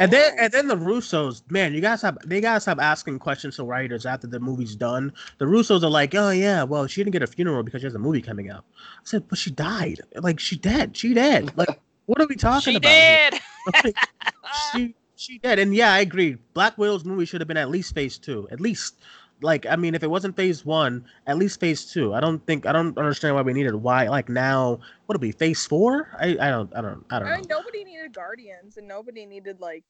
And 0.00 0.10
then 0.10 0.34
and 0.40 0.52
then 0.52 0.66
the 0.66 0.74
Russos, 0.76 1.48
man, 1.52 1.72
you 1.72 1.80
guys 1.80 2.02
have 2.02 2.18
they 2.26 2.40
gotta 2.40 2.58
stop 2.58 2.80
asking 2.80 3.20
questions 3.20 3.54
to 3.56 3.64
writers 3.64 4.04
after 4.04 4.26
the 4.26 4.40
movie's 4.40 4.74
done. 4.74 5.12
The 5.38 5.44
Russos 5.44 5.84
are 5.84 5.88
like, 5.88 6.16
oh 6.16 6.30
yeah, 6.30 6.64
well 6.64 6.88
she 6.88 7.00
didn't 7.00 7.12
get 7.12 7.22
a 7.22 7.28
funeral 7.28 7.62
because 7.62 7.80
she 7.82 7.86
has 7.86 7.94
a 7.94 7.98
movie 8.00 8.20
coming 8.22 8.50
out. 8.50 8.64
I 8.76 9.02
said, 9.04 9.28
but 9.28 9.38
she 9.38 9.52
died. 9.52 10.00
Like 10.16 10.40
she 10.40 10.56
dead. 10.56 10.96
She 10.96 11.14
dead. 11.14 11.56
Like 11.56 11.80
what 12.06 12.20
are 12.20 12.26
we 12.26 12.34
talking 12.34 12.72
she 12.72 12.76
about? 12.78 12.88
did. 12.90 13.40
Like, 13.84 13.96
she 14.72 14.94
she 15.14 15.38
dead. 15.38 15.60
and 15.60 15.72
yeah, 15.76 15.92
I 15.92 16.00
agree. 16.00 16.38
Black 16.54 16.76
Widow's 16.76 17.04
movie 17.04 17.24
should 17.24 17.40
have 17.40 17.48
been 17.48 17.56
at 17.56 17.70
least 17.70 17.94
phase 17.94 18.18
two. 18.18 18.48
At 18.50 18.60
least, 18.60 19.00
like, 19.44 19.66
I 19.66 19.76
mean, 19.76 19.94
if 19.94 20.02
it 20.02 20.10
wasn't 20.10 20.36
phase 20.36 20.64
one, 20.64 21.04
at 21.26 21.36
least 21.38 21.60
phase 21.60 21.84
two. 21.92 22.14
I 22.14 22.20
don't 22.20 22.44
think 22.46 22.66
I 22.66 22.72
don't 22.72 22.96
understand 22.98 23.34
why 23.34 23.42
we 23.42 23.52
needed 23.52 23.74
why 23.74 24.08
like 24.08 24.28
now. 24.28 24.80
What'll 25.06 25.20
be 25.20 25.32
phase 25.32 25.64
four? 25.66 26.08
I 26.18 26.36
I 26.40 26.50
don't 26.50 26.74
I 26.74 26.80
don't 26.80 27.04
I 27.10 27.18
don't 27.18 27.28
I 27.28 27.36
mean, 27.36 27.46
nobody 27.48 27.84
needed 27.84 28.12
Guardians, 28.12 28.78
and 28.78 28.88
nobody 28.88 29.26
needed 29.26 29.60
like 29.60 29.84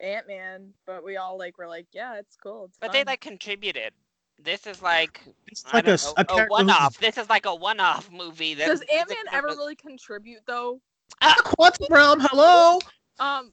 Ant 0.00 0.28
Man, 0.28 0.72
but 0.86 1.04
we 1.04 1.16
all 1.16 1.38
like 1.38 1.58
were 1.58 1.66
like, 1.66 1.86
yeah, 1.92 2.18
it's 2.18 2.36
cool. 2.36 2.66
It's 2.66 2.78
but 2.78 2.92
they 2.92 3.04
like 3.04 3.20
contributed. 3.20 3.92
This 4.40 4.66
is 4.68 4.80
like 4.82 5.20
It's 5.48 5.64
I 5.66 5.78
like 5.78 5.84
a, 5.84 5.86
don't 5.86 5.94
s- 5.94 6.14
know, 6.16 6.24
a 6.38 6.44
a 6.44 6.46
one-off. 6.46 6.98
This 6.98 7.18
is 7.18 7.28
like 7.28 7.46
a 7.46 7.54
one-off 7.54 8.10
movie. 8.12 8.54
That 8.54 8.68
Does 8.68 8.82
Ant 8.82 9.08
Man 9.08 9.18
ever 9.32 9.48
really 9.48 9.74
contribute 9.74 10.42
though? 10.46 10.80
Quantum 11.20 11.86
Realm. 11.90 12.20
Hello. 12.20 12.78
Um. 13.18 13.50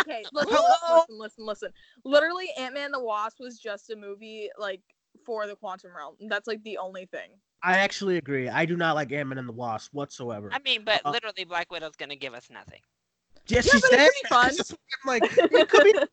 Okay, 0.00 0.24
listen, 0.32 0.58
listen, 0.90 1.18
listen, 1.18 1.46
listen. 1.46 1.72
Literally, 2.04 2.48
Ant 2.58 2.74
Man 2.74 2.92
the 2.92 3.02
Wasp 3.02 3.38
was 3.40 3.58
just 3.58 3.90
a 3.90 3.96
movie 3.96 4.48
like 4.58 4.80
for 5.24 5.46
the 5.46 5.56
quantum 5.56 5.94
realm. 5.96 6.16
That's 6.28 6.46
like 6.46 6.62
the 6.62 6.78
only 6.78 7.06
thing. 7.06 7.30
I 7.62 7.78
actually 7.78 8.16
agree. 8.16 8.48
I 8.48 8.64
do 8.64 8.76
not 8.76 8.96
like 8.96 9.12
Ant-Man 9.12 9.38
and 9.38 9.48
the 9.48 9.52
Wasp 9.52 9.94
whatsoever. 9.94 10.50
I 10.52 10.58
mean, 10.64 10.82
but 10.84 11.02
Uh, 11.04 11.12
literally, 11.12 11.44
Black 11.44 11.70
Widow's 11.70 11.94
gonna 11.96 12.16
give 12.16 12.34
us 12.34 12.50
nothing. 12.50 12.80
yes, 13.46 13.66
Yeah, 13.66 13.72
she's 13.72 13.82
but 13.82 13.92
it 13.92 13.96
dead. 13.96 14.10
could 14.10 14.22
be 14.22 14.28
fun. 14.28 14.50
I'm 15.04 15.08
like, 15.08 15.36
it 15.52 15.68
could 15.68 15.84
be. 15.84 15.94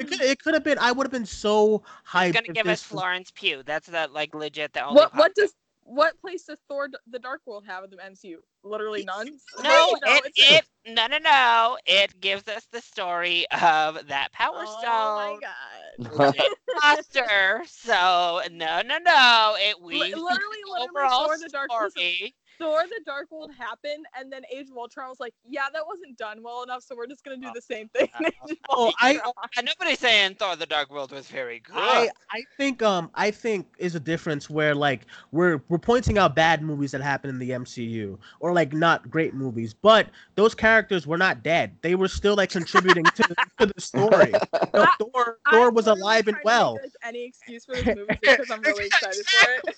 It 0.00 0.08
could. 0.08 0.20
It 0.22 0.42
could 0.42 0.54
have 0.54 0.64
been. 0.64 0.78
I 0.78 0.92
would 0.92 1.06
have 1.06 1.12
been 1.12 1.26
so 1.26 1.82
hyped. 2.08 2.24
He's 2.24 2.32
gonna 2.32 2.48
give 2.48 2.66
us 2.66 2.82
Florence 2.82 3.30
Pugh. 3.30 3.62
That's 3.64 3.86
the 3.86 4.08
like 4.10 4.34
legit 4.34 4.72
the 4.72 4.84
only. 4.84 4.96
what 4.96 5.14
what 5.14 5.34
does 5.34 5.52
what 5.84 6.20
place 6.20 6.44
does 6.44 6.58
Thor: 6.68 6.88
The 7.06 7.18
Dark 7.20 7.42
World 7.46 7.64
have 7.66 7.84
in 7.84 7.90
the 7.90 8.04
MCU? 8.04 8.42
Literally 8.64 9.02
none. 9.04 9.40
No, 9.62 9.94
You 9.94 10.00
know, 10.00 10.22
it, 10.24 10.32
it 10.36 10.64
no 10.86 11.06
no 11.06 11.18
no. 11.18 11.78
It 11.86 12.20
gives 12.20 12.48
us 12.48 12.66
the 12.66 12.80
story 12.80 13.46
of 13.50 14.08
that 14.08 14.32
Power 14.32 14.66
Oh 14.66 14.66
Stone 14.66 15.12
Oh 15.12 15.14
my 15.14 15.36
god. 15.40 16.36
monster. 16.82 17.62
So 17.66 18.40
no 18.50 18.82
no 18.82 18.98
no. 18.98 19.56
It 19.58 19.80
Li- 19.90 20.04
weaves 20.04 20.14
literally, 20.14 20.62
the 20.64 20.72
literally, 20.72 21.08
overall 21.08 21.28
Thor: 21.28 21.38
The 21.38 21.48
Dark 21.48 21.72
listen, 21.80 22.02
story. 22.02 22.34
Thor: 22.58 22.82
The 22.88 23.00
Dark 23.06 23.30
World 23.30 23.50
happened, 23.56 24.04
and 24.18 24.32
then 24.32 24.42
Age 24.54 24.70
of 24.70 24.76
Ultron 24.76 25.08
was 25.08 25.20
like, 25.20 25.34
yeah, 25.44 25.66
that 25.72 25.86
wasn't 25.86 26.16
done 26.18 26.42
well 26.42 26.62
enough, 26.62 26.82
so 26.82 26.94
we're 26.96 27.06
just 27.06 27.24
gonna 27.24 27.36
do 27.36 27.50
the 27.54 27.62
same 27.62 27.88
thing. 27.88 28.08
in 28.20 28.26
Age 28.26 28.34
of 28.50 28.56
Oh, 28.68 28.92
I- 29.00 29.16
Ultron. 29.16 29.32
And 29.58 29.66
nobody's 29.78 29.98
saying 29.98 30.36
Thor: 30.36 30.56
The 30.56 30.66
Dark 30.66 30.90
World 30.90 31.12
was 31.12 31.28
very 31.28 31.60
good. 31.60 31.74
I, 31.76 32.10
I 32.30 32.42
think 32.56 32.82
um 32.82 33.10
I 33.14 33.30
think 33.30 33.66
is 33.78 33.94
a 33.94 34.00
difference 34.00 34.48
where 34.50 34.74
like 34.74 35.06
we're 35.32 35.62
we're 35.68 35.78
pointing 35.78 36.18
out 36.18 36.34
bad 36.34 36.62
movies 36.62 36.90
that 36.92 37.00
happen 37.02 37.30
in 37.30 37.38
the 37.38 37.50
MCU 37.50 38.18
or 38.40 38.52
like 38.52 38.72
not 38.72 39.10
great 39.10 39.34
movies, 39.34 39.74
but 39.74 40.08
those 40.34 40.54
characters 40.54 41.06
were 41.06 41.18
not 41.18 41.42
dead. 41.42 41.76
They 41.82 41.94
were 41.94 42.08
still 42.08 42.34
like 42.36 42.50
contributing 42.50 43.04
to 43.04 43.22
the, 43.28 43.36
to 43.58 43.72
the 43.74 43.80
story. 43.80 44.32
No, 44.74 44.82
I- 44.82 44.94
Thor 44.98 45.38
I'm 45.46 45.52
Thor 45.54 45.70
was 45.70 45.86
literally 45.86 46.00
alive 46.00 46.28
and 46.28 46.36
trying 46.36 46.42
to 46.42 46.44
make 46.44 46.44
well. 46.44 46.78
Any 47.04 47.24
excuse 47.24 47.64
for 47.64 47.74
this 47.74 47.84
movie 47.96 48.18
because 48.20 48.50
I'm 48.50 48.60
really 48.62 48.86
excited 48.94 49.24
for 49.26 49.68
it. 49.68 49.76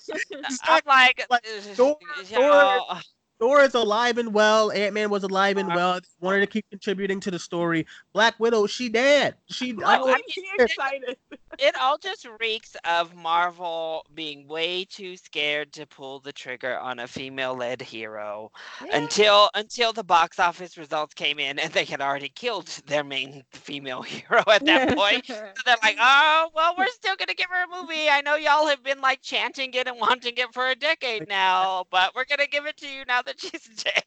I'm 0.63 0.81
like, 0.87 1.25
like, 1.29 1.45
uh, 1.45 1.61
Thor- 1.75 1.97
y'all- 2.67 3.16
Thor 3.39 3.61
is 3.61 3.75
alive 3.75 4.17
and 4.17 4.33
well. 4.33 4.71
Ant 4.71 4.93
Man 4.93 5.09
was 5.09 5.23
alive 5.23 5.57
and 5.57 5.69
well. 5.69 5.95
They 5.95 6.07
wanted 6.19 6.39
to 6.41 6.47
keep 6.47 6.65
contributing 6.69 7.19
to 7.21 7.31
the 7.31 7.37
story. 7.39 7.85
Black 8.13 8.39
Widow, 8.39 8.65
she 8.65 8.89
dead. 8.89 9.35
She. 9.49 9.71
I 9.85 9.99
What 9.99 10.07
don't- 10.07 10.59
excited? 10.59 11.17
it 11.59 11.75
all 11.79 11.97
just 11.97 12.27
reeks 12.39 12.75
of 12.85 13.15
Marvel 13.15 14.05
being 14.15 14.47
way 14.47 14.85
too 14.85 15.17
scared 15.17 15.71
to 15.73 15.85
pull 15.85 16.19
the 16.19 16.31
trigger 16.33 16.77
on 16.79 16.99
a 16.99 17.07
female-led 17.07 17.81
hero 17.81 18.51
until 18.93 19.49
until 19.55 19.93
the 19.93 20.03
box 20.03 20.39
office 20.39 20.77
results 20.77 21.13
came 21.13 21.39
in 21.39 21.59
and 21.59 21.71
they 21.73 21.85
had 21.85 22.01
already 22.01 22.29
killed 22.29 22.67
their 22.87 23.03
main 23.03 23.43
female 23.51 24.01
hero 24.03 24.43
at 24.47 24.65
that 24.65 24.95
point. 24.97 25.25
So 25.27 25.35
they're 25.65 25.77
like, 25.83 25.97
oh, 25.99 26.49
well, 26.55 26.73
we're 26.77 26.87
still 26.87 27.15
gonna 27.15 27.33
give 27.33 27.47
her 27.51 27.63
a 27.65 27.81
movie. 27.81 28.09
I 28.09 28.21
know 28.21 28.35
y'all 28.35 28.67
have 28.67 28.83
been 28.83 29.01
like 29.01 29.21
chanting 29.21 29.73
it 29.73 29.87
and 29.87 29.99
wanting 29.99 30.33
it 30.37 30.53
for 30.53 30.67
a 30.69 30.75
decade 30.75 31.27
now, 31.27 31.85
but 31.91 32.15
we're 32.15 32.25
gonna 32.25 32.47
give 32.47 32.65
it 32.65 32.77
to 32.77 32.87
you 32.87 33.03
now 33.07 33.21
that 33.27 33.39
she's 33.39 33.67
dead. 33.83 34.03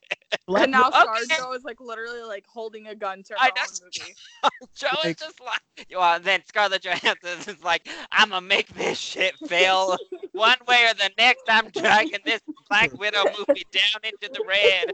Black 0.46 0.64
and 0.64 0.72
now 0.72 0.88
Okay. 0.88 1.24
ScarJo 1.28 1.56
is 1.56 1.64
like 1.64 1.80
literally 1.80 2.22
like 2.22 2.44
holding 2.46 2.86
a 2.88 2.94
gun 2.94 3.22
to 3.24 3.32
her 3.34 3.38
I 3.40 3.48
know. 3.56 3.62
movie. 3.84 4.14
Joe 4.74 4.88
is 4.98 5.04
Like- 5.04 5.18
just 5.18 5.40
like, 5.40 5.86
well, 5.96 6.18
then 6.20 6.40
Scarlett 6.46 6.82
Johansson 6.84 7.54
is 7.54 7.62
like, 7.64 7.88
I'm 8.12 8.30
gonna 8.30 8.40
make 8.46 8.68
this 8.74 8.98
shit 8.98 9.34
fail 9.48 9.96
one 10.32 10.56
way 10.66 10.84
or 10.90 10.94
the 10.94 11.10
next. 11.18 11.44
I'm 11.48 11.68
dragging 11.70 12.20
this 12.24 12.40
Black 12.68 12.92
Widow 12.98 13.24
movie 13.38 13.66
down 13.72 14.00
into 14.04 14.32
the 14.32 14.44
red. 14.46 14.90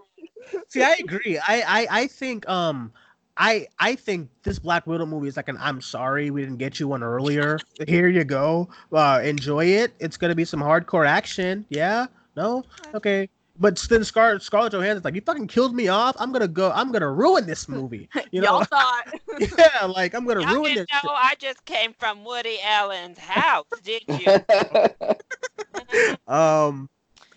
See, 0.69 0.83
I 0.83 0.97
agree. 1.01 1.39
I, 1.39 1.63
I, 1.67 1.87
I 2.03 2.07
think 2.07 2.49
um 2.49 2.93
I 3.37 3.67
I 3.79 3.95
think 3.97 4.31
this 4.45 4.59
Black 4.59 4.87
Widow 4.87 5.05
movie 5.07 5.29
is 5.29 5.37
like 5.37 5.49
an 5.49 5.59
I'm 5.61 5.81
sorry 5.83 6.31
we 6.31 6.41
didn't 6.41 6.57
get 6.59 6.81
you 6.81 6.89
one 6.89 7.03
earlier. 7.03 7.59
Here 7.87 8.09
you 8.09 8.25
go. 8.25 8.69
Uh, 8.93 9.21
enjoy 9.23 9.67
it. 9.67 9.93
It's 9.99 10.17
gonna 10.17 10.35
be 10.35 10.45
some 10.47 10.61
hardcore 10.61 11.07
action. 11.07 11.67
Yeah. 11.69 12.07
No. 12.37 12.65
Okay. 12.95 13.29
But 13.59 13.77
then 13.89 14.05
Scar- 14.05 14.39
Scarlett 14.41 14.73
Johansson's 14.73 15.05
like, 15.05 15.15
you 15.15 15.21
fucking 15.23 15.47
killed 15.49 15.75
me 15.75 15.89
off. 15.89 16.15
I'm 16.19 16.33
gonna 16.33 16.49
go. 16.49 16.71
I'm 16.73 16.93
gonna 16.93 17.11
ruin 17.11 17.47
this 17.47 17.69
movie. 17.77 18.09
You 18.33 18.41
know? 18.43 18.59
Y'all 18.59 18.65
thought. 18.65 19.05
yeah. 19.59 19.87
Like 19.87 20.15
I'm 20.15 20.27
gonna 20.27 20.41
Y'all 20.43 20.55
ruin 20.55 20.75
didn't 20.75 20.89
this. 20.93 21.05
know 21.05 21.11
I 21.11 21.35
just 21.39 21.65
came 21.65 21.93
from 21.99 22.25
Woody 22.25 22.59
Allen's 22.63 23.19
house, 23.33 23.67
did 23.83 24.03
you? 24.09 24.27
Um, 26.27 26.89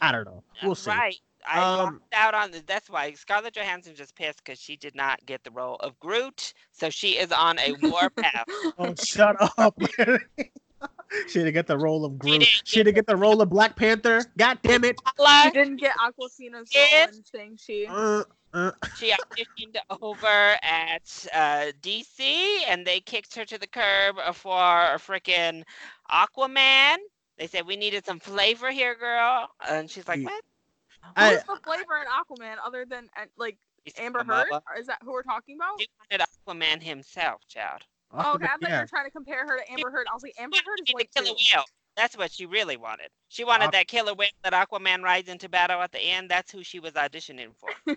I 0.01 0.11
don't 0.11 0.25
know. 0.25 0.43
We'll 0.63 0.75
see. 0.75 0.91
Right. 0.91 1.15
I 1.47 1.59
Um, 1.61 1.77
lost 1.95 1.95
out 2.13 2.33
on 2.33 2.51
the, 2.51 2.61
that's 2.67 2.89
why 2.89 3.13
Scarlett 3.13 3.53
Johansson 3.55 3.95
just 3.95 4.13
pissed 4.15 4.43
because 4.43 4.59
she 4.59 4.75
did 4.75 4.93
not 4.93 5.25
get 5.25 5.43
the 5.43 5.51
role 5.51 5.77
of 5.77 5.97
Groot, 5.99 6.53
so 6.71 6.89
she 6.89 7.17
is 7.17 7.31
on 7.31 7.57
a 7.59 7.73
warpath. 7.83 8.45
Oh, 8.77 8.93
shut 8.95 9.37
up. 9.57 9.77
she 11.27 11.39
didn't 11.39 11.53
get 11.53 11.67
the 11.67 11.77
role 11.77 12.05
of 12.05 12.17
Groot. 12.19 12.39
didn't 12.39 12.61
She 12.63 12.83
didn't 12.83 12.95
get 12.95 13.07
the 13.07 13.15
role 13.15 13.41
of 13.41 13.49
Black 13.49 13.75
Panther. 13.75 14.23
God 14.37 14.59
damn 14.63 14.83
it. 14.83 14.99
she 15.43 15.51
didn't 15.51 15.77
get 15.77 15.95
Awkwafina's 15.97 16.69
Yes. 16.73 17.07
role 17.07 17.43
in 17.43 17.57
Shang-Chi. 17.57 17.93
Uh, 17.93 18.23
uh, 18.53 18.71
she 18.95 19.11
auditioned 19.11 19.77
over 20.01 20.57
at 20.61 21.27
uh, 21.33 21.71
DC 21.81 22.61
and 22.67 22.85
they 22.85 22.99
kicked 22.99 23.35
her 23.35 23.45
to 23.45 23.57
the 23.57 23.67
curb 23.67 24.17
for 24.33 24.59
a 24.59 24.97
freaking 24.97 25.63
Aquaman. 26.11 26.97
They 27.37 27.47
said 27.47 27.65
we 27.65 27.75
needed 27.77 28.05
some 28.05 28.19
flavor 28.19 28.69
here, 28.71 28.95
girl, 28.95 29.47
and 29.69 29.89
she's 29.89 30.07
like, 30.07 30.19
Yeah. 30.19 30.25
"What?" 30.25 30.43
I- 31.15 31.29
Who's 31.35 31.43
the 31.43 31.59
flavor 31.63 31.97
in 31.97 32.07
Aquaman 32.07 32.57
other 32.65 32.85
than 32.85 33.07
uh, 33.15 33.25
like 33.37 33.57
Amber 33.97 34.23
Heard? 34.25 34.47
Is 34.77 34.87
that 34.87 34.97
who 35.03 35.11
we're 35.11 35.23
talking 35.23 35.55
about? 35.55 35.79
She 35.79 35.87
wanted 36.11 36.25
Aquaman 36.27 36.83
himself, 36.83 37.41
child. 37.47 37.81
Oh, 38.11 38.33
okay. 38.35 38.45
I 38.45 38.57
thought 38.57 38.71
you 38.71 38.77
were 38.77 38.87
trying 38.87 39.05
to 39.05 39.11
compare 39.11 39.45
her 39.45 39.57
to 39.57 39.71
Amber 39.71 39.91
Heard. 39.91 40.07
I 40.09 40.13
was 40.13 40.23
like, 40.23 40.33
Amber 40.39 40.57
Heard 40.65 40.79
is 40.81 40.87
She 40.87 40.93
white 40.93 41.09
the 41.13 41.21
killer 41.21 41.35
too. 41.37 41.57
whale. 41.57 41.65
That's 41.95 42.17
what 42.17 42.31
she 42.31 42.45
really 42.45 42.77
wanted. 42.77 43.09
She 43.31 43.43
wanted 43.43 43.69
Aqu- 43.69 43.71
that 43.73 43.87
killer 43.87 44.15
whale 44.15 44.29
that 44.43 44.53
Aquaman 44.53 45.03
rides 45.03 45.29
into 45.29 45.47
battle 45.47 45.81
at 45.81 45.91
the 45.91 45.99
end. 45.99 46.29
That's 46.29 46.51
who 46.51 46.63
she 46.63 46.79
was 46.79 46.93
auditioning 46.93 47.49
for. 47.55 47.69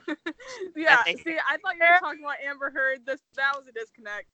yeah. 0.77 0.99
they- 1.07 1.17
See, 1.17 1.37
I 1.49 1.57
thought 1.57 1.75
you 1.75 1.81
were 1.81 1.99
talking 2.01 2.23
about 2.23 2.37
Amber 2.47 2.71
Heard. 2.71 3.07
This 3.07 3.21
that 3.37 3.53
was 3.57 3.67
a 3.67 3.73
disconnect. 3.73 4.27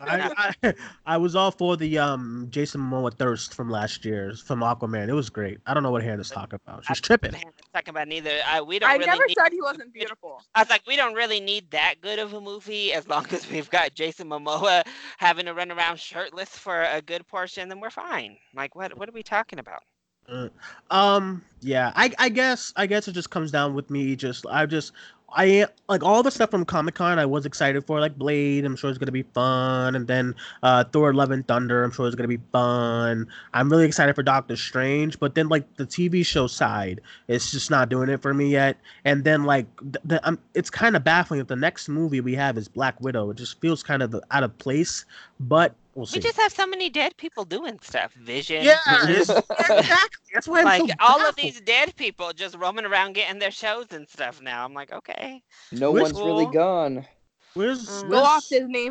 I, 0.00 0.54
I, 0.62 0.74
I 1.06 1.16
was 1.16 1.34
all 1.34 1.50
for 1.50 1.76
the 1.78 1.98
um 1.98 2.48
Jason 2.50 2.82
Momoa 2.82 3.14
thirst 3.14 3.54
from 3.54 3.70
last 3.70 4.04
year's 4.04 4.42
from 4.42 4.60
Aquaman. 4.60 5.08
It 5.08 5.14
was 5.14 5.30
great. 5.30 5.58
I 5.66 5.72
don't 5.72 5.82
know 5.82 5.90
what 5.90 6.02
Hannah's 6.02 6.30
talking 6.30 6.58
about. 6.66 6.84
She's 6.84 7.00
tripping. 7.00 7.32
Man, 7.32 7.42
talking 7.72 7.90
about 7.90 8.08
neither. 8.08 8.38
I, 8.46 8.60
we 8.60 8.78
don't 8.78 8.90
I 8.90 8.94
really 8.94 9.06
never 9.06 9.26
need, 9.26 9.36
said 9.38 9.52
he 9.52 9.62
wasn't 9.62 9.92
beautiful. 9.94 10.42
I 10.54 10.60
was 10.60 10.68
like, 10.68 10.82
we 10.86 10.96
don't 10.96 11.14
really 11.14 11.40
need 11.40 11.70
that 11.70 11.94
good 12.02 12.18
of 12.18 12.34
a 12.34 12.40
movie 12.40 12.92
as 12.92 13.08
long 13.08 13.26
as 13.30 13.50
we've 13.50 13.70
got 13.70 13.94
Jason 13.94 14.28
Momoa 14.28 14.82
having 15.16 15.46
to 15.46 15.54
run 15.54 15.72
around 15.72 15.98
shirtless 15.98 16.50
for 16.50 16.82
a 16.82 17.00
good 17.00 17.26
portion, 17.26 17.70
then 17.70 17.80
we're 17.80 17.90
fine. 17.90 18.36
Like, 18.54 18.74
what 18.74 18.96
what 18.98 19.08
are 19.08 19.12
we 19.12 19.22
talking 19.22 19.58
about? 19.58 19.82
Uh, 20.28 20.48
um, 20.90 21.42
yeah, 21.60 21.92
I 21.94 22.12
I 22.18 22.28
guess 22.28 22.72
I 22.76 22.86
guess 22.86 23.08
it 23.08 23.12
just 23.12 23.30
comes 23.30 23.50
down 23.50 23.74
with 23.74 23.90
me. 23.90 24.16
Just 24.16 24.46
I 24.46 24.66
just 24.66 24.92
I 25.34 25.66
like 25.88 26.02
all 26.02 26.22
the 26.22 26.30
stuff 26.30 26.50
from 26.50 26.64
Comic 26.64 26.94
Con. 26.94 27.18
I 27.18 27.26
was 27.26 27.46
excited 27.46 27.86
for 27.86 28.00
like 28.00 28.16
Blade. 28.16 28.64
I'm 28.64 28.76
sure 28.76 28.90
it's 28.90 28.98
gonna 28.98 29.12
be 29.12 29.22
fun, 29.22 29.94
and 29.94 30.06
then 30.06 30.34
uh, 30.62 30.84
Thor: 30.84 31.14
Love 31.14 31.30
and 31.30 31.46
Thunder. 31.46 31.84
I'm 31.84 31.90
sure 31.90 32.06
it's 32.06 32.16
gonna 32.16 32.28
be 32.28 32.40
fun. 32.52 33.26
I'm 33.52 33.70
really 33.70 33.84
excited 33.86 34.14
for 34.14 34.22
Doctor 34.22 34.56
Strange, 34.56 35.18
but 35.18 35.34
then 35.34 35.48
like 35.48 35.76
the 35.76 35.86
TV 35.86 36.24
show 36.24 36.46
side, 36.46 37.00
it's 37.28 37.50
just 37.50 37.70
not 37.70 37.88
doing 37.88 38.08
it 38.08 38.22
for 38.22 38.34
me 38.34 38.50
yet. 38.50 38.76
And 39.04 39.24
then 39.24 39.44
like 39.44 39.66
the, 39.80 40.00
the 40.04 40.28
um, 40.28 40.38
it's 40.54 40.70
kind 40.70 40.96
of 40.96 41.04
baffling 41.04 41.38
that 41.38 41.48
the 41.48 41.56
next 41.56 41.88
movie 41.88 42.20
we 42.20 42.34
have 42.34 42.56
is 42.58 42.68
Black 42.68 43.00
Widow. 43.00 43.30
It 43.30 43.36
just 43.36 43.60
feels 43.60 43.82
kind 43.82 44.02
of 44.02 44.14
out 44.30 44.42
of 44.42 44.56
place, 44.58 45.04
but 45.40 45.74
we'll 45.94 46.06
see. 46.06 46.18
We 46.18 46.22
just 46.22 46.36
have 46.38 46.52
so 46.52 46.66
many 46.66 46.90
dead 46.90 47.16
people 47.16 47.44
doing 47.44 47.78
stuff. 47.82 48.12
Vision. 48.14 48.64
yeah, 48.64 48.78
exactly. 49.08 50.26
That's 50.34 50.48
why 50.48 50.60
I'm 50.60 50.64
Like 50.64 50.88
so 50.90 50.94
all 51.00 51.20
of 51.26 51.36
these 51.36 51.60
dead 51.60 51.94
people 51.96 52.32
just 52.32 52.56
roaming 52.56 52.84
around 52.84 53.14
getting 53.14 53.38
their 53.38 53.50
shows 53.50 53.86
and 53.92 54.08
stuff 54.08 54.40
now. 54.42 54.64
I'm 54.64 54.74
like, 54.74 54.92
okay. 54.92 55.42
no 55.72 55.90
Where's- 55.90 56.12
one's 56.12 56.24
really 56.26 56.52
gone. 56.52 57.06
Where's, 57.54 57.86
Mm. 57.86 58.08
Go 58.10 58.16
off, 58.18 58.48
Disney. 58.48 58.90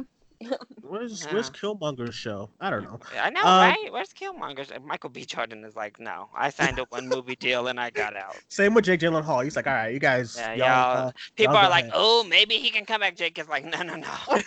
Where's 0.81 1.25
Where's 1.25 1.49
Killmonger's 1.49 2.15
show? 2.15 2.49
I 2.59 2.69
don't 2.69 2.83
know. 2.83 2.99
I 3.19 3.29
know, 3.29 3.41
Um, 3.41 3.45
right? 3.69 3.91
Where's 3.91 4.09
Killmonger's? 4.09 4.71
Michael 4.85 5.09
B. 5.09 5.25
Jordan 5.25 5.63
is 5.63 5.75
like, 5.75 5.99
no, 5.99 6.29
I 6.35 6.49
signed 6.49 6.79
a 6.79 6.83
one 6.89 7.07
movie 7.07 7.35
deal 7.35 7.67
and 7.67 7.79
I 7.79 7.89
got 7.89 8.15
out. 8.15 8.35
Same 8.49 8.73
with 8.73 8.85
Jake 8.85 8.99
Gyllenhaal. 8.99 9.43
He's 9.43 9.55
like, 9.55 9.67
all 9.67 9.73
right, 9.73 9.93
you 9.93 9.99
guys, 9.99 10.35
Yeah, 10.37 10.53
y'all, 10.53 10.57
y'all- 10.67 11.07
uh, 11.07 11.11
People 11.35 11.55
Y'all 11.55 11.65
are 11.65 11.69
like, 11.69 11.83
ahead. 11.85 11.93
oh, 11.95 12.23
maybe 12.23 12.55
he 12.55 12.69
can 12.69 12.85
come 12.85 13.01
back. 13.01 13.15
Jake 13.15 13.37
is 13.39 13.47
like, 13.47 13.65
no, 13.65 13.81
no, 13.81 13.95
no, 13.95 14.07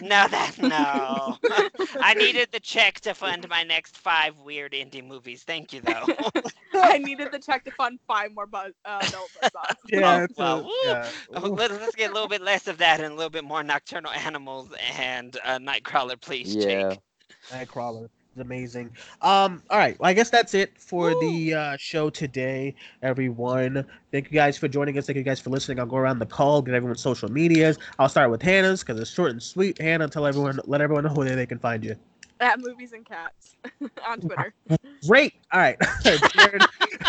no, 0.00 0.28
that 0.28 0.52
no. 0.58 1.38
I 2.00 2.14
needed 2.14 2.48
the 2.52 2.60
check 2.60 3.00
to 3.00 3.14
fund 3.14 3.48
my 3.48 3.62
next 3.62 3.96
five 3.96 4.34
weird 4.38 4.72
indie 4.72 5.06
movies. 5.06 5.42
Thank 5.42 5.72
you, 5.72 5.80
though. 5.80 6.04
I 6.74 6.98
needed 6.98 7.32
the 7.32 7.38
check 7.38 7.64
to 7.64 7.70
fund 7.72 7.98
five 8.06 8.32
more 8.34 8.46
buzz. 8.46 8.72
Uh, 8.84 9.04
no, 9.12 9.26
buzz 9.52 9.76
yeah, 9.88 10.26
well, 10.36 10.60
a- 10.60 10.86
yeah. 10.86 11.08
Oh, 11.34 11.48
let's, 11.48 11.72
let's 11.74 11.94
get 11.96 12.10
a 12.10 12.12
little 12.14 12.28
bit 12.28 12.42
less 12.42 12.66
of 12.68 12.78
that 12.78 13.00
and 13.00 13.12
a 13.12 13.16
little 13.16 13.30
bit 13.30 13.44
more 13.44 13.62
nocturnal 13.62 14.10
animals 14.12 14.68
and 14.98 15.21
uh, 15.44 15.58
Nightcrawler, 15.58 16.20
please, 16.20 16.54
Yeah. 16.54 16.90
Jake. 16.90 17.00
Nightcrawler 17.50 18.04
is 18.04 18.40
amazing. 18.40 18.90
Um, 19.20 19.62
all 19.70 19.78
right, 19.78 19.98
well, 19.98 20.08
I 20.08 20.14
guess 20.14 20.30
that's 20.30 20.54
it 20.54 20.72
for 20.78 21.10
the 21.20 21.54
uh, 21.54 21.76
show 21.78 22.10
today, 22.10 22.74
everyone. 23.02 23.84
Thank 24.10 24.30
you 24.30 24.34
guys 24.34 24.56
for 24.56 24.68
joining 24.68 24.96
us. 24.98 25.06
Thank 25.06 25.16
you 25.16 25.22
guys 25.22 25.40
for 25.40 25.50
listening. 25.50 25.78
I'll 25.78 25.86
go 25.86 25.96
around 25.96 26.18
the 26.18 26.26
call, 26.26 26.62
get 26.62 26.74
everyone's 26.74 27.02
social 27.02 27.30
medias. 27.30 27.78
I'll 27.98 28.08
start 28.08 28.30
with 28.30 28.42
Hannah's 28.42 28.80
because 28.80 29.00
it's 29.00 29.10
short 29.10 29.30
and 29.32 29.42
sweet. 29.42 29.80
Hannah, 29.80 30.08
tell 30.08 30.26
everyone, 30.26 30.58
let 30.64 30.80
everyone 30.80 31.04
know 31.04 31.12
where 31.14 31.34
they 31.36 31.46
can 31.46 31.58
find 31.58 31.84
you. 31.84 31.96
At 32.42 32.58
movies 32.58 32.92
and 32.92 33.06
cats 33.06 33.54
on 34.08 34.20
Twitter. 34.20 34.52
Great. 35.06 35.34
All 35.52 35.60
right, 35.60 35.76
Jared. 36.02 36.62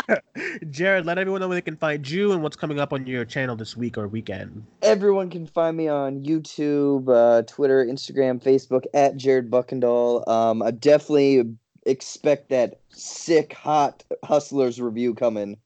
Jared, 0.69 1.07
let 1.07 1.17
everyone 1.17 1.41
know 1.41 1.47
where 1.47 1.55
they 1.55 1.61
can 1.61 1.75
find 1.75 2.07
you 2.07 2.33
and 2.33 2.43
what's 2.43 2.55
coming 2.55 2.79
up 2.79 2.93
on 2.93 3.07
your 3.07 3.25
channel 3.25 3.55
this 3.55 3.75
week 3.75 3.97
or 3.97 4.07
weekend. 4.07 4.63
Everyone 4.83 5.31
can 5.31 5.47
find 5.47 5.75
me 5.75 5.87
on 5.87 6.23
YouTube, 6.23 7.09
uh, 7.09 7.41
Twitter, 7.43 7.83
Instagram, 7.83 8.43
Facebook 8.43 8.85
at 8.93 9.17
Jared 9.17 9.49
Buckendall. 9.49 10.27
Um, 10.27 10.61
I 10.61 10.69
definitely 10.69 11.55
expect 11.87 12.49
that 12.49 12.79
sick, 12.89 13.53
hot 13.53 14.03
Hustlers 14.23 14.79
review 14.79 15.15
coming. 15.15 15.57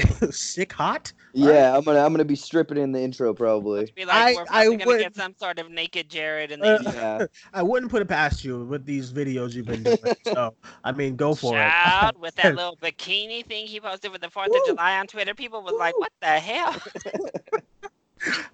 Sick 0.30 0.72
hot. 0.72 1.12
Yeah, 1.34 1.76
I'm 1.76 1.82
gonna 1.84 1.98
I'm 2.00 2.12
gonna 2.12 2.24
be 2.24 2.36
stripping 2.36 2.76
in 2.76 2.92
the 2.92 3.00
intro 3.00 3.32
probably. 3.32 3.90
Be 3.96 4.04
like, 4.04 4.16
I- 4.16 4.34
we're 4.34 4.44
I 4.50 4.64
gonna 4.66 4.84
would- 4.86 5.00
get 5.00 5.16
some 5.16 5.34
sort 5.38 5.58
of 5.58 5.70
naked 5.70 6.08
Jared 6.10 6.52
and 6.52 6.62
Uh, 6.64 6.78
Yeah, 6.82 7.26
I 7.54 7.62
wouldn't 7.62 7.90
put 7.90 8.02
it 8.02 8.08
past 8.08 8.44
you 8.44 8.64
with 8.64 8.84
these 8.84 9.12
videos 9.12 9.54
you've 9.54 9.66
been 9.66 9.82
doing. 9.82 9.98
so 10.24 10.54
I 10.84 10.92
mean, 10.92 11.16
go 11.16 11.34
for 11.34 11.54
it. 11.56 11.68
Child, 11.68 12.20
with 12.20 12.34
that 12.36 12.54
little 12.54 12.76
bikini 12.76 13.44
thing 13.46 13.66
he 13.66 13.80
posted 13.80 14.12
with 14.12 14.20
the 14.20 14.30
Fourth 14.30 14.48
of 14.48 14.60
July 14.66 14.98
on 14.98 15.06
Twitter, 15.06 15.34
people 15.34 15.62
was 15.62 15.74
like, 15.78 15.98
"What 15.98 16.12
the 16.20 16.26
hell?" 16.38 16.76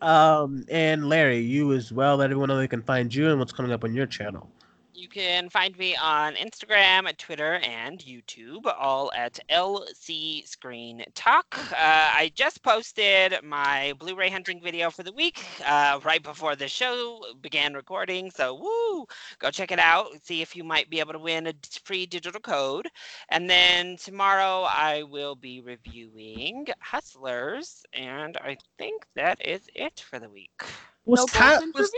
Um, 0.00 0.64
and 0.70 1.08
Larry, 1.10 1.40
you 1.40 1.72
as 1.74 1.92
well. 1.92 2.16
Let 2.16 2.26
everyone 2.30 2.48
know 2.48 2.56
they 2.56 2.68
can 2.68 2.82
find 2.82 3.14
you 3.14 3.28
and 3.28 3.38
what's 3.38 3.52
coming 3.52 3.70
up 3.72 3.84
on 3.84 3.92
your 3.94 4.06
channel. 4.06 4.50
You 4.98 5.08
can 5.08 5.48
find 5.48 5.78
me 5.78 5.94
on 5.94 6.34
Instagram, 6.34 7.16
Twitter, 7.18 7.60
and 7.62 8.00
YouTube, 8.00 8.66
all 8.66 9.12
at 9.16 9.38
LC 9.48 10.44
Screen 10.44 11.04
Talk. 11.14 11.56
Uh, 11.70 11.76
I 11.76 12.32
just 12.34 12.64
posted 12.64 13.34
my 13.44 13.94
Blu-ray 14.00 14.28
hunting 14.28 14.60
video 14.60 14.90
for 14.90 15.04
the 15.04 15.12
week 15.12 15.38
uh, 15.64 16.00
right 16.04 16.20
before 16.20 16.56
the 16.56 16.66
show 16.66 17.20
began 17.40 17.74
recording. 17.74 18.32
So, 18.32 18.56
woo! 18.56 19.06
Go 19.38 19.52
check 19.52 19.70
it 19.70 19.78
out. 19.78 20.08
See 20.24 20.42
if 20.42 20.56
you 20.56 20.64
might 20.64 20.90
be 20.90 20.98
able 20.98 21.12
to 21.12 21.20
win 21.20 21.46
a 21.46 21.54
free 21.84 22.04
digital 22.04 22.40
code. 22.40 22.88
And 23.28 23.48
then 23.48 23.98
tomorrow 23.98 24.62
I 24.68 25.04
will 25.04 25.36
be 25.36 25.60
reviewing 25.60 26.66
Hustlers, 26.80 27.84
and 27.92 28.36
I 28.38 28.56
think 28.78 29.06
that 29.14 29.46
is 29.46 29.60
it 29.76 30.00
for 30.00 30.18
the 30.18 30.28
week. 30.28 30.60
Was 31.04 31.20
no 31.20 31.26
Ty- 31.26 31.50
goldfinch 31.60 31.74
was- 31.76 31.92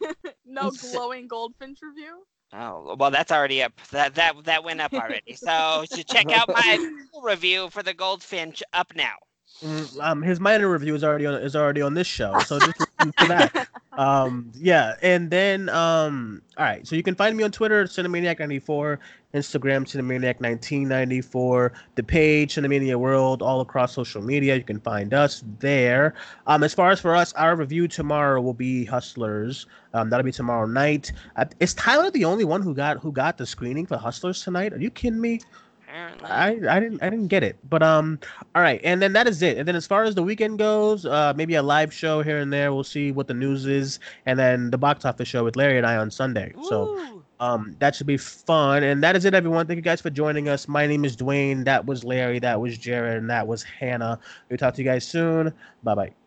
review? 0.00 0.32
no 0.44 0.70
glowing 0.70 1.28
goldfinch 1.28 1.78
review? 1.80 2.26
Oh 2.52 2.96
well, 2.98 3.10
that's 3.10 3.32
already 3.32 3.62
up. 3.62 3.72
That 3.90 4.14
that 4.14 4.44
that 4.44 4.64
went 4.64 4.80
up 4.80 4.92
already. 4.92 5.34
So 5.34 5.84
check 6.06 6.30
out 6.30 6.48
my 6.48 6.92
review 7.22 7.70
for 7.70 7.82
the 7.82 7.94
Goldfinch 7.94 8.62
up 8.72 8.92
now. 8.94 9.14
Mm, 9.62 10.00
um, 10.02 10.22
his 10.22 10.40
minor 10.40 10.68
review 10.68 10.94
is 10.94 11.04
already 11.04 11.26
on 11.26 11.34
is 11.34 11.54
already 11.54 11.82
on 11.82 11.94
this 11.94 12.06
show, 12.06 12.38
so 12.40 12.58
just 12.58 12.80
listen 12.98 13.12
to 13.18 13.26
that. 13.26 13.68
Um, 13.92 14.50
yeah, 14.54 14.94
and 15.02 15.30
then 15.30 15.68
um, 15.68 16.42
all 16.58 16.64
right. 16.64 16.86
So 16.86 16.96
you 16.96 17.02
can 17.02 17.14
find 17.14 17.36
me 17.36 17.44
on 17.44 17.52
Twitter, 17.52 17.84
Cinemaniac94, 17.84 18.98
Instagram, 19.34 19.84
Cinemaniac1994, 19.86 21.70
the 21.94 22.02
page, 22.02 22.54
Cinemania 22.54 22.96
World, 22.96 23.42
all 23.42 23.60
across 23.60 23.94
social 23.94 24.22
media. 24.22 24.56
You 24.56 24.62
can 24.62 24.80
find 24.80 25.14
us 25.14 25.42
there. 25.58 26.14
Um, 26.46 26.62
as 26.62 26.74
far 26.74 26.90
as 26.90 27.00
for 27.00 27.14
us, 27.16 27.32
our 27.34 27.56
review 27.56 27.88
tomorrow 27.88 28.40
will 28.40 28.54
be 28.54 28.84
Hustlers. 28.84 29.66
Um, 29.94 30.10
that'll 30.10 30.24
be 30.24 30.32
tomorrow 30.32 30.66
night. 30.66 31.12
Uh, 31.36 31.46
is 31.60 31.74
Tyler 31.74 32.10
the 32.10 32.24
only 32.24 32.44
one 32.44 32.62
who 32.62 32.74
got 32.74 32.98
who 32.98 33.12
got 33.12 33.38
the 33.38 33.46
screening 33.46 33.86
for 33.86 33.96
Hustlers 33.96 34.42
tonight? 34.42 34.72
Are 34.72 34.78
you 34.78 34.90
kidding 34.90 35.20
me? 35.20 35.40
Apparently. 35.82 36.28
I, 36.28 36.76
I 36.76 36.80
didn't 36.80 37.02
I 37.02 37.10
didn't 37.10 37.28
get 37.28 37.42
it, 37.42 37.56
but 37.68 37.82
um, 37.82 38.18
all 38.54 38.62
right, 38.62 38.80
and 38.82 39.02
then 39.02 39.12
that 39.12 39.26
is 39.26 39.42
it. 39.42 39.58
And 39.58 39.68
then 39.68 39.76
as 39.76 39.86
far 39.86 40.04
as 40.04 40.14
the 40.14 40.22
weekend 40.22 40.58
goes, 40.58 41.04
uh, 41.04 41.34
maybe 41.36 41.54
a 41.54 41.62
live 41.62 41.92
show 41.92 42.22
here 42.22 42.38
and 42.38 42.50
there. 42.50 42.72
We'll 42.72 42.84
see 42.84 43.12
what 43.12 43.26
the 43.26 43.34
news 43.34 43.66
is, 43.66 43.98
and 44.24 44.38
then 44.38 44.70
the 44.70 44.78
box 44.78 45.04
office 45.04 45.28
show 45.28 45.44
with 45.44 45.54
Larry 45.54 45.76
and 45.76 45.86
I 45.86 45.96
on 45.96 46.10
Sunday. 46.10 46.54
So 46.62 46.94
Woo! 46.94 47.21
Um, 47.42 47.74
that 47.80 47.96
should 47.96 48.06
be 48.06 48.16
fun. 48.16 48.84
And 48.84 49.02
that 49.02 49.16
is 49.16 49.24
it, 49.24 49.34
everyone. 49.34 49.66
Thank 49.66 49.76
you 49.76 49.82
guys 49.82 50.00
for 50.00 50.10
joining 50.10 50.48
us. 50.48 50.68
My 50.68 50.86
name 50.86 51.04
is 51.04 51.16
Duane. 51.16 51.64
That 51.64 51.84
was 51.84 52.04
Larry. 52.04 52.38
That 52.38 52.60
was 52.60 52.78
Jared. 52.78 53.18
And 53.18 53.28
that 53.30 53.48
was 53.48 53.64
Hannah. 53.64 54.20
We'll 54.48 54.58
talk 54.58 54.74
to 54.74 54.82
you 54.82 54.88
guys 54.88 55.04
soon. 55.04 55.52
Bye 55.82 55.94
bye. 55.96 56.21